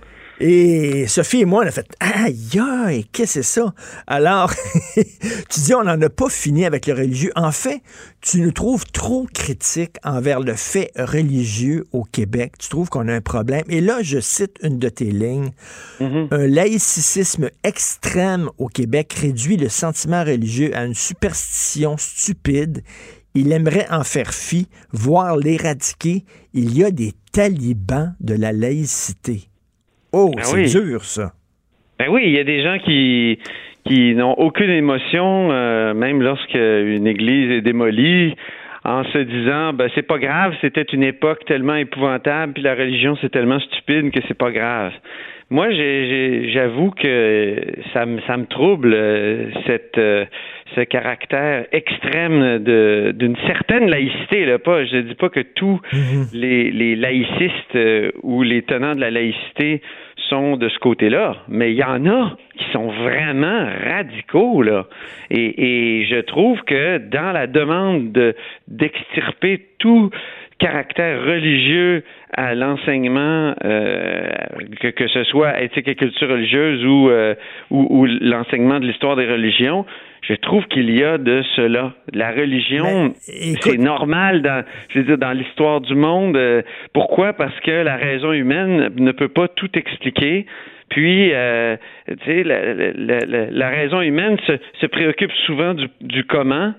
Et 0.45 1.07
Sophie 1.07 1.43
et 1.43 1.45
moi, 1.45 1.63
on 1.63 1.69
a 1.69 1.71
fait 1.71 1.87
Aïe, 2.01 2.59
aïe, 2.59 3.05
qu'est-ce 3.13 3.35
que 3.35 3.43
c'est 3.45 3.61
ça? 3.61 3.73
Alors, 4.09 4.53
tu 4.97 5.61
dis, 5.61 5.73
on 5.73 5.85
n'en 5.85 6.03
a 6.03 6.09
pas 6.11 6.29
fini 6.29 6.65
avec 6.65 6.89
le 6.89 6.95
religieux. 6.95 7.31
En 7.37 7.53
fait, 7.53 7.81
tu 8.21 8.41
nous 8.41 8.51
trouves 8.51 8.85
trop 8.87 9.29
critiques 9.33 9.99
envers 10.03 10.41
le 10.41 10.55
fait 10.55 10.91
religieux 10.97 11.87
au 11.93 12.03
Québec. 12.03 12.55
Tu 12.59 12.69
trouves 12.69 12.89
qu'on 12.89 13.07
a 13.07 13.15
un 13.15 13.21
problème. 13.21 13.63
Et 13.69 13.81
là, 13.81 14.03
je 14.03 14.19
cite 14.19 14.57
une 14.65 14.81
de 14.81 14.89
tes 14.89 15.13
lignes. 15.13 15.53
Mm-hmm. 16.01 16.35
Un 16.35 16.47
laïcisme 16.49 17.49
extrême 17.63 18.51
au 18.59 18.67
Québec 18.67 19.13
réduit 19.13 19.57
le 19.57 19.69
sentiment 19.69 20.25
religieux 20.25 20.77
à 20.77 20.85
une 20.85 20.97
superstition 20.97 21.97
stupide. 21.97 22.83
Il 23.37 23.53
aimerait 23.53 23.87
en 23.93 24.03
faire 24.03 24.35
fi, 24.35 24.67
voire 24.91 25.37
l'éradiquer. 25.37 26.25
Il 26.53 26.77
y 26.77 26.83
a 26.83 26.91
des 26.91 27.13
talibans 27.31 28.17
de 28.19 28.35
la 28.35 28.51
laïcité. 28.51 29.52
Oh, 30.13 30.31
Ben 30.37 30.43
c'est 30.45 30.57
oui. 30.79 30.87
dur, 30.91 31.05
ça. 31.05 31.33
Ben 31.99 32.09
oui, 32.11 32.23
il 32.27 32.33
y 32.33 32.39
a 32.39 32.45
des 32.45 32.63
gens 32.63 32.79
qui 32.79 33.39
qui 33.85 34.15
n'ont 34.15 34.35
aucune 34.35 34.71
émotion, 34.71 35.49
euh, 35.51 35.93
même 35.93 36.23
lorsque 36.23 36.55
une 36.55 37.07
église 37.07 37.51
est 37.51 37.63
démolie, 37.63 38.35
en 38.85 39.03
se 39.05 39.19
disant 39.19 39.73
ben 39.73 39.89
c'est 39.95 40.07
pas 40.07 40.19
grave, 40.19 40.55
c'était 40.61 40.83
une 40.93 41.03
époque 41.03 41.45
tellement 41.47 41.75
épouvantable, 41.77 42.53
puis 42.55 42.63
la 42.63 42.75
religion 42.75 43.17
c'est 43.21 43.31
tellement 43.31 43.59
stupide 43.61 44.11
que 44.13 44.21
c'est 44.29 44.39
pas 44.39 44.51
grave. 44.53 44.93
Moi, 45.51 45.69
j'avoue 45.71 46.91
que 46.93 47.57
ça 47.93 48.07
me 48.07 48.21
ça 48.23 48.37
me 48.37 48.47
trouble 48.47 48.93
euh, 48.95 49.51
cette 49.67 49.99
euh, 49.99 50.25
ce 50.75 50.81
caractère 50.83 51.67
extrême 51.73 52.59
de 52.59 53.13
d'une 53.15 53.37
certaine 53.47 53.89
laïcité 53.89 54.45
là 54.47 54.59
pas 54.59 54.85
je 54.85 54.99
dis 54.99 55.15
pas 55.15 55.29
que 55.29 55.41
tous 55.41 55.81
les, 56.33 56.71
les 56.71 56.97
laïcistes 56.97 57.77
euh, 57.77 58.11
ou 58.23 58.43
les 58.43 58.63
tenants 58.63 58.95
de 58.95 59.01
la 59.01 59.11
laïcité 59.11 59.83
sont 60.29 60.57
de 60.57 60.69
ce 60.69 60.79
côté-là, 60.79 61.37
mais 61.49 61.73
il 61.73 61.77
y 61.77 61.85
en 61.85 62.07
a 62.07 62.37
qui 62.57 62.65
sont 62.73 62.89
vraiment 62.89 63.67
radicaux 63.85 64.63
là. 64.63 64.87
Et, 65.31 66.01
et 66.01 66.07
je 66.07 66.21
trouve 66.21 66.63
que 66.63 66.99
dans 66.99 67.33
la 67.33 67.47
demande 67.47 68.13
de 68.13 68.35
d'extirper 68.69 69.61
tout 69.79 70.11
caractère 70.59 71.25
religieux 71.25 72.05
à 72.33 72.55
l'enseignement, 72.55 73.55
euh, 73.65 74.31
que, 74.81 74.89
que 74.89 75.09
ce 75.09 75.25
soit 75.25 75.61
éthique 75.61 75.89
et 75.89 75.97
culture 75.97 76.29
religieuse 76.29 76.85
ou, 76.85 77.11
euh, 77.11 77.35
ou, 77.71 77.87
ou 77.91 78.07
l'enseignement 78.07 78.79
de 78.79 78.87
l'histoire 78.87 79.17
des 79.17 79.27
religions, 79.27 79.85
je 80.23 80.35
trouve 80.35 80.65
qu'il 80.67 80.91
y 80.91 81.03
a 81.03 81.19
de 81.19 81.43
cela. 81.57 81.93
La 82.13 82.31
religion, 82.31 83.13
c'est 83.19 83.79
normal 83.79 84.43
dans, 84.43 84.65
je 84.89 85.01
veux 85.01 85.05
dire, 85.05 85.19
dans 85.19 85.33
l'histoire 85.33 85.81
du 85.81 85.95
monde. 85.95 86.37
Euh, 86.37 86.63
pourquoi? 86.95 87.33
Parce 87.33 87.59
que 87.61 87.71
la 87.71 87.97
raison 87.97 88.33
humaine 88.33 88.91
ne 88.97 89.13
peut 89.13 89.29
pas 89.29 89.49
tout 89.49 89.71
expliquer. 89.77 90.47
Puis, 90.91 91.33
euh, 91.33 91.77
tu 92.07 92.25
sais, 92.25 92.43
la, 92.45 92.75
la, 92.75 93.19
la, 93.27 93.51
la 93.51 93.69
raison 93.71 94.01
humaine 94.01 94.37
se, 94.47 94.53
se 94.81 94.87
préoccupe 94.87 95.33
souvent 95.47 95.75
du, 95.75 95.89
du 96.01 96.25
comment, 96.25 96.73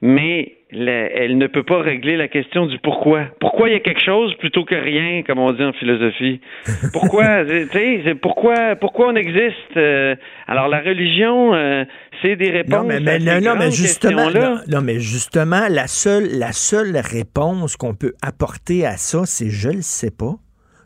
mais 0.00 0.54
elle 0.72 1.36
ne 1.38 1.46
peut 1.46 1.62
pas 1.62 1.80
régler 1.80 2.16
la 2.16 2.28
question 2.28 2.66
du 2.66 2.78
pourquoi. 2.78 3.26
Pourquoi 3.40 3.68
il 3.68 3.72
y 3.72 3.76
a 3.76 3.80
quelque 3.80 4.02
chose 4.02 4.34
plutôt 4.38 4.64
que 4.64 4.74
rien, 4.74 5.22
comme 5.22 5.38
on 5.38 5.52
dit 5.52 5.62
en 5.62 5.72
philosophie? 5.74 6.40
Pourquoi, 6.92 7.44
tu 7.44 8.14
pourquoi, 8.20 8.76
pourquoi 8.76 9.08
on 9.08 9.16
existe? 9.16 9.76
euh, 9.76 10.14
alors 10.46 10.68
la 10.68 10.80
religion, 10.80 11.54
euh, 11.54 11.84
c'est 12.22 12.36
des 12.36 12.50
réponses. 12.50 12.72
Non, 12.80 12.84
mais, 12.84 13.00
mais- 13.00 13.10
à 13.12 13.18
ces 13.20 13.24
non, 13.26 13.32
non, 13.34 13.52
mais 13.54 13.58
grandes 13.66 13.72
justement, 13.72 14.16
questions-là. 14.24 14.48
non, 14.50 14.60
non, 14.78 14.80
mais 14.82 14.98
justement, 15.00 15.66
la 15.68 15.86
seule, 15.86 16.28
la 16.38 16.52
seule 16.52 16.96
réponse 16.96 17.76
qu'on 17.76 17.94
peut 17.94 18.14
apporter 18.22 18.86
à 18.86 18.96
ça, 18.96 19.20
c'est 19.24 19.50
je 19.50 19.68
le 19.70 19.82
sais 19.82 20.10
pas. 20.10 20.34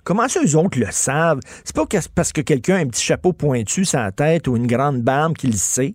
Comment 0.07 0.29
ça, 0.29 0.39
eux 0.41 0.57
autres 0.57 0.79
le 0.79 0.87
savent? 0.91 1.41
C'est 1.65 1.75
pas 1.75 1.85
parce 2.15 2.33
que 2.33 2.41
quelqu'un 2.41 2.77
a 2.77 2.79
un 2.79 2.87
petit 2.87 3.05
chapeau 3.05 3.33
pointu 3.33 3.85
sur 3.85 3.99
la 3.99 4.13
tête 4.13 4.47
ou 4.47 4.57
une 4.57 4.69
grande 4.69 5.03
barbe 5.03 5.37
qu'il 5.37 5.51
le 5.51 5.57
sait. 5.57 5.95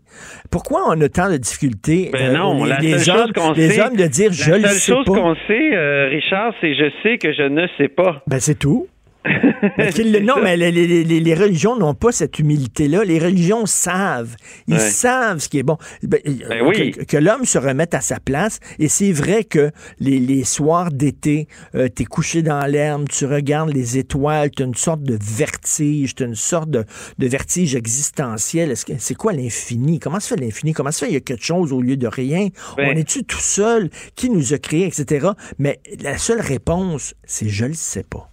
Pourquoi 0.51 0.81
on 0.89 0.99
a 0.99 1.07
tant 1.07 1.31
de 1.31 1.37
difficultés, 1.37 2.09
Ben 2.11 2.35
euh, 2.35 2.37
non, 2.37 2.65
les, 2.65 2.69
la 2.71 2.79
les 2.79 2.99
seule 2.99 3.15
hommes, 3.15 3.21
chose 3.27 3.31
qu'on 3.33 3.51
les 3.53 3.69
sait, 3.69 3.81
hommes 3.81 3.95
de 3.95 4.07
dire 4.07 4.33
je 4.33 4.51
la 4.51 4.57
le 4.57 4.63
seule 4.67 4.73
sais 4.73 4.91
chose 4.91 5.05
pas? 5.05 5.13
qu'on 5.13 5.35
sait, 5.47 5.73
euh, 5.75 6.09
Richard, 6.09 6.53
c'est 6.59 6.75
je 6.75 6.91
sais 7.01 7.17
que 7.19 7.31
je 7.31 7.43
ne 7.43 7.65
sais 7.77 7.87
pas. 7.87 8.21
Ben, 8.27 8.41
c'est 8.41 8.59
tout. 8.59 8.87
Le- 9.23 10.19
non, 10.19 10.35
mais 10.41 10.57
les, 10.57 10.71
les- 10.71 11.03
les- 11.03 11.19
les 11.19 11.33
religions 11.35 11.75
n'ont 11.77 11.93
pas 11.93 12.11
cette 12.11 12.39
humilité-là. 12.39 13.03
Les 13.03 13.19
religions 13.19 13.65
savent. 13.65 14.35
Ils 14.67 14.73
Ouais. 14.75 14.79
savent 14.79 15.39
ce 15.39 15.49
qui 15.49 15.59
est 15.59 15.63
bon. 15.63 15.77
Ben, 16.03 16.19
Ben 16.25 16.61
oui. 16.65 16.91
Que, 16.91 17.03
que 17.03 17.17
l'homme 17.17 17.45
se 17.45 17.57
remette 17.57 17.93
à 17.93 18.01
sa 18.01 18.19
place. 18.19 18.59
Et 18.79 18.87
c'est 18.87 19.11
vrai 19.11 19.43
que 19.43 19.71
les, 19.99 20.19
les 20.19 20.43
soirs 20.43 20.91
d'été, 20.91 21.47
euh, 21.75 21.87
t'es 21.87 22.05
couché 22.05 22.41
dans 22.41 22.65
l'herbe, 22.65 23.07
tu 23.09 23.25
regardes 23.25 23.73
les 23.73 23.97
étoiles, 23.97 24.49
t'as 24.51 24.65
une 24.65 24.75
sorte 24.75 25.03
de 25.03 25.17
vertige, 25.21 26.15
t'as 26.15 26.25
une 26.25 26.35
sorte 26.35 26.69
de, 26.69 26.85
de 27.19 27.27
vertige 27.27 27.75
existentiel. 27.75 28.73
C'est 28.97 29.15
quoi 29.15 29.33
l'infini? 29.33 29.99
Comment 29.99 30.19
se 30.19 30.33
fait 30.33 30.39
l'infini? 30.41 30.73
Comment 30.73 30.91
se 30.91 31.05
fait 31.05 31.11
il 31.11 31.13
y 31.13 31.17
a 31.17 31.21
quelque 31.21 31.43
chose 31.45 31.71
au 31.71 31.81
lieu 31.81 31.97
de 31.97 32.07
rien? 32.07 32.47
Ben. 32.77 32.89
On 32.93 32.97
est-tu 32.97 33.23
tout 33.23 33.37
seul? 33.39 33.89
Qui 34.15 34.29
nous 34.29 34.53
a 34.53 34.57
créés, 34.57 34.87
etc.? 34.87 35.27
Mais 35.59 35.79
la 36.01 36.17
seule 36.17 36.41
réponse, 36.41 37.13
c'est 37.25 37.49
je 37.49 37.65
le 37.65 37.73
sais 37.73 38.03
pas. 38.03 38.30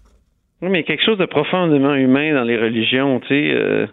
Oui, 0.62 0.68
mais 0.70 0.82
quelque 0.82 1.04
chose 1.04 1.18
de 1.18 1.26
profondément 1.26 1.94
humain 1.94 2.34
dans 2.34 2.42
les 2.44 2.56
religions, 2.56 3.20
tu 3.20 3.28
sais, 3.28 3.50
euh, 3.54 3.86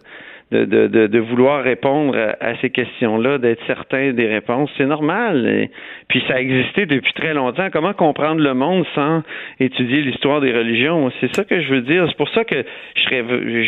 de, 0.52 0.64
de, 0.64 0.86
de, 0.86 1.06
de 1.08 1.18
vouloir 1.18 1.64
répondre 1.64 2.16
à, 2.16 2.36
à 2.44 2.56
ces 2.60 2.70
questions-là, 2.70 3.38
d'être 3.38 3.60
certain 3.66 4.12
des 4.12 4.26
réponses, 4.28 4.70
c'est 4.78 4.86
normal. 4.86 5.44
Et- 5.48 5.70
puis 6.08 6.22
ça 6.28 6.34
a 6.34 6.40
existé 6.40 6.86
depuis 6.86 7.12
très 7.14 7.34
longtemps. 7.34 7.66
Comment 7.72 7.92
comprendre 7.94 8.40
le 8.40 8.54
monde 8.54 8.84
sans 8.94 9.22
étudier 9.58 10.02
l'histoire 10.02 10.40
des 10.40 10.52
religions? 10.52 11.10
C'est 11.20 11.34
ça 11.34 11.42
que 11.42 11.60
je 11.60 11.68
veux 11.68 11.80
dire. 11.80 12.04
C'est 12.08 12.16
pour 12.16 12.28
ça 12.28 12.44
que 12.44 12.64
je, 12.94 13.02
serais, 13.02 13.24
je, 13.28 13.62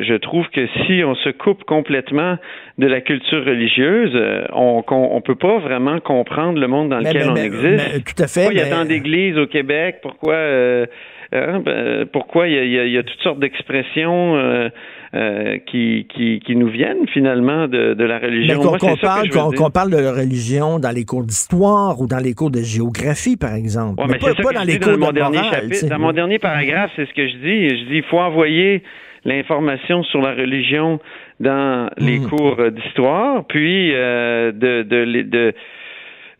je, 0.00 0.02
je 0.04 0.14
trouve 0.16 0.46
que 0.50 0.66
si 0.86 1.02
on 1.02 1.14
se 1.14 1.30
coupe 1.30 1.64
complètement 1.64 2.36
de 2.76 2.86
la 2.86 3.00
culture 3.00 3.42
religieuse, 3.46 4.12
euh, 4.14 4.44
on 4.52 4.84
on 4.86 5.20
peut 5.22 5.34
pas 5.34 5.58
vraiment 5.60 5.98
comprendre 6.00 6.58
le 6.60 6.66
monde 6.68 6.90
dans 6.90 6.98
lequel 6.98 7.24
mais- 7.24 7.28
on 7.30 7.34
mais- 7.34 7.46
existe. 7.46 8.16
tout 8.16 8.22
à 8.22 8.26
fait, 8.26 8.40
Pourquoi 8.44 8.52
il 8.52 8.58
y 8.58 8.70
a 8.72 8.76
tant 8.76 8.84
d'églises 8.84 9.38
au 9.38 9.46
Québec? 9.46 9.96
Pourquoi 10.02 10.34
euh, 10.34 10.84
Hein, 11.32 11.60
ben, 11.60 12.06
pourquoi 12.12 12.48
il 12.48 12.54
y, 12.54 12.58
a, 12.58 12.64
il 12.64 12.70
y 12.72 12.78
a- 12.78 12.84
il 12.86 12.92
y 12.92 12.98
a 12.98 13.02
toutes 13.02 13.20
sortes 13.20 13.38
d'expressions 13.38 14.36
euh, 14.36 14.68
euh, 15.14 15.58
qui, 15.66 16.06
qui, 16.14 16.40
qui 16.40 16.56
nous 16.56 16.68
viennent 16.68 17.06
finalement 17.12 17.68
de, 17.68 17.92
de 17.94 18.04
la 18.04 18.18
religion? 18.18 18.58
Mais 18.58 18.78
qu'on 18.78 18.94
que 18.94 19.00
parle, 19.00 19.28
dire. 19.28 19.48
qu'on 19.56 19.70
parle 19.70 19.90
de 19.90 19.98
la 19.98 20.12
religion 20.12 20.78
dans 20.78 20.90
les 20.94 21.04
cours 21.04 21.24
d'histoire 21.24 22.00
ou 22.00 22.06
dans 22.06 22.18
les 22.22 22.32
cours 22.34 22.50
de 22.50 22.60
géographie, 22.62 23.36
par 23.36 23.54
exemple. 23.54 24.00
Ouais, 24.00 24.06
mais 24.08 24.14
mais 24.14 24.18
pas, 24.34 24.42
ça 24.42 24.52
dans 24.54 24.64
les 24.64 24.78
cours 24.78 24.92
dans 24.92 24.98
mon 24.98 25.08
de 25.08 25.14
dernier 25.16 25.38
morale, 25.38 25.54
chapitre, 25.62 25.88
dans 25.88 25.98
mon 25.98 26.12
dernier 26.12 26.38
paragraphe, 26.38 26.92
c'est 26.96 27.06
ce 27.06 27.12
que 27.14 27.28
je 27.28 27.36
dis. 27.36 27.68
Je 27.68 27.84
dis 27.90 27.96
il 27.96 28.02
faut 28.04 28.18
envoyer 28.18 28.82
l'information 29.24 30.02
sur 30.04 30.22
la 30.22 30.32
religion 30.34 30.98
dans 31.40 31.90
les 31.98 32.20
Mm. 32.20 32.28
cours 32.28 32.56
d'histoire, 32.70 33.44
puis 33.46 33.92
euh, 33.94 34.50
de, 34.52 34.82
de, 34.82 35.22
de 35.22 35.54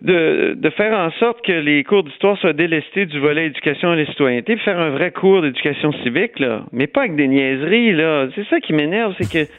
de, 0.01 0.71
faire 0.77 0.97
en 0.97 1.11
sorte 1.19 1.45
que 1.45 1.53
les 1.53 1.83
cours 1.85 2.05
d'histoire 2.05 2.39
soient 2.39 2.53
délestés 2.53 3.07
du 3.07 3.19
volet 3.19 3.47
éducation 3.47 3.95
et 3.95 4.05
la 4.05 4.07
citoyenneté, 4.07 4.57
faire 4.59 4.79
un 4.79 4.91
vrai 4.91 5.11
cours 5.11 5.43
d'éducation 5.43 5.93
civique, 6.05 6.39
là. 6.39 6.65
Mais 6.73 6.87
pas 6.87 7.01
avec 7.01 7.17
des 7.17 7.29
niaiseries, 7.29 7.93
là. 7.93 8.29
C'est 8.35 8.47
ça 8.49 8.61
qui 8.61 8.73
m'énerve, 8.73 9.15
c'est 9.19 9.31
que 9.31 9.51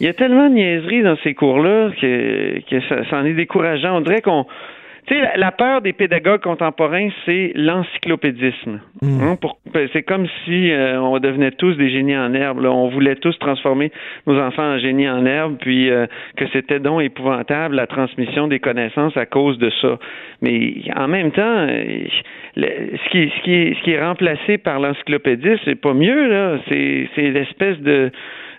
il 0.00 0.06
y 0.06 0.08
a 0.08 0.14
tellement 0.14 0.48
de 0.48 0.54
niaiseries 0.54 1.02
dans 1.02 1.16
ces 1.18 1.34
cours-là 1.34 1.90
que, 2.00 2.60
que 2.60 2.80
ça, 2.88 3.04
ça 3.10 3.18
en 3.18 3.26
est 3.26 3.34
décourageant. 3.34 3.98
On 3.98 4.00
dirait 4.00 4.22
qu'on. 4.22 4.46
Tu 5.06 5.14
sais, 5.14 5.20
la, 5.36 5.50
peur 5.50 5.80
des 5.80 5.92
pédagogues 5.92 6.42
contemporains, 6.42 7.08
c'est 7.24 7.52
l'encyclopédisme. 7.54 8.80
Hein, 9.02 9.36
pour- 9.40 9.58
c'est 9.92 10.02
comme 10.02 10.26
si 10.44 10.70
euh, 10.70 11.00
on 11.00 11.18
devenait 11.18 11.50
tous 11.52 11.74
des 11.74 11.90
génies 11.90 12.16
en 12.16 12.32
herbe. 12.34 12.60
là. 12.60 12.70
On 12.70 12.88
voulait 12.88 13.16
tous 13.16 13.36
transformer 13.38 13.90
nos 14.26 14.38
enfants 14.40 14.74
en 14.74 14.78
génies 14.78 15.08
en 15.08 15.24
herbe, 15.26 15.56
puis 15.60 15.90
euh, 15.90 16.06
que 16.36 16.44
c'était 16.52 16.80
donc 16.80 17.02
épouvantable 17.02 17.74
la 17.76 17.86
transmission 17.86 18.46
des 18.48 18.58
connaissances 18.60 19.16
à 19.16 19.26
cause 19.26 19.58
de 19.58 19.70
ça. 19.80 19.98
Mais 20.42 20.74
en 20.96 21.08
même 21.08 21.30
temps, 21.32 21.42
euh, 21.68 22.04
le- 22.56 22.96
ce, 23.04 23.08
qui, 23.10 23.32
ce, 23.36 23.42
qui 23.42 23.54
est, 23.54 23.74
ce 23.78 23.82
qui 23.82 23.92
est 23.92 24.02
remplacé 24.04 24.58
par 24.58 24.80
l'encyclopédisme, 24.80 25.60
c'est 25.64 25.80
pas 25.80 25.94
mieux, 25.94 26.28
là. 26.28 26.58
C'est, 26.68 27.08
c'est 27.14 27.30
l'espèce 27.30 27.78
de, 27.80 28.10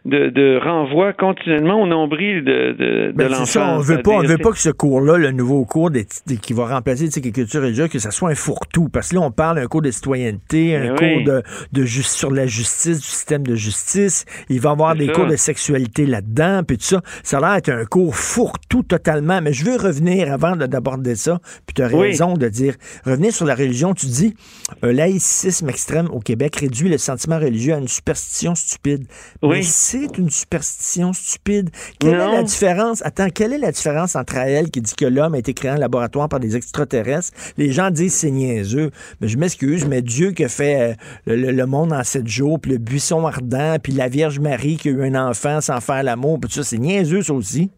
de, 0.04 0.30
de 0.30 0.60
renvoi 0.64 1.14
continuellement 1.14 1.80
au 1.82 1.86
nombril 1.86 2.44
de, 2.44 2.72
de, 2.74 3.08
de 3.12 3.12
Ben, 3.16 3.30
l'enfant. 3.30 3.76
on 3.76 3.80
veut 3.80 4.02
pas, 4.02 4.12
on 4.14 4.24
veut 4.24 4.40
pas 4.40 4.50
que 4.52 4.58
ce 4.58 4.72
cours-là, 4.72 5.18
le 5.18 5.32
nouveau 5.32 5.64
cours 5.66 5.92
des- 5.92 6.08
des- 6.26 6.38
qui 6.38 6.54
va 6.54 6.66
remplacer 6.66 7.06
tu 7.06 7.12
sais, 7.12 7.20
les 7.22 7.32
cultures 7.32 7.62
religieuses, 7.62 7.90
que 7.90 8.00
ça 8.00 8.10
soit 8.10 8.32
un 8.32 8.36
fourre-tout. 8.36 8.90
Parce 8.90 9.10
que 9.10 9.16
là, 9.16 9.22
on 9.22 9.30
parle 9.32 9.58
d'un 9.58 9.68
cours 9.68 9.84
de 9.84 9.92
citoyenneté, 9.92 10.76
un 10.76 10.94
Mais 10.94 10.98
cours 10.98 11.24
de, 11.24 11.44
de 11.72 11.86
jus- 11.86 12.02
sur 12.02 12.32
la 12.32 12.48
justice, 12.48 12.98
du 13.00 13.06
système 13.06 13.46
de 13.46 13.54
justice. 13.56 14.26
Il 14.50 14.60
va 14.60 14.70
y 14.70 14.72
avoir 14.74 14.96
des 14.96 15.06
ça. 15.08 15.14
cours 15.14 15.28
de 15.28 15.36
sexualité 15.36 16.08
là-dedans, 16.08 16.64
puis 16.68 16.78
tout 16.78 16.84
ça. 16.86 17.02
Ça 17.22 17.38
a 17.38 17.42
l'air 17.42 17.56
d'être 17.56 17.70
un 17.70 17.86
cours 17.86 18.16
fourre-tout 18.16 18.82
totalement. 18.84 19.40
Mais 19.42 19.54
je 19.54 19.64
veux 19.66 19.76
revenir 19.78 20.32
avant 20.34 20.56
de- 20.56 20.66
d'aborder 20.66 21.16
ça, 21.16 21.40
puis 21.68 21.76
tu 21.76 21.84
as 21.84 21.88
Oui. 21.94 22.08
raison 22.08 22.34
de 22.34 22.48
dire, 22.50 22.74
revenir 23.06 23.32
sur 23.32 23.46
la 23.46 23.54
religion, 23.54 23.94
tu 23.94 24.08
dis, 24.08 24.36
un 24.82 24.92
laïcisme 24.94 25.70
extrême 25.70 26.08
au 26.12 26.20
Québec 26.22 26.56
réduit 26.56 26.90
le 26.90 26.98
sentiment 26.98 27.38
religieux 27.38 27.76
à 27.76 27.78
une 27.78 27.88
superstition 27.88 28.56
stupide. 28.56 29.06
Oui. 29.44 29.58
Mais 29.58 29.62
c'est 29.92 30.18
une 30.18 30.30
superstition 30.30 31.12
stupide. 31.14 31.70
Quelle 32.00 32.14
est 32.14 32.18
la 32.18 32.44
différence? 32.44 33.02
Attends, 33.06 33.30
quelle 33.30 33.54
est 33.54 33.58
la 33.58 33.72
différence 33.72 34.16
entre 34.16 34.38
elle 34.38 34.70
qui 34.72 34.82
dit 34.82 34.94
que 34.96 35.06
l'homme 35.06 35.34
a 35.34 35.38
été 35.40 35.54
créé 35.54 35.72
en 35.72 35.76
laboratoire 35.76 36.30
par 36.30 36.40
des 36.40 36.56
extraterrestres? 36.56 37.32
Les 37.58 37.72
gens 37.72 37.92
disent 37.92 38.14
c'est 38.14 38.32
niaiseux. 38.32 38.92
Mais 39.20 39.28
je 39.28 39.38
m'excuse, 39.38 39.86
mais 39.86 40.02
Dieu 40.02 40.32
qui 40.32 40.44
a 40.46 40.50
fait 40.50 40.82
euh, 40.82 40.94
le, 41.26 41.36
le- 41.36 41.52
le 41.52 41.66
monde 41.66 41.92
en 41.94 42.04
sept 42.04 42.28
jours, 42.28 42.60
puis 42.60 42.72
le 42.72 42.78
buisson 42.78 43.26
ardent, 43.28 43.78
puis 43.82 43.94
la 43.94 44.08
Vierge 44.08 44.40
Marie 44.40 44.78
qui 44.78 44.90
a 44.90 44.92
eu 44.92 45.04
un 45.04 45.16
enfant 45.30 45.62
sans 45.62 45.82
faire 45.82 46.04
l'amour, 46.04 46.40
puis 46.40 46.50
tout 46.50 46.56
ça, 46.56 46.64
c'est 46.64 46.78
niaiseux, 46.78 47.22
ça 47.22 47.34
aussi. 47.34 47.70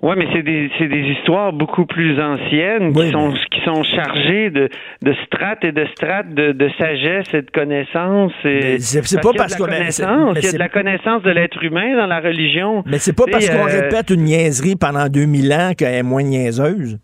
Ouais, 0.00 0.14
mais 0.16 0.26
c'est 0.32 0.42
des 0.44 0.70
c'est 0.78 0.86
des 0.86 1.00
histoires 1.18 1.52
beaucoup 1.52 1.84
plus 1.84 2.20
anciennes 2.20 2.92
qui 2.92 3.10
sont 3.10 3.32
qui 3.50 3.60
sont 3.64 3.82
chargées 3.82 4.48
de 4.50 4.68
de 5.02 5.14
strates 5.26 5.64
et 5.64 5.72
de 5.72 5.84
strates 5.86 6.32
de, 6.32 6.52
de 6.52 6.68
sagesse 6.78 7.26
et 7.34 7.42
de 7.42 7.50
connaissance. 7.50 8.30
Et 8.44 8.78
c'est- 8.78 9.02
c'est 9.02 9.16
parce 9.16 9.26
pas 9.36 9.42
parce 9.42 9.56
de 9.56 9.62
la 9.64 9.66
qu'on 9.66 9.72
a- 9.72 9.90
c'est- 9.90 10.02
connaissance, 10.04 10.34
mais 10.34 10.40
il 10.40 10.44
y 10.44 10.46
a 10.46 10.50
c'est- 10.50 10.56
de 10.56 10.58
la 10.62 10.68
connaissance 10.68 11.22
de 11.22 11.30
l'être 11.30 11.64
humain 11.64 11.96
dans 11.96 12.06
la 12.06 12.20
religion. 12.20 12.84
Mais 12.86 12.98
c'est 12.98 13.12
pas 13.12 13.24
parce 13.30 13.50
qu'on 13.50 13.66
euh, 13.66 13.80
répète 13.82 14.10
une 14.10 14.22
niaiserie 14.22 14.76
pendant 14.76 15.08
2000 15.08 15.52
ans 15.52 15.72
qu'elle 15.76 15.94
est 15.94 16.02
moins 16.04 16.22
niaiseuse. 16.22 16.98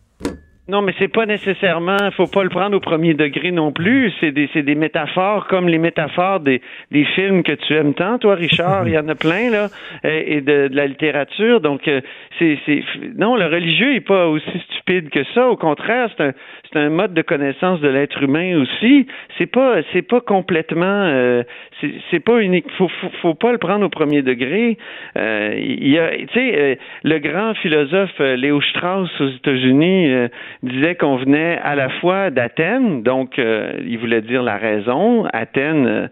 Non, 0.66 0.80
mais 0.80 0.94
c'est 0.98 1.08
pas 1.08 1.26
nécessairement, 1.26 2.10
faut 2.12 2.26
pas 2.26 2.42
le 2.42 2.48
prendre 2.48 2.74
au 2.74 2.80
premier 2.80 3.12
degré 3.12 3.50
non 3.50 3.70
plus. 3.70 4.10
C'est 4.18 4.32
des, 4.32 4.48
c'est 4.54 4.62
des 4.62 4.74
métaphores 4.74 5.46
comme 5.46 5.68
les 5.68 5.76
métaphores 5.76 6.40
des, 6.40 6.62
des 6.90 7.04
films 7.04 7.42
que 7.42 7.52
tu 7.52 7.74
aimes 7.74 7.92
tant, 7.92 8.18
toi, 8.18 8.34
Richard. 8.34 8.88
Il 8.88 8.94
y 8.94 8.98
en 8.98 9.06
a 9.08 9.14
plein 9.14 9.50
là, 9.50 9.68
et, 10.04 10.36
et 10.36 10.40
de, 10.40 10.68
de 10.68 10.74
la 10.74 10.86
littérature. 10.86 11.60
Donc, 11.60 11.86
euh, 11.86 12.00
c'est, 12.38 12.58
c'est, 12.64 12.82
non, 13.14 13.36
le 13.36 13.44
religieux 13.44 13.94
est 13.94 14.00
pas 14.00 14.26
aussi 14.26 14.58
stupide 14.70 15.10
que 15.10 15.22
ça. 15.34 15.48
Au 15.48 15.56
contraire, 15.58 16.08
c'est 16.16 16.24
un, 16.24 16.32
c'est 16.72 16.78
un 16.78 16.88
mode 16.88 17.12
de 17.12 17.22
connaissance 17.22 17.80
de 17.80 17.88
l'être 17.88 18.22
humain 18.22 18.60
aussi. 18.62 19.06
C'est 19.36 19.46
pas, 19.46 19.76
c'est 19.92 20.02
pas 20.02 20.20
complètement, 20.22 20.84
euh, 20.86 21.42
c'est, 21.80 21.92
c'est 22.10 22.20
pas 22.20 22.40
unique. 22.40 22.66
Faut, 22.78 22.88
faut, 22.88 23.10
faut 23.20 23.34
pas 23.34 23.52
le 23.52 23.58
prendre 23.58 23.84
au 23.84 23.90
premier 23.90 24.22
degré. 24.22 24.78
Euh, 25.16 25.54
il 25.58 25.88
y 25.88 25.98
a, 25.98 26.10
tu 26.16 26.26
sais, 26.32 26.58
euh, 26.58 26.74
le 27.02 27.18
grand 27.18 27.54
philosophe 27.54 28.18
euh, 28.20 28.36
Léo 28.36 28.60
Strauss 28.62 29.10
aux 29.20 29.28
États-Unis 29.28 30.10
euh, 30.10 30.28
disait 30.64 30.94
qu'on 30.94 31.16
venait 31.16 31.58
à 31.62 31.74
la 31.74 31.88
fois 32.00 32.30
d'Athènes, 32.30 33.02
donc 33.02 33.38
euh, 33.38 33.72
il 33.86 33.98
voulait 33.98 34.22
dire 34.22 34.42
la 34.42 34.56
raison, 34.56 35.26
Athènes. 35.32 35.86
euh, 35.86 36.06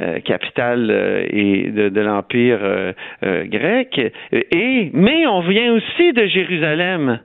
euh, 0.00 0.18
capitale 0.18 0.90
et 1.30 1.70
de, 1.70 1.88
de 1.88 2.00
l'empire 2.00 2.58
grec 3.22 4.12
et 4.32 4.90
mais 4.92 5.24
on 5.28 5.38
vient 5.38 5.72
aussi 5.72 6.12
de 6.12 6.26
Jérusalem 6.26 7.20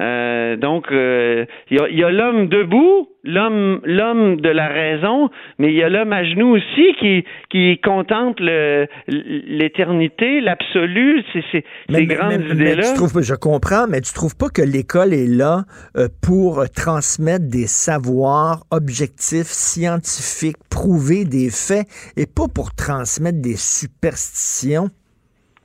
euh, 0.00 0.56
donc, 0.56 0.90
euh, 0.90 1.44
il 1.70 1.76
y 1.98 2.02
a- 2.02 2.06
a 2.08 2.10
l'homme 2.10 2.48
debout, 2.48 3.08
l'homme, 3.24 3.80
l'homme 3.84 4.40
de 4.40 4.48
la 4.48 4.68
raison, 4.68 5.28
mais 5.58 5.68
il 5.68 5.74
y 5.76 5.82
a 5.82 5.88
l'homme 5.88 6.12
à 6.12 6.24
genoux 6.24 6.56
aussi 6.56 6.94
qui, 6.98 7.24
qui 7.50 7.78
contemple 7.80 8.42
euh, 8.48 8.86
l'éternité, 9.08 10.40
l'absolu, 10.40 11.22
c'est 11.32 11.44
ces, 11.52 11.64
ces 11.90 12.06
grandes 12.06 12.32
idées-là. 12.50 12.94
je 13.20 13.34
comprends, 13.34 13.86
mais 13.88 14.00
tu 14.00 14.12
trouves 14.12 14.36
pas 14.36 14.48
que 14.48 14.62
l'école 14.62 15.12
est 15.12 15.26
là 15.28 15.64
euh, 15.96 16.08
pour 16.22 16.60
euh, 16.60 16.66
transmettre 16.74 17.46
des 17.48 17.66
savoirs 17.66 18.64
objectifs, 18.70 19.46
scientifiques, 19.48 20.56
prouver 20.70 21.24
des 21.24 21.50
faits, 21.50 21.86
et 22.16 22.26
pas 22.26 22.48
pour 22.52 22.74
transmettre 22.74 23.40
des 23.40 23.56
superstitions? 23.56 24.88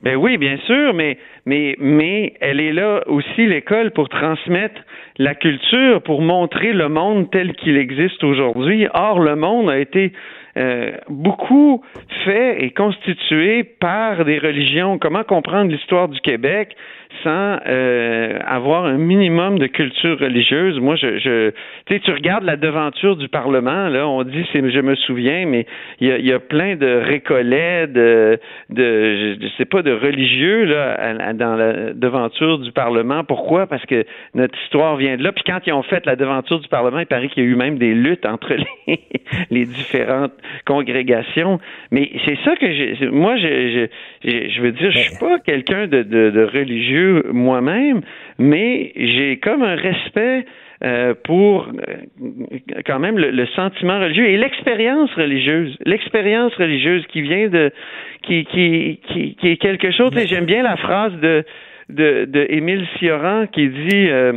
Ben 0.03 0.15
oui, 0.15 0.37
bien 0.37 0.57
sûr, 0.65 0.93
mais 0.93 1.17
mais 1.45 1.75
mais 1.79 2.33
elle 2.39 2.59
est 2.59 2.73
là 2.73 3.01
aussi 3.07 3.47
l'école 3.47 3.91
pour 3.91 4.09
transmettre 4.09 4.79
la 5.17 5.33
culture, 5.33 6.03
pour 6.03 6.21
montrer 6.21 6.71
le 6.71 6.87
monde 6.87 7.31
tel 7.31 7.53
qu'il 7.53 7.77
existe 7.77 8.23
aujourd'hui. 8.23 8.87
Or, 8.93 9.19
le 9.19 9.35
monde 9.35 9.69
a 9.69 9.79
été 9.79 10.11
euh, 10.57 10.91
beaucoup 11.07 11.83
fait 12.25 12.63
et 12.63 12.71
constitué 12.71 13.63
par 13.63 14.25
des 14.25 14.39
religions. 14.39 14.97
Comment 14.97 15.23
comprendre 15.23 15.71
l'histoire 15.71 16.07
du 16.09 16.19
Québec 16.21 16.75
sans 17.23 17.57
euh, 17.67 18.39
avoir 18.45 18.85
un 18.85 18.97
minimum 18.97 19.59
de 19.59 19.67
culture 19.67 20.19
religieuse? 20.19 20.79
Moi, 20.79 20.95
je, 20.95 21.19
je 21.19 21.51
tu 21.85 21.99
tu 21.99 22.11
regardes 22.11 22.43
la 22.43 22.57
devanture 22.57 23.17
du 23.17 23.29
Parlement, 23.29 23.87
là, 23.87 24.07
on 24.07 24.23
dit, 24.23 24.45
c'est, 24.51 24.67
je 24.69 24.79
me 24.79 24.95
souviens, 24.95 25.45
mais 25.45 25.65
il 25.99 26.07
y 26.07 26.33
a, 26.33 26.39
plein 26.39 26.75
de 26.75 27.01
récollets, 27.03 27.87
de, 27.87 28.39
je, 28.69 29.37
je 29.39 29.47
sais 29.57 29.65
pas, 29.65 29.81
de 29.81 29.91
religieux 29.91 30.65
là, 30.65 31.33
dans 31.33 31.55
la 31.55 31.93
devanture 31.93 32.59
du 32.59 32.71
Parlement. 32.71 33.23
Pourquoi? 33.23 33.67
Parce 33.67 33.85
que 33.85 34.05
notre 34.33 34.57
histoire 34.63 34.95
vient 34.95 35.17
de 35.17 35.23
là. 35.23 35.31
Puis 35.31 35.43
quand 35.45 35.59
ils 35.67 35.73
ont 35.73 35.83
fait 35.83 36.05
la 36.05 36.15
devanture 36.15 36.59
du 36.59 36.67
Parlement, 36.67 36.99
il 36.99 37.05
paraît 37.05 37.27
qu'il 37.27 37.43
y 37.43 37.45
a 37.45 37.49
eu 37.49 37.55
même 37.55 37.77
des 37.77 37.93
luttes 37.93 38.25
entre 38.25 38.55
les, 38.87 38.99
les 39.51 39.65
différentes 39.65 40.33
congrégations. 40.65 41.59
Mais 41.91 42.11
c'est 42.25 42.37
ça 42.43 42.55
que 42.55 42.71
j'ai. 42.71 43.07
Moi, 43.09 43.37
je, 43.37 43.87
je, 44.23 44.61
veux 44.61 44.71
dire, 44.71 44.91
je 44.91 44.97
suis 44.99 45.17
pas 45.19 45.39
quelqu'un 45.39 45.87
de, 45.87 46.03
de, 46.03 46.29
de 46.29 46.43
religieux 46.43 47.23
moi-même, 47.31 48.01
mais 48.37 48.91
j'ai 48.95 49.37
comme 49.37 49.63
un 49.63 49.75
respect. 49.75 50.45
euh, 50.83 51.13
pour 51.23 51.67
euh, 51.67 52.27
quand 52.85 52.99
même 52.99 53.17
le, 53.17 53.31
le 53.31 53.47
sentiment 53.47 53.99
religieux 53.99 54.27
et 54.27 54.37
l'expérience 54.37 55.11
religieuse, 55.15 55.75
l'expérience 55.85 56.53
religieuse 56.55 57.05
qui 57.07 57.21
vient 57.21 57.47
de 57.47 57.71
qui 58.23 58.45
qui 58.45 58.99
qui, 59.07 59.35
qui 59.35 59.47
est 59.49 59.57
quelque 59.57 59.91
chose. 59.91 60.11
sais, 60.13 60.27
J'aime 60.27 60.45
bien 60.45 60.61
la 60.63 60.77
phrase 60.77 61.13
de 61.19 61.43
de, 61.89 62.25
de 62.25 62.45
Émile 62.49 62.85
Cioran 62.99 63.47
qui 63.47 63.69
dit 63.69 64.07
euh, 64.09 64.33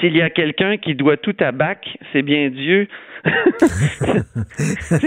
s'il 0.00 0.16
y 0.16 0.22
a 0.22 0.30
quelqu'un 0.30 0.76
qui 0.76 0.94
doit 0.94 1.16
tout 1.16 1.36
à 1.40 1.52
Bach, 1.52 1.78
c'est 2.12 2.22
bien 2.22 2.48
Dieu. 2.48 2.88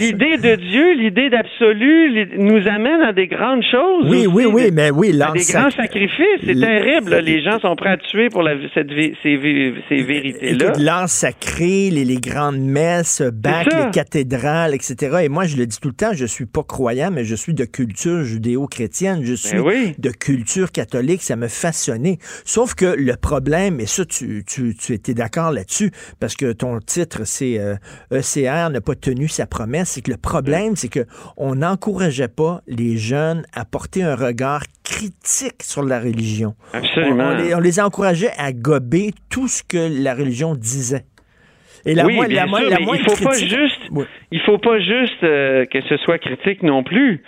L'idée, 0.00 0.36
de 0.38 0.56
Dieu, 0.56 0.92
l'idée 0.94 1.30
d'absolu, 1.30 2.28
nous 2.38 2.66
amène 2.68 3.02
à 3.02 3.12
des 3.12 3.26
grandes 3.26 3.62
choses. 3.70 4.06
Oui, 4.08 4.26
aussi, 4.26 4.28
oui, 4.28 4.44
oui, 4.46 4.62
des- 4.64 4.70
mais 4.70 4.90
oui, 4.90 5.08
à 5.20 5.32
des 5.32 5.40
grands 5.52 5.70
sacrifices. 5.70 6.26
C'est 6.44 6.54
terrible. 6.58 7.10
là. 7.10 7.20
Les 7.20 7.42
gens 7.42 7.58
sont 7.60 7.74
prêts 7.76 7.90
à 7.90 7.96
tuer 7.96 8.28
pour 8.28 8.42
la, 8.42 8.54
cette, 8.74 8.88
ces, 8.90 9.36
vé- 9.36 9.74
ces 9.88 10.02
vérités-là. 10.02 10.72
L'art 10.78 11.08
sacré, 11.08 11.90
les, 11.90 12.04
les 12.04 12.16
grandes 12.20 12.58
messes, 12.60 13.22
Bach, 13.32 13.66
ça. 13.70 13.86
les 13.86 13.90
cathédrales, 13.90 14.74
etc. 14.74 15.18
Et 15.24 15.28
moi, 15.28 15.44
je 15.44 15.56
le 15.56 15.66
dis 15.66 15.78
tout 15.80 15.88
le 15.88 15.94
temps, 15.94 16.12
je 16.14 16.26
suis 16.26 16.46
pas 16.46 16.62
croyant, 16.62 17.10
mais 17.12 17.24
je 17.24 17.34
suis 17.34 17.54
de 17.54 17.64
culture 17.64 18.24
judéo-chrétienne. 18.24 19.20
Je 19.24 19.34
suis 19.34 19.56
Ben 19.58 19.64
oui. 19.64 19.94
de 19.98 20.10
culture 20.10 20.72
catholique. 20.72 21.22
Ça 21.22 21.36
me 21.36 21.48
fascinait. 21.48 22.18
Sauf 22.44 22.74
que 22.74 22.86
le 22.96 23.16
problème, 23.16 23.80
et 23.80 23.86
ça, 23.86 24.04
tu, 24.04 24.44
tu, 24.46 24.74
tu 24.76 24.92
étais 24.92 25.14
d'accord 25.14 25.52
là-dessus, 25.52 25.90
parce 26.20 26.34
que 26.36 26.39
ton 26.52 26.78
titre, 26.80 27.20
c'est 27.24 27.58
euh, 27.58 27.74
ECR 28.12 28.70
n'a 28.70 28.80
pas 28.80 28.94
tenu 28.94 29.28
sa 29.28 29.46
promesse. 29.46 29.90
C'est 29.90 30.02
que 30.02 30.10
le 30.10 30.16
problème, 30.16 30.76
c'est 30.76 30.88
que 30.88 31.06
on 31.36 31.54
n'encourageait 31.56 32.28
pas 32.28 32.60
les 32.66 32.96
jeunes 32.96 33.44
à 33.54 33.64
porter 33.64 34.02
un 34.02 34.14
regard 34.16 34.62
critique 34.84 35.62
sur 35.62 35.82
la 35.82 36.00
religion. 36.00 36.54
Absolument. 36.72 37.24
On, 37.24 37.32
on 37.32 37.36
les, 37.42 37.54
on 37.54 37.60
les 37.60 37.80
encourageait 37.80 38.32
à 38.38 38.52
gober 38.52 39.10
tout 39.30 39.48
ce 39.48 39.62
que 39.62 40.02
la 40.02 40.14
religion 40.14 40.54
disait. 40.54 41.04
Et 41.86 41.94
la 41.94 42.04
oui, 42.04 42.16
mo- 42.16 42.26
bien 42.26 42.44
la 42.44 42.46
mo- 42.46 42.58
sûr, 42.58 42.68
la 42.70 42.78
mais 42.78 42.84
moindre 42.84 43.02
il 43.08 43.10
faut 43.16 43.24
pas 43.24 43.34
juste, 43.38 43.80
Oui. 43.90 44.04
il 44.32 44.40
faut 44.40 44.58
pas 44.58 44.78
juste 44.80 45.22
euh, 45.22 45.64
que 45.64 45.80
ce 45.88 45.96
soit 45.98 46.18
critique 46.18 46.62
non 46.62 46.82
plus. 46.82 47.22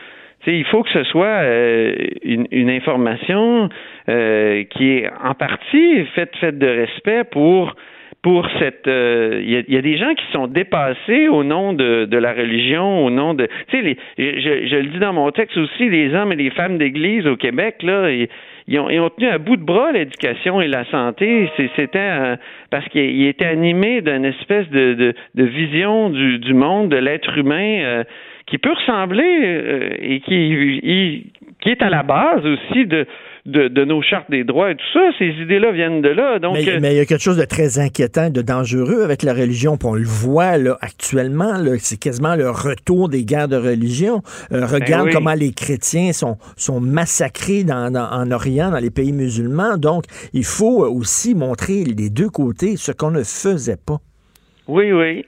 Il 0.47 0.65
faut 0.67 0.83
que 0.83 0.91
ce 0.93 1.05
soit 1.05 1.25
euh, 1.45 1.95
une, 2.25 2.49
une 2.51 2.69
information 2.69 3.69
euh, 4.09 4.65
qui 4.65 4.89
est 4.91 5.11
en 5.23 5.35
partie 5.35 6.05
faite 6.17 6.33
faite 6.41 6.59
de 6.59 6.67
respect 6.67 7.23
pour 7.31 7.77
pour 8.23 8.49
cette 8.59 8.87
euh, 8.87 9.41
il 9.43 9.51
y, 9.51 9.57
a, 9.57 9.63
il 9.67 9.75
y 9.75 9.77
a 9.77 9.83
des 9.83 9.97
gens 9.97 10.15
qui 10.15 10.25
sont 10.33 10.47
dépassés 10.47 11.29
au 11.29 11.43
nom 11.43 11.73
de, 11.73 12.05
de 12.05 12.17
la 12.19 12.33
religion 12.33 13.05
au 13.05 13.11
nom 13.11 13.35
de 13.35 13.49
tu 13.69 13.83
sais 13.83 13.97
je, 14.17 14.67
je 14.69 14.77
le 14.77 14.87
dis 14.87 14.99
dans 14.99 15.13
mon 15.13 15.31
texte 15.33 15.57
aussi 15.57 15.89
les 15.89 16.15
hommes 16.15 16.33
et 16.33 16.37
les 16.37 16.51
femmes 16.51 16.79
d'église 16.79 17.27
au 17.27 17.37
Québec 17.37 17.83
là 17.83 18.11
ils, 18.11 18.29
ils 18.69 18.79
ont, 18.79 18.89
ils 18.91 19.01
ont 19.01 19.11
tenu 19.11 19.29
à 19.29 19.39
bout 19.39 19.57
de 19.57 19.65
bras 19.65 19.93
l'éducation 19.93 20.61
et 20.61 20.69
la 20.69 20.85
santé. 20.87 21.51
C'était 21.77 21.99
euh, 21.99 22.37
parce 22.71 22.87
qu'ils 22.89 23.27
étaient 23.27 23.47
animés 23.47 24.01
d'une 24.03 24.25
espèce 24.25 24.69
de, 24.71 24.95
de, 24.95 25.15
de 25.35 25.45
vision 25.45 26.11
du, 26.11 26.39
du 26.39 26.55
monde, 26.55 26.91
de 26.91 26.97
l'être 26.97 27.37
humain, 27.37 27.81
euh, 27.81 28.05
qui 28.47 28.59
peut 28.59 28.73
ressembler 28.73 29.41
euh, 29.43 29.97
et 30.01 30.21
qui, 30.21 31.33
qui 31.61 31.69
est 31.69 31.83
à 31.83 31.91
la 31.91 32.03
base 32.03 32.45
aussi 32.47 32.87
de, 32.87 33.07
de, 33.45 33.67
de 33.69 33.85
nos 33.85 34.03
chartes 34.03 34.31
des 34.31 34.45
droits 34.45 34.71
et 34.71 34.77
tout 34.77 34.85
ça. 34.93 35.01
Ces 35.19 35.29
idées-là 35.31 35.73
viennent 35.73 36.01
de 36.01 36.09
là. 36.11 36.39
Donc, 36.39 36.55
mais, 36.55 36.69
euh, 36.69 36.79
mais 36.81 36.95
il 36.95 36.97
y 36.99 37.01
a 37.01 37.05
quelque 37.05 37.23
chose 37.23 37.37
de 37.39 37.45
très 37.45 37.79
inquiétant, 37.81 38.31
de 38.31 38.41
dangereux 38.43 39.03
avec 39.03 39.23
la 39.25 39.33
religion. 39.35 39.77
Puis 39.77 39.89
on 39.89 39.95
le 39.95 40.05
voit 40.05 40.59
là, 40.59 40.77
actuellement. 40.81 41.59
là, 41.59 41.73
C'est 41.79 41.99
quasiment 41.99 42.37
le 42.37 42.49
retour 42.51 43.09
des 43.09 43.25
guerres 43.25 43.49
de 43.49 43.57
religion. 43.57 44.23
Euh, 44.53 44.65
regarde 44.67 45.07
Ben 45.07 45.09
oui. 45.09 45.13
comment 45.13 45.35
les 45.35 45.53
chrétiens 45.53 46.13
sont, 46.13 46.37
sont 46.57 46.81
massacrés 46.81 47.65
dans, 47.65 47.91
dans- 47.93 48.11
en 48.13 48.31
Orient, 48.31 48.71
dans 48.71 48.79
les 48.79 48.91
pays 48.91 49.13
musulmans. 49.13 49.77
Donc, 49.77 50.05
il 50.33 50.45
faut 50.45 50.85
aussi 50.87 51.35
montrer 51.35 51.83
les 51.85 52.11
deux 52.11 52.31
côtés, 52.31 52.77
ce 52.77 52.93
qu'on 52.93 53.11
ne 53.11 53.25
faisait 53.25 53.77
pas. 53.85 53.99
Oui, 54.69 54.93
oui. 54.93 55.25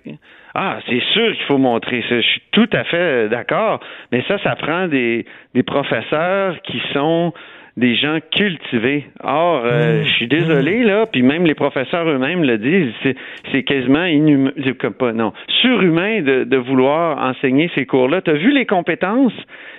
Ah, 0.55 0.79
c'est 0.87 1.03
sûr 1.13 1.33
qu'il 1.35 1.45
faut 1.49 1.59
montrer 1.59 2.01
ça. 2.09 2.21
Je 2.21 2.27
suis 2.27 2.43
tout 2.53 2.69
à 2.73 2.85
fait 2.85 3.29
d'accord. 3.29 3.81
Mais 4.13 4.23
ça, 4.29 4.39
ça 4.45 4.55
prend 4.55 4.87
des, 4.87 5.27
des 5.53 5.65
professeurs 5.65 6.55
qui 6.63 6.81
sont 6.93 7.33
des 7.77 7.97
gens 7.97 8.19
cultivés. 8.31 9.07
Or, 9.23 9.63
euh, 9.65 10.05
je 10.05 10.09
suis 10.11 10.29
désolé, 10.29 10.85
là, 10.85 11.07
puis 11.07 11.23
même 11.23 11.45
les 11.45 11.55
professeurs 11.55 12.09
eux-mêmes 12.09 12.45
le 12.45 12.59
disent, 12.59 12.93
c'est, 13.03 13.17
c'est 13.51 13.65
quasiment 13.65 14.05
inhumain, 14.05 14.53
comme 14.79 14.95
pas, 14.95 15.13
non, 15.13 15.33
surhumain 15.61 16.23
de, 16.23 16.45
de 16.45 16.57
vouloir 16.57 17.19
enseigner 17.19 17.71
ces 17.75 17.85
cours-là. 17.85 18.23
Tu 18.23 18.31
as 18.31 18.35
vu 18.35 18.53
les 18.53 18.67
compétences? 18.67 19.33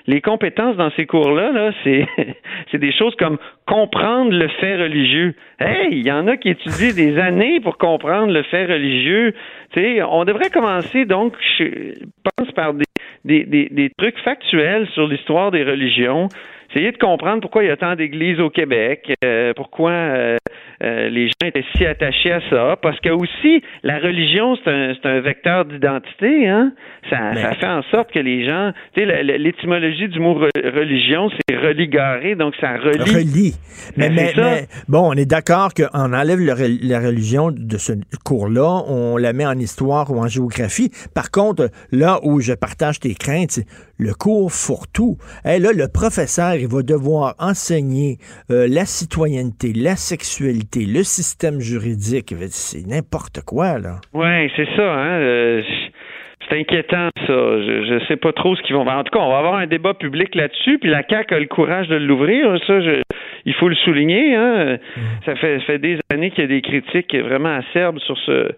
Les 0.08 0.22
compétences 0.22 0.76
dans 0.76 0.92
ces 0.92 1.06
cours-là, 1.06 1.52
là, 1.52 1.72
c'est, 1.84 2.06
c'est 2.72 2.80
des 2.80 2.92
choses 2.92 3.16
comme 3.16 3.38
comprendre 3.66 4.32
le 4.32 4.48
fait 4.60 4.76
religieux. 4.76 5.34
Hey, 5.60 5.88
il 5.92 6.06
y 6.06 6.12
en 6.12 6.28
a 6.28 6.36
qui 6.36 6.50
étudient 6.50 6.94
des 6.94 7.18
années 7.18 7.62
pour 7.62 7.78
comprendre 7.78 8.32
le 8.32 8.44
fait 8.44 8.66
religieux. 8.66 9.34
Tu 9.72 9.82
sais, 9.82 10.04
on 10.04 10.26
devrait 10.26 10.50
commencer 10.50 11.06
donc, 11.06 11.34
je 11.58 11.94
pense, 12.24 12.52
par 12.52 12.74
des, 12.74 12.84
des, 13.24 13.46
des, 13.46 13.70
des 13.72 13.90
trucs 13.98 14.20
factuels 14.20 14.88
sur 14.90 15.08
l'histoire 15.08 15.52
des 15.52 15.64
religions. 15.64 16.28
Essayer 16.72 16.92
de 16.92 16.98
comprendre 16.98 17.42
pourquoi 17.42 17.64
il 17.64 17.68
y 17.68 17.72
a 17.72 17.78
tant 17.78 17.96
d'églises 17.96 18.40
au 18.40 18.50
Québec, 18.50 19.12
euh, 19.24 19.54
pourquoi 19.56 19.92
euh, 19.92 20.38
euh, 20.84 21.10
les 21.10 21.28
gens 21.28 21.48
étaient 21.48 21.64
si 21.76 21.86
attachés 21.86 22.32
à 22.34 22.42
ça, 22.50 22.76
parce 22.82 23.00
que 23.00 23.10
aussi 23.10 23.62
la 23.84 24.00
religion 24.00 24.58
c'est 24.64 24.70
un, 24.72 24.94
c'est 25.02 25.08
un 25.08 25.22
vecteur 25.22 25.66
d'identité, 25.66 26.48
hein. 26.50 26.74
Ça, 27.10 27.36
ça 27.36 27.54
fait 27.54 27.68
en 27.68 27.84
sorte 27.92 28.12
que 28.12 28.18
les 28.20 28.46
gens, 28.46 28.72
tu 28.96 29.06
sais, 29.06 29.24
l'étymologie 29.24 30.08
du 30.08 30.20
mot 30.20 30.34
re- 30.40 30.50
religion 30.76 31.30
c'est 31.48 31.56
religaré, 31.56 32.34
donc 32.36 32.56
ça 32.60 32.74
relie. 32.78 33.14
Relie. 33.14 33.54
Mais, 33.96 34.10
Ben, 34.10 34.16
mais- 34.16 34.34
ça. 34.34 34.42
mais, 34.42 34.68
bon, 34.88 35.02
on 35.04 35.14
est 35.14 35.30
d'accord 35.30 35.70
qu'on 35.76 36.14
enlève 36.14 36.40
le 36.40 36.56
la 36.88 37.00
religion 37.00 37.52
de 37.52 37.78
ce 37.78 37.94
cours-là, 38.26 38.82
on 38.88 39.18
la 39.18 39.34
met 39.34 39.46
en 39.46 39.58
histoire 39.60 40.10
ou 40.12 40.18
en 40.20 40.28
géographie. 40.28 40.90
Par 41.14 41.30
contre, 41.30 41.70
là 41.92 42.20
où 42.24 42.42
je 42.42 42.54
partage 42.54 43.00
tes 43.00 43.14
craintes, 43.14 43.52
c'est 43.52 43.66
le 43.98 44.14
cours 44.14 44.52
fourre-tout. 44.52 45.18
Hey, 45.44 45.60
là, 45.60 45.70
le 45.74 45.88
professeur, 45.92 46.56
il 46.56 46.68
va 46.68 46.82
devoir 46.82 47.36
enseigner 47.40 48.18
euh, 48.52 48.68
la 48.70 48.86
citoyenneté, 48.86 49.74
la 49.74 49.96
sexualité, 49.96 50.86
le 50.86 51.04
système 51.04 51.60
juridique. 51.60 52.34
C'est 52.50 52.86
n'importe 52.88 53.42
quoi, 53.46 53.80
là. 53.80 54.02
Ouais, 54.14 54.50
c'est 54.56 54.68
ça, 54.76 54.94
hein. 54.94 55.20
euh, 55.20 55.62
c'est 56.48 56.60
inquiétant, 56.60 57.10
ça. 57.26 57.28
Je, 57.28 57.86
je 57.88 58.06
sais 58.08 58.18
pas 58.18 58.34
trop 58.34 58.56
ce 58.56 58.62
qu'ils 58.64 58.76
vont 58.76 58.86
faire. 58.86 58.98
En 58.98 59.04
tout 59.04 59.18
cas, 59.18 59.24
on 59.24 59.32
va 59.32 59.40
avoir 59.40 59.56
un 59.56 59.68
débat 59.68 59.94
public 59.94 60.36
là-dessus, 60.36 60.78
puis 60.80 60.90
la 60.90 61.04
CAQ 61.08 61.34
a 61.34 61.40
le 61.40 61.48
courage 61.48 61.88
de 61.88 61.96
l'ouvrir. 61.96 62.58
Ça, 62.68 62.82
je, 62.82 63.02
il 63.46 63.54
faut 63.54 63.70
le 63.70 63.76
souligner. 63.76 64.36
Hein. 64.36 64.78
Ça, 65.26 65.36
fait, 65.36 65.60
ça 65.60 65.66
fait 65.66 65.80
des 65.80 66.00
années 66.14 66.32
qu'il 66.32 66.42
y 66.42 66.46
a 66.46 66.48
des 66.48 66.62
critiques 66.62 67.16
vraiment 67.16 67.56
acerbes 67.56 68.00
sur 68.00 68.18
ce, 68.20 68.52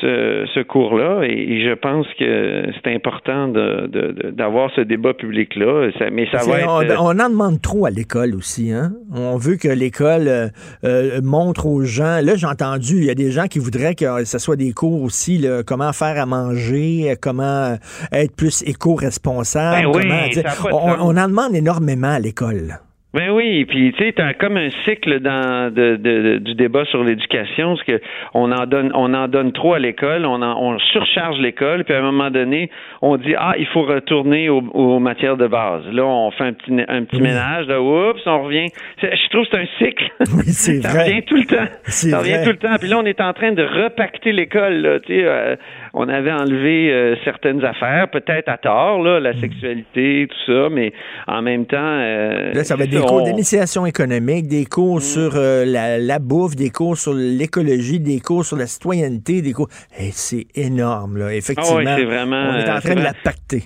ce, 0.00 0.46
ce 0.54 0.60
cours-là, 0.60 1.22
et, 1.24 1.32
et 1.32 1.64
je 1.68 1.74
pense 1.74 2.06
que 2.18 2.64
c'est 2.82 2.94
important 2.94 3.48
d'avoir 3.48 4.70
ce 4.74 4.80
débat 4.82 5.14
public-là. 5.14 5.90
Mais 6.12 6.26
ça 6.30 6.38
va 6.38 6.42
C'est- 6.44 6.60
être... 6.62 6.68
on, 6.68 6.82
euh, 6.82 6.94
on 6.98 7.18
en 7.20 7.28
demande 7.30 7.60
trop 7.62 7.86
à 7.86 7.90
l'école 7.90 8.34
aussi. 8.34 8.72
Hein? 8.72 8.92
On 9.14 9.36
veut 9.36 9.56
que 9.56 9.68
l'école 9.68 10.28
euh, 10.28 10.48
euh, 10.84 11.20
montre 11.22 11.66
aux 11.66 11.82
gens. 11.82 12.20
Là, 12.22 12.34
j'ai 12.36 12.46
entendu, 12.46 12.96
il 12.98 13.04
y 13.04 13.10
a 13.10 13.14
des 13.14 13.30
gens 13.30 13.46
qui 13.46 13.58
voudraient 13.58 13.94
que 13.94 14.24
ce 14.24 14.38
soit 14.38 14.56
des 14.56 14.72
cours 14.72 15.02
aussi, 15.02 15.38
là, 15.38 15.62
comment 15.64 15.92
faire 15.92 16.20
à 16.20 16.26
manger, 16.26 17.14
comment 17.20 17.76
être 18.12 18.34
plus 18.36 18.62
éco-responsable. 18.66 19.90
Ben 19.92 19.98
oui, 20.34 20.42
on 20.72 21.16
en 21.16 21.28
demande 21.28 21.54
énormément 21.54 22.12
à 22.12 22.18
l'école. 22.18 22.78
Ben 23.16 23.30
oui, 23.30 23.64
puis 23.64 23.92
tu 23.96 24.04
sais, 24.04 24.12
t'as 24.12 24.34
comme 24.34 24.56
un 24.58 24.68
cycle 24.84 25.20
dans 25.20 25.72
de, 25.74 25.96
de- 25.96 26.22
de- 26.22 26.38
du 26.38 26.54
débat 26.54 26.84
sur 26.84 27.02
l'éducation, 27.02 27.74
parce 27.74 27.82
que 27.84 28.00
on 28.34 28.52
en 28.52 28.66
donne, 28.66 28.90
on 28.94 29.14
en 29.14 29.26
donne 29.26 29.52
trop 29.52 29.72
à 29.74 29.78
l'école, 29.78 30.26
on, 30.26 30.42
en- 30.42 30.60
on 30.62 30.78
surcharge 30.78 31.38
l'école, 31.38 31.84
puis 31.84 31.94
à 31.94 31.98
un 31.98 32.02
moment 32.02 32.30
donné, 32.30 32.70
on 33.00 33.16
dit 33.16 33.34
ah, 33.38 33.54
il 33.58 33.66
faut 33.68 33.82
retourner 33.82 34.48
aux, 34.50 34.60
aux 34.74 34.98
matières 34.98 35.36
de 35.38 35.46
base. 35.46 35.84
Là, 35.92 36.04
on 36.04 36.30
fait 36.30 36.44
un 36.44 36.52
petit, 36.52 36.72
un 36.88 37.04
petit 37.04 37.22
ménage, 37.22 37.66
là, 37.68 37.80
oups, 37.80 38.20
on 38.26 38.42
revient. 38.44 38.68
Je 39.00 39.28
trouve 39.30 39.44
que 39.46 39.50
c'est 39.52 39.60
un 39.62 39.86
cycle. 39.86 40.04
Oui, 40.36 40.42
c'est 40.46 40.80
ça 40.82 40.88
vrai. 40.90 41.04
revient 41.04 41.22
tout 41.22 41.36
le 41.36 41.44
temps. 41.44 41.72
Ça 41.84 42.18
revient 42.18 42.32
vrai. 42.32 42.44
tout 42.44 42.50
le 42.50 42.56
temps. 42.58 42.76
Puis 42.78 42.88
là, 42.88 42.98
on 42.98 43.06
est 43.06 43.20
en 43.22 43.32
train 43.32 43.52
de 43.52 43.62
repacter 43.62 44.32
l'école. 44.32 44.74
Là, 44.82 45.00
tu 45.00 45.14
sais, 45.14 45.24
euh, 45.24 45.56
on 45.94 46.08
avait 46.08 46.32
enlevé 46.32 46.92
euh, 46.92 47.14
certaines 47.24 47.64
affaires, 47.64 48.08
peut-être 48.10 48.48
à 48.50 48.58
tort, 48.58 49.02
là, 49.02 49.20
la 49.20 49.32
sexualité, 49.32 50.26
tout 50.28 50.52
ça, 50.52 50.68
mais 50.70 50.92
en 51.26 51.40
même 51.42 51.64
temps. 51.66 51.76
euh, 51.80 52.52
Là, 52.52 52.64
ça 52.64 52.76
va 52.76 52.86
cours 53.06 53.22
on- 53.22 53.24
d'initiation 53.24 53.86
économique, 53.86 54.48
des 54.48 54.64
cours 54.66 55.00
sur 55.00 55.32
euh, 55.36 55.64
la, 55.64 55.98
la 55.98 56.18
bouffe, 56.18 56.56
des 56.56 56.70
cours 56.70 56.96
sur 56.96 57.14
l'écologie, 57.14 58.00
des 58.00 58.20
cours 58.20 58.44
sur 58.44 58.56
la 58.56 58.66
citoyenneté, 58.66 59.42
des 59.42 59.52
cours. 59.52 59.68
Hey, 59.96 60.10
c'est 60.12 60.46
énorme, 60.54 61.16
là. 61.18 61.34
Effectivement. 61.34 61.80
Ah 61.86 61.96
c'est 61.96 62.04
vraiment, 62.04 62.50
on 62.50 62.54
est 62.56 62.70
en 62.70 62.76
euh, 62.76 62.80
train 62.80 62.94
de 62.94 63.02
la 63.02 63.14
pacter. 63.14 63.62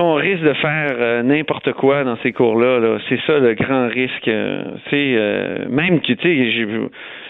On 0.00 0.14
risque 0.14 0.42
de 0.44 0.54
faire 0.54 0.94
euh, 0.96 1.22
n'importe 1.24 1.72
quoi 1.72 2.04
dans 2.04 2.16
ces 2.22 2.32
cours-là. 2.32 2.78
Là. 2.78 2.98
C'est 3.08 3.18
ça 3.26 3.38
le 3.38 3.54
grand 3.54 3.88
risque. 3.88 4.30
c'est 4.90 5.14
euh, 5.16 5.66
même 5.68 6.00
que 6.00 6.12
tu 6.12 6.22
sais, 6.22 6.50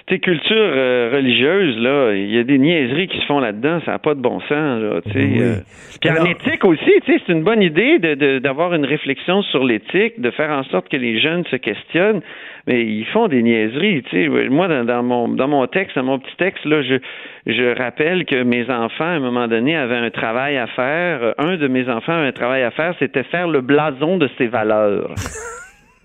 j'ai 0.08 0.14
vu- 0.14 0.14
tu 0.14 0.14
sais, 0.14 0.20
culture 0.20 0.56
euh, 0.56 1.10
religieuse, 1.12 1.78
là, 1.78 2.12
il 2.14 2.34
y 2.34 2.38
a 2.38 2.44
des 2.44 2.58
niaiseries 2.58 3.08
qui 3.08 3.18
se 3.20 3.26
font 3.26 3.38
là-dedans, 3.40 3.80
ça 3.84 3.92
n'a 3.92 3.98
pas 3.98 4.14
de 4.14 4.20
bon 4.20 4.40
sens, 4.40 4.80
là, 4.82 5.00
tu 5.04 5.12
sais. 5.12 5.18
Oui. 5.18 5.38
euh. 5.40 5.54
Puis 6.00 6.10
en 6.10 6.24
éthique 6.24 6.64
aussi, 6.64 6.90
tu 7.04 7.12
sais, 7.12 7.22
c'est 7.26 7.32
une 7.32 7.42
bonne 7.42 7.62
idée 7.62 7.98
de- 7.98 8.14
de- 8.14 8.38
d'avoir 8.38 8.72
une 8.74 8.84
réflexion 8.84 9.42
sur 9.42 9.64
l'éthique, 9.64 10.20
de 10.20 10.30
faire 10.30 10.50
en 10.50 10.62
sorte 10.64 10.88
que 10.88 10.96
les 10.96 11.20
jeunes 11.20 11.44
se 11.50 11.56
questionnent, 11.56 12.20
mais 12.66 12.84
ils 12.84 13.06
font 13.06 13.28
des 13.28 13.42
niaiseries, 13.42 14.02
tu 14.04 14.10
sais. 14.10 14.28
Moi, 14.48 14.68
dans, 14.68 14.84
dans 14.84 15.02
mon 15.02 15.28
dans 15.28 15.48
mon 15.48 15.66
texte, 15.66 15.96
dans 15.96 16.04
mon 16.04 16.18
petit 16.18 16.36
texte, 16.38 16.64
là, 16.64 16.82
je 16.82 16.96
je 17.46 17.76
rappelle 17.78 18.24
que 18.26 18.42
mes 18.42 18.68
enfants, 18.70 19.04
à 19.04 19.16
un 19.16 19.20
moment 19.20 19.48
donné, 19.48 19.74
avaient 19.76 19.96
un 19.96 20.10
travail 20.10 20.56
à 20.58 20.66
faire. 20.66 21.22
Euh, 21.22 21.32
Un 21.38 21.56
de 21.56 21.66
mes 21.68 21.88
enfants 21.88 22.12
avait 22.12 22.28
un 22.28 22.32
travail 22.32 22.62
à 22.62 22.70
faire, 22.70 22.94
c'était 22.98 23.22
faire 23.24 23.48
le 23.48 23.60
blason 23.62 24.18
de 24.18 24.28
ses 24.38 24.46
valeurs. 24.48 25.14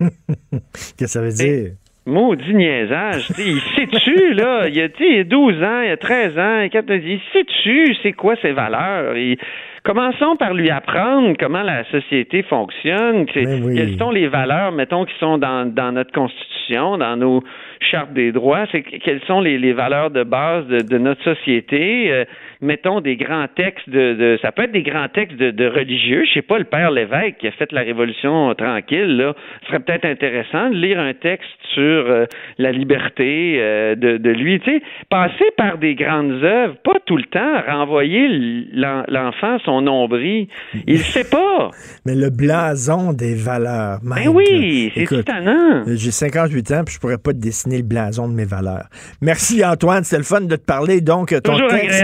Qu'est-ce 0.00 0.94
que 0.98 1.06
ça 1.06 1.20
veut 1.22 1.32
dire? 1.32 1.72
Maudit 2.06 2.54
niaisage. 2.54 3.28
il 3.38 3.60
sait-tu, 3.76 4.34
là? 4.34 4.68
Il 4.68 4.80
a, 4.80 4.88
il 5.00 5.18
a 5.20 5.24
12 5.24 5.62
ans, 5.62 5.80
il 5.82 5.90
a 5.90 5.96
13 5.96 6.38
ans, 6.38 6.60
il 6.60 6.64
a 6.64 6.68
14 6.68 7.00
il 7.04 7.20
sait-tu 7.32 7.94
c'est 8.02 8.12
quoi 8.12 8.34
ses 8.42 8.52
valeurs? 8.52 9.16
Il- 9.16 9.38
Commençons 9.84 10.36
par 10.36 10.54
lui 10.54 10.70
apprendre 10.70 11.36
comment 11.38 11.60
la 11.62 11.84
société 11.90 12.42
fonctionne. 12.42 13.26
Ben 13.34 13.62
oui. 13.62 13.76
Quelles 13.76 13.98
sont 13.98 14.10
les 14.10 14.28
valeurs, 14.28 14.72
mettons, 14.72 15.04
qui 15.04 15.12
sont 15.20 15.36
dans, 15.36 15.66
dans 15.70 15.92
notre 15.92 16.10
Constitution 16.10 16.54
Constitution, 16.64 16.96
dans 16.96 17.16
nos 17.16 17.42
chartes 17.80 18.14
des 18.14 18.32
droits, 18.32 18.64
c'est 18.72 18.80
quelles 18.80 19.20
sont 19.26 19.42
les, 19.42 19.58
les 19.58 19.74
valeurs 19.74 20.10
de 20.10 20.22
base 20.22 20.66
de, 20.68 20.78
de 20.78 20.96
notre 20.96 21.22
société? 21.22 22.10
Euh, 22.10 22.24
mettons 22.60 23.00
des 23.00 23.16
grands 23.16 23.46
textes 23.54 23.88
de, 23.88 24.14
de, 24.14 24.38
ça 24.42 24.52
peut 24.52 24.64
être 24.64 24.72
des 24.72 24.82
grands 24.82 25.08
textes 25.08 25.36
de, 25.36 25.50
de 25.50 25.66
religieux. 25.66 26.24
Je 26.26 26.34
sais 26.34 26.42
pas, 26.42 26.58
le 26.58 26.64
père 26.64 26.90
l'évêque 26.90 27.38
qui 27.38 27.48
a 27.48 27.52
fait 27.52 27.70
la 27.72 27.82
Révolution 27.82 28.54
tranquille, 28.54 29.16
là, 29.16 29.34
ce 29.62 29.66
serait 29.68 29.80
peut-être 29.80 30.04
intéressant 30.04 30.70
de 30.70 30.76
lire 30.76 30.98
un 30.98 31.14
texte 31.14 31.48
sur 31.74 31.82
euh, 31.82 32.26
la 32.58 32.72
liberté 32.72 33.56
euh, 33.58 33.94
de, 33.94 34.16
de 34.16 34.30
lui. 34.30 34.60
Tu 34.60 34.70
sais, 34.70 34.82
passer 35.10 35.44
par 35.56 35.78
des 35.78 35.94
grandes 35.94 36.42
œuvres, 36.44 36.76
pas 36.84 36.98
tout 37.06 37.16
le 37.16 37.24
temps 37.24 37.62
renvoyer 37.66 38.28
l'enfant 38.74 39.58
son 39.64 39.82
nombril. 39.82 40.48
Il 40.86 41.00
sait 41.00 41.28
pas. 41.28 41.70
Mais 42.06 42.14
le 42.14 42.30
blason 42.30 43.12
des 43.12 43.34
valeurs. 43.34 43.98
Ben 44.02 44.28
oui, 44.28 44.92
c'est 44.94 45.10
étonnant. 45.12 45.84
J'ai 45.86 46.10
58 46.10 46.72
ans, 46.72 46.82
puis 46.84 46.94
je 46.94 47.00
pourrais 47.00 47.18
pas 47.18 47.32
te 47.32 47.38
dessiner 47.38 47.78
le 47.78 47.84
blason 47.84 48.28
de 48.28 48.34
mes 48.34 48.44
valeurs. 48.44 48.86
Merci 49.20 49.64
Antoine, 49.64 50.04
c'était 50.04 50.18
le 50.18 50.24
fun 50.24 50.40
de 50.42 50.56
te 50.56 50.64
parler. 50.64 51.00
Donc, 51.00 51.30
ton 51.42 51.52
Toujours 51.52 51.68
texte 51.68 52.02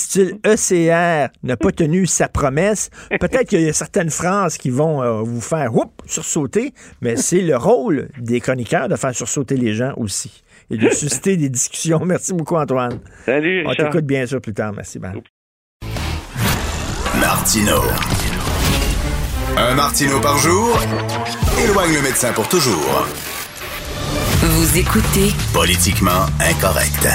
s'intitule 0.00 0.38
ECR 0.44 1.28
n'a 1.42 1.56
pas 1.56 1.72
tenu 1.72 2.06
sa 2.06 2.28
promesse. 2.28 2.90
Peut-être 3.20 3.48
qu'il 3.48 3.60
y 3.60 3.68
a 3.68 3.72
certaines 3.72 4.10
phrases 4.10 4.56
qui 4.58 4.70
vont 4.70 5.02
euh, 5.02 5.22
vous 5.22 5.40
faire 5.40 5.74
whoop, 5.74 6.02
sursauter, 6.06 6.72
mais 7.00 7.16
c'est 7.16 7.40
le 7.40 7.56
rôle 7.56 8.08
des 8.18 8.40
chroniqueurs 8.40 8.88
de 8.88 8.96
faire 8.96 9.14
sursauter 9.14 9.56
les 9.56 9.74
gens 9.74 9.92
aussi 9.96 10.42
et 10.70 10.76
de 10.76 10.90
susciter 10.90 11.36
des 11.36 11.48
discussions. 11.48 12.00
Merci 12.04 12.32
beaucoup, 12.32 12.56
Antoine. 12.56 12.98
Salut, 13.26 13.64
On 13.66 13.70
Richard. 13.70 13.86
t'écoute 13.90 14.06
bien 14.06 14.26
sûr 14.26 14.40
plus 14.40 14.54
tard. 14.54 14.72
Merci, 14.74 14.98
Ben. 14.98 15.12
Martino. 17.20 17.82
Un 19.56 19.74
Martino 19.74 20.20
par 20.20 20.38
jour 20.38 20.78
éloigne 21.62 21.92
le 21.94 22.02
médecin 22.02 22.32
pour 22.32 22.48
toujours. 22.48 23.06
Vous 24.42 24.78
écoutez 24.78 25.32
Politiquement 25.52 26.26
incorrect. 26.40 27.08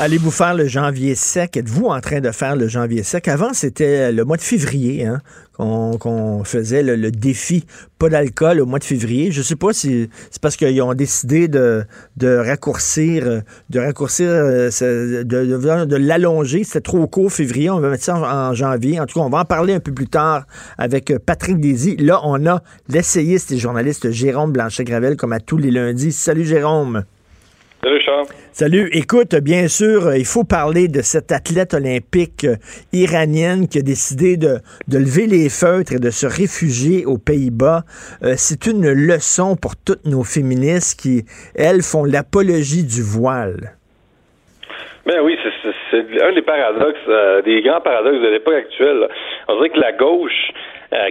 Allez-vous 0.00 0.32
faire 0.32 0.54
le 0.54 0.66
janvier 0.66 1.14
sec? 1.14 1.56
Êtes-vous 1.56 1.86
en 1.86 2.00
train 2.00 2.20
de 2.20 2.32
faire 2.32 2.56
le 2.56 2.66
janvier 2.66 3.04
sec? 3.04 3.28
Avant, 3.28 3.52
c'était 3.52 4.10
le 4.10 4.24
mois 4.24 4.36
de 4.36 4.42
février 4.42 5.06
hein, 5.06 5.20
qu'on 5.56 6.42
faisait 6.42 6.82
le, 6.82 7.12
défi 7.12 7.64
pas 7.96 8.08
d'alcool 8.08 8.60
au 8.60 8.66
mois 8.66 8.80
de 8.80 8.84
février. 8.84 9.30
Je 9.30 9.40
sais 9.40 9.54
pas 9.54 9.72
si 9.72 10.10
c'est 10.32 10.42
parce 10.42 10.56
qu'ils 10.56 10.82
ont 10.82 10.94
décidé 10.94 11.46
de, 11.46 11.86
raccourcir, 12.20 13.42
de 13.70 13.78
raccourcir, 13.78 14.26
euh, 14.28 14.68
de, 15.22 15.22
de, 15.22 15.84
de 15.84 15.96
l'allonger. 15.96 16.64
C'était 16.64 16.80
trop 16.80 17.06
court 17.06 17.30
février. 17.30 17.70
On 17.70 17.78
va 17.78 17.90
mettre 17.90 18.02
ça 18.02 18.16
en, 18.16 18.50
en 18.50 18.52
janvier. 18.52 18.98
En 18.98 19.06
tout 19.06 19.20
cas, 19.20 19.24
on 19.24 19.30
va 19.30 19.38
en 19.38 19.44
parler 19.44 19.74
un 19.74 19.80
peu 19.80 19.92
plus 19.92 20.08
tard 20.08 20.42
avec 20.76 21.12
euh, 21.12 21.20
Patrick 21.24 21.60
Désy. 21.60 21.96
Là, 21.98 22.18
on 22.24 22.44
a 22.46 22.62
l'essayiste 22.88 23.52
et 23.52 23.58
journaliste 23.58 24.10
Jérôme 24.10 24.50
Blanchet-Gravel 24.50 25.16
comme 25.16 25.32
à 25.32 25.38
tous 25.38 25.56
les 25.56 25.70
lundis. 25.70 26.10
Salut 26.10 26.44
Jérôme. 26.44 27.04
Salut 27.80 28.00
Charles. 28.04 28.26
Salut. 28.56 28.88
Écoute, 28.92 29.34
bien 29.42 29.66
sûr, 29.66 30.06
euh, 30.06 30.16
il 30.16 30.24
faut 30.24 30.44
parler 30.44 30.86
de 30.86 31.02
cette 31.02 31.32
athlète 31.32 31.74
olympique 31.74 32.44
euh, 32.44 32.54
iranienne 32.92 33.66
qui 33.66 33.78
a 33.78 33.82
décidé 33.82 34.36
de, 34.36 34.62
lever 34.86 35.26
les 35.26 35.50
feutres 35.50 35.90
et 35.90 35.98
de 35.98 36.10
se 36.14 36.24
réfugier 36.24 37.04
aux 37.04 37.18
Pays-Bas. 37.18 37.82
Euh, 38.22 38.34
c'est 38.38 38.70
une 38.70 38.86
leçon 38.86 39.56
pour 39.60 39.74
toutes 39.74 40.06
nos 40.06 40.22
féministes 40.22 41.02
qui, 41.02 41.26
elles, 41.58 41.82
font 41.82 42.04
l'apologie 42.04 42.86
du 42.86 43.02
voile. 43.02 43.74
Ben 45.04 45.18
oui, 45.24 45.36
c'est- 45.42 46.22
un 46.22 46.32
des 46.32 46.42
paradoxes, 46.42 47.10
des 47.44 47.60
grands 47.60 47.80
paradoxes 47.80 48.22
de 48.22 48.28
l'époque 48.28 48.54
actuelle. 48.54 49.08
On 49.48 49.56
dirait 49.56 49.70
que 49.70 49.80
la 49.80 49.92
gauche 49.92 50.52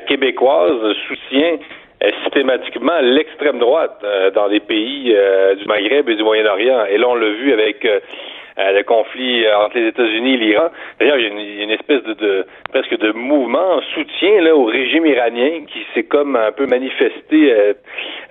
québécoise 0.08 0.80
soutient 1.08 1.60
systématiquement 2.24 3.00
l'extrême 3.02 3.60
droite 3.60 4.00
euh, 4.04 4.32
dans 4.32 4.48
les 4.48 4.60
pays 4.60 5.14
euh, 5.16 5.56
du 5.56 5.66
Maghreb 5.66 6.10
et 6.10 6.16
du 6.16 6.24
Moyen-Orient. 6.24 6.86
Et 6.86 6.98
là, 6.98 7.08
on 7.08 7.16
l'a 7.16 7.30
vu 7.30 7.54
avec 7.54 7.86
euh, 7.86 8.00
le 8.58 8.84
conflit 8.84 9.46
euh, 9.46 9.58
entre 9.66 9.78
les 9.78 9.88
États-Unis 9.88 10.34
et 10.36 10.38
l'Iran. 10.38 10.70
D'ailleurs, 11.00 11.18
il 11.18 11.24
y 11.24 11.26
a 11.26 11.30
une, 11.30 11.40
il 11.40 11.58
y 11.58 11.62
a 11.62 11.64
une 11.64 11.72
espèce 11.72 12.04
de, 12.04 12.14
de 12.14 12.46
presque 12.72 12.98
de 12.98 13.12
mouvement 13.12 13.76
en 13.78 13.82
soutien 13.94 14.42
là, 14.42 14.56
au 14.56 14.66
régime 14.66 15.06
iranien 15.06 15.62
qui 15.68 15.80
s'est 15.94 16.04
comme 16.04 16.36
un 16.36 16.52
peu 16.52 16.66
manifesté 16.68 17.52
euh, 17.52 17.74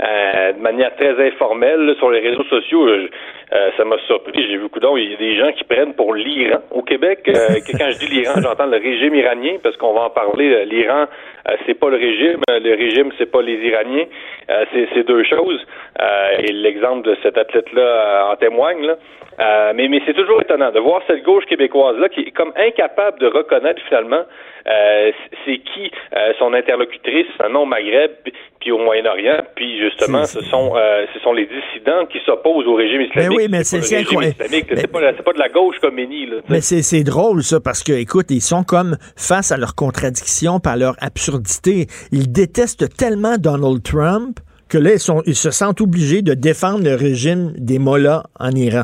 euh, 0.01 0.53
de 0.53 0.61
manière 0.61 0.95
très 0.97 1.15
informelle 1.27 1.81
là, 1.87 1.95
sur 1.97 2.11
les 2.11 2.21
réseaux 2.21 2.45
sociaux. 2.45 2.87
Je- 2.89 3.09
euh, 3.55 3.71
ça 3.77 3.85
m'a 3.85 3.99
surpris. 4.07 4.47
J'ai 4.49 4.57
vu 4.57 4.71
coudonc, 4.71 4.97
il 4.97 5.11
y 5.11 5.15
a 5.15 5.19
des 5.19 5.37
gens 5.37 5.53
qui 5.53 5.65
prennent 5.65 5.93
pour 5.95 6.15
l'Iran 6.15 6.61
au 6.71 6.81
Québec. 6.83 7.19
Euh, 7.29 7.33
que 7.67 7.77
quand 7.77 7.91
je 7.91 7.99
dis 7.99 8.07
l'Iran, 8.15 8.41
j'entends 8.43 8.65
le 8.65 8.79
régime 8.79 9.15
iranien 9.15 9.57
parce 9.63 9.77
qu'on 9.77 9.93
va 9.93 10.05
en 10.05 10.11
parler. 10.11 10.55
Euh, 10.55 10.65
L'Iran, 10.65 11.05
euh, 11.51 11.57
c'est 11.67 11.79
pas 11.79 11.91
le 11.91 11.97
régime. 11.99 12.41
Euh, 12.51 12.61
Le 12.61 12.75
régime, 12.75 13.11
c'est 13.19 13.31
pas 13.31 13.43
les 13.43 13.57
Iraniens. 13.69 14.07
Euh, 14.51 14.65
c'est 14.73 14.89
c'est 14.95 15.07
deux 15.07 15.23
choses. 15.25 15.61
Euh, 16.01 16.31
et 16.39 16.51
l'exemple 16.53 17.03
de 17.07 17.15
cet 17.23 17.37
athlète-là 17.37 17.83
euh, 17.83 18.33
en 18.33 18.37
témoigne. 18.37 18.87
Là. 18.87 18.97
Euh, 19.41 19.73
mais 19.75 19.89
mais 19.89 20.01
c'est 20.07 20.12
toujours 20.15 20.41
étonnant 20.41 20.71
de 20.73 20.81
voir 20.81 21.03
cette 21.07 21.23
gauche 21.23 21.45
québécoise-là 21.47 22.09
qui 22.09 22.21
est 22.21 22.31
comme 22.31 22.53
incapable 22.57 23.19
de 23.21 23.27
reconnaître 23.27 23.81
finalement 23.89 24.23
euh, 24.67 25.11
c'est 25.45 25.59
qui 25.59 25.91
euh, 26.17 26.33
son 26.39 26.55
interlocutrice, 26.55 27.27
non 27.51 27.63
au 27.63 27.67
Maghreb, 27.67 28.11
puis- 28.25 28.33
au 28.71 28.79
Moyen-Orient, 28.79 29.43
puis 29.57 29.81
justement, 29.81 30.25
ce 30.25 30.41
sont 30.43 30.75
euh, 30.77 31.05
ce 31.13 31.19
sont 31.19 31.33
les 31.33 31.47
dissidents 31.47 32.07
qui 32.07 32.21
s'opposent 32.25 32.67
au 32.69 32.75
régime 32.75 33.01
islamique. 33.01 33.31
Ben 33.31 33.37
oui, 33.37 33.47
mais 33.51 33.65
c'est- 33.65 33.83
c'est 33.83 34.05
c'est 34.05 34.87
pas, 34.87 35.01
c'est 35.17 35.23
pas 35.25 35.33
de 35.33 35.39
la 35.41 35.49
gauche 35.49 35.77
comme 35.81 35.97
Méni, 35.97 36.27
là. 36.27 36.37
Mais 36.49 36.61
c'est 36.61 36.83
c'est 36.83 37.03
drôle, 37.03 37.43
ça, 37.43 37.59
parce 37.59 37.83
que, 37.83 37.93
écoute, 37.93 38.27
ils 38.31 38.41
sont 38.41 38.63
comme 38.63 38.97
face 39.17 39.51
à 39.51 39.57
leurs 39.57 39.75
contradictions, 39.75 40.61
par 40.61 40.77
leur 40.77 40.95
absurdité. 41.01 41.87
Ils 42.13 42.31
détestent 42.31 42.97
tellement 42.97 43.37
Donald 43.37 43.83
Trump 43.83 44.39
que 44.69 44.79
là, 44.79 44.93
ils, 44.93 45.01
sont, 45.01 45.23
ils 45.27 45.35
se 45.35 45.51
sentent 45.51 45.81
obligés 45.81 46.23
de 46.23 46.35
défendre 46.35 46.85
le 46.85 46.95
régime 46.95 47.53
des 47.59 47.81
mollahs 47.81 48.23
en 48.39 48.53
Iran. 48.53 48.83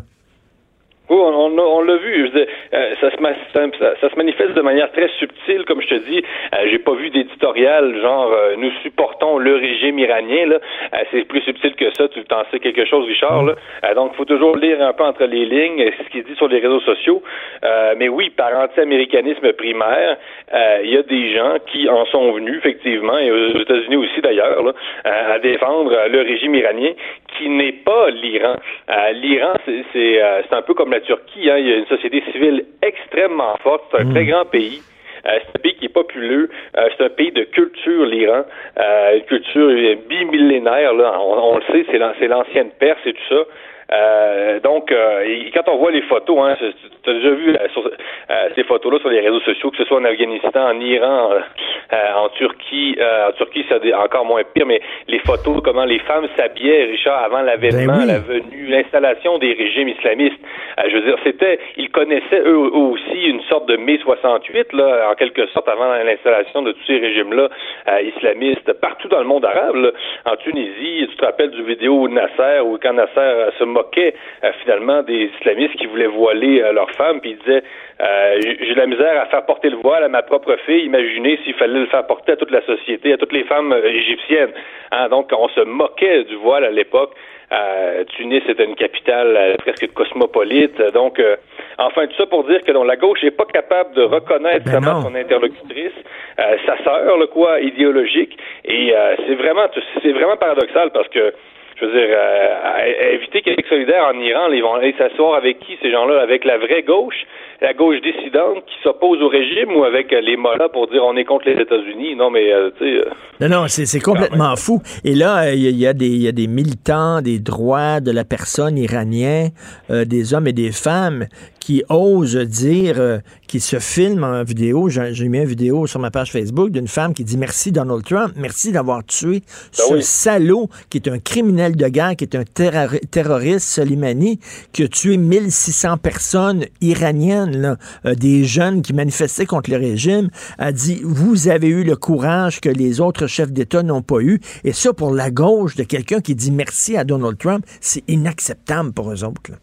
Oui, 1.10 1.16
on, 1.18 1.34
on, 1.46 1.56
l'a- 1.56 1.62
on 1.66 1.80
l'a 1.82 1.96
vu. 1.96 2.28
Dire, 2.28 2.46
euh, 2.74 2.94
ça, 3.00 3.10
se 3.10 3.20
ma- 3.20 3.32
ça, 3.54 3.60
ça- 3.78 3.94
ça 4.00 4.10
se 4.10 4.16
manifeste 4.16 4.52
de 4.54 4.60
manière 4.60 4.90
très 4.92 5.08
subtile, 5.18 5.64
comme 5.64 5.80
je 5.80 5.88
te 5.88 5.94
dis. 5.94 6.22
Euh, 6.54 6.66
J'ai 6.70 6.78
pas 6.78 6.92
vu 6.94 7.10
d'éditorial 7.10 7.98
genre 8.02 8.30
euh, 8.32 8.56
nous 8.56 8.70
supportons 8.82 9.38
le 9.38 9.54
régime 9.56 9.98
iranien. 9.98 10.46
Là, 10.46 10.58
Euh, 10.92 10.96
c'est 11.10 11.24
plus 11.26 11.40
subtil 11.42 11.74
que 11.76 11.90
ça. 11.94 12.08
Tu 12.08 12.22
t'en 12.24 12.42
sais 12.50 12.58
quelque 12.60 12.84
chose, 12.84 13.06
Richard. 13.06 13.42
Là. 13.44 13.54
Euh, 13.84 13.94
donc, 13.94 14.14
faut 14.14 14.24
toujours 14.24 14.56
lire 14.56 14.80
un 14.82 14.92
peu 14.92 15.04
entre 15.04 15.24
les 15.24 15.44
lignes 15.46 15.80
euh, 15.82 15.90
ce 16.04 16.10
qui 16.10 16.18
est 16.18 16.22
dit 16.28 16.34
sur 16.36 16.48
les 16.48 16.58
réseaux 16.60 16.80
sociaux. 16.80 17.22
Euh, 17.64 17.94
mais 17.96 18.08
oui, 18.08 18.30
par 18.30 18.54
anti-américanisme 18.58 19.52
primaire, 19.54 20.16
euh, 20.52 20.80
il 20.84 20.90
y 20.90 20.96
a 20.98 21.02
des 21.02 21.32
gens 21.34 21.54
qui 21.70 21.88
en 21.88 22.04
sont 22.06 22.32
venus 22.32 22.56
effectivement, 22.58 23.18
et 23.18 23.30
aux 23.30 23.58
États-Unis 23.60 23.96
aussi 23.96 24.20
d'ailleurs, 24.20 24.74
à 25.04 25.38
défendre 25.38 25.92
le 26.10 26.20
régime 26.22 26.54
iranien, 26.54 26.92
qui 27.36 27.48
n'est 27.48 27.72
pas 27.72 28.10
l'Iran. 28.10 28.56
Euh, 28.90 29.12
L'Iran, 29.12 29.54
euh, 29.68 30.42
c'est 30.48 30.54
un 30.54 30.62
peu 30.62 30.74
comme 30.74 30.90
la 30.92 30.97
Turquie. 31.00 31.50
Hein. 31.50 31.58
Il 31.58 31.68
y 31.68 31.72
a 31.72 31.76
une 31.76 31.86
société 31.86 32.22
civile 32.32 32.64
extrêmement 32.82 33.56
forte. 33.62 33.84
C'est 33.90 34.02
un 34.02 34.10
très 34.10 34.24
grand 34.24 34.44
pays. 34.44 34.80
Euh, 35.26 35.38
c'est 35.44 35.58
un 35.58 35.60
pays 35.60 35.74
qui 35.74 35.86
est 35.86 35.92
populeux. 35.92 36.48
Euh, 36.76 36.88
c'est 36.96 37.04
un 37.04 37.10
pays 37.10 37.32
de 37.32 37.44
culture, 37.44 38.06
l'Iran. 38.06 38.44
Euh, 38.78 39.16
une 39.16 39.24
culture 39.24 39.68
bimillénaire. 40.08 40.94
Là. 40.94 41.18
On, 41.20 41.54
on 41.54 41.56
le 41.56 41.62
sait, 41.72 41.86
c'est 41.90 42.28
l'ancienne 42.28 42.70
Perse 42.78 43.00
et 43.06 43.12
tout 43.12 43.28
ça. 43.28 43.42
Euh, 43.90 44.60
donc, 44.60 44.92
euh, 44.92 45.20
et 45.24 45.50
quand 45.54 45.68
on 45.72 45.78
voit 45.78 45.90
les 45.90 46.02
photos, 46.02 46.38
hein, 46.42 46.56
tu 47.02 47.10
as 47.10 47.14
déjà 47.14 47.30
vu 47.30 47.54
euh, 47.54 47.68
sur, 47.72 47.86
euh, 47.86 48.48
ces 48.54 48.64
photos-là 48.64 48.98
sur 48.98 49.08
les 49.08 49.20
réseaux 49.20 49.40
sociaux, 49.40 49.70
que 49.70 49.78
ce 49.78 49.84
soit 49.84 49.98
en 49.98 50.04
Afghanistan, 50.04 50.68
en 50.70 50.80
Iran, 50.80 51.30
euh, 51.32 51.96
en 52.16 52.28
Turquie, 52.30 52.96
euh, 53.00 53.28
en 53.28 53.32
Turquie 53.32 53.64
c'est 53.68 53.94
encore 53.94 54.26
moins 54.26 54.42
pire, 54.54 54.66
mais 54.66 54.80
les 55.06 55.18
photos, 55.20 55.62
comment 55.64 55.84
les 55.86 56.00
femmes 56.00 56.26
s'habillaient, 56.36 56.84
Richard, 56.84 57.22
avant 57.24 57.40
l'avènement, 57.40 57.94
Ben 57.94 58.00
oui. 58.00 58.06
la 58.06 58.18
venue, 58.18 58.66
l'installation 58.68 59.38
des 59.38 59.54
régimes 59.54 59.88
islamistes. 59.88 60.38
Je 60.86 60.94
veux 60.94 61.02
dire, 61.02 61.16
c'était, 61.24 61.58
ils 61.76 61.90
connaissaient 61.90 62.42
eux, 62.44 62.56
aussi 62.58 63.24
une 63.24 63.42
sorte 63.44 63.66
de 63.66 63.76
mai 63.76 63.98
68, 64.02 64.72
là, 64.74 65.10
en 65.10 65.14
quelque 65.14 65.46
sorte, 65.48 65.68
avant 65.68 65.92
l'installation 65.94 66.62
de 66.62 66.72
tous 66.72 66.84
ces 66.86 66.98
régimes-là 66.98 67.48
euh, 67.88 68.02
islamistes 68.02 68.72
partout 68.74 69.08
dans 69.08 69.18
le 69.20 69.24
monde 69.24 69.44
arabe. 69.44 69.76
là. 69.76 69.90
En 70.26 70.36
Tunisie, 70.36 71.06
tu 71.10 71.16
te 71.16 71.24
rappelles 71.24 71.50
du 71.50 71.62
vidéo 71.62 72.06
Nasser 72.08 72.60
où 72.64 72.78
quand 72.80 72.92
Nasser 72.92 73.50
se 73.58 73.64
moquait 73.78 74.14
euh, 74.44 74.52
finalement 74.62 75.02
des 75.02 75.30
islamistes 75.38 75.76
qui 75.76 75.86
voulaient 75.86 76.06
voiler 76.06 76.62
euh, 76.62 76.72
leurs 76.72 76.90
femmes, 76.92 77.20
puis 77.20 77.30
il 77.30 77.38
disait 77.38 77.62
euh, 78.00 78.40
j'ai 78.40 78.74
de 78.74 78.78
la 78.78 78.86
misère 78.86 79.20
à 79.20 79.26
faire 79.26 79.44
porter 79.44 79.70
le 79.70 79.76
voile 79.76 80.04
à 80.04 80.08
ma 80.08 80.22
propre 80.22 80.56
fille. 80.66 80.84
Imaginez 80.84 81.38
s'il 81.44 81.54
fallait 81.54 81.80
le 81.80 81.86
faire 81.86 82.06
porter 82.06 82.32
à 82.32 82.36
toute 82.36 82.50
la 82.50 82.62
société, 82.62 83.12
à 83.12 83.16
toutes 83.16 83.32
les 83.32 83.44
femmes 83.44 83.74
égyptiennes. 83.84 84.52
Hein, 84.92 85.08
donc, 85.08 85.30
on 85.36 85.48
se 85.48 85.60
moquait 85.60 86.24
du 86.24 86.36
voile 86.36 86.64
à 86.64 86.70
l'époque. 86.70 87.12
Euh, 87.50 88.04
Tunis 88.14 88.42
était 88.46 88.64
une 88.64 88.76
capitale 88.76 89.34
euh, 89.36 89.56
presque 89.56 89.92
cosmopolite. 89.94 90.80
Donc, 90.92 91.18
euh, 91.18 91.36
enfin, 91.78 92.06
tout 92.06 92.14
ça 92.16 92.26
pour 92.26 92.44
dire 92.44 92.60
que 92.62 92.72
non, 92.72 92.84
la 92.84 92.96
gauche 92.96 93.22
n'est 93.22 93.30
pas 93.30 93.46
capable 93.46 93.94
de 93.94 94.02
reconnaître 94.02 94.64
Ben 94.64 94.78
vraiment 94.78 95.00
non. 95.00 95.08
son 95.08 95.14
interlocutrice, 95.14 95.98
sa 96.36 96.76
sœur, 96.84 97.16
le 97.16 97.26
quoi, 97.26 97.60
idéologique. 97.60 98.38
Et 98.64 98.92
c'est 99.26 99.34
vraiment, 99.34 99.66
c'est 100.02 100.12
vraiment 100.12 100.36
paradoxal 100.36 100.90
parce 100.92 101.08
que 101.08 101.32
je 101.80 101.86
veux 101.86 101.92
dire, 101.92 102.08
euh, 102.10 103.12
éviter 103.14 103.40
Québec 103.42 103.66
solidaire 103.68 104.04
en 104.12 104.18
Iran, 104.20 104.50
ils 104.52 104.62
vont 104.62 104.74
aller 104.74 104.94
s'asseoir 104.98 105.34
avec 105.36 105.60
qui 105.60 105.78
ces 105.80 105.90
gens-là? 105.92 106.20
Avec 106.22 106.44
la 106.44 106.58
vraie 106.58 106.82
gauche, 106.82 107.14
la 107.60 107.72
gauche 107.72 108.00
dissidente 108.00 108.64
qui 108.66 108.74
s'oppose 108.82 109.20
au 109.22 109.28
régime 109.28 109.74
ou 109.76 109.84
avec 109.84 110.12
euh, 110.12 110.20
les 110.20 110.36
mollahs 110.36 110.68
pour 110.70 110.88
dire 110.88 111.04
on 111.04 111.16
est 111.16 111.24
contre 111.24 111.48
les 111.48 111.60
États-Unis? 111.62 112.16
Non, 112.16 112.30
mais 112.30 112.52
euh, 112.52 112.70
tu 112.78 112.84
sais. 112.84 113.06
euh, 113.06 113.10
Non, 113.40 113.48
non, 113.48 113.64
c'est 113.68 114.00
complètement 114.00 114.56
fou. 114.56 114.80
Et 115.04 115.14
là, 115.14 115.52
il 115.54 115.78
y, 115.78 115.86
a- 115.86 115.92
des- 115.92 116.06
il 116.06 116.22
y 116.22 116.28
a 116.28 116.32
des 116.32 116.48
militants 116.48 117.20
des 117.22 117.38
droits 117.38 118.00
de 118.00 118.10
la 118.10 118.24
personne 118.24 118.76
iranien, 118.76 119.48
euh, 119.90 120.04
des 120.04 120.34
hommes 120.34 120.46
et 120.48 120.52
des 120.52 120.72
femmes 120.72 121.26
qui 121.68 121.84
osent 121.90 122.34
dire, 122.34 122.94
euh, 122.98 123.18
qui 123.46 123.60
se 123.60 123.78
filment 123.78 124.24
en 124.24 124.42
vidéo. 124.42 124.88
J'ai 124.88 125.28
mis 125.28 125.36
une 125.36 125.44
vidéo 125.44 125.86
sur 125.86 126.00
ma 126.00 126.10
page 126.10 126.32
Facebook 126.32 126.70
d'une 126.70 126.88
femme 126.88 127.12
qui 127.12 127.24
dit 127.24 127.36
merci 127.36 127.72
Donald 127.72 128.02
Trump, 128.06 128.32
merci 128.36 128.72
d'avoir 128.72 129.04
tué 129.04 129.42
ce 129.70 129.92
oui. 129.92 130.02
salaud 130.02 130.70
qui 130.88 130.96
est 130.96 131.08
un 131.10 131.18
criminel 131.18 131.76
de 131.76 131.86
guerre, 131.88 132.16
qui 132.16 132.24
est 132.24 132.34
un 132.34 132.44
terrori- 132.44 133.06
terroriste, 133.10 133.68
Soleimani, 133.68 134.40
qui 134.72 134.84
a 134.84 134.88
tué 134.88 135.18
1600 135.18 135.98
personnes 135.98 136.64
iraniennes, 136.80 137.60
là, 137.60 137.76
euh, 138.06 138.14
des 138.14 138.44
jeunes 138.44 138.80
qui 138.80 138.94
manifestaient 138.94 139.44
contre 139.44 139.70
le 139.70 139.76
régime, 139.76 140.30
a 140.56 140.72
dit, 140.72 141.02
vous 141.04 141.48
avez 141.48 141.68
eu 141.68 141.84
le 141.84 141.96
courage 141.96 142.62
que 142.62 142.70
les 142.70 143.02
autres 143.02 143.26
chefs 143.26 143.52
d'État 143.52 143.82
n'ont 143.82 144.00
pas 144.00 144.20
eu. 144.20 144.40
Et 144.64 144.72
ça, 144.72 144.94
pour 144.94 145.12
la 145.12 145.30
gauche, 145.30 145.76
de 145.76 145.82
quelqu'un 145.82 146.22
qui 146.22 146.34
dit 146.34 146.50
merci 146.50 146.96
à 146.96 147.04
Donald 147.04 147.36
Trump, 147.36 147.62
c'est 147.82 148.04
inacceptable 148.08 148.92
pour 148.94 149.12
eux 149.12 149.22
autres. 149.22 149.50
là. 149.50 149.56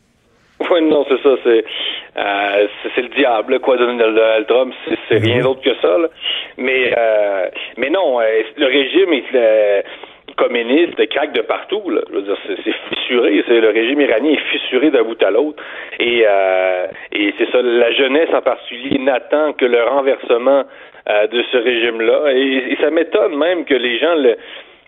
Oui, 0.72 0.80
non, 0.90 1.03
c'est 1.10 1.22
ça. 1.22 1.36
C'est 1.44 1.64
euh, 2.18 2.68
c'est 2.96 3.02
le 3.02 3.10
diable, 3.10 3.60
quoi, 3.60 3.78
Donald 3.78 4.48
Trump. 4.48 4.74
C'est 5.10 5.18
rien 5.18 5.42
d'autre 5.42 5.62
que 5.62 5.76
ça. 5.82 5.98
là. 5.98 6.08
Mais 6.58 6.94
euh, 6.98 7.48
mais 7.78 7.90
non, 7.90 8.20
euh, 8.22 8.42
le 8.58 8.66
régime 8.66 9.14
est 9.14 9.36
euh, 9.36 9.82
communiste 10.38 11.08
craque 11.10 11.34
de 11.34 11.42
partout. 11.42 11.90
Là. 11.90 12.02
Je 12.10 12.16
veux 12.16 12.22
dire, 12.22 12.38
c'est 12.48 12.56
c'est 12.64 12.74
fissuré. 12.96 13.44
C'est 13.48 13.60
le 13.60 13.70
régime 13.70 14.00
iranien 14.02 14.32
est 14.32 14.52
fissuré 14.52 14.92
d'un 14.92 15.04
bout 15.04 15.22
à 15.24 15.32
l'autre. 15.32 15.62
Et 16.00 16.24
euh, 16.28 16.88
et 17.12 17.34
c'est 17.38 17.52
ça. 17.52 17.62
La 17.62 17.92
jeunesse 17.92 18.30
en 18.34 18.42
particulier 18.42 18.98
n'attend 19.00 19.54
que 19.54 19.66
le 19.66 19.84
renversement 19.84 20.64
euh, 21.10 21.28
de 21.28 21.44
ce 21.52 21.58
régime-là. 21.58 22.32
Et, 22.34 22.72
et 22.72 22.78
ça 22.82 22.90
m'étonne 22.92 23.38
même 23.38 23.66
que 23.66 23.76
les 23.76 23.98
gens 24.00 24.16
le 24.16 24.38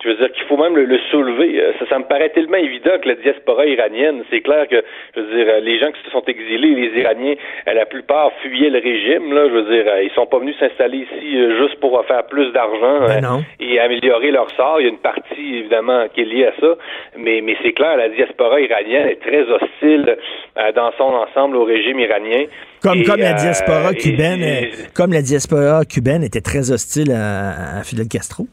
je 0.07 0.11
veux 0.13 0.17
dire 0.17 0.31
qu'il 0.31 0.45
faut 0.45 0.57
même 0.57 0.75
le, 0.75 0.85
le 0.85 0.97
soulever. 1.11 1.61
Euh, 1.61 1.73
Ça, 1.79 1.85
ça 1.89 1.99
me 1.99 2.05
paraît 2.05 2.29
tellement 2.29 2.57
évident 2.57 2.91
que 3.01 3.07
la 3.09 3.15
diaspora 3.15 3.65
iranienne, 3.65 4.23
c'est 4.29 4.41
clair 4.41 4.67
que, 4.67 4.81
je 5.15 5.21
veux 5.21 5.35
dire, 5.35 5.47
euh, 5.53 5.59
les 5.59 5.77
gens 5.79 5.91
qui 5.91 6.01
se 6.05 6.09
sont 6.11 6.23
exilés, 6.25 6.73
les 6.75 6.99
Iraniens, 7.01 7.35
la 7.65 7.85
plupart 7.85 8.31
fuyaient 8.41 8.69
le 8.69 8.79
régime. 8.79 9.33
Là, 9.33 9.47
je 9.49 9.53
veux 9.53 9.63
dire, 9.75 9.85
euh, 9.87 10.03
ils 10.03 10.11
sont 10.11 10.25
pas 10.25 10.39
venus 10.39 10.55
s'installer 10.59 10.99
ici 11.07 11.29
juste 11.59 11.79
pour 11.79 12.03
faire 12.05 12.25
plus 12.27 12.51
d'argent 12.53 12.99
Ben 13.07 13.43
et 13.59 13.79
améliorer 13.79 14.31
leur 14.31 14.49
sort. 14.55 14.79
Il 14.79 14.83
y 14.83 14.87
a 14.87 14.89
une 14.89 14.97
partie 14.99 15.55
évidemment 15.59 16.07
qui 16.13 16.21
est 16.21 16.25
liée 16.25 16.45
à 16.47 16.53
ça, 16.59 16.75
mais 17.17 17.41
mais 17.41 17.55
c'est 17.61 17.73
clair, 17.73 17.97
la 17.97 18.09
diaspora 18.09 18.59
iranienne 18.61 19.07
est 19.07 19.21
très 19.21 19.43
hostile 19.43 20.17
euh, 20.57 20.71
dans 20.73 20.91
son 20.97 21.11
ensemble 21.23 21.57
au 21.57 21.63
régime 21.65 21.99
iranien. 21.99 22.45
Comme, 22.81 22.99
Et, 22.99 23.03
comme 23.03 23.19
la 23.19 23.33
diaspora 23.33 23.93
cubaine, 23.93 24.41
et- 24.43 24.69
comme 24.95 25.11
la 25.11 25.21
diaspora 25.21 25.83
cubaine 25.85 26.23
était 26.23 26.41
très 26.41 26.71
hostile 26.71 27.11
à, 27.11 27.79
à 27.79 27.83
Fidel 27.83 28.07
Castro. 28.07 28.45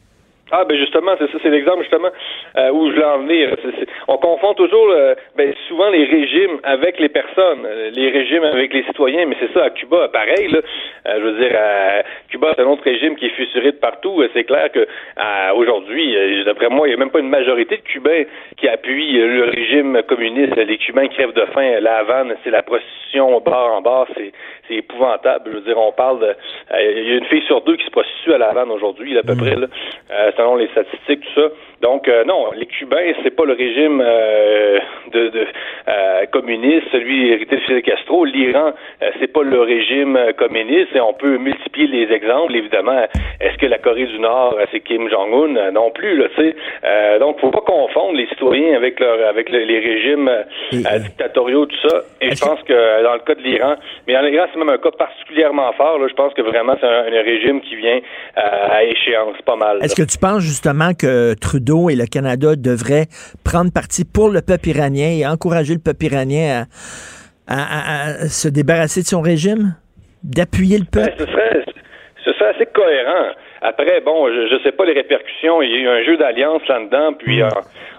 Ah 0.51 0.63
ben 0.63 0.77
justement, 0.77 1.15
c'est 1.17 1.31
ça, 1.31 1.37
c'est 1.41 1.49
l'exemple 1.49 1.81
justement 1.81 2.09
euh, 2.57 2.69
où 2.71 2.89
je 2.89 2.93
voulais 2.95 3.05
en 3.05 3.19
venir. 3.19 3.49
C'est- 3.61 3.79
c'est- 3.79 3.87
on 4.07 4.17
confond 4.17 4.53
toujours 4.53 4.87
euh, 4.89 5.15
ben, 5.35 5.53
souvent 5.67 5.89
les 5.89 6.05
régimes 6.05 6.59
avec 6.63 6.99
les 6.99 7.09
personnes, 7.09 7.65
euh, 7.65 7.89
les 7.93 8.09
régimes 8.09 8.43
avec 8.43 8.73
les 8.73 8.83
citoyens, 8.83 9.25
mais 9.25 9.35
c'est 9.39 9.51
ça 9.53 9.65
à 9.65 9.69
Cuba, 9.71 10.07
pareil. 10.09 10.47
Là, 10.49 10.59
Euh, 11.07 11.19
je 11.19 11.23
veux 11.23 11.37
dire, 11.39 11.51
euh, 11.53 12.01
Cuba 12.29 12.53
c'est 12.55 12.63
un 12.63 12.67
autre 12.67 12.81
régime 12.83 13.15
qui 13.15 13.27
est 13.27 13.35
fissuré 13.37 13.71
de 13.73 13.77
partout. 13.77 14.23
C'est 14.33 14.43
clair 14.43 14.71
que 14.71 14.87
aujourd'hui, 15.55 16.15
d'après 16.45 16.69
moi, 16.69 16.87
il 16.87 16.91
n'y 16.91 16.95
a 16.95 16.97
même 16.97 17.11
pas 17.11 17.19
une 17.19 17.29
majorité 17.29 17.77
de 17.77 17.81
Cubains 17.83 18.23
qui 18.57 18.67
appuient 18.67 19.13
le 19.13 19.43
régime 19.45 20.01
communiste. 20.07 20.55
Les 20.55 20.77
Cubains 20.77 21.07
crèvent 21.07 21.33
de 21.33 21.45
faim. 21.53 21.79
La 21.81 21.97
Havane, 21.97 22.35
c'est 22.43 22.49
la 22.49 22.63
prostitution 22.63 23.39
bar 23.41 23.73
en 23.75 23.81
bar, 23.81 24.07
c'est 24.15 24.73
épouvantable. 24.73 25.51
Je 25.51 25.57
veux 25.57 25.61
dire, 25.63 25.77
on 25.77 25.91
parle 25.91 26.19
de, 26.19 26.35
il 26.79 27.07
y 27.09 27.11
a 27.13 27.17
une 27.17 27.25
fille 27.25 27.43
sur 27.43 27.61
deux 27.61 27.75
qui 27.77 27.85
se 27.85 27.91
prostitue 27.91 28.33
à 28.33 28.37
La 28.37 28.49
Havane 28.49 28.71
aujourd'hui, 28.71 29.17
à 29.17 29.21
peu 29.23 29.35
près 29.35 29.55
là, 29.55 29.67
selon 30.37 30.55
les 30.55 30.67
statistiques, 30.69 31.21
tout 31.21 31.41
ça. 31.41 31.47
Donc 31.81 32.07
euh, 32.07 32.23
les 32.53 32.65
Cubains, 32.65 33.13
c'est 33.23 33.35
pas 33.35 33.45
le 33.45 33.53
régime 33.53 34.01
euh, 34.05 34.79
de, 35.13 35.27
de 35.29 35.47
euh, 35.87 36.25
communiste, 36.31 36.87
celui 36.91 37.31
hérité 37.31 37.55
de 37.55 37.61
Fidel 37.61 37.81
Castro. 37.81 38.25
L'Iran, 38.25 38.73
euh, 39.01 39.09
c'est 39.19 39.31
pas 39.31 39.43
le 39.43 39.61
régime 39.61 40.17
communiste. 40.37 40.95
Et 40.95 40.99
on 41.01 41.13
peut 41.13 41.37
multiplier 41.37 41.87
les 42.07 42.13
exemples. 42.13 42.55
Évidemment, 42.55 43.05
est-ce 43.39 43.57
que 43.57 43.65
la 43.65 43.77
Corée 43.77 44.05
du 44.05 44.19
Nord, 44.19 44.55
c'est 44.71 44.81
Kim 44.81 45.09
Jong-un? 45.09 45.71
Non 45.71 45.91
plus, 45.91 46.17
là. 46.17 46.27
Tu 46.35 46.41
sais. 46.41 47.19
Donc, 47.19 47.39
faut 47.39 47.51
pas 47.51 47.61
confondre 47.61 48.13
les 48.17 48.27
citoyens 48.27 48.75
avec 48.75 48.99
leur, 48.99 49.27
avec 49.27 49.49
le- 49.49 49.59
les 49.65 49.79
régimes 49.79 50.29
dictatoriaux, 50.71 51.65
tout 51.65 51.87
ça. 51.87 52.01
Et 52.21 52.35
je 52.35 52.39
pense 52.41 52.61
que 52.63 53.03
dans 53.03 53.13
le 53.13 53.19
cas 53.19 53.35
de 53.35 53.41
l'Iran, 53.41 53.75
mais 54.07 54.13
dans 54.13 54.21
l'Iran, 54.21 54.45
c'est 54.51 54.59
même 54.59 54.69
un 54.69 54.77
cas 54.77 54.91
particulièrement 54.91 55.71
fort. 55.73 55.99
Là. 55.99 56.07
Je 56.09 56.13
pense 56.13 56.33
que 56.33 56.41
vraiment, 56.41 56.75
c'est 56.79 56.87
un, 56.87 57.05
un 57.07 57.23
régime 57.23 57.61
qui 57.61 57.75
vient 57.75 57.99
à 58.35 58.83
échéance, 58.83 59.37
pas 59.45 59.55
mal. 59.55 59.79
Est-ce 59.81 59.95
que 59.95 60.07
tu 60.09 60.17
penses 60.17 60.41
justement 60.41 60.91
que 60.99 61.33
Trudeau 61.39 61.89
et 61.89 61.95
le 61.95 62.05
Canada 62.05 62.34
devraient 62.35 63.07
prendre 63.43 63.71
parti 63.71 64.03
pour 64.05 64.29
le 64.29 64.41
peuple 64.41 64.69
iranien 64.69 65.09
et 65.17 65.25
encourager 65.25 65.73
le 65.73 65.79
peuple 65.79 66.05
iranien 66.05 66.65
à, 67.47 67.53
à- 67.53 67.63
à- 67.63 68.05
à 68.23 68.27
se 68.27 68.47
débarrasser 68.47 69.01
de 69.01 69.07
son 69.07 69.21
régime? 69.21 69.75
D'appuyer 70.23 70.77
le 70.79 70.85
Ben, 70.91 71.05
peuple? 71.05 71.15
ce 71.19 71.25
serait, 71.31 71.63
ce 72.25 72.33
serait 72.33 72.55
assez 72.55 72.65
cohérent. 72.67 73.27
Après, 73.61 74.01
bon, 74.01 74.27
je 74.27 74.53
ne 74.55 74.59
sais 74.61 74.71
pas 74.71 74.85
les 74.85 74.93
répercussions. 74.93 75.61
Il 75.61 75.71
y 75.71 75.75
a 75.75 75.79
eu 75.81 75.87
un 75.87 76.03
jeu 76.03 76.17
d'alliance 76.17 76.61
là-dedans, 76.67 77.13
puis 77.13 77.41
euh, 77.41 77.49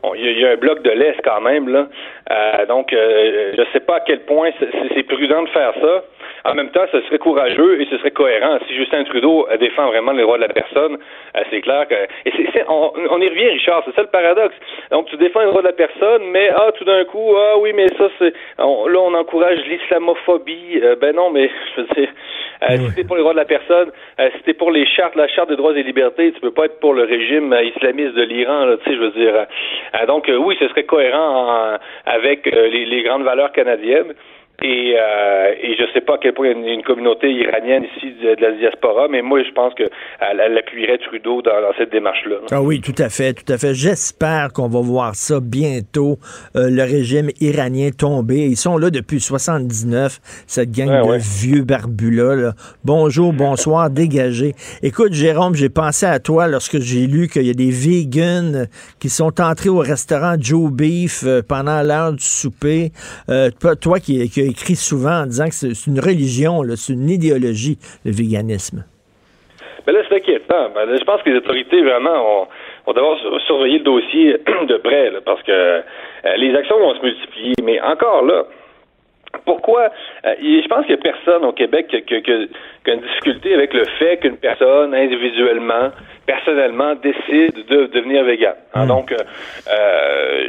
on- 0.02 0.14
il 0.14 0.24
y, 0.24 0.28
a- 0.28 0.30
il 0.32 0.38
y 0.40 0.46
a 0.46 0.50
un 0.50 0.56
bloc 0.56 0.82
de 0.82 0.90
l'Est 0.90 1.16
quand 1.24 1.40
même. 1.40 1.68
là. 1.68 1.88
Euh, 2.30 2.66
donc, 2.66 2.92
euh, 2.92 3.52
je 3.56 3.60
ne 3.60 3.66
sais 3.72 3.80
pas 3.80 3.96
à 3.96 4.00
quel 4.00 4.20
point 4.20 4.50
c'est 4.58 5.02
prudent 5.04 5.42
de 5.44 5.48
faire 5.50 5.72
ça. 5.80 6.04
En 6.48 6.54
même 6.54 6.70
temps, 6.70 6.84
ce 6.92 7.00
serait 7.02 7.18
courageux 7.18 7.80
et 7.80 7.86
ce 7.90 7.98
serait 7.98 8.10
cohérent. 8.10 8.58
Si 8.68 8.74
Justin 8.74 9.04
Trudeau 9.04 9.46
euh, 9.50 9.56
défend 9.56 9.86
vraiment 9.86 10.12
les 10.12 10.22
droits 10.22 10.36
de 10.36 10.42
la 10.42 10.48
personne, 10.52 10.96
euh, 11.36 11.40
c'est 11.50 11.60
clair 11.60 11.86
que... 11.88 11.94
Et 12.24 12.32
c'est- 12.52 12.64
on, 12.68 12.92
on 13.10 13.20
y 13.20 13.28
revient, 13.28 13.48
Richard, 13.48 13.82
c'est 13.84 13.94
ça 13.94 14.02
le 14.02 14.08
paradoxe. 14.08 14.54
Donc, 14.90 15.06
tu 15.06 15.16
défends 15.16 15.40
les 15.40 15.46
droits 15.46 15.62
de 15.62 15.66
la 15.66 15.72
personne, 15.72 16.22
mais 16.30 16.48
ah, 16.54 16.70
tout 16.76 16.84
d'un 16.84 17.04
coup, 17.04 17.34
ah 17.36 17.58
oui, 17.58 17.72
mais 17.74 17.88
ça, 17.98 18.08
c'est... 18.18 18.32
là, 18.58 18.64
on 18.66 19.14
encourage 19.14 19.58
l'islamophobie. 19.66 20.80
Euh, 20.82 20.96
ben 20.96 21.14
non, 21.14 21.30
mais 21.30 21.50
je 21.76 21.80
veux 21.82 21.88
dire, 21.96 22.08
si 22.88 22.94
t'es 22.94 23.04
pour 23.04 23.16
les 23.16 23.22
droits 23.22 23.34
de 23.34 23.38
la 23.38 23.44
personne, 23.44 23.90
si 24.18 24.42
t'es 24.44 24.54
pour 24.54 24.70
les 24.70 24.86
chartes, 24.86 25.14
la 25.16 25.28
charte 25.28 25.48
des 25.48 25.56
droits 25.56 25.76
et 25.76 25.82
libertés, 25.82 26.32
tu 26.32 26.40
peux 26.40 26.50
pas 26.52 26.66
être 26.66 26.80
pour 26.80 26.94
le 26.94 27.02
régime 27.04 27.54
islamiste 27.62 28.14
de 28.14 28.22
l'Iran, 28.22 28.66
tu 28.82 28.90
sais, 28.90 28.96
je 28.96 29.00
veux 29.02 29.10
dire. 29.10 29.46
donc, 30.06 30.30
oui, 30.38 30.56
ce 30.58 30.68
serait 30.68 30.84
cohérent 30.84 31.74
en- 31.74 31.76
avec 32.06 32.46
les 32.46 33.02
grandes 33.02 33.24
valeurs 33.24 33.52
canadiennes. 33.52 34.14
Et, 34.62 34.96
euh, 34.98 35.52
et 35.60 35.76
je 35.76 35.84
sais 35.92 36.00
pas 36.00 36.14
à 36.14 36.18
quel 36.18 36.32
point 36.32 36.48
il 36.48 36.64
y 36.64 36.70
a 36.70 36.72
une, 36.72 36.82
communauté 36.82 37.30
iranienne 37.30 37.84
ici 37.96 38.14
de, 38.22 38.34
de 38.36 38.40
la 38.40 38.52
diaspora, 38.52 39.06
mais 39.08 39.20
moi, 39.20 39.42
je 39.42 39.50
pense 39.52 39.74
qu'elle 39.74 39.90
elle 40.20 40.56
appuierait 40.56 40.98
Trudeau 40.98 41.42
dans, 41.42 41.60
dans 41.60 41.74
cette 41.76 41.92
démarche-là. 41.92 42.36
Ah 42.50 42.62
oui, 42.62 42.80
tout 42.80 42.94
à 42.98 43.08
fait, 43.10 43.34
tout 43.34 43.52
à 43.52 43.58
fait. 43.58 43.74
J'espère 43.74 44.52
qu'on 44.54 44.68
va 44.68 44.80
voir 44.80 45.14
ça 45.14 45.40
bientôt, 45.40 46.18
euh, 46.56 46.70
le 46.70 46.82
régime 46.82 47.28
iranien 47.40 47.90
tomber. 47.90 48.46
Ils 48.46 48.56
sont 48.56 48.78
là 48.78 48.90
depuis 48.90 49.20
79, 49.20 50.20
cette 50.46 50.70
gang 50.70 50.88
Ouais, 50.88 51.02
de 51.02 51.08
ouais. 51.10 51.18
vieux 51.18 51.62
barbus-là. 51.62 52.34
là. 52.36 52.52
Bonjour, 52.84 53.32
bonsoir, 53.32 53.90
dégagés. 53.90 54.54
Écoute, 54.82 55.12
Jérôme, 55.12 55.54
j'ai 55.54 55.68
pensé 55.68 56.06
à 56.06 56.18
toi 56.18 56.48
lorsque 56.48 56.78
j'ai 56.80 57.06
lu 57.06 57.28
qu'il 57.28 57.46
y 57.46 57.50
a 57.50 57.54
des 57.54 57.70
vegans 57.70 58.66
qui 59.00 59.08
sont 59.10 59.40
entrés 59.40 59.68
au 59.68 59.78
restaurant 59.78 60.36
Joe 60.40 60.70
Beef 60.72 61.24
euh, 61.26 61.42
pendant 61.46 61.82
l'heure 61.82 62.12
du 62.12 62.24
souper. 62.24 62.92
Euh, 63.28 63.50
toi, 63.80 64.00
qui, 64.00 64.28
qui 64.30 64.45
écrit 64.46 64.76
souvent 64.76 65.22
en 65.22 65.26
disant 65.26 65.46
que 65.46 65.54
c'est 65.54 65.86
une 65.90 66.00
religion, 66.00 66.62
c'est 66.76 66.92
une 66.92 67.08
idéologie, 67.10 67.78
le 68.04 68.12
véganisme. 68.12 68.84
Mais 69.86 69.92
là, 69.92 70.00
c'est 70.08 70.16
inquiétant. 70.16 70.70
Ben, 70.74 70.84
là, 70.84 70.96
je 70.98 71.04
pense 71.04 71.22
que 71.22 71.30
les 71.30 71.36
autorités, 71.36 71.80
vraiment, 71.82 72.42
ont, 72.42 72.48
vont 72.86 72.92
devoir 72.92 73.18
sur- 73.20 73.40
surveiller 73.42 73.78
le 73.78 73.84
dossier 73.84 74.32
de 74.68 74.76
près, 74.78 75.10
là, 75.10 75.20
parce 75.24 75.42
que 75.44 75.52
euh, 75.52 75.82
les 76.38 76.54
actions 76.56 76.78
vont 76.78 76.94
se 76.96 77.02
multiplier. 77.02 77.54
Mais 77.62 77.80
encore 77.80 78.24
là, 78.24 78.44
pourquoi 79.44 79.90
euh, 80.24 80.34
je 80.40 80.66
pense 80.68 80.86
qu'il 80.86 80.94
n'y 80.96 81.00
a 81.00 81.12
personne 81.12 81.44
au 81.44 81.52
Québec 81.52 81.86
qui, 81.88 82.02
qui- 82.02 82.22
qui- 82.22 82.48
qui 82.84 82.90
a 82.90 82.94
une 82.94 83.00
difficulté 83.00 83.54
avec 83.54 83.74
le 83.74 83.84
fait 83.98 84.16
qu'une 84.18 84.38
personne 84.38 84.92
individuellement, 84.94 85.90
personnellement, 86.26 86.94
décide 86.96 87.66
de 87.68 87.86
devenir 87.86 88.24
vegan. 88.24 88.54
hein. 88.74 88.86
Donc, 88.86 89.12
euh, 89.12 89.16
euh, 89.72 90.48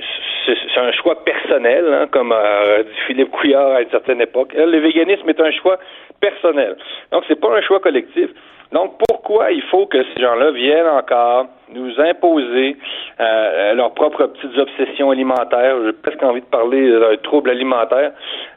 c'est 0.56 0.80
un 0.80 0.92
choix 0.92 1.24
personnel, 1.24 1.86
hein, 1.94 2.08
comme 2.12 2.32
a 2.32 2.84
dit 2.84 3.00
Philippe 3.08 3.32
Couillard 3.32 3.72
à 3.74 3.82
une 3.82 3.90
certaine 3.90 4.22
époque. 4.22 4.54
Euh, 4.56 4.66
Le 4.66 4.80
véganisme 4.80 5.28
est 5.30 5.40
un 5.40 5.52
choix 5.52 5.78
personnel. 6.20 6.76
Donc, 7.12 7.24
c'est 7.28 7.40
pas 7.40 7.56
un 7.56 7.62
choix 7.62 7.80
collectif. 7.80 8.30
Donc, 8.72 8.98
pourquoi 9.08 9.52
il 9.52 9.62
faut 9.64 9.86
que 9.86 9.98
ces 10.14 10.22
gens-là 10.22 10.52
viennent 10.52 10.88
encore 10.88 11.46
nous 11.74 12.00
imposer 12.00 12.76
euh, 13.20 13.74
leurs 13.74 13.94
propres 13.94 14.26
petites 14.28 14.58
obsessions 14.58 15.10
alimentaires? 15.12 15.76
J'ai 15.86 15.94
presque 15.94 16.22
envie 16.24 16.42
de 16.42 16.46
parler 16.46 16.92
d'un 16.92 17.16
trouble 17.18 17.50
alimentaire. 17.50 18.12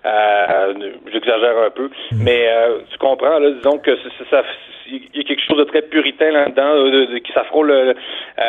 Euh, 0.05 0.73
J'exagère 1.13 1.59
un 1.67 1.71
peu. 1.71 1.91
Mais 2.13 2.47
euh, 2.49 2.79
tu 2.91 2.99
comprends, 2.99 3.39
là, 3.39 3.51
disons 3.51 3.79
que 3.79 3.97
ça, 4.31 4.43
il 4.91 5.03
y 5.15 5.21
a 5.21 5.23
quelque 5.23 5.43
chose 5.47 5.59
de 5.59 5.65
très 5.65 5.83
puritain 5.83 6.31
là-dedans, 6.33 6.75
euh, 6.75 6.91
de- 6.91 7.05
de- 7.13 7.19
qui 7.19 7.33
s'affrôle 7.33 7.71
euh, 7.71 7.95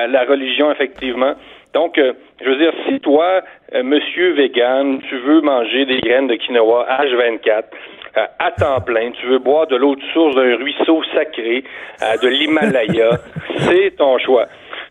la 0.08 0.24
religion, 0.24 0.72
effectivement. 0.72 1.34
Donc, 1.74 1.98
euh, 1.98 2.14
je 2.44 2.50
veux 2.50 2.58
dire, 2.58 2.74
si 2.88 3.00
toi, 3.00 3.42
euh, 3.74 3.84
monsieur 3.84 4.32
vegan, 4.32 5.00
tu 5.08 5.16
veux 5.20 5.42
manger 5.42 5.86
des 5.86 6.00
graines 6.02 6.28
de 6.28 6.36
quinoa 6.36 6.86
H24, 7.00 7.64
euh, 8.18 8.26
à 8.40 8.52
temps 8.52 8.82
plein, 8.82 9.12
tu 9.12 9.26
veux 9.28 9.40
boire 9.40 9.68
de 9.68 9.76
l'eau 9.76 9.96
de 9.96 10.02
source 10.14 10.36
d'un 10.36 10.56
ruisseau 10.58 11.02
sacré, 11.14 11.64
euh, 12.02 12.18
de 12.18 12.28
l'Himalaya, 12.28 13.10
c'est 13.60 13.96
ton 13.98 14.18
choix. 14.20 14.48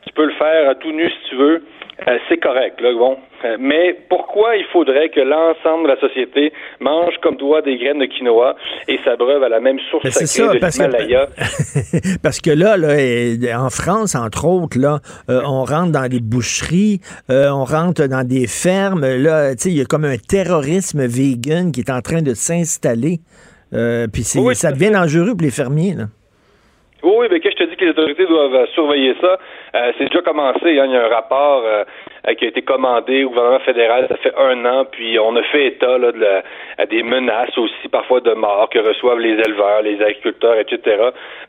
Tu 0.06 0.12
peux 0.14 0.24
le 0.24 0.32
faire 0.32 0.70
à 0.70 0.74
tout 0.74 0.92
nu 0.92 1.09
si 1.09 1.28
tu 1.28 1.36
veux. 1.36 1.64
Euh, 2.09 2.18
c'est 2.28 2.38
correct, 2.38 2.80
là, 2.80 2.92
bon. 2.92 3.18
Euh, 3.44 3.56
mais 3.58 3.96
pourquoi 4.10 4.56
il 4.56 4.64
faudrait 4.66 5.08
que 5.08 5.20
l'ensemble 5.20 5.84
de 5.88 5.94
la 5.94 6.00
société 6.00 6.52
mange 6.80 7.14
comme 7.22 7.36
toi 7.36 7.62
des 7.62 7.76
graines 7.78 7.98
de 8.00 8.04
quinoa 8.04 8.54
et 8.86 8.98
s'abreuve 9.04 9.42
à 9.42 9.48
la 9.48 9.60
même 9.60 9.78
source 9.90 10.04
Ben, 10.04 10.10
sacrée 10.12 10.26
ça, 10.48 10.54
de 10.54 10.58
parce 10.58 10.76
que- 10.78 10.82
l'Himalaya? 10.82 11.26
Parce 12.22 12.40
que 12.40 12.50
là, 12.50 12.76
là, 12.76 13.60
en 13.62 13.70
France, 13.70 14.14
entre 14.14 14.44
autres, 14.46 14.78
là, 14.78 14.98
euh, 15.30 15.40
on 15.46 15.64
rentre 15.64 15.92
dans 15.92 16.08
des 16.08 16.20
boucheries, 16.20 17.00
euh, 17.30 17.48
on 17.50 17.64
rentre 17.64 18.06
dans 18.06 18.26
des 18.26 18.46
fermes. 18.46 19.06
Là, 19.06 19.52
il 19.64 19.78
y 19.78 19.80
a 19.80 19.84
comme 19.84 20.04
un 20.04 20.16
terrorisme 20.18 21.06
vegan 21.06 21.72
qui 21.72 21.80
est 21.80 21.90
en 21.90 22.00
train 22.02 22.22
de 22.22 22.34
s'installer. 22.34 23.20
Euh, 23.72 24.06
Puis 24.12 24.22
c'est- 24.22 24.38
Oui, 24.40 24.54
ça 24.54 24.70
devient 24.72 24.90
dangereux 24.90 25.30
pour 25.36 25.42
les 25.42 25.50
fermiers. 25.50 25.94
Là. 25.96 26.04
Oui, 27.02 27.26
mais 27.30 27.40
que 27.40 27.50
je 27.50 27.56
te 27.56 27.64
dis 27.64 27.76
que 27.76 27.84
les 27.84 27.90
autorités 27.92 28.26
doivent 28.26 28.66
surveiller 28.74 29.14
ça? 29.22 29.38
Euh, 29.74 29.92
c'est 29.96 30.04
déjà 30.06 30.20
commencé. 30.20 30.58
hein. 30.78 30.84
Il 30.86 30.92
y 30.92 30.96
a 30.96 31.06
un 31.06 31.08
rapport 31.08 31.62
euh, 31.64 31.84
qui 32.38 32.44
a 32.44 32.48
été 32.48 32.62
commandé 32.62 33.24
au 33.24 33.30
gouvernement 33.30 33.60
fédéral. 33.60 34.06
Ça 34.09 34.16
fait 34.16 34.34
un 34.36 34.64
an, 34.64 34.84
puis 34.90 35.18
on 35.18 35.34
a 35.36 35.42
fait 35.44 35.66
état 35.68 35.98
là, 35.98 36.12
de 36.12 36.18
la- 36.18 36.42
à 36.78 36.86
des 36.86 37.02
menaces 37.02 37.56
aussi, 37.59 37.88
parfois 37.90 38.20
de 38.20 38.32
mort, 38.32 38.68
que 38.70 38.78
reçoivent 38.78 39.18
les 39.18 39.34
éleveurs, 39.47 39.82
les 39.82 40.01
agriculteurs, 40.02 40.56
etc. 40.59 40.80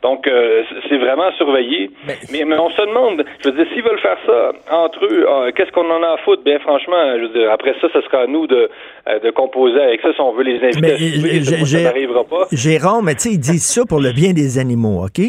Donc, 0.01 0.27
euh, 0.27 0.63
c'est 0.89 0.97
vraiment 0.97 1.31
surveillé. 1.37 1.91
Mais, 2.07 2.17
mais 2.31 2.57
on 2.57 2.69
se 2.69 2.81
demande, 2.81 3.23
je 3.43 3.49
veux 3.49 3.55
dire, 3.55 3.65
s'ils 3.73 3.83
veulent 3.83 3.99
faire 3.99 4.17
ça 4.25 4.51
entre 4.71 5.05
eux, 5.05 5.25
euh, 5.27 5.51
qu'est-ce 5.55 5.71
qu'on 5.71 5.89
en 5.89 6.01
a 6.03 6.13
à 6.13 6.17
foutre? 6.17 6.43
Bien, 6.43 6.59
franchement, 6.59 7.01
je 7.17 7.21
veux 7.23 7.29
dire, 7.39 7.51
après 7.51 7.73
ça, 7.81 7.87
ce 7.93 8.01
sera 8.01 8.21
à 8.23 8.27
nous 8.27 8.47
de, 8.47 8.69
euh, 9.07 9.19
de 9.19 9.29
composer 9.31 9.79
avec 9.81 10.01
ça 10.01 10.13
si 10.13 10.21
on 10.21 10.33
veut 10.33 10.43
les 10.43 10.59
inviter 10.63 10.81
Mais, 10.81 10.91
à 10.91 10.95
euh, 10.95 11.65
Ça, 11.65 11.81
n'arrivera 11.81 12.23
pas. 12.23 12.47
Jérôme, 12.51 13.05
mais 13.05 13.15
tu 13.15 13.21
sais, 13.21 13.29
ils 13.31 13.39
disent 13.39 13.65
ça 13.65 13.83
pour 13.87 13.99
le 13.99 14.11
bien 14.11 14.33
des 14.33 14.57
animaux, 14.59 15.05
OK? 15.05 15.23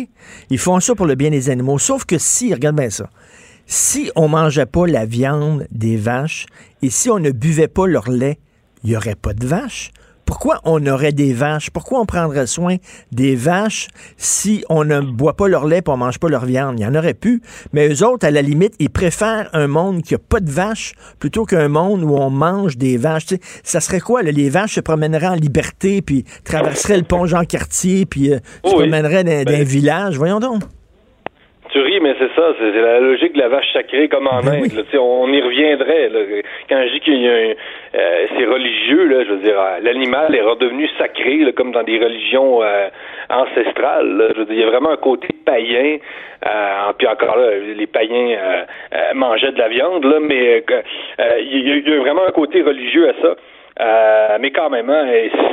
Ils 0.51 0.59
font 0.59 0.79
ça 0.81 0.95
pour 0.95 1.07
le 1.07 1.15
bien 1.15 1.31
des 1.31 1.51
animaux. 1.51 1.79
Sauf 1.79 2.05
que 2.05 2.17
si, 2.19 2.53
regarde 2.55 2.77
bien 2.77 2.91
ça, 2.91 3.05
si 3.67 4.11
on 4.17 4.29
mangeait 4.29 4.67
pas 4.67 4.87
la 4.87 5.05
viande 5.07 5.67
des 5.71 5.97
vaches 5.97 6.47
et 6.83 6.91
si 6.91 7.11
on 7.11 7.19
ne 7.19 7.31
buvait 7.31 7.69
pas 7.69 7.87
leur 7.87 8.11
lait, 8.11 8.39
il 8.85 8.91
n'y 8.91 8.97
aurait 8.97 9.15
pas 9.15 9.33
de 9.35 9.47
vaches. 9.47 9.91
Pourquoi 10.25 10.61
on 10.65 10.87
aurait 10.87 11.13
des 11.13 11.35
vaches? 11.35 11.71
Pourquoi 11.71 12.01
on 12.01 12.07
prendrait 12.07 12.47
soin 12.47 12.77
des 13.11 13.35
vaches 13.37 13.89
si 14.17 14.65
on 14.71 14.85
ne 14.85 15.01
boit 15.01 15.37
pas 15.37 15.47
leur 15.49 15.67
lait 15.67 15.79
et 15.79 15.91
on 15.91 15.97
mange 15.97 16.19
pas 16.19 16.29
leur 16.29 16.47
viande? 16.47 16.79
Il 16.79 16.83
y 16.83 16.87
en 16.87 16.95
aurait 16.95 17.13
plus. 17.13 17.43
Mais 17.73 17.89
eux 17.93 18.07
autres, 18.07 18.25
à 18.27 18.31
la 18.31 18.41
limite, 18.41 18.75
ils 18.79 18.89
préfèrent 18.89 19.51
un 19.53 19.67
monde 19.67 20.03
qui 20.03 20.15
a 20.15 20.19
pas 20.19 20.41
de 20.41 20.51
vaches 20.51 20.95
plutôt 21.19 21.45
qu'un 21.45 21.69
monde 21.69 22.03
où 22.05 22.15
on 22.15 22.31
mange 22.31 22.79
des 22.79 22.97
vaches. 22.97 23.27
Tu 23.27 23.35
sais, 23.35 23.41
ça 23.63 23.81
serait 23.81 24.01
quoi? 24.01 24.23
là? 24.23 24.31
Les 24.31 24.49
vaches 24.49 24.77
se 24.77 24.81
promèneraient 24.81 25.27
en 25.27 25.35
liberté 25.35 26.01
puis 26.03 26.25
traverseraient 26.45 26.99
le 26.99 27.05
pont 27.05 27.27
Jean-Cartier 27.27 28.07
puis 28.07 28.33
euh, 28.33 28.39
se 28.65 28.71
Oui. 28.71 28.75
promèneraient 28.85 29.25
dans, 29.25 29.45
dans 29.45 29.61
un 29.61 29.65
village. 29.65 30.17
Voyons 30.17 30.41
donc. 30.41 30.63
Tu 31.73 31.81
ris, 31.81 32.01
mais 32.01 32.15
c'est 32.19 32.31
ça, 32.39 32.53
c'est 32.59 32.71
la 32.81 33.01
logique 33.01 33.33
de 33.33 33.39
la 33.39 33.49
vache 33.49 33.73
sacrée 33.73 34.09
comme 34.09 34.27
en 34.27 34.41
Ben 34.43 34.63
Inde. 34.65 34.73
là. 34.75 35.01
On 35.01 35.33
y 35.33 35.41
reviendrait. 35.41 36.09
là. 36.11 36.21
Quand 36.69 36.83
je 36.87 36.93
dis 36.93 37.01
qu'il 37.01 37.21
y 37.23 37.29
a 37.29 37.33
un, 37.33 37.53
euh, 37.95 38.27
c'est 38.37 38.45
religieux, 38.45 39.05
là, 39.07 39.25
je 39.25 39.31
veux 39.31 39.39
dire, 39.43 39.59
euh, 39.59 39.79
l'animal 39.83 40.35
est 40.35 40.43
redevenu 40.43 40.87
sacré, 40.99 41.37
là, 41.39 41.53
comme 41.53 41.73
dans 41.73 41.83
des 41.83 41.99
religions 41.99 42.63
euh, 42.63 42.89
ancestrales. 43.31 44.17
là. 44.17 44.29
Je 44.35 44.39
veux 44.41 44.45
dire, 44.45 44.55
il 44.55 44.61
y 44.61 44.65
a 44.65 44.67
vraiment 44.71 44.91
un 44.91 44.97
côté 44.97 45.29
païen. 45.47 45.99
Euh, 46.45 46.93
puis 46.99 47.07
encore 47.07 47.37
là, 47.39 47.51
les 47.77 47.87
païens 47.87 48.37
euh, 48.37 48.63
euh, 48.95 49.15
mangeaient 49.15 49.53
de 49.53 49.59
la 49.59 49.69
viande, 49.69 50.05
là, 50.05 50.19
mais 50.21 50.63
euh, 50.71 50.83
euh, 51.21 51.39
il 51.41 51.69
y, 51.69 51.73
a- 51.73 51.77
il 51.77 51.89
y 51.89 51.95
a 51.95 52.01
vraiment 52.01 52.27
un 52.27 52.33
côté 52.33 52.63
religieux 52.63 53.09
à 53.09 53.13
ça. 53.23 53.35
Euh, 53.83 54.39
mais 54.41 54.51
quand 54.51 54.71
même, 54.71 54.89
hein, 54.91 55.07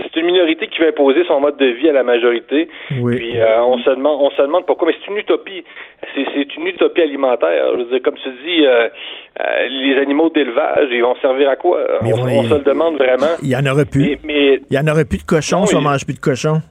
c'est 0.03 0.19
une 0.19 0.27
minorité 0.27 0.67
qui 0.67 0.79
veut 0.79 0.89
imposer 0.89 1.23
son 1.25 1.39
mode 1.39 1.57
de 1.57 1.65
vie 1.65 1.89
à 1.89 1.93
la 1.93 2.03
majorité. 2.03 2.69
Puis 2.87 3.39
euh, 3.39 3.63
on 3.63 3.77
se 3.79 3.89
demande, 3.89 4.19
on 4.21 4.29
se 4.31 4.41
demande 4.41 4.65
pourquoi. 4.65 4.87
Mais 4.87 4.95
c'est 4.99 5.11
une 5.11 5.17
utopie. 5.17 5.63
C'est, 6.13 6.25
c'est 6.33 6.55
une 6.55 6.67
utopie 6.67 7.01
alimentaire. 7.01 7.65
Je 7.73 7.77
veux 7.83 7.89
dire, 7.89 8.01
comme 8.03 8.15
tu 8.15 8.29
dis, 8.45 8.65
euh, 8.65 8.87
les 9.69 9.97
animaux 10.01 10.29
d'élevage, 10.29 10.89
ils 10.91 11.01
vont 11.01 11.15
servir 11.21 11.49
à 11.49 11.55
quoi? 11.55 11.79
Mais 12.03 12.13
on, 12.13 12.23
oui. 12.23 12.33
on 12.35 12.43
se 12.43 12.53
le 12.55 12.61
demande 12.61 12.97
vraiment. 12.97 13.33
Il 13.41 13.49
y 13.49 13.55
en 13.55 13.65
aurait 13.65 13.85
plus. 13.85 14.01
Mais, 14.01 14.19
mais 14.23 14.59
Il 14.69 14.75
y 14.75 14.79
en 14.79 14.87
aurait 14.87 15.05
plus 15.05 15.19
de 15.19 15.23
cochons 15.23 15.65
si 15.65 15.75
on 15.75 15.81
mange 15.81 16.05
plus 16.05 16.15
de 16.15 16.19
cochons. 16.19 16.61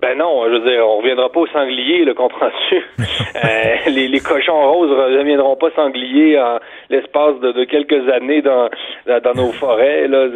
Ben 0.00 0.16
non, 0.16 0.44
je 0.46 0.52
veux 0.58 0.70
dire, 0.70 0.86
on 0.86 0.98
reviendra 0.98 1.30
pas 1.30 1.40
aux 1.40 1.46
sangliers, 1.48 2.04
le 2.04 2.14
comprends-tu? 2.14 2.82
Euh, 3.42 3.90
les, 3.90 4.08
les 4.08 4.20
cochons 4.20 4.70
roses 4.70 4.90
ne 4.90 5.18
reviendront 5.18 5.56
pas 5.56 5.68
sangliers 5.74 6.38
en 6.38 6.58
l'espace 6.90 7.40
de, 7.40 7.52
de 7.52 7.64
quelques 7.64 8.06
années 8.12 8.42
dans, 8.42 8.68
dans, 9.06 9.34
nos 9.34 9.52
forêts. 9.52 10.08
Là. 10.08 10.26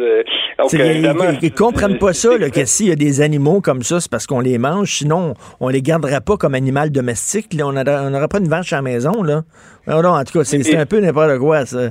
Donc, 0.57 0.71
ils, 0.73 1.37
ils- 1.43 1.53
comprennent 1.53 1.99
pas 1.99 2.13
ça, 2.13 2.37
là, 2.37 2.49
que 2.49 2.65
s'il 2.65 2.87
y 2.87 2.91
a 2.91 2.95
des 2.95 3.21
animaux 3.21 3.61
comme 3.61 3.83
ça, 3.83 3.99
c'est 3.99 4.09
parce 4.09 4.25
qu'on 4.25 4.39
les 4.39 4.57
mange. 4.57 4.89
Sinon, 4.91 5.33
on 5.59 5.67
les 5.69 5.81
garderait 5.81 6.21
pas 6.25 6.37
comme 6.37 6.55
animal 6.55 6.89
domestique. 6.89 7.53
Là. 7.53 7.67
On 7.67 7.73
n'aurait 7.73 8.27
pas 8.27 8.39
une 8.39 8.47
vache 8.47 8.73
à 8.73 8.77
la 8.77 8.81
maison. 8.81 9.21
Là. 9.21 9.41
Non, 9.87 10.01
non, 10.01 10.09
en 10.15 10.23
tout 10.23 10.39
cas, 10.39 10.45
c'est 10.45 10.63
c'est 10.63 10.77
un 10.77 10.85
peu 10.85 10.99
n'importe 10.99 11.37
quoi, 11.37 11.65
ça. 11.65 11.89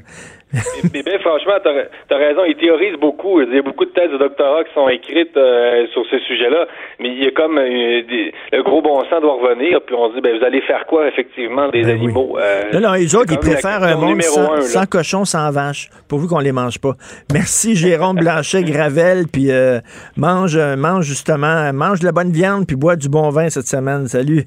Mais, 0.92 1.02
ben, 1.02 1.18
franchement, 1.20 1.54
t'as 1.62 2.14
as 2.16 2.18
raison, 2.18 2.42
ils 2.46 2.56
théorisent 2.56 2.98
beaucoup. 3.00 3.40
Il 3.42 3.54
y 3.54 3.58
a 3.58 3.62
beaucoup 3.62 3.84
de 3.84 3.90
thèses 3.90 4.10
de 4.10 4.18
doctorat 4.18 4.64
qui 4.64 4.72
sont 4.74 4.88
écrites 4.88 5.36
euh, 5.36 5.86
sur 5.92 6.02
ces 6.10 6.20
sujets-là, 6.20 6.66
mais 7.00 7.08
il 7.08 7.24
y 7.24 7.26
a 7.26 7.30
comme 7.32 7.58
euh, 7.58 8.02
des- 8.08 8.32
le 8.52 8.62
gros 8.62 8.80
bon 8.82 9.00
sens 9.10 9.20
doit 9.20 9.34
revenir, 9.34 9.80
puis 9.82 9.94
on 9.94 10.10
se 10.10 10.14
dit, 10.14 10.20
ben, 10.20 10.38
vous 10.38 10.44
allez 10.44 10.60
faire 10.62 10.86
quoi, 10.86 11.08
effectivement, 11.08 11.68
des 11.70 11.84
animaux? 11.88 12.36
Euh, 12.38 12.62
Ben 12.72 12.80
Non, 12.80 12.88
non, 12.88 12.94
les 12.94 13.14
autres, 13.14 13.32
ils 13.32 13.38
préfèrent 13.38 13.82
un 13.82 13.96
monde 13.96 14.22
sans, 14.22 14.52
un, 14.54 14.60
sans 14.60 14.86
cochon, 14.86 15.24
sans 15.24 15.50
vache, 15.50 15.88
pourvu 16.08 16.28
qu'on 16.28 16.38
les 16.40 16.52
mange 16.52 16.78
pas. 16.78 16.92
Merci, 17.32 17.74
Jérôme 17.76 18.16
Blanchet, 18.16 18.62
Gravel, 18.64 19.24
puis 19.32 19.50
euh, 19.50 19.80
mange, 20.16 20.56
euh, 20.56 20.76
mange 20.76 21.04
justement, 21.04 21.72
mange 21.72 22.00
de 22.00 22.06
la 22.06 22.12
bonne 22.12 22.30
viande, 22.32 22.66
puis 22.66 22.76
bois 22.76 22.96
du 22.96 23.08
bon 23.08 23.28
vin 23.30 23.48
cette 23.50 23.66
semaine. 23.66 24.06
Salut. 24.08 24.44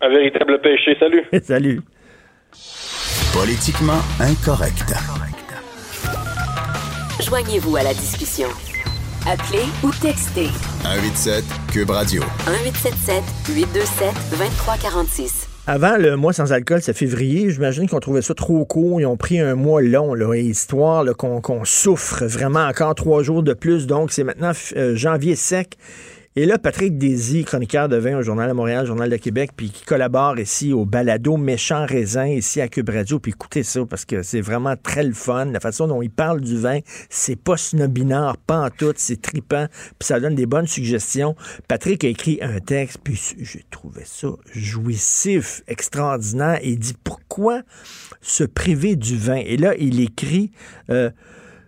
Un 0.00 0.08
véritable 0.10 0.60
péché. 0.60 0.96
Salut. 1.00 1.24
Salut. 1.42 1.80
Politiquement 3.32 4.00
incorrect. 4.20 4.94
Joignez-vous 7.34 7.74
à 7.74 7.82
la 7.82 7.92
discussion. 7.92 8.46
Appelez 9.26 9.64
ou 9.82 9.90
textez 10.00 10.50
187 10.84 11.44
Cube 11.72 11.90
Radio. 11.90 12.22
1877 12.46 13.24
827 13.56 14.14
2346. 14.38 15.48
Avant 15.66 15.96
le 15.96 16.16
mois 16.16 16.32
sans 16.32 16.52
alcool, 16.52 16.80
c'est 16.80 16.96
février, 16.96 17.50
j'imagine 17.50 17.88
qu'on 17.88 17.98
trouvait 17.98 18.22
ça 18.22 18.34
trop 18.34 18.64
court. 18.64 19.00
Ils 19.00 19.06
ont 19.06 19.16
pris 19.16 19.40
un 19.40 19.56
mois 19.56 19.82
long, 19.82 20.14
là, 20.14 20.36
histoire 20.36 21.04
qu'on 21.16 21.64
souffre 21.64 22.24
vraiment 22.24 22.68
encore 22.68 22.94
trois 22.94 23.24
jours 23.24 23.42
de 23.42 23.52
plus. 23.52 23.88
Donc, 23.88 24.12
c'est 24.12 24.22
maintenant 24.22 24.52
euh, 24.76 24.94
janvier 24.94 25.34
sec. 25.34 25.76
Et 26.36 26.46
là, 26.46 26.58
Patrick 26.58 26.98
Désy, 26.98 27.44
chroniqueur 27.44 27.88
de 27.88 27.96
vin 27.96 28.18
au 28.18 28.22
Journal 28.22 28.48
de 28.48 28.54
Montréal, 28.54 28.84
Journal 28.86 29.08
de 29.08 29.16
Québec, 29.18 29.52
puis 29.56 29.70
qui 29.70 29.84
collabore 29.84 30.36
ici 30.40 30.72
au 30.72 30.84
balado 30.84 31.36
Méchant 31.36 31.86
Raisin, 31.86 32.26
ici 32.26 32.60
à 32.60 32.66
Cube 32.66 32.88
Radio. 32.88 33.20
Puis 33.20 33.30
écoutez 33.30 33.62
ça, 33.62 33.86
parce 33.86 34.04
que 34.04 34.24
c'est 34.24 34.40
vraiment 34.40 34.74
très 34.76 35.04
le 35.04 35.12
fun. 35.12 35.44
La 35.44 35.60
façon 35.60 35.86
dont 35.86 36.02
il 36.02 36.10
parle 36.10 36.40
du 36.40 36.58
vin, 36.58 36.80
c'est 37.08 37.36
pas 37.36 37.56
snobinard, 37.56 38.36
pas 38.36 38.58
en 38.58 38.70
tout, 38.70 38.92
c'est 38.96 39.22
tripant, 39.22 39.68
puis 39.96 40.08
ça 40.08 40.18
donne 40.18 40.34
des 40.34 40.46
bonnes 40.46 40.66
suggestions. 40.66 41.36
Patrick 41.68 42.02
a 42.02 42.08
écrit 42.08 42.40
un 42.42 42.58
texte, 42.58 42.98
puis 43.04 43.36
j'ai 43.38 43.64
trouvé 43.70 44.02
ça 44.04 44.30
jouissif, 44.52 45.62
extraordinaire. 45.68 46.58
Et 46.62 46.70
il 46.70 46.80
dit 46.80 46.96
pourquoi 47.04 47.62
se 48.22 48.42
priver 48.42 48.96
du 48.96 49.16
vin. 49.16 49.36
Et 49.36 49.56
là, 49.56 49.76
il 49.78 50.00
écrit... 50.00 50.50
euh, 50.90 51.10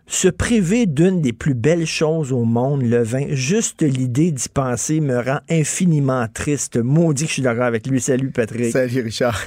se 0.06 0.28
priver 0.28 0.86
d'une 0.86 1.20
des 1.20 1.32
plus 1.32 1.54
belles 1.54 1.86
choses 1.86 2.32
au 2.32 2.44
monde, 2.44 2.82
le 2.82 3.02
vin, 3.02 3.26
juste 3.30 3.82
l'idée 3.82 4.30
d'y 4.30 4.48
penser 4.48 5.00
me 5.00 5.18
rend 5.18 5.40
infiniment 5.50 6.26
triste. 6.32 6.76
Maudit 6.76 7.24
que 7.24 7.28
je 7.28 7.34
suis 7.34 7.42
d'accord 7.42 7.64
avec 7.64 7.86
lui. 7.86 8.00
Salut, 8.00 8.30
Patrick. 8.30 8.72
Salut, 8.72 9.00
Richard. 9.00 9.40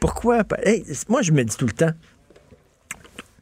Pourquoi? 0.00 0.42
Hey, 0.62 0.84
moi, 1.08 1.22
je 1.22 1.32
me 1.32 1.44
dis 1.44 1.56
tout 1.56 1.66
le 1.66 1.72
temps, 1.72 1.92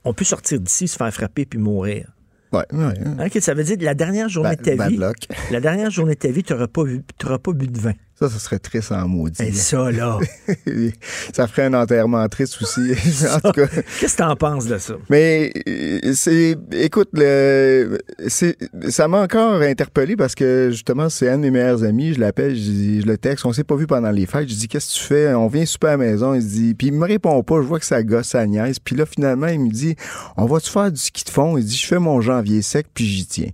on 0.04 0.12
peut 0.12 0.24
sortir 0.24 0.60
d'ici, 0.60 0.88
se 0.88 0.96
faire 0.96 1.12
frapper 1.12 1.46
puis 1.46 1.58
mourir. 1.58 2.08
Ouais, 2.52 2.66
ouais. 2.72 3.40
Ça 3.40 3.54
veut 3.54 3.64
dire 3.64 3.76
la 3.80 3.94
dernière 3.94 4.28
journée 4.28 4.56
de 4.56 4.62
ta 4.62 4.88
vie, 4.88 4.98
luck. 4.98 5.16
la 5.50 5.60
dernière 5.60 5.90
journée 5.90 6.14
de 6.14 6.18
ta 6.18 6.28
vie, 6.28 6.42
tu 6.42 6.52
n'auras 6.52 6.66
pas 6.66 6.84
bu 6.84 7.66
de 7.66 7.78
vin. 7.78 7.94
Ça, 8.22 8.28
ça 8.28 8.38
serait 8.38 8.60
triste 8.60 8.92
en 8.92 9.08
maudit. 9.08 9.42
Et 9.42 9.50
ça, 9.52 9.90
là. 9.90 10.16
ça 11.34 11.48
ferait 11.48 11.64
un 11.64 11.74
enterrement 11.74 12.28
triste 12.28 12.62
aussi. 12.62 12.80
en 13.34 13.40
tout 13.40 13.50
cas. 13.50 13.66
Qu'est-ce 13.98 14.16
que 14.16 14.22
t'en 14.22 14.36
penses 14.36 14.66
de 14.66 14.78
ça? 14.78 14.94
Mais 15.10 15.52
euh, 15.68 16.12
c'est, 16.14 16.56
écoute, 16.70 17.08
le, 17.14 17.98
ça 18.28 19.08
m'a 19.08 19.22
encore 19.22 19.60
interpellé 19.60 20.14
parce 20.14 20.36
que 20.36 20.68
justement, 20.70 21.08
c'est 21.08 21.28
un 21.28 21.36
de 21.38 21.42
mes 21.42 21.50
meilleurs 21.50 21.82
amis. 21.82 22.14
Je 22.14 22.20
l'appelle, 22.20 22.54
je, 22.54 22.60
dis- 22.60 23.00
je 23.00 23.06
le 23.06 23.18
texte. 23.18 23.44
On 23.44 23.52
s'est 23.52 23.64
pas 23.64 23.74
vu 23.74 23.88
pendant 23.88 24.12
les 24.12 24.26
fêtes. 24.26 24.48
Je 24.48 24.54
dis, 24.54 24.68
qu'est-ce 24.68 24.94
que 24.94 25.00
tu 25.00 25.04
fais? 25.04 25.34
On 25.34 25.48
vient 25.48 25.66
super 25.66 25.88
à 25.88 25.96
la 25.96 25.96
maison. 25.96 26.32
Il 26.34 26.42
se 26.42 26.46
dit, 26.46 26.74
puis 26.74 26.86
il 26.86 26.92
me 26.92 27.04
répond 27.04 27.42
pas. 27.42 27.56
Je 27.56 27.66
vois 27.66 27.80
que 27.80 27.86
ça 27.86 28.04
gosse 28.04 28.28
sa 28.28 28.46
nièce. 28.46 28.78
Puis 28.78 28.94
là, 28.94 29.04
finalement, 29.04 29.48
il 29.48 29.58
me 29.58 29.70
dit, 29.70 29.96
on 30.36 30.46
va-tu 30.46 30.70
faire 30.70 30.92
du 30.92 31.00
ski 31.00 31.24
de 31.24 31.30
fond? 31.30 31.58
Il 31.58 31.64
dit, 31.64 31.76
je 31.76 31.88
fais 31.88 31.98
mon 31.98 32.20
janvier 32.20 32.62
sec, 32.62 32.86
puis 32.94 33.04
j'y 33.04 33.26
tiens. 33.26 33.50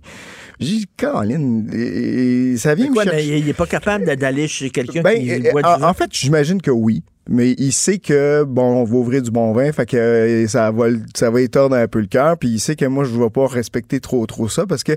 J'ai 0.59 0.77
dit, 0.77 0.85
Caroline, 0.97 1.69
et- 1.73 2.51
et 2.53 2.57
ça 2.57 2.75
vient 2.75 2.85
Mais 2.85 2.89
me 2.89 2.93
quoi, 2.95 3.03
chercher. 3.05 3.17
mais 3.31 3.39
il 3.39 3.45
n'est 3.45 3.53
pas 3.53 3.65
capable 3.65 4.13
d'aller 4.17 4.47
chez 4.47 4.69
quelqu'un 4.69 5.01
Ben, 5.01 5.17
qui 5.17 5.31
euh, 5.31 5.51
boit 5.51 5.61
du 5.61 5.67
en, 5.69 5.77
vin? 5.77 5.89
en 5.89 5.93
fait, 5.93 6.09
j'imagine 6.11 6.61
que 6.61 6.71
oui. 6.71 7.01
Mais 7.29 7.51
il 7.57 7.71
sait 7.71 7.99
que, 7.99 8.43
bon, 8.43 8.81
on 8.81 8.83
va 8.83 8.95
ouvrir 8.97 9.21
du 9.21 9.31
bon 9.31 9.53
vin, 9.53 9.71
fait 9.71 9.85
que 9.85 9.95
euh, 9.97 10.47
ça 10.47 10.71
va, 10.71 10.87
ça 11.15 11.29
va 11.29 11.41
étordre 11.41 11.75
un 11.75 11.87
peu 11.87 11.99
le 11.99 12.07
cœur, 12.07 12.37
puis 12.37 12.49
il 12.49 12.59
sait 12.59 12.75
que 12.75 12.85
moi, 12.85 13.03
je 13.03 13.17
vais 13.17 13.29
pas 13.29 13.47
respecter 13.47 13.99
trop, 13.99 14.25
trop 14.25 14.49
ça, 14.49 14.65
parce 14.65 14.83
que, 14.83 14.93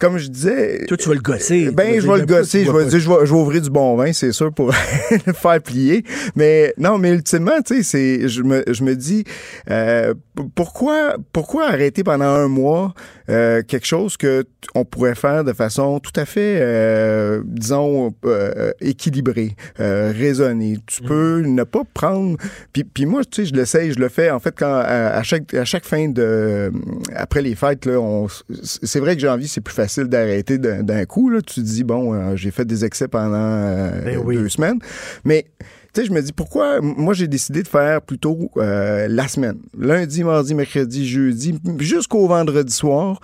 comme 0.00 0.18
je 0.18 0.28
disais... 0.28 0.84
Toi, 0.86 0.96
tu 0.96 1.08
vas 1.08 1.14
le 1.14 1.20
gosser. 1.20 1.70
Ben, 1.70 1.94
Tu 1.94 2.00
vas 2.00 2.00
je 2.00 2.06
vais 2.06 2.12
le 2.18 2.26
pourquoi 2.26 2.40
gosser, 2.40 2.64
je 2.64 2.70
vais 2.72 2.84
dire, 2.86 2.98
je 2.98 3.08
vais, 3.08 3.26
je 3.26 3.32
vais 3.34 3.38
ouvrir 3.40 3.62
du 3.62 3.70
bon 3.70 3.96
vin, 3.96 4.12
c'est 4.12 4.32
sûr, 4.32 4.52
pour 4.52 4.68
le 5.26 5.32
faire 5.32 5.60
plier. 5.62 6.04
Mais 6.34 6.72
non, 6.78 6.98
mais 6.98 7.10
ultimement, 7.12 7.60
tu 7.64 7.76
sais, 7.76 7.82
c'est, 7.82 8.28
je 8.28 8.42
me, 8.42 8.64
je 8.70 8.82
me 8.82 8.94
dis, 8.96 9.24
euh, 9.70 10.14
pourquoi, 10.54 11.16
pourquoi 11.32 11.66
arrêter 11.68 12.02
pendant 12.04 12.24
un 12.26 12.48
mois 12.48 12.94
euh, 13.28 13.62
quelque 13.66 13.86
chose 13.86 14.16
que 14.16 14.44
on 14.74 14.84
pourrait 14.84 15.14
faire 15.14 15.44
de 15.44 15.52
façon 15.52 15.98
tout 16.00 16.12
à 16.18 16.24
fait, 16.24 16.58
euh, 16.60 17.42
disons, 17.44 18.14
euh, 18.24 18.70
équilibrée, 18.80 19.56
euh, 19.80 20.12
raisonnée? 20.16 20.78
Tu 20.86 21.02
Mm. 21.02 21.06
peux 21.06 21.40
ne 21.44 21.62
pas 21.66 21.82
prendre. 21.92 22.36
Puis, 22.72 22.84
puis 22.84 23.06
moi, 23.06 23.24
tu 23.24 23.42
sais, 23.42 23.46
je 23.46 23.54
l'essaye, 23.54 23.92
je 23.92 23.98
le 23.98 24.08
fais. 24.08 24.30
En 24.30 24.40
fait, 24.40 24.54
quand 24.56 24.74
à, 24.74 25.10
à 25.10 25.22
chaque 25.22 25.52
à 25.54 25.64
chaque 25.64 25.84
fin 25.84 26.08
de 26.08 26.72
après 27.14 27.42
les 27.42 27.54
fêtes, 27.54 27.86
là, 27.86 27.98
on, 28.00 28.28
c'est 28.62 29.00
vrai 29.00 29.16
que 29.16 29.22
janvier 29.22 29.48
c'est 29.48 29.60
plus 29.60 29.74
facile 29.74 30.04
d'arrêter 30.04 30.58
d'un, 30.58 30.82
d'un 30.82 31.04
coup. 31.04 31.28
Là, 31.30 31.40
tu 31.42 31.56
te 31.56 31.60
dis 31.60 31.84
bon, 31.84 32.14
euh, 32.14 32.36
j'ai 32.36 32.50
fait 32.50 32.64
des 32.64 32.84
excès 32.84 33.08
pendant 33.08 33.34
euh, 33.36 34.02
Ben 34.04 34.18
oui. 34.24 34.36
deux 34.36 34.48
semaines, 34.48 34.78
mais 35.24 35.46
tu 35.92 36.02
sais, 36.02 36.06
je 36.06 36.12
me 36.12 36.20
dis 36.20 36.32
pourquoi. 36.32 36.80
Moi, 36.80 37.14
j'ai 37.14 37.26
décidé 37.26 37.62
de 37.62 37.68
faire 37.68 38.02
plutôt 38.02 38.50
euh, 38.58 39.08
la 39.08 39.28
semaine, 39.28 39.58
lundi, 39.78 40.24
mardi, 40.24 40.54
mercredi, 40.54 41.08
jeudi, 41.08 41.58
jusqu'au 41.78 42.26
vendredi 42.28 42.72
soir. 42.72 43.20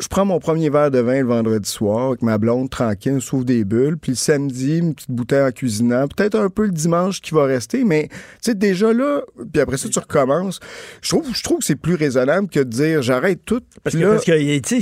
Je 0.00 0.06
prends 0.08 0.24
mon 0.24 0.38
premier 0.38 0.70
verre 0.70 0.90
de 0.90 0.98
vin 0.98 1.20
le 1.20 1.26
vendredi 1.26 1.68
soir 1.68 2.08
avec 2.08 2.22
ma 2.22 2.38
blonde, 2.38 2.70
tranquille, 2.70 3.14
on 3.16 3.20
s'ouvre 3.20 3.44
des 3.44 3.64
bulles. 3.64 3.96
Puis 3.98 4.12
le 4.12 4.16
samedi, 4.16 4.78
une 4.78 4.94
petite 4.94 5.10
bouteille 5.10 5.42
en 5.42 5.50
cuisinant. 5.50 6.06
Peut-être 6.08 6.36
un 6.38 6.48
peu 6.50 6.64
le 6.66 6.72
dimanche 6.72 7.20
qui 7.20 7.34
va 7.34 7.44
rester, 7.44 7.84
mais 7.84 8.08
tu 8.08 8.16
sais, 8.42 8.54
déjà 8.54 8.92
là, 8.92 9.22
puis 9.52 9.60
après 9.60 9.76
ça, 9.76 9.88
tu 9.88 9.98
recommences. 9.98 10.60
Je 11.02 11.08
trouve, 11.08 11.26
je 11.34 11.42
trouve 11.42 11.58
que 11.58 11.64
c'est 11.64 11.76
plus 11.76 11.94
raisonnable 11.94 12.48
que 12.48 12.60
de 12.60 12.64
dire 12.64 13.02
j'arrête 13.02 13.40
tout. 13.44 13.60
Parce 13.82 13.94
que, 13.96 14.00
là, 14.00 14.08
parce 14.12 14.24
que, 14.24 14.32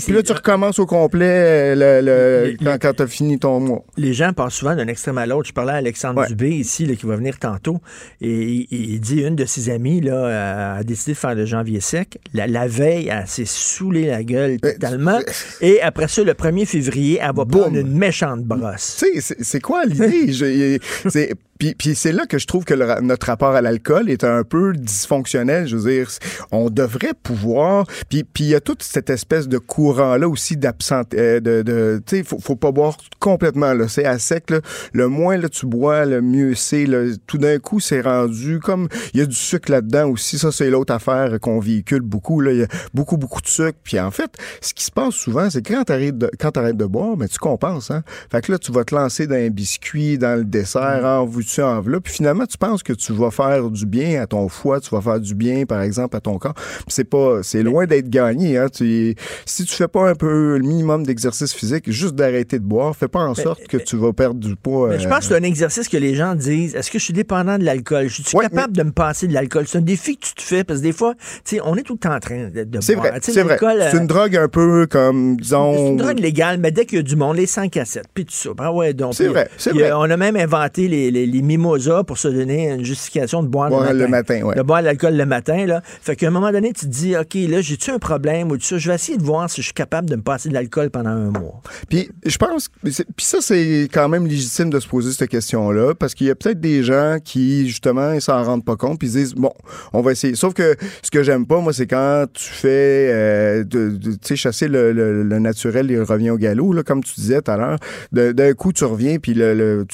puis 0.05 0.13
là, 0.15 0.23
tu 0.23 0.33
recommences 0.33 0.79
au 0.79 0.87
complet 0.87 1.75
euh, 1.75 2.01
le, 2.03 2.51
le- 2.51 2.57
quand, 2.65 2.77
quand 2.81 2.93
tu 2.95 3.03
as 3.03 3.07
fini 3.07 3.39
ton 3.39 3.61
mois. 3.61 3.85
Les 3.97 4.13
gens 4.13 4.33
passent 4.33 4.55
souvent 4.55 4.75
d'un 4.77 4.89
extrême 4.89 5.19
à 5.19 5.27
l'autre. 5.27 5.49
Je 5.49 5.53
parlais 5.53 5.73
à 5.73 5.77
Alexandre 5.77 6.21
Ouais. 6.21 6.29
Dubé 6.29 6.51
ici, 6.51 6.87
là, 6.87 6.95
qui 6.95 7.05
va 7.07 7.17
venir 7.17 7.39
tantôt, 7.39 7.79
et 8.23 8.67
il, 8.71 9.01
dit 9.01 9.21
une 9.23 9.37
de 9.37 9.45
ses 9.45 9.69
amies 9.71 10.01
là, 10.01 10.77
a 10.77 10.83
décidé 10.85 11.13
de 11.13 11.19
faire 11.19 11.35
le 11.35 11.45
janvier 11.45 11.81
sec. 11.81 12.19
La, 12.33 12.47
la 12.47 12.67
veille, 12.67 13.09
elle 13.13 13.27
s'est 13.27 13.45
saoulée 13.45 14.07
la 14.07 14.23
gueule 14.25 14.57
totalement. 14.87 15.19
Et 15.61 15.81
après 15.83 16.09
ça, 16.09 16.23
le 16.23 16.33
1er 16.33 16.67
février, 16.67 17.19
elle 17.21 17.35
va 17.35 17.45
prendre 17.45 17.77
une 17.77 17.97
méchante 17.97 18.45
brosse. 18.45 18.97
Tu 18.99 19.21
sais, 19.21 19.37
c'est- 19.41 19.61
quoi 19.61 19.85
l'idée? 19.85 20.33
C'est- 21.09 21.35
Puis, 21.59 21.75
puis 21.75 21.95
c'est 21.95 22.13
là 22.13 22.27
que 22.27 22.37
je 22.39 22.47
trouve 22.47 22.65
que 22.67 22.75
le 22.75 23.01
notre 23.01 23.29
rapport 23.29 23.55
à 23.55 23.63
l'alcool 23.63 24.11
est 24.11 24.25
un 24.25 24.45
peu 24.45 24.75
dysfonctionnel. 24.75 25.67
Je 25.67 25.77
veux 25.79 25.91
dire, 25.91 26.11
on 26.53 26.69
devrait 26.69 27.15
pouvoir. 27.23 27.87
Puis 28.11 28.25
puis 28.25 28.45
il 28.45 28.51
y 28.51 28.55
a 28.55 28.61
toute 28.61 28.83
cette 28.83 29.09
espèce 29.09 29.49
de 29.49 29.57
courant-là 29.57 30.29
aussi 30.29 30.59
d'absente. 30.59 31.15
euh, 31.15 31.41
de, 31.41 31.63
de, 31.63 32.03
tu 32.07 32.19
sais, 32.19 32.25
faut, 32.25 32.39
faut 32.41 32.57
pas 32.57 32.73
boire 32.73 32.99
complètement. 33.21 33.73
là. 33.73 33.89
C'est 33.89 34.05
à 34.05 34.19
sec. 34.19 34.51
Là. 34.51 34.61
Le 34.93 35.09
moins 35.09 35.39
là, 35.39 35.49
tu 35.49 35.65
bois, 35.65 36.05
le 36.05 36.21
mieux 36.21 36.55
c'est. 36.55 36.85
là. 36.85 37.05
Tout 37.27 37.39
d'un 37.39 37.59
coup, 37.59 37.81
c'est 37.81 38.03
rendu 38.03 38.61
comme. 38.61 38.89
Il 39.15 39.21
y 39.21 39.23
a 39.23 39.27
du 39.27 39.35
sucre 39.35 39.71
là-dedans 39.73 40.11
aussi. 40.11 40.39
Ça, 40.39 40.53
c'est 40.53 40.69
l'autre 40.69 40.93
affaire 40.93 41.41
qu'on 41.41 41.59
véhicule 41.59 42.03
beaucoup. 42.03 42.43
Là. 42.43 42.53
Il 42.53 42.59
y 42.59 42.65
a 42.65 42.69
beaucoup, 42.93 43.17
beaucoup 43.17 43.41
de 43.41 43.49
sucre. 43.49 43.79
Puis 43.83 43.99
en 43.99 44.11
fait, 44.11 44.31
ce 44.61 44.75
qui 44.77 44.85
se 44.85 44.91
passe 44.91 45.15
souvent, 45.15 45.49
c'est 45.51 45.63
que 45.63 45.73
quand 45.73 45.85
t'arrêtes 45.85 46.19
de, 46.19 46.31
quand 46.39 46.53
t'arrêtes 46.53 46.77
de 46.77 46.85
boire, 46.85 47.17
mais 47.17 47.29
tu 47.29 47.39
compenses. 47.39 47.91
Hein? 47.91 48.03
Fait 48.31 48.43
que 48.43 48.53
là, 48.53 48.59
tu 48.59 48.71
vas 48.71 48.85
te 48.85 48.95
lancer 48.95 49.27
dans 49.27 49.35
un 49.35 49.49
biscuit, 49.49 50.19
dans 50.19 50.39
le 50.39 50.45
dessert, 50.45 51.03
en 51.05 51.25
veux-tu, 51.25 51.63
en 51.63 51.81
voilà. 51.81 51.99
Puis 52.01 52.13
finalement, 52.13 52.45
tu 52.47 52.59
penses 52.59 52.83
que 52.83 52.93
tu 52.93 53.13
vas 53.15 53.31
faire 53.31 53.71
du 53.71 53.87
bien 53.87 54.23
à 54.23 54.27
ton 54.27 54.49
foie, 54.49 54.79
tu 54.81 54.91
vas 54.91 55.01
faire 55.01 55.19
du 55.19 55.35
bien, 55.35 55.65
par 55.65 55.81
exemple, 55.81 56.15
à 56.17 56.21
ton 56.21 56.39
corps. 56.39 56.55
Puis 56.55 56.85
c'est 56.89 57.05
pas, 57.05 57.43
c'est 57.43 57.63
loin 57.63 57.87
d'être 57.87 58.11
gagné. 58.11 58.59
Hein? 58.59 58.69
Tu, 58.69 59.15
si 59.47 59.65
tu 59.65 59.75
fais 59.75 59.89
pas 59.89 60.11
un 60.11 60.15
peu 60.15 60.59
le 60.59 60.63
minimum 60.63 61.05
d'exercice 61.05 61.55
physique, 61.55 61.91
juste 61.91 62.15
d'arrêter 62.15 62.59
de 62.59 62.65
boire, 62.65 62.95
fais 62.95 63.09
pas 63.09 63.21
en 63.21 63.35
sorte 63.35 63.67
que 63.67 63.79
tu 63.79 63.97
vas 63.97 64.13
perdre 64.13 64.39
du 64.41 64.57
poids. 64.57 64.91
Mais 64.91 64.99
je 64.99 65.07
euh, 65.07 65.11
pense 65.11 65.21
que 65.21 65.25
c'est 65.27 65.37
un 65.37 65.43
exercice 65.43 65.89
que 65.89 65.97
les 65.97 66.15
gens 66.15 66.35
disent 66.35 66.75
est-ce 66.75 66.91
que 66.91 66.99
je 66.99 67.05
suis 67.05 67.15
dépendant 67.15 67.57
de 67.57 67.65
l'alcool? 67.65 68.09
Je 68.09 68.23
suis 68.23 68.39
capable 68.39 68.77
de 68.77 68.83
me 68.83 68.93
passer 68.93 69.27
de 69.27 69.33
l'alcool? 69.33 69.65
C'est 69.67 69.79
un 69.79 69.83
défi 69.83 70.19
que 70.19 70.27
tu 70.27 70.35
te 70.35 70.43
fais 70.43 70.65
parce 70.65 70.81
que 70.81 70.85
des 70.85 70.93
fois, 70.93 71.15
tu 71.45 71.57
sais, 71.57 71.61
on 71.65 71.77
est 71.77 71.83
tout 71.83 71.95
le 71.95 71.99
temps 71.99 72.15
en 72.15 72.21
train 72.21 72.51
de, 72.51 72.65
de 72.65 72.81
C'est 72.83 72.95
boire. 72.95 73.09
vrai, 73.09 73.21
c'est 73.23 73.43
vrai. 73.43 73.59
C'est 73.59 73.97
euh, 73.97 74.01
une 74.01 74.07
drogue 74.07 74.37
un 74.37 74.49
peu 74.49 74.56
comme, 74.89 75.37
disons... 75.37 75.75
C'est 75.75 75.89
une 75.89 75.97
drogue 75.97 76.19
légale, 76.19 76.59
mais 76.59 76.71
dès 76.71 76.87
qu'il 76.87 76.97
y 76.97 77.01
a 77.01 77.03
du 77.03 77.17
monde, 77.17 77.37
les 77.37 77.47
5 77.47 77.77
à 77.77 77.85
7, 77.85 78.05
puis 78.13 78.25
tout 78.25 78.35
ça. 78.35 78.51
Ben 78.57 78.71
ouais, 78.71 78.93
donc. 78.95 79.15
C'est 79.15 79.29
vrai, 79.29 79.49
c'est 79.57 79.73
vrai. 79.73 79.93
on 79.93 80.03
a 80.03 80.17
même 80.17 80.37
inventé 80.37 80.89
les, 80.89 81.11
les, 81.11 81.27
les 81.27 81.43
mimosas 81.43 82.05
pour 82.05 82.19
se 82.19 82.29
donner 82.29 82.71
une 82.71 82.85
justification 82.85 83.43
de 83.43 83.49
boire, 83.49 83.69
Boire 83.69 83.83
le 83.83 83.89
matin. 83.89 84.05
le 84.05 84.09
matin, 84.09 84.43
ouais. 84.43 84.55
De 84.55 84.63
boire 84.63 84.81
de 84.81 84.87
l'alcool 84.87 85.17
le 85.17 85.27
matin, 85.27 85.67
là. 85.67 85.83
Fait 85.85 86.17
qu'à 86.17 86.29
un 86.29 86.31
moment 86.31 86.53
donné, 86.53 86.73
tu 86.73 86.87
te 86.87 86.91
dis, 86.91 87.17
OK, 87.17 87.35
là, 87.35 87.61
j'ai-tu 87.61 87.91
un 87.91 87.99
problème 87.99 88.51
ou 88.51 88.57
tout 88.57 88.65
ça? 88.65 88.79
Je 88.79 88.89
vais 88.89 88.95
essayer 88.95 89.19
de 89.19 89.23
voir 89.23 89.49
si 89.51 89.61
je 89.61 89.67
suis 89.67 89.75
capable 89.75 90.09
de 90.09 90.17
me 90.17 90.23
passer 90.23 90.49
de 90.49 90.55
l'alcool 90.55 90.91
pendant 90.91 91.11
un 91.11 91.31
mois. 91.31 91.61
Puis 91.89 92.11
je 92.25 92.37
pense, 92.37 92.69
puis 92.83 92.95
ça 93.19 93.39
c'est 93.41 93.89
quand 93.93 94.09
même 94.09 94.27
légitime 94.27 94.71
de 94.71 94.81
se 94.81 94.89
poser 94.89 95.13
cette 95.13 95.29
question-là 95.29 95.95
parce 95.95 96.15
qu'il 96.15 96.27
y 96.27 96.31
a 96.31 96.35
peut-être 96.35 96.61
des 96.61 96.83
gens 96.83 97.19
qui 97.23 97.69
justement 97.69 98.13
ils 98.13 98.21
s'en 98.21 98.43
rendent 98.43 98.65
pas 98.65 98.77
compte 98.77 98.99
puis 98.99 99.09
ils 99.09 99.13
se 99.13 99.19
disent 99.19 99.35
bon, 99.35 99.53
on 99.93 100.01
va 100.01 100.13
essayer. 100.13 100.35
Sauf 100.35 100.55
que 100.55 100.77
ce 101.03 101.11
que 101.11 101.23
j'aime 101.23 101.47
pas 101.47 101.61
moi 101.61 101.73
c'est 101.73 101.87
quand 101.87 102.27
tu 102.33 102.45
fais, 102.45 103.11
euh, 103.13 103.65
tu 103.71 103.99
sais 104.23 104.37
chasser 104.47 104.69
le, 104.69 104.93
naturel 105.39 105.91
il 105.91 106.01
revient 106.01 106.31
au 106.31 106.39
galop 106.39 106.73
là 106.73 106.83
comme 106.83 107.03
tu 107.03 107.15
disais 107.17 107.43
tout 107.43 107.51
à 107.51 107.57
l'heure. 107.57 107.79
D'un 108.13 108.53
coup 108.55 108.73
tu 108.73 108.85
reviens 108.85 109.19
puis 109.19 109.35
le, 109.35 109.55
le- 109.55 109.85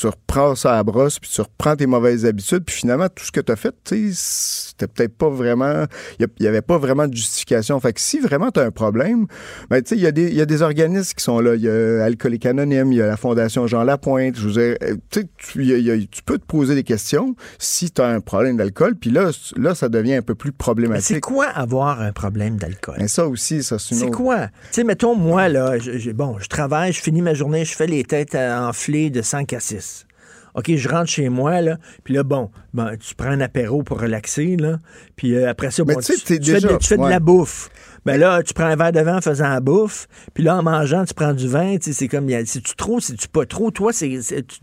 reprends 0.40 0.54
ça 0.54 0.72
à 0.72 0.76
la 0.76 0.82
brosse 0.84 1.18
puis 1.18 1.30
tu 1.32 1.40
reprends 1.40 1.76
tes 1.76 1.86
mauvaises 1.86 2.24
habitudes 2.24 2.64
puis 2.64 2.74
finalement 2.74 3.08
tout 3.08 3.24
ce 3.24 3.32
que 3.32 3.40
tu 3.40 3.52
as 3.52 3.56
fait, 3.56 3.74
tu 3.84 4.12
sais 4.12 4.68
c'était 4.72 4.86
peut-être 4.88 5.16
pas 5.16 5.28
vraiment, 5.28 5.84
il 6.18 6.26
y, 6.40 6.46
avait 6.46 6.62
pas 6.62 6.78
vraiment 6.78 7.06
de 7.06 7.14
justification. 7.14 7.78
Fait 7.80 7.92
que 7.92 8.00
si 8.00 8.18
vraiment 8.20 8.50
tu 8.50 8.60
as 8.60 8.64
un 8.64 8.70
problème, 8.70 9.26
ben 9.70 9.82
tu 9.82 9.90
sais 9.90 9.96
il 9.96 10.02
y 10.02 10.06
a 10.06 10.12
des 10.12 10.28
il 10.28 10.34
y 10.34 10.40
a 10.40 10.46
des 10.46 10.62
organismes 10.62 11.12
qui 11.14 11.22
sont 11.22 11.38
là, 11.40 11.54
il 11.54 11.60
y 11.62 11.68
a 11.68 12.04
Alcoolique 12.04 12.46
Anonyme, 12.46 12.92
il 12.92 12.98
y 12.98 13.02
a 13.02 13.06
la 13.06 13.16
Fondation 13.16 13.66
Jean 13.66 13.84
Lapointe, 13.84 14.36
je 14.38 14.48
euh, 14.60 14.74
tu 15.10 15.20
sais, 15.20 15.26
tu, 15.36 15.62
il 15.62 15.68
y 15.70 15.74
a- 15.74 15.78
il 15.78 15.84
y 15.86 15.90
a- 15.90 16.06
tu 16.10 16.22
peux 16.22 16.38
te 16.38 16.44
poser 16.46 16.74
des 16.74 16.82
questions 16.84 17.34
si 17.58 17.90
tu 17.90 18.00
as 18.00 18.06
un 18.06 18.20
problème 18.20 18.56
d'alcool, 18.56 18.94
puis 18.96 19.10
là, 19.10 19.30
là, 19.56 19.74
ça 19.74 19.88
devient 19.88 20.14
un 20.14 20.22
peu 20.22 20.34
plus 20.34 20.50
Mais 20.50 20.56
problématique. 20.58 21.06
c'est 21.16 21.20
quoi 21.20 21.46
avoir 21.46 22.00
un 22.00 22.12
problème 22.12 22.56
d'alcool? 22.56 22.96
Mais 22.98 23.08
ça 23.08 23.26
aussi, 23.26 23.62
ça, 23.62 23.78
c'est 23.78 23.94
une 23.94 24.00
C'est 24.00 24.06
autre- 24.08 24.16
quoi? 24.16 24.46
Tu 24.46 24.52
sais, 24.72 24.84
mettons, 24.84 25.14
moi, 25.14 25.48
là, 25.48 25.78
je- 25.78 25.98
je- 25.98 26.10
bon, 26.12 26.38
je 26.38 26.48
travaille, 26.48 26.92
je 26.92 27.00
finis 27.00 27.22
ma 27.22 27.34
journée, 27.34 27.64
je 27.64 27.74
fais 27.74 27.86
les 27.86 28.04
têtes 28.04 28.34
enflées 28.34 29.10
de 29.10 29.22
5 29.22 29.52
à 29.52 29.60
6. 29.60 30.06
OK, 30.54 30.74
je 30.76 30.88
rentre 30.88 31.08
chez 31.08 31.28
moi, 31.28 31.60
là, 31.62 31.78
puis 32.04 32.12
là, 32.14 32.22
bon, 32.22 32.50
ben, 32.74 32.96
tu 32.96 33.14
prends 33.14 33.30
un 33.30 33.40
apéro 33.40 33.82
pour 33.82 34.00
relaxer, 34.00 34.56
là, 34.56 34.80
puis 35.16 35.34
euh, 35.34 35.48
après 35.48 35.70
ça, 35.70 35.82
bon, 35.84 35.94
tu 36.00 36.12
tu, 36.14 36.20
tu 36.20 36.26
fais 36.26 36.38
de, 36.38 36.44
déjà- 36.66 36.78
tu 36.78 36.86
fais 36.88 36.96
de 36.96 37.00
la 37.10 37.20
bouffe. 37.20 37.70
Ben 38.04 38.18
là, 38.18 38.42
tu 38.42 38.52
prends 38.52 38.64
un 38.64 38.76
verre 38.76 38.92
de 38.92 39.00
vin 39.00 39.18
en 39.18 39.20
faisant 39.20 39.48
la 39.48 39.60
bouffe, 39.60 40.08
puis 40.34 40.42
là, 40.44 40.56
en 40.56 40.62
mangeant, 40.62 41.04
tu 41.04 41.14
prends 41.14 41.32
du 41.32 41.48
vin, 41.48 41.76
tu 41.78 41.84
sais, 41.84 41.92
c'est 41.92 42.08
comme, 42.08 42.28
a- 42.30 42.44
c'est-tu 42.44 42.74
trop, 42.76 43.00
c'est-tu 43.00 43.28
pas 43.28 43.46
trop? 43.46 43.70
Toi, 43.70 43.92
c'est, 43.92 44.08
tu 44.46 44.58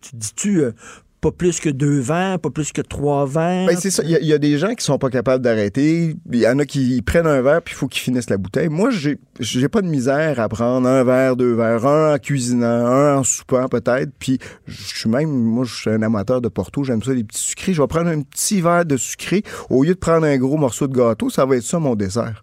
tu 0.00 0.16
dis-tu 0.16 0.60
euh, 0.62 0.72
pas 1.20 1.30
plus 1.32 1.60
que 1.60 1.68
deux 1.68 2.00
verres, 2.00 2.38
pas 2.38 2.50
plus 2.50 2.72
que 2.72 2.80
trois 2.80 3.26
verres? 3.26 3.66
Ben, 3.66 3.76
c'est 3.78 3.90
ça. 3.90 4.02
Il 4.04 4.10
y, 4.10 4.14
a- 4.16 4.20
il 4.20 4.26
y 4.26 4.32
a 4.32 4.38
des 4.38 4.56
gens 4.58 4.74
qui 4.74 4.84
sont 4.84 4.98
pas 4.98 5.10
capables 5.10 5.42
d'arrêter. 5.44 6.16
Il 6.32 6.38
y 6.38 6.46
en 6.48 6.58
a 6.58 6.64
qui 6.64 7.02
prennent 7.02 7.26
un 7.26 7.42
verre 7.42 7.60
puis 7.62 7.74
il 7.74 7.76
faut 7.76 7.88
qu'ils 7.88 8.00
finissent 8.02 8.30
la 8.30 8.38
bouteille. 8.38 8.68
Moi, 8.68 8.90
j'ai 8.90 9.18
j'ai 9.38 9.68
pas 9.68 9.80
de 9.82 9.86
misère 9.88 10.38
à 10.40 10.48
prendre 10.48 10.86
un 10.88 11.02
verre, 11.04 11.36
deux 11.36 11.54
verres, 11.54 11.86
un 11.86 12.14
en 12.14 12.18
cuisinant, 12.18 12.66
un 12.86 13.16
en 13.18 13.24
soupant 13.24 13.68
peut-être. 13.68 14.10
Puis 14.18 14.38
je 14.66 14.82
suis 14.98 15.08
même, 15.10 15.30
moi, 15.30 15.64
je 15.64 15.74
suis 15.74 15.90
un 15.90 16.02
amateur 16.02 16.40
de 16.40 16.48
Porto. 16.48 16.84
J'aime 16.84 17.02
ça 17.02 17.12
les 17.12 17.24
petits 17.24 17.42
sucrés. 17.42 17.72
Je 17.74 17.80
vais 17.82 17.88
prendre 17.88 18.08
un 18.10 18.22
petit 18.22 18.60
verre 18.60 18.84
de 18.84 18.96
sucré 18.96 19.42
au 19.68 19.82
lieu 19.84 19.94
de 19.94 19.98
prendre 19.98 20.26
un 20.26 20.36
gros 20.38 20.56
morceau 20.56 20.86
de 20.88 20.96
gâteau. 20.96 21.30
Ça 21.30 21.44
va 21.46 21.56
être 21.56 21.62
ça 21.62 21.78
mon 21.78 21.94
dessert. 21.94 22.42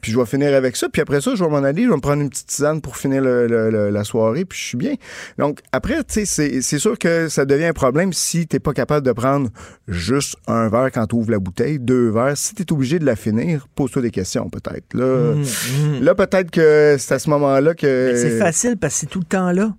Puis 0.00 0.12
je 0.12 0.18
vais 0.18 0.26
finir 0.26 0.54
avec 0.54 0.76
ça. 0.76 0.88
Puis 0.88 1.02
après 1.02 1.20
ça, 1.20 1.34
je 1.34 1.42
vais 1.44 1.50
m'en 1.50 1.58
aller. 1.64 1.84
Je 1.84 1.88
vais 1.90 1.96
me 1.96 2.00
prendre 2.00 2.22
une 2.22 2.30
petite 2.30 2.46
tisane 2.48 2.80
pour 2.80 2.96
finir 2.96 3.22
le- 3.22 3.46
le- 3.46 3.70
le- 3.70 3.90
la 3.90 4.04
soirée. 4.04 4.44
Puis 4.44 4.58
je 4.58 4.64
suis 4.64 4.76
bien. 4.78 4.94
Donc 5.38 5.60
après, 5.72 5.96
tu 6.04 6.04
sais, 6.14 6.24
c'est- 6.24 6.60
c'est 6.62 6.78
sûr 6.78 6.98
que 6.98 7.28
ça 7.28 7.44
devient 7.44 7.66
un 7.66 7.72
problème 7.72 8.12
si 8.18 8.46
t'es 8.46 8.58
pas 8.58 8.72
capable 8.72 9.06
de 9.06 9.12
prendre 9.12 9.48
juste 9.86 10.36
un 10.46 10.68
verre 10.68 10.90
quand 10.92 11.06
tu 11.06 11.16
ouvres 11.16 11.30
la 11.30 11.38
bouteille, 11.38 11.78
deux 11.78 12.10
verres. 12.10 12.36
Si 12.36 12.54
tu 12.54 12.62
es 12.62 12.72
obligé 12.72 12.98
de 12.98 13.04
la 13.06 13.16
finir, 13.16 13.66
pose-toi 13.74 14.02
des 14.02 14.10
questions 14.10 14.48
peut-être. 14.50 14.94
Là, 14.94 15.34
Mm, 15.34 16.02
là 16.02 16.14
peut-être 16.14 16.50
que 16.50 16.96
c'est 16.98 17.14
à 17.14 17.18
ce 17.18 17.30
moment-là 17.30 17.74
que... 17.74 18.14
C'est 18.16 18.38
facile 18.38 18.76
parce 18.76 18.94
que 18.94 19.00
c'est 19.00 19.06
tout 19.06 19.20
le 19.20 19.24
temps 19.24 19.52
là. 19.52 19.74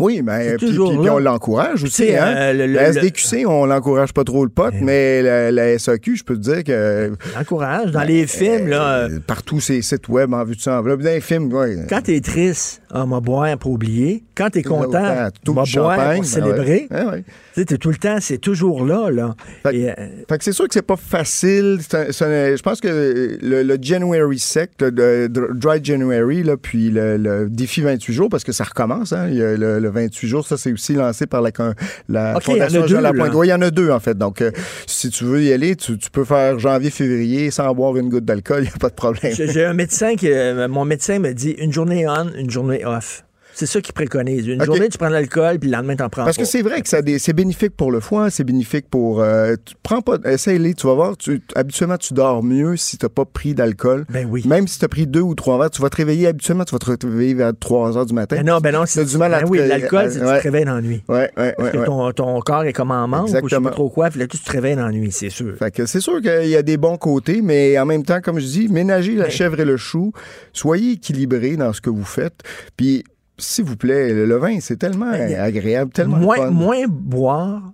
Oui, 0.00 0.22
mais 0.24 0.50
C'est 0.50 0.56
puis, 0.66 0.78
on 0.78 1.18
l'encourage 1.18 1.84
aussi. 1.84 2.14
Hein? 2.16 2.34
euh, 2.36 2.52
le- 2.52 2.66
le- 2.66 2.72
la 2.74 2.90
le- 2.90 2.98
SDQC, 2.98 3.46
on 3.46 3.66
l'encourage 3.66 4.12
pas 4.12 4.24
trop 4.24 4.44
le 4.44 4.50
pote, 4.50 4.74
mais 4.80 5.22
la, 5.22 5.50
la 5.50 5.78
SAQ, 5.78 6.16
je 6.16 6.24
peux 6.24 6.34
te 6.36 6.40
dire 6.40 6.64
que... 6.64 7.12
Encourage. 7.38 7.90
Dans 7.92 8.02
les 8.02 8.26
films, 8.26 8.68
là... 8.68 8.96
euh, 9.04 9.18
partout 9.26 9.60
ces 9.60 9.82
sites 9.82 10.08
web 10.08 10.32
en 10.34 10.44
vue 10.44 10.56
de 10.56 10.60
ça. 10.60 10.82
Dans 10.82 10.96
les 10.96 11.20
films, 11.20 11.52
ouais. 11.52 11.78
Quand 11.88 12.02
t'es 12.02 12.20
triste, 12.20 12.82
on 12.92 13.04
va 13.06 13.20
boire 13.20 13.56
pour 13.58 13.72
oublier. 13.72 14.24
Quand 14.34 14.50
t'es 14.50 14.62
content, 14.62 15.28
du 15.44 15.52
boire 15.52 15.66
pour 15.66 15.96
ben 15.98 16.22
célébrer. 16.24 16.88
Ouais, 16.90 17.04
ouais. 17.04 17.64
T'es 17.64 17.78
tout 17.78 17.90
le 17.90 17.96
temps, 17.96 18.18
c'est 18.20 18.38
toujours 18.38 18.84
là, 18.84 19.10
là. 19.10 19.34
Et, 19.72 19.88
euh, 19.88 19.92
Fait 20.28 20.38
que 20.38 20.44
c'est 20.44 20.52
sûr 20.52 20.66
que 20.66 20.74
c'est 20.74 20.82
pas 20.82 20.96
facile. 20.96 21.78
Un- 21.92 21.98
un- 22.00 22.56
je 22.56 22.62
pense 22.62 22.80
que 22.80 23.38
le, 23.40 23.62
le 23.62 23.78
January 23.80 24.38
sec, 24.38 24.72
le, 24.80 24.90
le 24.90 25.28
Dry 25.54 25.78
January, 25.82 26.42
là, 26.42 26.56
puis 26.56 26.90
le, 26.90 27.16
le 27.16 27.48
défi 27.48 27.80
28 27.80 28.12
jours, 28.12 28.28
parce 28.28 28.42
que 28.44 28.52
ça 28.52 28.64
recommence, 28.64 29.12
hein, 29.12 29.28
il 29.28 29.36
y 29.36 29.42
a 29.42 29.56
le, 29.56 29.78
le 29.84 29.90
28 29.90 30.28
jours. 30.28 30.46
Ça, 30.46 30.56
c'est 30.56 30.72
aussi 30.72 30.94
lancé 30.94 31.26
par 31.26 31.42
la, 31.42 32.40
Fondation 32.40 32.82
deux, 32.82 32.88
Jean 32.88 33.00
Lapointe. 33.00 33.32
Oui, 33.34 33.46
il 33.46 33.50
y 33.50 33.54
en 33.54 33.62
a 33.62 33.70
deux, 33.70 33.90
en 33.90 34.00
fait. 34.00 34.16
Donc, 34.18 34.42
euh, 34.42 34.50
si 34.86 35.10
tu 35.10 35.24
veux 35.24 35.42
y 35.42 35.52
aller, 35.52 35.76
tu, 35.76 35.96
tu 35.98 36.10
peux 36.10 36.24
faire 36.24 36.58
janvier-février 36.58 37.50
sans 37.50 37.72
boire 37.74 37.96
une 37.96 38.08
goutte 38.08 38.24
d'alcool, 38.24 38.58
il 38.62 38.68
n'y 38.68 38.74
a 38.74 38.78
pas 38.78 38.90
de 38.90 38.94
problème. 38.94 39.32
J'ai 39.34 39.48
j'ai 39.52 39.64
un 39.64 39.74
médecin 39.74 40.16
qui, 40.16 40.30
euh, 40.30 40.68
mon 40.68 40.84
médecin 40.84 41.18
me 41.18 41.32
dit 41.32 41.50
une 41.58 41.72
journée 41.72 42.08
on, 42.08 42.30
une 42.36 42.50
journée 42.50 42.84
off. 42.84 43.24
C'est 43.54 43.66
ça 43.66 43.80
qu'il 43.80 43.94
préconise. 43.94 44.46
Une 44.48 44.62
journée, 44.64 44.88
tu 44.88 44.98
prends 44.98 45.08
de 45.08 45.12
l'alcool, 45.12 45.58
puis 45.60 45.70
le 45.70 45.76
lendemain, 45.76 45.96
t'en 45.96 46.08
prends 46.08 46.24
Parce 46.24 46.36
pas. 46.36 46.42
que 46.42 46.48
c'est 46.48 46.62
vrai 46.62 46.82
que 46.82 46.88
ça 46.88 46.98
c'est 47.18 47.32
bénéfique 47.32 47.76
pour 47.76 47.92
le 47.92 48.00
foie, 48.00 48.28
c'est 48.30 48.42
bénéfique 48.44 48.88
pour. 48.90 49.20
euh, 49.20 49.54
tu 49.64 49.74
prends 49.82 50.00
pas. 50.02 50.16
Essaye-les, 50.24 50.74
tu 50.74 50.86
vas 50.86 50.94
voir. 50.94 51.16
Tu, 51.16 51.40
habituellement, 51.54 51.96
tu 51.96 52.14
dors 52.14 52.42
mieux 52.42 52.76
si 52.76 52.98
tu 52.98 53.04
n'as 53.04 53.10
pas 53.10 53.24
pris 53.24 53.54
d'alcool. 53.54 54.04
Ben 54.08 54.26
oui. 54.28 54.42
Même 54.46 54.66
si 54.66 54.78
tu 54.78 54.84
as 54.84 54.88
pris 54.88 55.06
deux 55.06 55.20
ou 55.20 55.34
trois 55.34 55.58
verres, 55.58 55.70
tu 55.70 55.80
vas 55.82 55.88
te 55.90 55.96
réveiller. 55.96 56.26
Habituellement, 56.26 56.64
tu 56.64 56.74
vas 56.74 56.78
te 56.78 57.06
réveiller 57.06 57.34
vers 57.34 57.52
3 57.58 57.96
heures 57.96 58.06
du 58.06 58.14
matin. 58.14 58.36
Ben 58.36 58.44
non, 58.46 58.58
ben 58.58 58.72
non, 58.72 58.80
Tu 58.80 58.98
as 58.98 59.02
c'est 59.02 59.04
du 59.04 59.18
mal 59.18 59.32
à 59.34 59.42
ben 59.42 59.48
oui, 59.48 59.58
l'alcool, 59.58 60.10
c'est 60.10 60.18
que 60.18 60.24
tu 60.24 60.30
ouais. 60.30 60.38
te 60.38 60.42
réveilles 60.42 60.64
dans 60.64 60.74
la 60.74 60.82
nuit. 60.82 61.02
Ouais, 61.08 61.30
ouais, 61.36 61.54
Parce 61.56 61.68
ouais, 61.68 61.72
que 61.72 61.78
ouais. 61.78 61.84
ton, 61.86 62.12
ton 62.12 62.40
corps 62.40 62.64
est 62.64 62.72
comme 62.72 62.90
en 62.90 63.06
manque, 63.06 63.24
ou 63.24 63.26
je 63.28 63.32
sais 63.32 63.38
Exactement. 63.38 63.68
pas 63.68 63.74
trop 63.74 63.88
quoi, 63.90 64.10
puis 64.10 64.18
là, 64.20 64.26
tu 64.26 64.38
te 64.38 64.50
réveilles 64.50 64.76
dans 64.76 64.86
la 64.86 64.92
nuit, 64.92 65.12
c'est 65.12 65.30
sûr. 65.30 65.54
Fait 65.56 65.70
que 65.70 65.86
c'est 65.86 66.00
sûr 66.00 66.20
qu'il 66.20 66.48
y 66.48 66.56
a 66.56 66.62
des 66.62 66.76
bons 66.76 66.96
côtés, 66.96 67.40
mais 67.42 67.78
en 67.78 67.86
même 67.86 68.02
temps, 68.04 68.20
comme 68.20 68.38
je 68.40 68.46
dis, 68.46 68.68
ménagez 68.68 69.14
la 69.14 69.30
chèvre 69.30 69.60
et 69.60 69.64
le 69.64 69.76
chou. 69.76 70.12
Soyez 70.52 70.92
équilibré 70.92 71.56
dans 71.56 71.72
ce 71.72 71.80
que 71.80 71.90
vous 71.90 72.04
faites. 72.04 72.40
Puis, 72.76 73.04
s'il 73.38 73.64
vous 73.64 73.76
plaît, 73.76 74.12
le, 74.12 74.26
le 74.26 74.36
vin, 74.36 74.58
c'est 74.60 74.78
tellement 74.78 75.10
agréable, 75.10 75.90
tellement 75.92 76.18
le 76.18 76.22
moins, 76.22 76.36
fun. 76.36 76.50
moins 76.50 76.84
boire, 76.88 77.72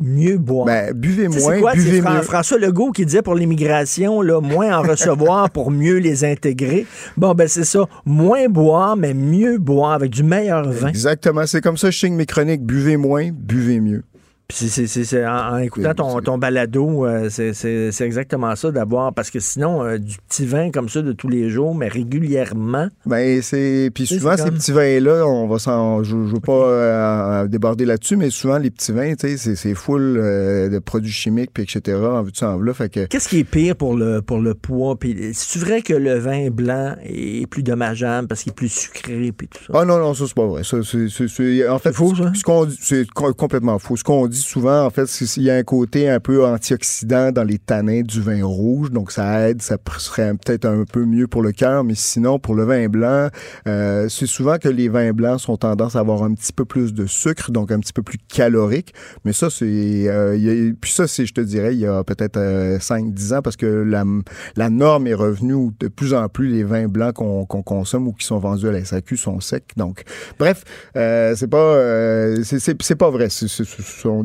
mieux 0.00 0.38
boire. 0.38 0.66
Ben, 0.66 0.92
buvez 0.92 1.26
Tu 1.28 1.32
sais, 1.32 1.40
moins, 1.40 1.60
quoi, 1.60 1.72
buvez 1.74 2.00
mieux. 2.00 2.22
François 2.22 2.58
Legault 2.58 2.92
qui 2.92 3.04
disait 3.04 3.22
pour 3.22 3.34
l'immigration, 3.34 4.22
là, 4.22 4.40
moins 4.40 4.78
en 4.78 4.82
recevoir 4.82 5.50
pour 5.52 5.70
mieux 5.70 5.96
les 5.96 6.24
intégrer. 6.24 6.86
Bon, 7.16 7.34
ben 7.34 7.48
c'est 7.48 7.64
ça. 7.64 7.86
Moins 8.04 8.48
boire, 8.48 8.96
mais 8.96 9.14
mieux 9.14 9.58
boire 9.58 9.92
avec 9.92 10.10
du 10.10 10.22
meilleur 10.22 10.70
vin. 10.70 10.88
Exactement. 10.88 11.46
C'est 11.46 11.60
comme 11.60 11.76
ça 11.76 11.90
je 11.90 11.98
signe 11.98 12.14
mes 12.14 12.26
chroniques. 12.26 12.62
Buvez 12.62 12.96
moins, 12.96 13.30
buvez 13.32 13.80
mieux. 13.80 14.04
Puis 14.50 14.56
c'est- 14.58 14.68
c'est- 14.68 14.86
c'est- 14.88 15.04
c'est- 15.04 15.26
en, 15.26 15.52
en 15.54 15.58
écoutant 15.58 15.94
ton, 15.94 16.20
ton 16.20 16.38
balado, 16.38 17.06
euh, 17.06 17.28
c'est- 17.30 17.52
c'est 17.54 17.92
c'est 17.92 18.04
exactement 18.04 18.54
ça 18.56 18.70
d'avoir, 18.72 19.12
parce 19.14 19.30
que 19.30 19.38
sinon, 19.38 19.84
euh, 19.84 19.98
du 19.98 20.16
petit 20.28 20.44
vin 20.44 20.70
comme 20.72 20.88
ça 20.88 21.02
de 21.02 21.12
tous 21.12 21.28
les 21.28 21.50
jours, 21.50 21.72
mais 21.74 21.88
régulièrement. 21.88 22.88
Ben, 23.06 23.40
c'est. 23.42 23.90
Puis 23.94 24.06
souvent, 24.06 24.36
c'est 24.36 24.44
ces 24.44 24.50
petits 24.50 24.72
vins-là, 24.72 25.24
on 25.26 25.46
va 25.46 25.58
s'en. 25.58 26.02
Je, 26.02 26.10
je 26.10 26.34
veux 26.34 26.40
pas 26.40 26.52
euh, 26.52 27.46
déborder 27.48 27.84
là-dessus, 27.84 28.16
mais 28.16 28.30
souvent, 28.30 28.58
les 28.58 28.70
petits 28.70 28.92
vins, 28.92 29.14
tu 29.14 29.28
sais, 29.28 29.36
c'est- 29.36 29.54
c'est 29.56 29.74
full 29.74 30.16
euh, 30.18 30.68
de 30.68 30.78
produits 30.80 31.12
chimiques, 31.12 31.50
puis 31.54 31.62
etc., 31.62 31.96
en 31.98 32.22
vue 32.22 32.32
de 32.32 32.36
ça, 32.36 32.50
en 32.50 32.60
là. 32.60 32.74
Fait 32.74 32.88
que. 32.88 33.06
Qu'est-ce 33.06 33.28
qui 33.28 33.38
est 33.40 33.44
pire 33.44 33.76
pour 33.76 33.94
le, 33.96 34.20
pour 34.20 34.38
le 34.40 34.54
poids? 34.54 34.96
Puis 34.98 35.30
c'est 35.32 35.58
vrai 35.60 35.82
que 35.82 35.94
le 35.94 36.14
vin 36.18 36.50
blanc 36.50 36.96
est 37.04 37.46
plus 37.48 37.62
dommageable 37.62 38.28
parce 38.28 38.42
qu'il 38.42 38.50
est 38.50 38.54
plus 38.54 38.68
sucré, 38.72 39.32
puis 39.36 39.48
tout 39.48 39.58
ça? 39.64 39.72
Ah 39.80 39.84
non, 39.84 39.98
non, 39.98 40.14
ça, 40.14 40.24
c'est 40.26 40.34
pas 40.34 40.46
vrai. 40.46 40.64
Ça, 40.64 40.78
c'est, 40.82 41.08
c'est- 41.08 41.28
c'est- 41.28 41.68
en 41.68 41.78
fait, 41.78 41.92
faux, 41.92 42.14
ça? 42.14 42.32
ce 42.34 42.42
qu'on 42.42 42.64
dit, 42.66 42.76
c'est 42.80 43.06
co- 43.10 43.32
complètement 43.34 43.78
faux. 43.78 43.96
Ce 43.96 44.04
qu'on 44.04 44.26
dit 44.26 44.39
souvent, 44.40 44.84
en 44.84 44.90
fait, 44.90 45.06
qu'il 45.06 45.42
y 45.42 45.50
a 45.50 45.54
un 45.54 45.62
côté 45.62 46.08
un 46.08 46.20
peu 46.20 46.44
antioxydant 46.44 47.32
dans 47.32 47.44
les 47.44 47.58
tanins 47.58 48.02
du 48.02 48.20
vin 48.20 48.44
rouge, 48.44 48.90
donc 48.90 49.12
ça 49.12 49.48
aide, 49.48 49.62
ça 49.62 49.76
serait 49.98 50.32
peut-être 50.34 50.64
un 50.64 50.84
peu 50.84 51.04
mieux 51.04 51.26
pour 51.26 51.42
le 51.42 51.52
cœur, 51.52 51.84
mais 51.84 51.94
sinon, 51.94 52.38
pour 52.38 52.54
le 52.54 52.64
vin 52.64 52.88
blanc, 52.88 53.28
euh, 53.68 54.08
c'est 54.08 54.26
souvent 54.26 54.58
que 54.58 54.68
les 54.68 54.88
vins 54.88 55.12
blancs 55.12 55.40
sont 55.40 55.56
tendance 55.56 55.96
à 55.96 56.00
avoir 56.00 56.22
un 56.22 56.34
petit 56.34 56.52
peu 56.52 56.64
plus 56.64 56.94
de 56.94 57.06
sucre, 57.06 57.50
donc 57.50 57.70
un 57.70 57.80
petit 57.80 57.92
peu 57.92 58.02
plus 58.02 58.18
calorique, 58.28 58.94
mais 59.24 59.32
ça, 59.32 59.50
c'est... 59.50 59.64
euh, 60.08 60.36
il 60.36 60.74
puis 60.74 60.92
ça, 60.92 61.06
c'est, 61.06 61.26
je 61.26 61.34
te 61.34 61.40
dirais, 61.40 61.74
il 61.74 61.80
y 61.80 61.86
a 61.86 62.02
peut-être 62.04 62.38
5-10 62.38 63.34
ans, 63.34 63.42
parce 63.42 63.56
que 63.56 63.66
la, 63.66 64.70
norme 64.70 65.06
est 65.06 65.14
revenue 65.14 65.54
où 65.54 65.72
de 65.78 65.88
plus 65.88 66.14
en 66.14 66.28
plus 66.28 66.48
les 66.48 66.64
vins 66.64 66.88
blancs 66.88 67.14
qu'on, 67.14 67.44
consomme 67.44 68.08
ou 68.08 68.12
qui 68.12 68.26
sont 68.26 68.38
vendus 68.38 68.68
à 68.68 68.72
la 68.72 68.84
SAQ 68.84 69.16
sont 69.16 69.40
secs, 69.40 69.72
donc... 69.76 70.02
Bref, 70.38 70.64
euh, 70.96 71.34
c'est 71.36 71.48
pas... 71.48 71.56
euh, 71.56 72.42
c'est, 72.42 72.94
pas 72.96 73.10
vrai, 73.10 73.28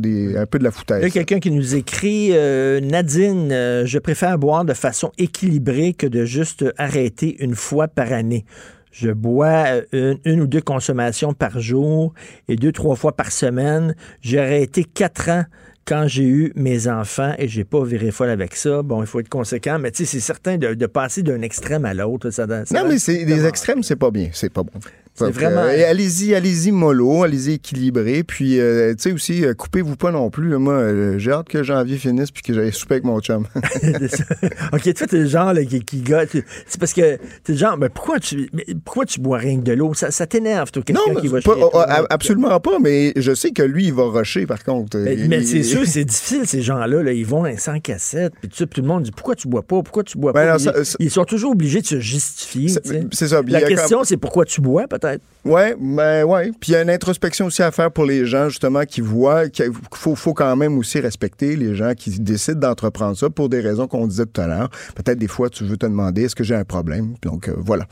des, 0.05 0.37
un 0.37 0.45
peu 0.45 0.59
de 0.59 0.63
la 0.63 0.69
Il 0.69 0.73
y 0.73 0.75
a 0.75 0.77
foutaise. 0.77 1.13
quelqu'un 1.13 1.39
qui 1.39 1.51
nous 1.51 1.75
écrit 1.75 2.29
euh, 2.33 2.79
Nadine, 2.79 3.51
euh, 3.51 3.85
je 3.85 3.99
préfère 3.99 4.37
boire 4.37 4.63
de 4.65 4.73
façon 4.73 5.11
équilibrée 5.17 5.93
que 5.93 6.07
de 6.07 6.25
juste 6.25 6.65
arrêter 6.77 7.35
une 7.43 7.55
fois 7.55 7.87
par 7.87 8.11
année. 8.13 8.45
Je 8.91 9.09
bois 9.09 9.65
euh, 9.93 10.15
une, 10.23 10.33
une 10.33 10.41
ou 10.41 10.47
deux 10.47 10.61
consommations 10.61 11.33
par 11.33 11.59
jour 11.59 12.13
et 12.47 12.55
deux, 12.55 12.71
trois 12.71 12.95
fois 12.95 13.15
par 13.15 13.31
semaine. 13.31 13.95
J'ai 14.21 14.39
arrêté 14.39 14.85
quatre 14.85 15.29
ans 15.29 15.43
quand 15.85 16.07
j'ai 16.07 16.23
eu 16.23 16.51
mes 16.55 16.87
enfants 16.87 17.33
et 17.37 17.47
j'ai 17.47 17.63
pas 17.63 17.83
viré 17.83 18.09
folle 18.11 18.29
avec 18.29 18.55
ça. 18.55 18.81
Bon, 18.83 19.01
il 19.03 19.05
faut 19.07 19.19
être 19.19 19.29
conséquent, 19.29 19.77
mais 19.79 19.91
tu 19.91 20.05
sais, 20.05 20.11
c'est 20.13 20.19
certain 20.19 20.57
de, 20.57 20.73
de 20.73 20.85
passer 20.87 21.23
d'un 21.23 21.41
extrême 21.41 21.85
à 21.85 21.93
l'autre. 21.93 22.29
Ça, 22.31 22.47
ça 22.65 22.81
Non, 22.83 22.87
mais 22.89 22.97
c'est 22.97 23.25
des 23.25 23.45
extrêmes, 23.45 23.83
c'est 23.83 23.95
pas 23.97 24.11
bien. 24.11 24.29
C'est 24.33 24.51
pas 24.51 24.63
bon. 24.63 24.71
C'est 25.17 25.31
vraiment- 25.31 25.61
euh, 25.61 25.89
allez-y, 25.89 26.35
allez-y 26.35 26.71
mollo, 26.71 27.23
allez-y 27.23 27.53
équilibré. 27.53 28.23
Puis, 28.23 28.59
euh, 28.59 28.93
tu 28.95 29.03
sais 29.03 29.11
aussi, 29.13 29.45
euh, 29.45 29.53
coupez-vous 29.53 29.95
pas 29.95 30.11
non 30.11 30.29
plus. 30.29 30.57
Moi, 30.57 30.73
euh, 30.73 31.17
j'ai 31.17 31.31
hâte 31.31 31.47
que 31.47 31.63
janvier 31.63 31.97
finisse 31.97 32.31
puis 32.31 32.43
que 32.43 32.53
j'aille 32.53 32.73
souper 32.73 32.95
avec 32.95 33.05
mon 33.05 33.19
chum. 33.21 33.45
OK, 34.73 34.93
toi, 34.93 35.07
t'es 35.07 35.17
le 35.17 35.25
genre 35.27 35.53
là, 35.53 35.63
qui, 35.63 35.79
qui 35.83 36.01
gosse. 36.01 36.27
C'est 36.67 36.79
parce 36.79 36.93
que 36.93 37.15
t'es 37.43 37.53
le 37.53 37.57
genre, 37.57 37.77
mais 37.77 37.89
pourquoi 37.89 38.19
tu, 38.19 38.49
mais 38.53 38.65
pourquoi 38.83 39.05
tu 39.05 39.19
bois 39.19 39.37
rien 39.37 39.57
que 39.59 39.63
de 39.63 39.73
l'eau? 39.73 39.93
Ça, 39.93 40.11
ça 40.11 40.25
t'énerve, 40.27 40.71
toi, 40.71 40.83
quelqu'un 40.83 41.01
non, 41.13 41.19
qui 41.21 41.27
va 41.27 41.39
pas- 41.41 41.55
oh, 41.57 41.69
a- 41.77 42.05
absolument 42.09 42.59
pas. 42.59 42.77
Mais 42.81 43.13
je 43.15 43.33
sais 43.33 43.51
que 43.51 43.61
lui, 43.63 43.85
il 43.85 43.93
va 43.93 44.03
rusher, 44.09 44.45
par 44.45 44.63
contre. 44.63 44.97
Mais, 44.97 45.43
c'est 45.43 45.63
sûr, 45.63 45.85
c'est 45.85 46.03
difficile, 46.05 46.45
ces 46.45 46.61
gens-là. 46.61 47.03
Là. 47.03 47.11
Ils 47.13 47.25
vont 47.25 47.45
sans 47.57 47.79
cassette, 47.79 48.33
puis 48.41 48.49
tout, 48.49 48.57
ça, 48.57 48.65
puis 48.67 48.81
tout 48.81 48.81
le 48.81 48.87
monde 48.93 49.03
dit 49.03 49.11
pourquoi 49.11 49.35
tu 49.35 49.47
bois 49.47 49.61
pas, 49.61 49.81
pourquoi 49.81 50.03
tu 50.03 50.17
bois 50.17 50.33
Ben 50.33 50.41
pas? 50.45 50.51
non, 50.51 50.55
Puis 50.73 50.83
ça- 50.85 50.95
ils, 50.99 51.09
sont 51.11 51.23
toujours 51.25 51.51
obligés 51.51 51.81
de 51.81 51.85
se 51.87 51.99
justifier. 51.99 52.67
C'est- 52.67 53.27
ça. 53.27 53.41
La 53.47 53.61
question, 53.61 53.97
comme- 53.99 54.05
c'est 54.05 54.17
pourquoi 54.17 54.43
tu 54.45 54.59
bois, 54.61 54.87
peut-être. 54.87 55.04
Ouais, 55.45 55.75
ben 55.79 56.23
ouais. 56.23 56.51
Puis 56.59 56.71
il 56.71 56.73
y 56.73 56.75
a 56.75 56.81
une 56.81 56.89
introspection 56.89 57.45
aussi 57.45 57.61
à 57.61 57.71
faire 57.71 57.91
pour 57.91 58.05
les 58.05 58.25
gens 58.25 58.49
justement 58.49 58.83
qui 58.83 59.01
voient 59.01 59.47
qu'il 59.47 59.71
faut, 59.93 60.15
faut 60.15 60.33
quand 60.33 60.55
même 60.55 60.77
aussi 60.77 60.99
respecter 60.99 61.55
les 61.55 61.75
gens 61.75 61.93
qui 61.93 62.19
décident 62.19 62.59
d'entreprendre 62.59 63.15
ça 63.15 63.29
pour 63.29 63.47
des 63.47 63.59
raisons 63.59 63.87
qu'on 63.87 64.07
disait 64.07 64.25
tout 64.25 64.41
à 64.41 64.47
l'heure. 64.47 64.69
Peut-être 64.95 65.19
des 65.19 65.27
fois 65.27 65.49
tu 65.49 65.63
veux 65.63 65.77
te 65.77 65.85
demander 65.85 66.23
est-ce 66.23 66.35
que 66.35 66.43
j'ai 66.43 66.55
un 66.55 66.65
problème? 66.65 67.13
Donc 67.21 67.47
euh, 67.47 67.53
voilà. 67.57 67.85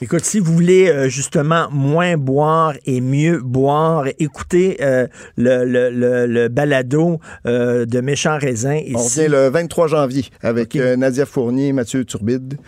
Écoute, 0.00 0.24
si 0.24 0.38
vous 0.38 0.52
voulez 0.52 0.88
euh, 0.88 1.08
justement 1.08 1.68
moins 1.72 2.16
boire 2.16 2.74
et 2.86 3.00
mieux 3.00 3.40
boire, 3.40 4.06
écoutez 4.20 4.76
euh, 4.80 5.08
le, 5.36 5.64
le, 5.64 5.90
le, 5.90 6.26
le 6.26 6.46
balado 6.48 7.18
euh, 7.46 7.84
de 7.84 8.00
Méchant 8.00 8.38
Raisin. 8.38 8.76
Ici. 8.76 8.94
On 8.94 9.02
revient 9.02 9.28
le 9.28 9.48
23 9.50 9.88
janvier 9.88 10.26
avec 10.40 10.76
euh, 10.76 10.94
Nadia 10.94 11.26
Fournier, 11.26 11.72
Mathieu 11.72 12.04
Turbide. 12.04 12.58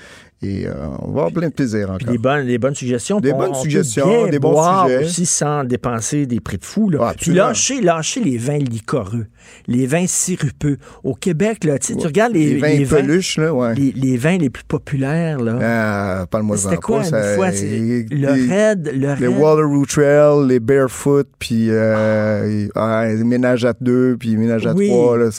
Et 0.43 0.67
euh, 0.67 0.73
on 1.01 1.09
va 1.13 1.21
avoir 1.21 1.33
plein 1.33 1.49
de 1.49 1.53
plaisir 1.53 1.87
Puis 1.89 2.05
encore. 2.05 2.13
des 2.13 2.19
bonnes, 2.19 2.47
des 2.47 2.57
bonnes 2.59 2.75
suggestions. 2.75 3.21
Des 3.21 3.33
on- 3.33 3.37
bonnes 3.39 3.51
on 3.51 3.55
peut 3.55 3.61
suggestions, 3.61 4.07
bien 4.23 4.29
des 4.29 4.39
bons 4.39 4.53
boire 4.53 4.87
sujets. 4.87 5.05
aussi 5.05 5.27
sans 5.27 5.65
dépenser 5.65 6.25
des 6.25 6.41
prix 6.41 6.57
de 6.57 6.65
fou. 6.65 6.89
Là. 6.89 6.99
Ah, 7.11 7.15
Puis 7.19 7.33
lâcher, 7.33 7.83
lâcher 7.83 8.21
les 8.25 8.39
vins 8.39 8.57
liquoreux, 8.57 9.27
les 9.67 9.87
vins 9.87 10.07
sirupeux. 10.07 10.79
Au 11.05 11.15
Québec, 11.15 11.65
là, 11.65 11.79
tu 11.79 11.95
regardes 11.95 12.33
les, 12.33 12.55
Les 12.55 12.57
vins 12.61 12.69
les 12.69 12.87
peluches, 12.87 13.37
là, 13.39 13.53
ouais. 13.55 13.75
les, 13.75 13.93
les 13.93 14.17
vins 14.17 14.39
les 14.39 14.51
plus 14.51 14.65
populaires. 14.65 15.39
Là. 15.41 15.59
Ah, 15.63 16.27
parle-moi 16.31 16.57
de 16.57 16.61
C'était 16.63 16.77
quoi 16.77 16.99
pas, 17.01 17.05
une 17.05 17.11
ça- 17.11 17.35
fois? 17.35 17.51
les- 17.51 18.03
Le 18.05 18.17
les- 18.17 18.27
Red, 18.71 18.91
le 18.93 19.15
Les 19.21 19.27
Red? 19.27 19.39
Wallaroo 19.39 19.87
Trail, 19.87 20.47
les 20.49 20.61
Barefoot, 20.61 21.29
puis 21.39 21.67
euh, 21.71 22.69
ah, 22.75 23.07
les 23.09 23.25
ménages 23.25 23.65
à 23.65 23.73
deux, 23.81 24.17
puis 24.19 24.37
ménage 24.37 24.67
à 24.67 24.73
Oui. 24.73 24.89
trois. 24.89 25.17
Là, 25.19 25.31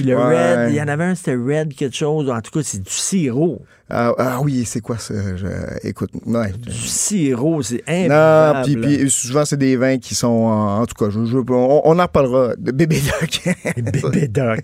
le 0.00 0.16
Ouais. 0.16 0.64
Red, 0.64 0.70
il 0.70 0.76
y 0.76 0.82
en 0.82 0.88
avait 0.88 1.04
un, 1.04 1.14
c'était 1.14 1.34
Red 1.36 1.74
quelque 1.74 1.96
chose. 1.96 2.30
En 2.30 2.40
tout 2.40 2.50
cas, 2.50 2.60
c'est 2.64 2.82
du 2.82 2.90
sirop. 2.90 3.62
Ah, 3.90 4.12
ah 4.16 4.38
oui, 4.42 4.64
c'est 4.64 4.80
quoi 4.80 4.96
ça? 4.96 5.12
Je- 5.36 5.86
écoute, 5.86 6.10
ouais. 6.24 6.52
Du 6.58 6.72
sirop, 6.72 7.62
c'est 7.62 7.82
Non, 7.86 8.14
improbable. 8.14 8.64
puis, 8.80 8.96
puis 8.98 9.10
souvent, 9.10 9.44
c'est 9.44 9.58
des 9.58 9.76
vins 9.76 9.98
qui 9.98 10.14
sont, 10.14 10.26
en, 10.28 10.80
en 10.80 10.86
tout 10.86 10.94
cas, 10.94 11.10
je, 11.10 11.24
je- 11.26 11.36
on, 11.36 11.82
on 11.84 11.98
en 11.98 12.02
reparlera. 12.02 12.54
De 12.56 12.72
bébé 12.72 12.96
doc. 13.20 13.33
Bébé 13.76 14.28
Doc. 14.28 14.60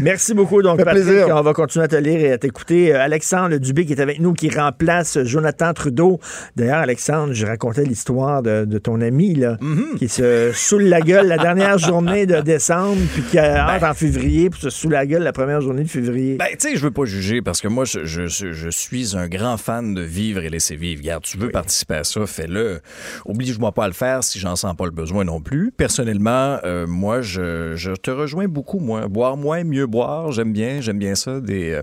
Merci 0.00 0.34
beaucoup, 0.34 0.62
donc, 0.62 0.78
Patrick. 0.82 1.04
plaisir. 1.04 1.28
On 1.30 1.42
va 1.42 1.52
continuer 1.52 1.84
à 1.84 1.88
te 1.88 1.96
lire 1.96 2.20
et 2.20 2.32
à 2.32 2.38
t'écouter. 2.38 2.94
Euh, 2.94 3.00
Alexandre 3.00 3.56
Dubé 3.58 3.86
qui 3.86 3.92
est 3.92 4.00
avec 4.00 4.20
nous, 4.20 4.32
qui 4.32 4.50
remplace 4.50 5.18
Jonathan 5.24 5.72
Trudeau. 5.72 6.20
D'ailleurs, 6.56 6.78
Alexandre, 6.78 7.32
je 7.32 7.46
racontais 7.46 7.84
l'histoire 7.84 8.42
de, 8.42 8.64
de 8.64 8.78
ton 8.78 9.00
ami, 9.00 9.34
là, 9.34 9.56
Mm-hmm. 9.60 9.98
qui 9.98 10.08
se 10.08 10.50
saoule 10.52 10.84
la 10.84 11.00
gueule 11.00 11.26
la 11.28 11.38
dernière 11.38 11.78
journée 11.78 12.26
de 12.26 12.40
décembre, 12.40 13.00
puis 13.14 13.22
qui 13.22 13.38
entre 13.40 13.84
en 13.84 13.94
février, 13.94 14.50
puis 14.50 14.60
se 14.60 14.70
saoule 14.70 14.92
la 14.92 15.06
gueule 15.06 15.22
la 15.22 15.32
première 15.32 15.60
journée 15.60 15.82
de 15.82 15.88
février. 15.88 16.36
Ben, 16.36 16.46
tu 16.58 16.68
sais, 16.70 16.76
je 16.76 16.82
veux 16.82 16.90
pas 16.90 17.04
juger 17.04 17.42
parce 17.42 17.60
que 17.60 17.68
moi, 17.68 17.84
je, 17.84 18.04
je, 18.04 18.26
je- 18.26 18.52
je 18.52 18.68
suis 18.70 19.16
un 19.16 19.28
grand 19.28 19.56
fan 19.56 19.94
de 19.94 20.02
vivre 20.02 20.42
et 20.42 20.48
laisser 20.50 20.76
vivre. 20.76 21.00
Regarde, 21.02 21.22
tu 21.24 21.38
veux 21.38 21.50
participer 21.50 21.94
à 21.94 22.04
ça, 22.04 22.26
fais-le. 22.26 22.80
Oblige-moi 23.24 23.72
pas 23.72 23.84
à 23.84 23.88
le 23.88 23.94
faire 23.94 24.22
si 24.24 24.38
j'en 24.38 24.56
sens 24.56 24.74
pas 24.76 24.84
le 24.84 24.90
besoin 24.90 25.24
non 25.24 25.40
plus. 25.40 25.72
Personnellement, 25.76 26.58
euh, 26.64 26.86
moi, 26.86 27.20
je, 27.22 27.72
je 27.76 27.92
te 28.06 28.10
rejoins 28.10 28.46
beaucoup, 28.46 28.78
moi. 28.78 29.08
Boire 29.08 29.36
moins, 29.36 29.64
mieux 29.64 29.86
boire, 29.86 30.30
j'aime 30.32 30.52
bien, 30.52 30.80
j'aime 30.80 30.98
bien 30.98 31.14
ça. 31.14 31.40
Des, 31.40 31.72
euh, 31.72 31.82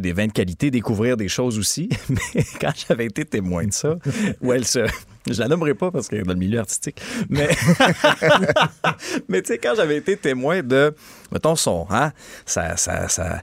des 0.00 0.12
vins 0.12 0.26
de 0.26 0.32
qualité, 0.32 0.70
découvrir 0.70 1.16
des 1.16 1.28
choses 1.28 1.58
aussi. 1.58 1.88
Mais 2.08 2.44
quand 2.60 2.72
j'avais 2.88 3.06
été 3.06 3.24
témoin 3.24 3.66
de 3.66 3.72
ça, 3.72 3.96
où 4.40 4.52
elle 4.52 4.64
se... 4.64 4.86
Je 5.28 5.40
la 5.40 5.48
nommerai 5.48 5.74
pas 5.74 5.90
parce 5.90 6.08
qu'elle 6.08 6.20
est 6.20 6.24
dans 6.24 6.34
le 6.34 6.38
milieu 6.38 6.58
artistique, 6.58 7.00
mais... 7.30 7.48
Mais 9.28 9.40
tu 9.40 9.48
sais, 9.48 9.58
quand 9.58 9.72
j'avais 9.74 9.96
été 9.96 10.18
témoin 10.18 10.62
de, 10.62 10.94
mettons, 11.32 11.56
son, 11.56 11.86
hein, 11.88 12.12
ça, 12.44 12.76
ça, 12.76 13.08
ça, 13.08 13.40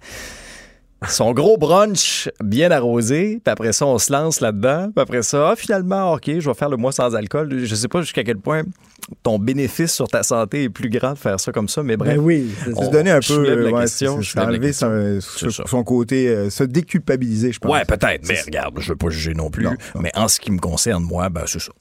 son 1.07 1.33
gros 1.33 1.57
brunch 1.57 2.29
bien 2.43 2.69
arrosé, 2.71 3.39
puis 3.43 3.51
après 3.51 3.73
ça, 3.73 3.85
on 3.87 3.97
se 3.97 4.11
lance 4.13 4.39
là-dedans, 4.39 4.91
puis 4.95 5.01
après 5.01 5.23
ça, 5.23 5.49
ah, 5.51 5.55
finalement, 5.55 6.13
OK, 6.13 6.25
je 6.39 6.47
vais 6.47 6.53
faire 6.53 6.69
le 6.69 6.77
mois 6.77 6.91
sans 6.91 7.15
alcool. 7.15 7.59
Je 7.65 7.75
sais 7.75 7.87
pas 7.87 8.01
jusqu'à 8.01 8.23
quel 8.23 8.37
point 8.37 8.63
ton 9.23 9.39
bénéfice 9.39 9.91
sur 9.93 10.07
ta 10.07 10.21
santé 10.21 10.63
est 10.65 10.69
plus 10.69 10.89
grand 10.89 11.13
de 11.13 11.17
faire 11.17 11.39
ça 11.39 11.51
comme 11.51 11.67
ça, 11.67 11.81
mais 11.81 11.97
bref. 11.97 12.15
Ben 12.15 12.21
oui, 12.23 12.49
on- 12.75 12.85
se 12.85 12.89
donner 12.91 13.09
un 13.11 13.19
peu 13.19 13.55
la 13.55 13.71
ouais, 13.71 13.81
question, 13.81 14.21
je 14.21 14.37
la 14.37 14.45
enlever 14.45 14.59
question. 14.67 14.89
son, 15.65 15.83
côté, 15.83 16.29
euh, 16.29 16.49
se 16.51 16.63
déculpabiliser, 16.63 17.51
je 17.51 17.59
pense. 17.59 17.71
Ouais, 17.71 17.83
peut-être, 17.83 18.25
mais 18.29 18.39
regarde, 18.41 18.75
je 18.79 18.89
veux 18.89 18.95
pas 18.95 19.09
juger 19.09 19.33
non 19.33 19.49
plus. 19.49 19.67
Mais 19.99 20.11
en 20.15 20.27
ce 20.27 20.39
qui 20.39 20.51
me 20.51 20.59
concerne, 20.59 21.03
moi, 21.03 21.29
ben, 21.29 21.43
c'est 21.47 21.59
ça. 21.59 21.71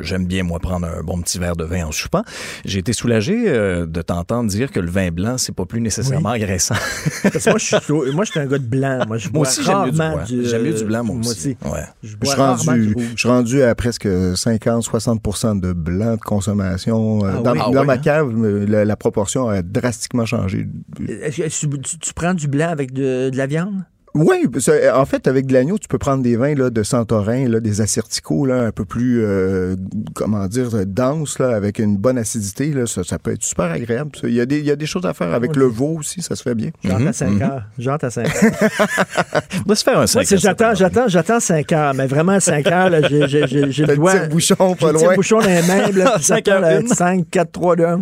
J'aime 0.00 0.26
bien, 0.26 0.42
moi, 0.44 0.58
prendre 0.58 0.86
un 0.86 1.02
bon 1.02 1.20
petit 1.20 1.38
verre 1.38 1.56
de 1.56 1.64
vin 1.64 1.84
en 1.86 1.92
soupant. 1.92 2.22
J'ai 2.64 2.78
été 2.78 2.92
soulagé 2.94 3.44
euh, 3.46 3.84
de 3.86 4.00
t'entendre 4.02 4.48
dire 4.48 4.72
que 4.72 4.80
le 4.80 4.90
vin 4.90 5.10
blanc, 5.10 5.36
c'est 5.38 5.54
pas 5.54 5.66
plus 5.66 5.80
nécessairement 5.82 6.30
agressant. 6.30 6.74
Parce 7.22 7.44
que 7.44 7.50
moi, 7.50 7.58
je 7.58 7.64
suis, 7.66 7.76
chaud- 7.86 8.12
moi, 8.12 8.24
je 8.24 8.30
suis 8.30 8.40
un 8.40 8.45
gars 8.46 8.58
de 8.58 8.64
blanc. 8.66 9.04
Moi, 9.06 9.18
je 9.18 9.28
Moi 9.30 9.42
aussi, 9.42 9.62
j'aime 9.62 9.84
mieux 9.84 9.90
du 9.92 9.98
rarement 10.00 10.16
blanc. 10.16 10.24
du, 10.26 10.44
J'aime 10.46 10.62
mieux 10.62 10.72
du 10.74 10.84
blanc, 10.84 11.04
moi 11.04 11.16
moi 11.16 11.30
aussi. 11.32 11.56
Ouais. 11.64 11.80
Je 12.02 12.08
suis, 12.08 12.18
du 12.18 12.30
rendu, 12.34 12.92
rouge. 12.94 13.04
je 13.14 13.16
suis 13.20 13.28
rendu 13.28 13.62
à 13.62 13.74
presque 13.74 14.06
50-60% 14.06 15.60
de 15.60 15.72
blanc 15.72 16.14
de 16.16 16.20
consommation. 16.20 17.24
Euh, 17.24 17.30
Ah 17.38 17.40
dans 17.42 17.52
oui? 17.52 17.58
Ah 17.62 17.70
dans 17.70 17.84
ma 17.84 17.92
hein? 17.94 17.98
cave, 17.98 18.32
euh, 18.36 18.66
la, 18.66 18.84
la 18.84 18.96
proportion 18.96 19.48
a 19.48 19.62
drastiquement 19.62 20.24
changé. 20.26 20.66
Que 20.96 21.30
tu, 21.30 21.68
tu- 21.80 21.98
tu 21.98 22.14
prends 22.14 22.34
du 22.34 22.48
blanc 22.48 22.68
avec 22.68 22.92
de, 22.92 23.30
de 23.30 23.36
la 23.36 23.46
viande? 23.46 23.84
Oui, 24.16 24.46
en 24.94 25.04
fait, 25.04 25.28
avec 25.28 25.46
de 25.46 25.52
l'agneau, 25.52 25.78
tu 25.78 25.88
peux 25.88 25.98
prendre 25.98 26.22
des 26.22 26.36
vins 26.36 26.54
là, 26.54 26.70
de 26.70 26.82
Santorin, 26.82 27.48
là, 27.48 27.60
des 27.60 27.82
asserticaux 27.82 28.46
là, 28.46 28.62
un 28.62 28.72
peu 28.72 28.86
plus, 28.86 29.22
euh, 29.22 29.76
comment 30.14 30.46
dire, 30.46 30.70
denses, 30.86 31.38
là, 31.38 31.54
avec 31.54 31.78
une 31.78 31.98
bonne 31.98 32.16
acidité. 32.16 32.72
Là, 32.72 32.86
ça, 32.86 33.04
ça 33.04 33.18
peut 33.18 33.32
être 33.32 33.42
super 33.42 33.66
agréable. 33.66 34.12
ça. 34.18 34.26
Il 34.26 34.34
y, 34.34 34.40
a 34.40 34.46
des, 34.46 34.58
il 34.58 34.64
y 34.64 34.70
a 34.70 34.76
des 34.76 34.86
choses 34.86 35.04
à 35.04 35.12
faire 35.12 35.34
avec 35.34 35.54
le 35.54 35.66
veau 35.66 35.98
aussi, 35.98 36.22
ça 36.22 36.34
se 36.34 36.42
fait 36.42 36.54
bien. 36.54 36.70
J'entre 36.82 37.08
à 37.08 37.12
5 37.12 37.42
heures. 37.42 37.62
J'entre 37.78 38.04
à 38.06 38.10
5 38.10 38.26
heures. 38.26 39.42
On 39.66 39.68
va 39.68 39.74
se 39.74 39.84
faire 39.84 39.94
un 39.94 39.98
Moi, 39.98 40.06
5 40.06 40.24
c'est 40.24 40.38
j'attends, 40.38 40.74
j'attends, 40.74 41.08
j'attends 41.08 41.40
5 41.40 41.72
heures. 41.72 41.94
Mais 41.94 42.06
vraiment, 42.06 42.32
à 42.32 42.40
5 42.40 42.66
heures, 42.68 42.90
là, 42.90 43.02
j'ai, 43.08 43.20
le 43.20 43.86
le 43.86 43.96
doigt. 43.96 44.26
bouchon 44.28 44.54
pas 44.56 44.74
j'ai 44.80 44.86
le 44.86 44.92
loin. 44.92 45.08
petit 45.08 45.16
bouchon 45.16 45.38
dans 45.40 45.46
les 45.46 45.62
mains, 45.62 45.90
là, 45.94 46.12
puis 46.16 46.24
Cinq 46.24 46.46
j'attends 46.46 46.64
heures 46.64 46.80
le 46.80 46.80
une. 46.80 46.88
5, 46.88 47.26
4, 47.30 47.52
3, 47.52 47.76
2, 47.76 47.84
1. 47.84 48.00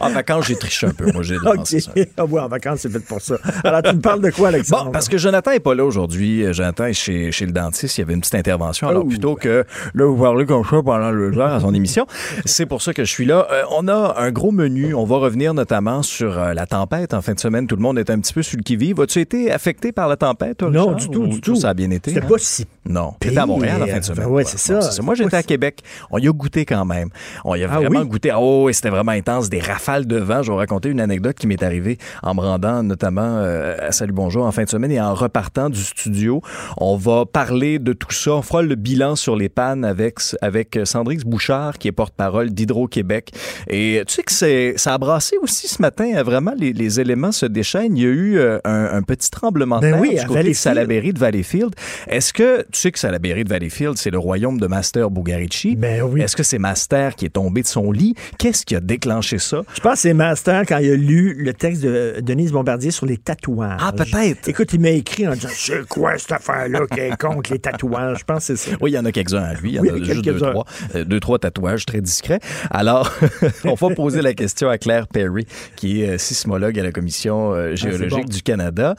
En 0.00 0.10
vacances, 0.10 0.46
j'ai 0.46 0.56
triché 0.56 0.86
un 0.86 0.90
peu. 0.90 1.10
Moi, 1.12 1.22
j'ai 1.22 1.36
dépensé 1.38 1.80
ça. 1.80 1.92
Ah 2.16 2.24
ouais, 2.24 2.40
en 2.40 2.48
vacances, 2.48 2.80
c'est 2.80 2.90
fait 2.90 2.98
pour 3.04 3.20
ça. 3.20 3.36
Alors, 3.64 3.82
tu 3.82 3.94
me 3.94 4.00
parles 4.00 4.20
de 4.20 4.30
quoi, 4.30 4.48
Alexandre? 4.48 4.86
Bon, 4.86 4.90
parce 4.92 5.08
que 5.08 5.18
Jonathan 5.18 5.50
est 5.52 5.60
pas 5.60 5.74
là 5.74 5.84
aujourd'hui. 5.84 6.44
Euh, 6.44 6.52
Jonathan 6.52 6.86
est 6.86 6.92
chez, 6.92 7.32
chez 7.32 7.46
le 7.46 7.52
dentiste. 7.52 7.98
Il 7.98 8.02
y 8.02 8.04
avait 8.04 8.14
une 8.14 8.20
petite 8.20 8.34
intervention. 8.34 8.88
Alors, 8.88 9.02
Oh. 9.04 9.08
plutôt 9.08 9.34
que 9.34 9.64
là, 9.94 10.04
vous 10.06 10.16
parlez 10.16 10.46
comme 10.46 10.62
ça 10.64 10.80
pendant 10.84 11.10
deux 11.10 11.36
heures 11.38 11.52
à 11.54 11.60
son 11.60 11.74
émission, 11.74 12.06
c'est 12.44 12.66
pour 12.66 12.82
ça 12.82 12.92
que 12.94 13.04
je 13.04 13.10
suis 13.10 13.24
là. 13.24 13.46
Euh, 13.50 13.62
on 13.76 13.88
a 13.88 14.14
un 14.18 14.30
gros 14.30 14.52
menu. 14.52 14.94
On 14.94 15.04
va 15.04 15.16
revenir 15.16 15.54
notamment 15.54 16.02
sur 16.02 16.38
euh, 16.38 16.54
la 16.54 16.66
tempête 16.66 17.14
en 17.14 17.22
fin 17.22 17.32
de 17.34 17.40
semaine. 17.40 17.66
Tout 17.66 17.76
le 17.76 17.82
monde 17.82 17.98
est 17.98 18.10
un 18.10 18.18
petit 18.20 18.32
peu 18.32 18.42
sur 18.42 18.56
le 18.58 18.62
qui-vive. 18.62 19.00
As-tu 19.00 19.20
été 19.20 19.50
affecté 19.50 19.90
par 19.92 20.06
la 20.08 20.16
tempête, 20.16 20.58
toi, 20.58 20.70
Non, 20.70 20.92
du 20.92 21.08
tout, 21.08 21.22
Ou 21.22 21.26
du 21.28 21.40
tout. 21.40 21.56
Ça 21.56 21.70
a 21.70 21.74
bien 21.74 21.90
été. 21.90 22.12
C'était 22.12 22.24
hein? 22.24 22.28
pas 22.28 22.38
si 22.38 22.64
Non. 22.88 23.14
T'étais 23.18 23.38
à 23.38 23.46
Montréal 23.46 23.82
en 23.82 23.86
fin 23.86 23.98
de 23.98 24.04
semaine. 24.04 24.24
Ben 24.26 24.30
ouais, 24.30 24.44
c'est 24.44 24.58
ça. 24.58 24.80
Moi, 25.02 25.14
j'étais 25.16 25.36
à 25.36 25.42
Québec. 25.42 25.80
On 26.10 26.18
y 26.18 26.28
a 26.28 26.32
goûté 26.32 26.64
quand 26.64 26.84
même. 26.84 27.08
On 27.44 27.54
y 27.56 27.64
a 27.64 27.68
Ah 27.70 27.76
vraiment 27.80 28.04
goûté. 28.04 28.30
Oh, 28.44 28.68
et 28.68 28.72
c'était 28.72 28.88
vraiment 28.90 29.12
intense. 29.12 29.48
Des 29.48 29.60
rafales 29.60 30.04
de 30.04 30.16
vent. 30.16 30.42
Je 30.42 30.48
vais 30.48 30.54
vous 30.54 30.56
raconter 30.56 30.88
une 30.88 31.00
anecdote 31.00 31.36
qui 31.36 31.46
m'est 31.46 31.62
arrivée 31.62 31.96
en 32.24 32.34
me 32.34 32.40
rendant 32.40 32.82
notamment 32.82 33.36
euh, 33.38 33.76
à 33.80 33.92
Salut 33.92 34.12
Bonjour 34.12 34.44
en 34.44 34.50
fin 34.50 34.64
de 34.64 34.68
semaine 34.68 34.90
et 34.90 35.00
en 35.00 35.14
repartant 35.14 35.70
du 35.70 35.80
studio. 35.80 36.42
On 36.76 36.96
va 36.96 37.24
parler 37.24 37.78
de 37.78 37.92
tout 37.92 38.10
ça. 38.10 38.32
On 38.32 38.42
fera 38.42 38.62
le 38.62 38.74
bilan 38.74 39.14
sur 39.14 39.36
les 39.36 39.48
pannes 39.48 39.84
avec, 39.84 40.18
avec 40.40 40.76
Sandrine 40.82 41.20
Bouchard, 41.24 41.78
qui 41.78 41.86
est 41.86 41.92
porte-parole 41.92 42.50
d'Hydro-Québec. 42.50 43.30
Et 43.68 44.02
tu 44.08 44.14
sais 44.14 44.22
que 44.24 44.32
c'est, 44.32 44.74
ça 44.76 44.94
a 44.94 44.98
brassé 44.98 45.36
aussi 45.40 45.68
ce 45.68 45.80
matin. 45.80 46.10
euh, 46.16 46.24
Vraiment, 46.24 46.54
les, 46.58 46.72
les 46.72 46.98
éléments 46.98 47.30
se 47.30 47.46
déchaînent. 47.46 47.96
Il 47.96 48.02
y 48.02 48.06
a 48.06 48.08
eu 48.08 48.38
euh, 48.38 48.58
un, 48.64 48.86
un 48.92 49.02
petit 49.02 49.30
tremblement 49.30 49.76
de 49.76 49.82
Ben 49.82 49.92
terre 49.92 50.00
oui, 50.00 50.18
du 50.18 50.26
côté 50.26 50.42
de. 50.48 50.52
Salaberry 50.52 51.12
de 51.12 51.20
Valleyfield. 51.20 51.76
Est-ce 52.08 52.32
que 52.32 52.62
tu 52.72 52.80
sais 52.80 52.90
que 52.90 52.98
Salaberry 52.98 53.44
de 53.44 53.50
Valleyfield, 53.50 53.96
c'est 53.98 54.10
le 54.10 54.18
royaume 54.18 54.58
de 54.58 54.66
Master 54.66 55.10
Bugarici? 55.10 55.76
Ben 55.76 56.02
oui. 56.02 56.22
Est-ce 56.22 56.34
que 56.34 56.42
c'est 56.42 56.58
Master 56.58 57.14
qui 57.14 57.26
est 57.26 57.30
tombé 57.34 57.62
de 57.62 57.68
son 57.68 57.92
lit? 57.92 58.16
Qu'est-ce 58.38 58.64
qui 58.64 58.74
a 58.74 58.80
déclenché 58.80 59.38
ça? 59.38 59.62
Je 59.74 59.80
pense 59.80 59.94
que 59.94 59.98
c'est 60.00 60.14
Master 60.14 60.62
quand 60.66 60.78
il 60.78 60.90
a 60.90 60.96
lu 60.96 61.34
le 61.38 61.52
texte 61.52 61.82
de 61.82 62.16
Denise 62.20 62.52
Bombardier 62.52 62.90
sur 62.90 63.06
les 63.06 63.16
tatouages. 63.16 63.80
Ah, 63.80 63.92
peut-être. 63.92 64.48
Écoute, 64.48 64.72
il 64.72 64.80
m'a 64.80 64.90
écrit 64.90 65.28
en 65.28 65.32
disant 65.32 65.48
C'est 65.52 65.86
quoi 65.86 66.18
cette 66.18 66.32
affaire-là 66.32 66.80
qui 66.90 67.00
est 67.00 67.16
contre 67.20 67.52
les 67.52 67.58
tatouages? 67.58 68.18
Je 68.20 68.24
pense 68.24 68.46
que 68.48 68.56
c'est 68.56 68.70
ça. 68.70 68.76
Oui, 68.80 68.92
il 68.92 68.94
y 68.94 68.98
en 68.98 69.04
a 69.04 69.12
quelques-uns 69.12 69.42
à 69.42 69.54
lui. 69.54 69.70
Il 69.70 69.74
y 69.74 69.78
en 69.78 69.82
Oui, 69.82 69.90
a 69.90 70.04
juste 70.04 70.24
deux 70.24 70.38
trois, 70.38 70.64
euh, 70.94 71.04
deux, 71.04 71.20
trois 71.20 71.38
tatouages 71.38 71.86
très 71.86 72.00
discrets. 72.00 72.40
Alors, 72.70 73.12
on 73.64 73.74
va 73.74 73.94
poser 73.94 74.22
la 74.22 74.34
question 74.34 74.68
à 74.68 74.78
Claire 74.78 75.06
Perry, 75.08 75.46
qui 75.76 76.02
est 76.02 76.10
euh, 76.10 76.18
sismologue 76.18 76.78
à 76.78 76.82
la 76.82 76.92
Commission 76.92 77.52
euh, 77.52 77.76
géologique 77.76 78.24
bon. 78.24 78.28
du 78.28 78.42
Canada. 78.42 78.94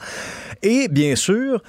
Et 0.62 0.88
bien 0.88 1.16
sûr, 1.16 1.62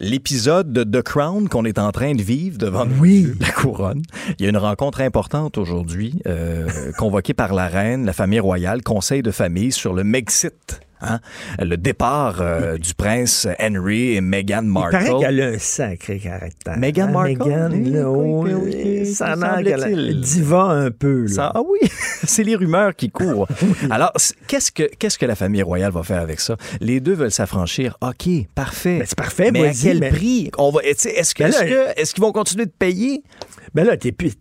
l'épisode 0.00 0.72
de 0.72 0.82
The 0.82 1.02
Crown 1.02 1.48
qu'on 1.48 1.64
est 1.64 1.78
en 1.78 1.92
train 1.92 2.14
de 2.14 2.22
vivre 2.22 2.58
devant 2.58 2.86
nous, 2.86 3.34
la 3.38 3.50
couronne. 3.50 4.02
Il 4.38 4.44
y 4.44 4.46
a 4.46 4.48
une 4.48 4.56
rencontre 4.56 5.02
importante 5.02 5.58
aujourd'hui, 5.58 6.20
euh, 6.26 6.92
convoquée 6.98 7.34
par 7.34 7.54
la 7.54 7.68
reine, 7.68 8.06
la 8.06 8.12
famille 8.12 8.40
royale, 8.40 8.82
conseil 8.82 9.22
de 9.22 9.30
famille 9.30 9.72
sur 9.72 9.92
le 9.92 10.02
Megxit. 10.02 10.80
Hein? 11.02 11.20
Le 11.58 11.76
départ 11.76 12.38
euh, 12.40 12.76
du 12.78 12.94
prince 12.94 13.46
Henry 13.60 14.14
et 14.16 14.20
Meghan 14.20 14.60
Il 14.62 14.68
Markle. 14.68 14.90
paraît 14.92 15.20
qu'elle 15.20 15.40
a 15.40 15.46
un 15.46 15.58
sacré 15.58 16.18
caractère. 16.18 16.76
Meghan 16.78 17.08
Hein, 17.08 17.12
Markle? 17.12 17.32
Meghan, 17.38 17.70
Oui, 17.70 17.90
oui, 17.90 18.00
oh, 18.04 18.42
oui, 18.44 18.74
oui, 19.00 19.06
ça 19.06 19.32
a 19.32 19.60
il 19.60 19.66
qu'elle 19.66 20.20
diva 20.20 20.62
un 20.64 20.90
peu. 20.90 21.22
Là. 21.22 21.28
Ça- 21.34 21.52
ah 21.54 21.60
oui, 21.62 21.78
c'est 22.24 22.42
les 22.44 22.54
rumeurs 22.56 22.94
qui 22.94 23.10
courent. 23.10 23.48
Alors, 23.90 24.12
qu'est-ce 24.46 24.70
que, 24.70 24.82
qu'est-ce 24.98 25.18
que 25.18 25.26
la 25.26 25.34
famille 25.36 25.62
royale 25.62 25.92
va 25.92 26.02
faire 26.02 26.20
avec 26.20 26.40
ça? 26.40 26.56
Les 26.80 27.00
deux 27.00 27.14
veulent 27.14 27.30
s'affranchir. 27.30 27.96
OK, 28.00 28.28
parfait. 28.54 28.98
Ben, 28.98 29.04
c'est 29.08 29.18
parfait, 29.18 29.50
mais 29.52 29.68
à 29.68 29.72
quel 29.72 30.00
mais- 30.00 30.10
prix? 30.10 30.50
On 30.58 30.70
va, 30.70 30.80
tu 30.82 30.88
sais, 30.96 31.10
est-ce, 31.10 31.34
que, 31.34 31.42
Ben 31.44 31.48
est-ce, 31.50 31.64
là, 31.64 31.66
que- 31.94 32.00
est-ce 32.00 32.14
qu'ils 32.14 32.22
vont 32.22 32.32
continuer 32.32 32.66
de 32.66 32.72
payer? 32.78 33.22
Ben 33.72 33.84
là, 33.86 33.96
t'es 33.96 34.10
plus, 34.10 34.32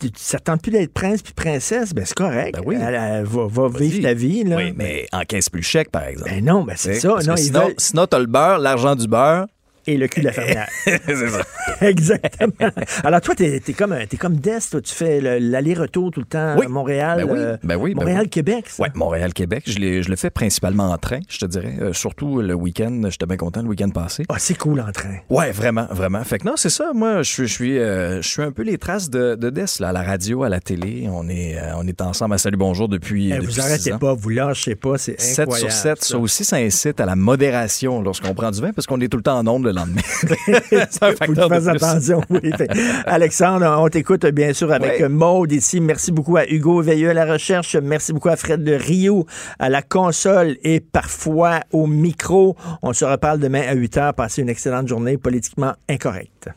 tente 0.43 0.61
plus 0.63 0.71
d'être 0.71 0.91
prince 0.91 1.21
puis 1.21 1.33
princesse, 1.33 1.93
ben 1.93 2.03
c'est 2.03 2.15
correct. 2.17 2.55
Ben 2.55 2.63
oui. 2.65 2.77
Elle, 2.81 2.95
elle 2.95 3.25
va, 3.25 3.45
va 3.47 3.67
vivre 3.69 4.01
ta 4.01 4.13
vie. 4.15 4.43
Là. 4.43 4.55
Oui, 4.55 4.73
mais 4.75 5.05
encaisse 5.13 5.49
plus 5.49 5.59
le 5.59 5.65
chèque, 5.65 5.91
par 5.91 6.03
exemple. 6.05 6.31
Ben 6.31 6.43
non, 6.49 6.63
ben 6.63 6.75
c'est 6.77 6.99
ça. 6.99 7.07
Non, 7.09 7.35
sinon, 7.37 7.59
veulent- 7.67 7.73
sinon, 7.77 8.07
t'as 8.07 8.19
le 8.19 8.25
beurre, 8.25 8.59
l'argent 8.59 8.95
du 8.95 9.07
beurre. 9.07 9.45
Et 9.91 9.97
le 9.97 10.07
cul 10.07 10.19
de 10.21 10.25
la 10.25 10.33
fermière. 10.33 10.67
c'est 10.85 11.15
ça. 11.29 11.41
Exactement. 11.81 12.71
Alors 13.03 13.21
toi, 13.21 13.33
t'es 13.35 13.55
es 13.67 13.73
comme, 13.73 13.95
t'es 14.07 14.17
comme 14.17 14.35
Des, 14.35 14.57
toi, 14.69 14.81
tu 14.81 14.93
fais 14.93 15.19
le- 15.19 15.39
l'aller-retour 15.39 16.11
tout 16.11 16.19
le 16.19 16.25
temps 16.25 16.55
Oui. 16.57 16.65
à 16.65 16.69
Montréal. 16.69 17.23
Ben 17.25 17.31
oui, 17.31 17.39
euh, 17.39 17.57
ben 17.63 17.75
oui, 17.75 17.93
ben 17.93 18.01
Montréal-Québec, 18.01 18.65
ça? 18.69 18.83
Oui, 18.83 18.89
Montréal-Québec. 18.93 19.63
Je, 19.65 20.01
je 20.01 20.09
le 20.09 20.15
fais 20.15 20.29
principalement 20.29 20.89
en 20.91 20.97
train, 20.97 21.19
je 21.27 21.39
te 21.39 21.45
dirais. 21.45 21.75
Euh, 21.81 21.93
surtout 21.93 22.41
le 22.41 22.53
week-end. 22.53 23.01
J'étais 23.09 23.25
bien 23.25 23.37
content 23.37 23.61
le 23.61 23.67
week-end 23.69 23.89
passé. 23.89 24.25
Ah, 24.29 24.35
c'est 24.37 24.57
cool 24.57 24.79
en 24.81 24.91
train. 24.91 25.15
Ouais, 25.29 25.51
vraiment, 25.51 25.87
vraiment. 25.89 26.23
Fait 26.23 26.37
que 26.39 26.45
non, 26.45 26.53
c'est 26.55 26.69
ça. 26.69 26.91
Moi, 26.93 27.23
je 27.23 27.31
suis, 27.31 27.47
je 27.47 27.53
suis, 27.53 27.79
euh, 27.79 28.21
je 28.21 28.27
suis 28.27 28.41
un 28.43 28.51
peu 28.51 28.61
les 28.63 28.77
traces 28.77 29.09
de, 29.09 29.35
de 29.35 29.49
là, 29.79 29.89
à 29.89 29.91
la 29.91 30.03
radio, 30.03 30.43
à 30.43 30.49
la 30.49 30.59
télé. 30.59 31.07
On 31.11 31.27
est, 31.29 31.57
euh, 31.57 31.71
on 31.77 31.87
est 31.87 32.01
ensemble 32.01 32.35
à 32.35 32.37
Salut 32.37 32.57
Bonjour 32.57 32.87
depuis. 32.87 33.31
Eh, 33.31 33.35
depuis 33.35 33.47
vous 33.47 33.59
arrêtez 33.61 33.93
ans. 33.93 33.97
pas, 33.99 34.13
vous 34.13 34.29
lâchez 34.29 34.75
pas, 34.75 34.97
c'est 34.97 35.19
7 35.19 35.39
incroyable. 35.47 35.71
sur 35.71 35.81
7, 35.81 36.03
ça. 36.03 36.17
aussi, 36.17 36.45
ça 36.45 36.57
incite 36.57 36.99
à 37.01 37.05
la 37.05 37.15
modération 37.15 38.01
lorsqu'on 38.01 38.33
prend 38.33 38.51
du 38.51 38.61
vin 38.61 38.71
parce 38.73 38.85
qu'on 38.85 38.99
est 39.01 39.07
tout 39.07 39.17
le 39.17 39.23
temps 39.23 39.37
en 39.39 39.47
le 39.65 39.71
lendemain. 39.79 40.01
c'est 40.91 41.03
un 41.03 41.11
Faut 41.11 41.15
que 41.17 41.25
tu 41.25 41.35
facteur 41.35 41.49
de 41.49 41.55
fasses 41.55 41.63
plus. 41.65 41.85
attention. 41.85 42.21
Oui. 42.29 42.51
Fait- 42.57 42.69
Alexandre, 43.05 43.65
on 43.79 43.87
t'écoute 43.89 44.25
bien 44.27 44.53
sûr 44.53 44.71
avec. 44.71 45.01
Maude 45.01 45.51
ici. 45.51 45.79
Merci 45.81 46.11
beaucoup 46.11 46.37
à 46.37 46.45
Hugo 46.45 46.81
Veilleux 46.81 47.09
à 47.09 47.13
la 47.13 47.25
recherche. 47.25 47.75
Merci 47.75 48.13
beaucoup 48.13 48.29
à 48.29 48.35
Fred 48.35 48.63
de 48.63 48.73
Rio 48.73 49.25
à 49.59 49.69
la 49.69 49.81
console 49.81 50.57
et 50.63 50.79
parfois 50.79 51.61
au 51.71 51.87
micro. 51.87 52.55
On 52.81 52.93
se 52.93 53.05
reparle 53.05 53.39
demain 53.39 53.63
à 53.67 53.73
8 53.73 53.97
h. 53.97 54.13
Passez 54.13 54.41
une 54.41 54.49
excellente 54.49 54.87
journée 54.87 55.17
politiquement 55.17 55.73
incorrecte. 55.89 56.49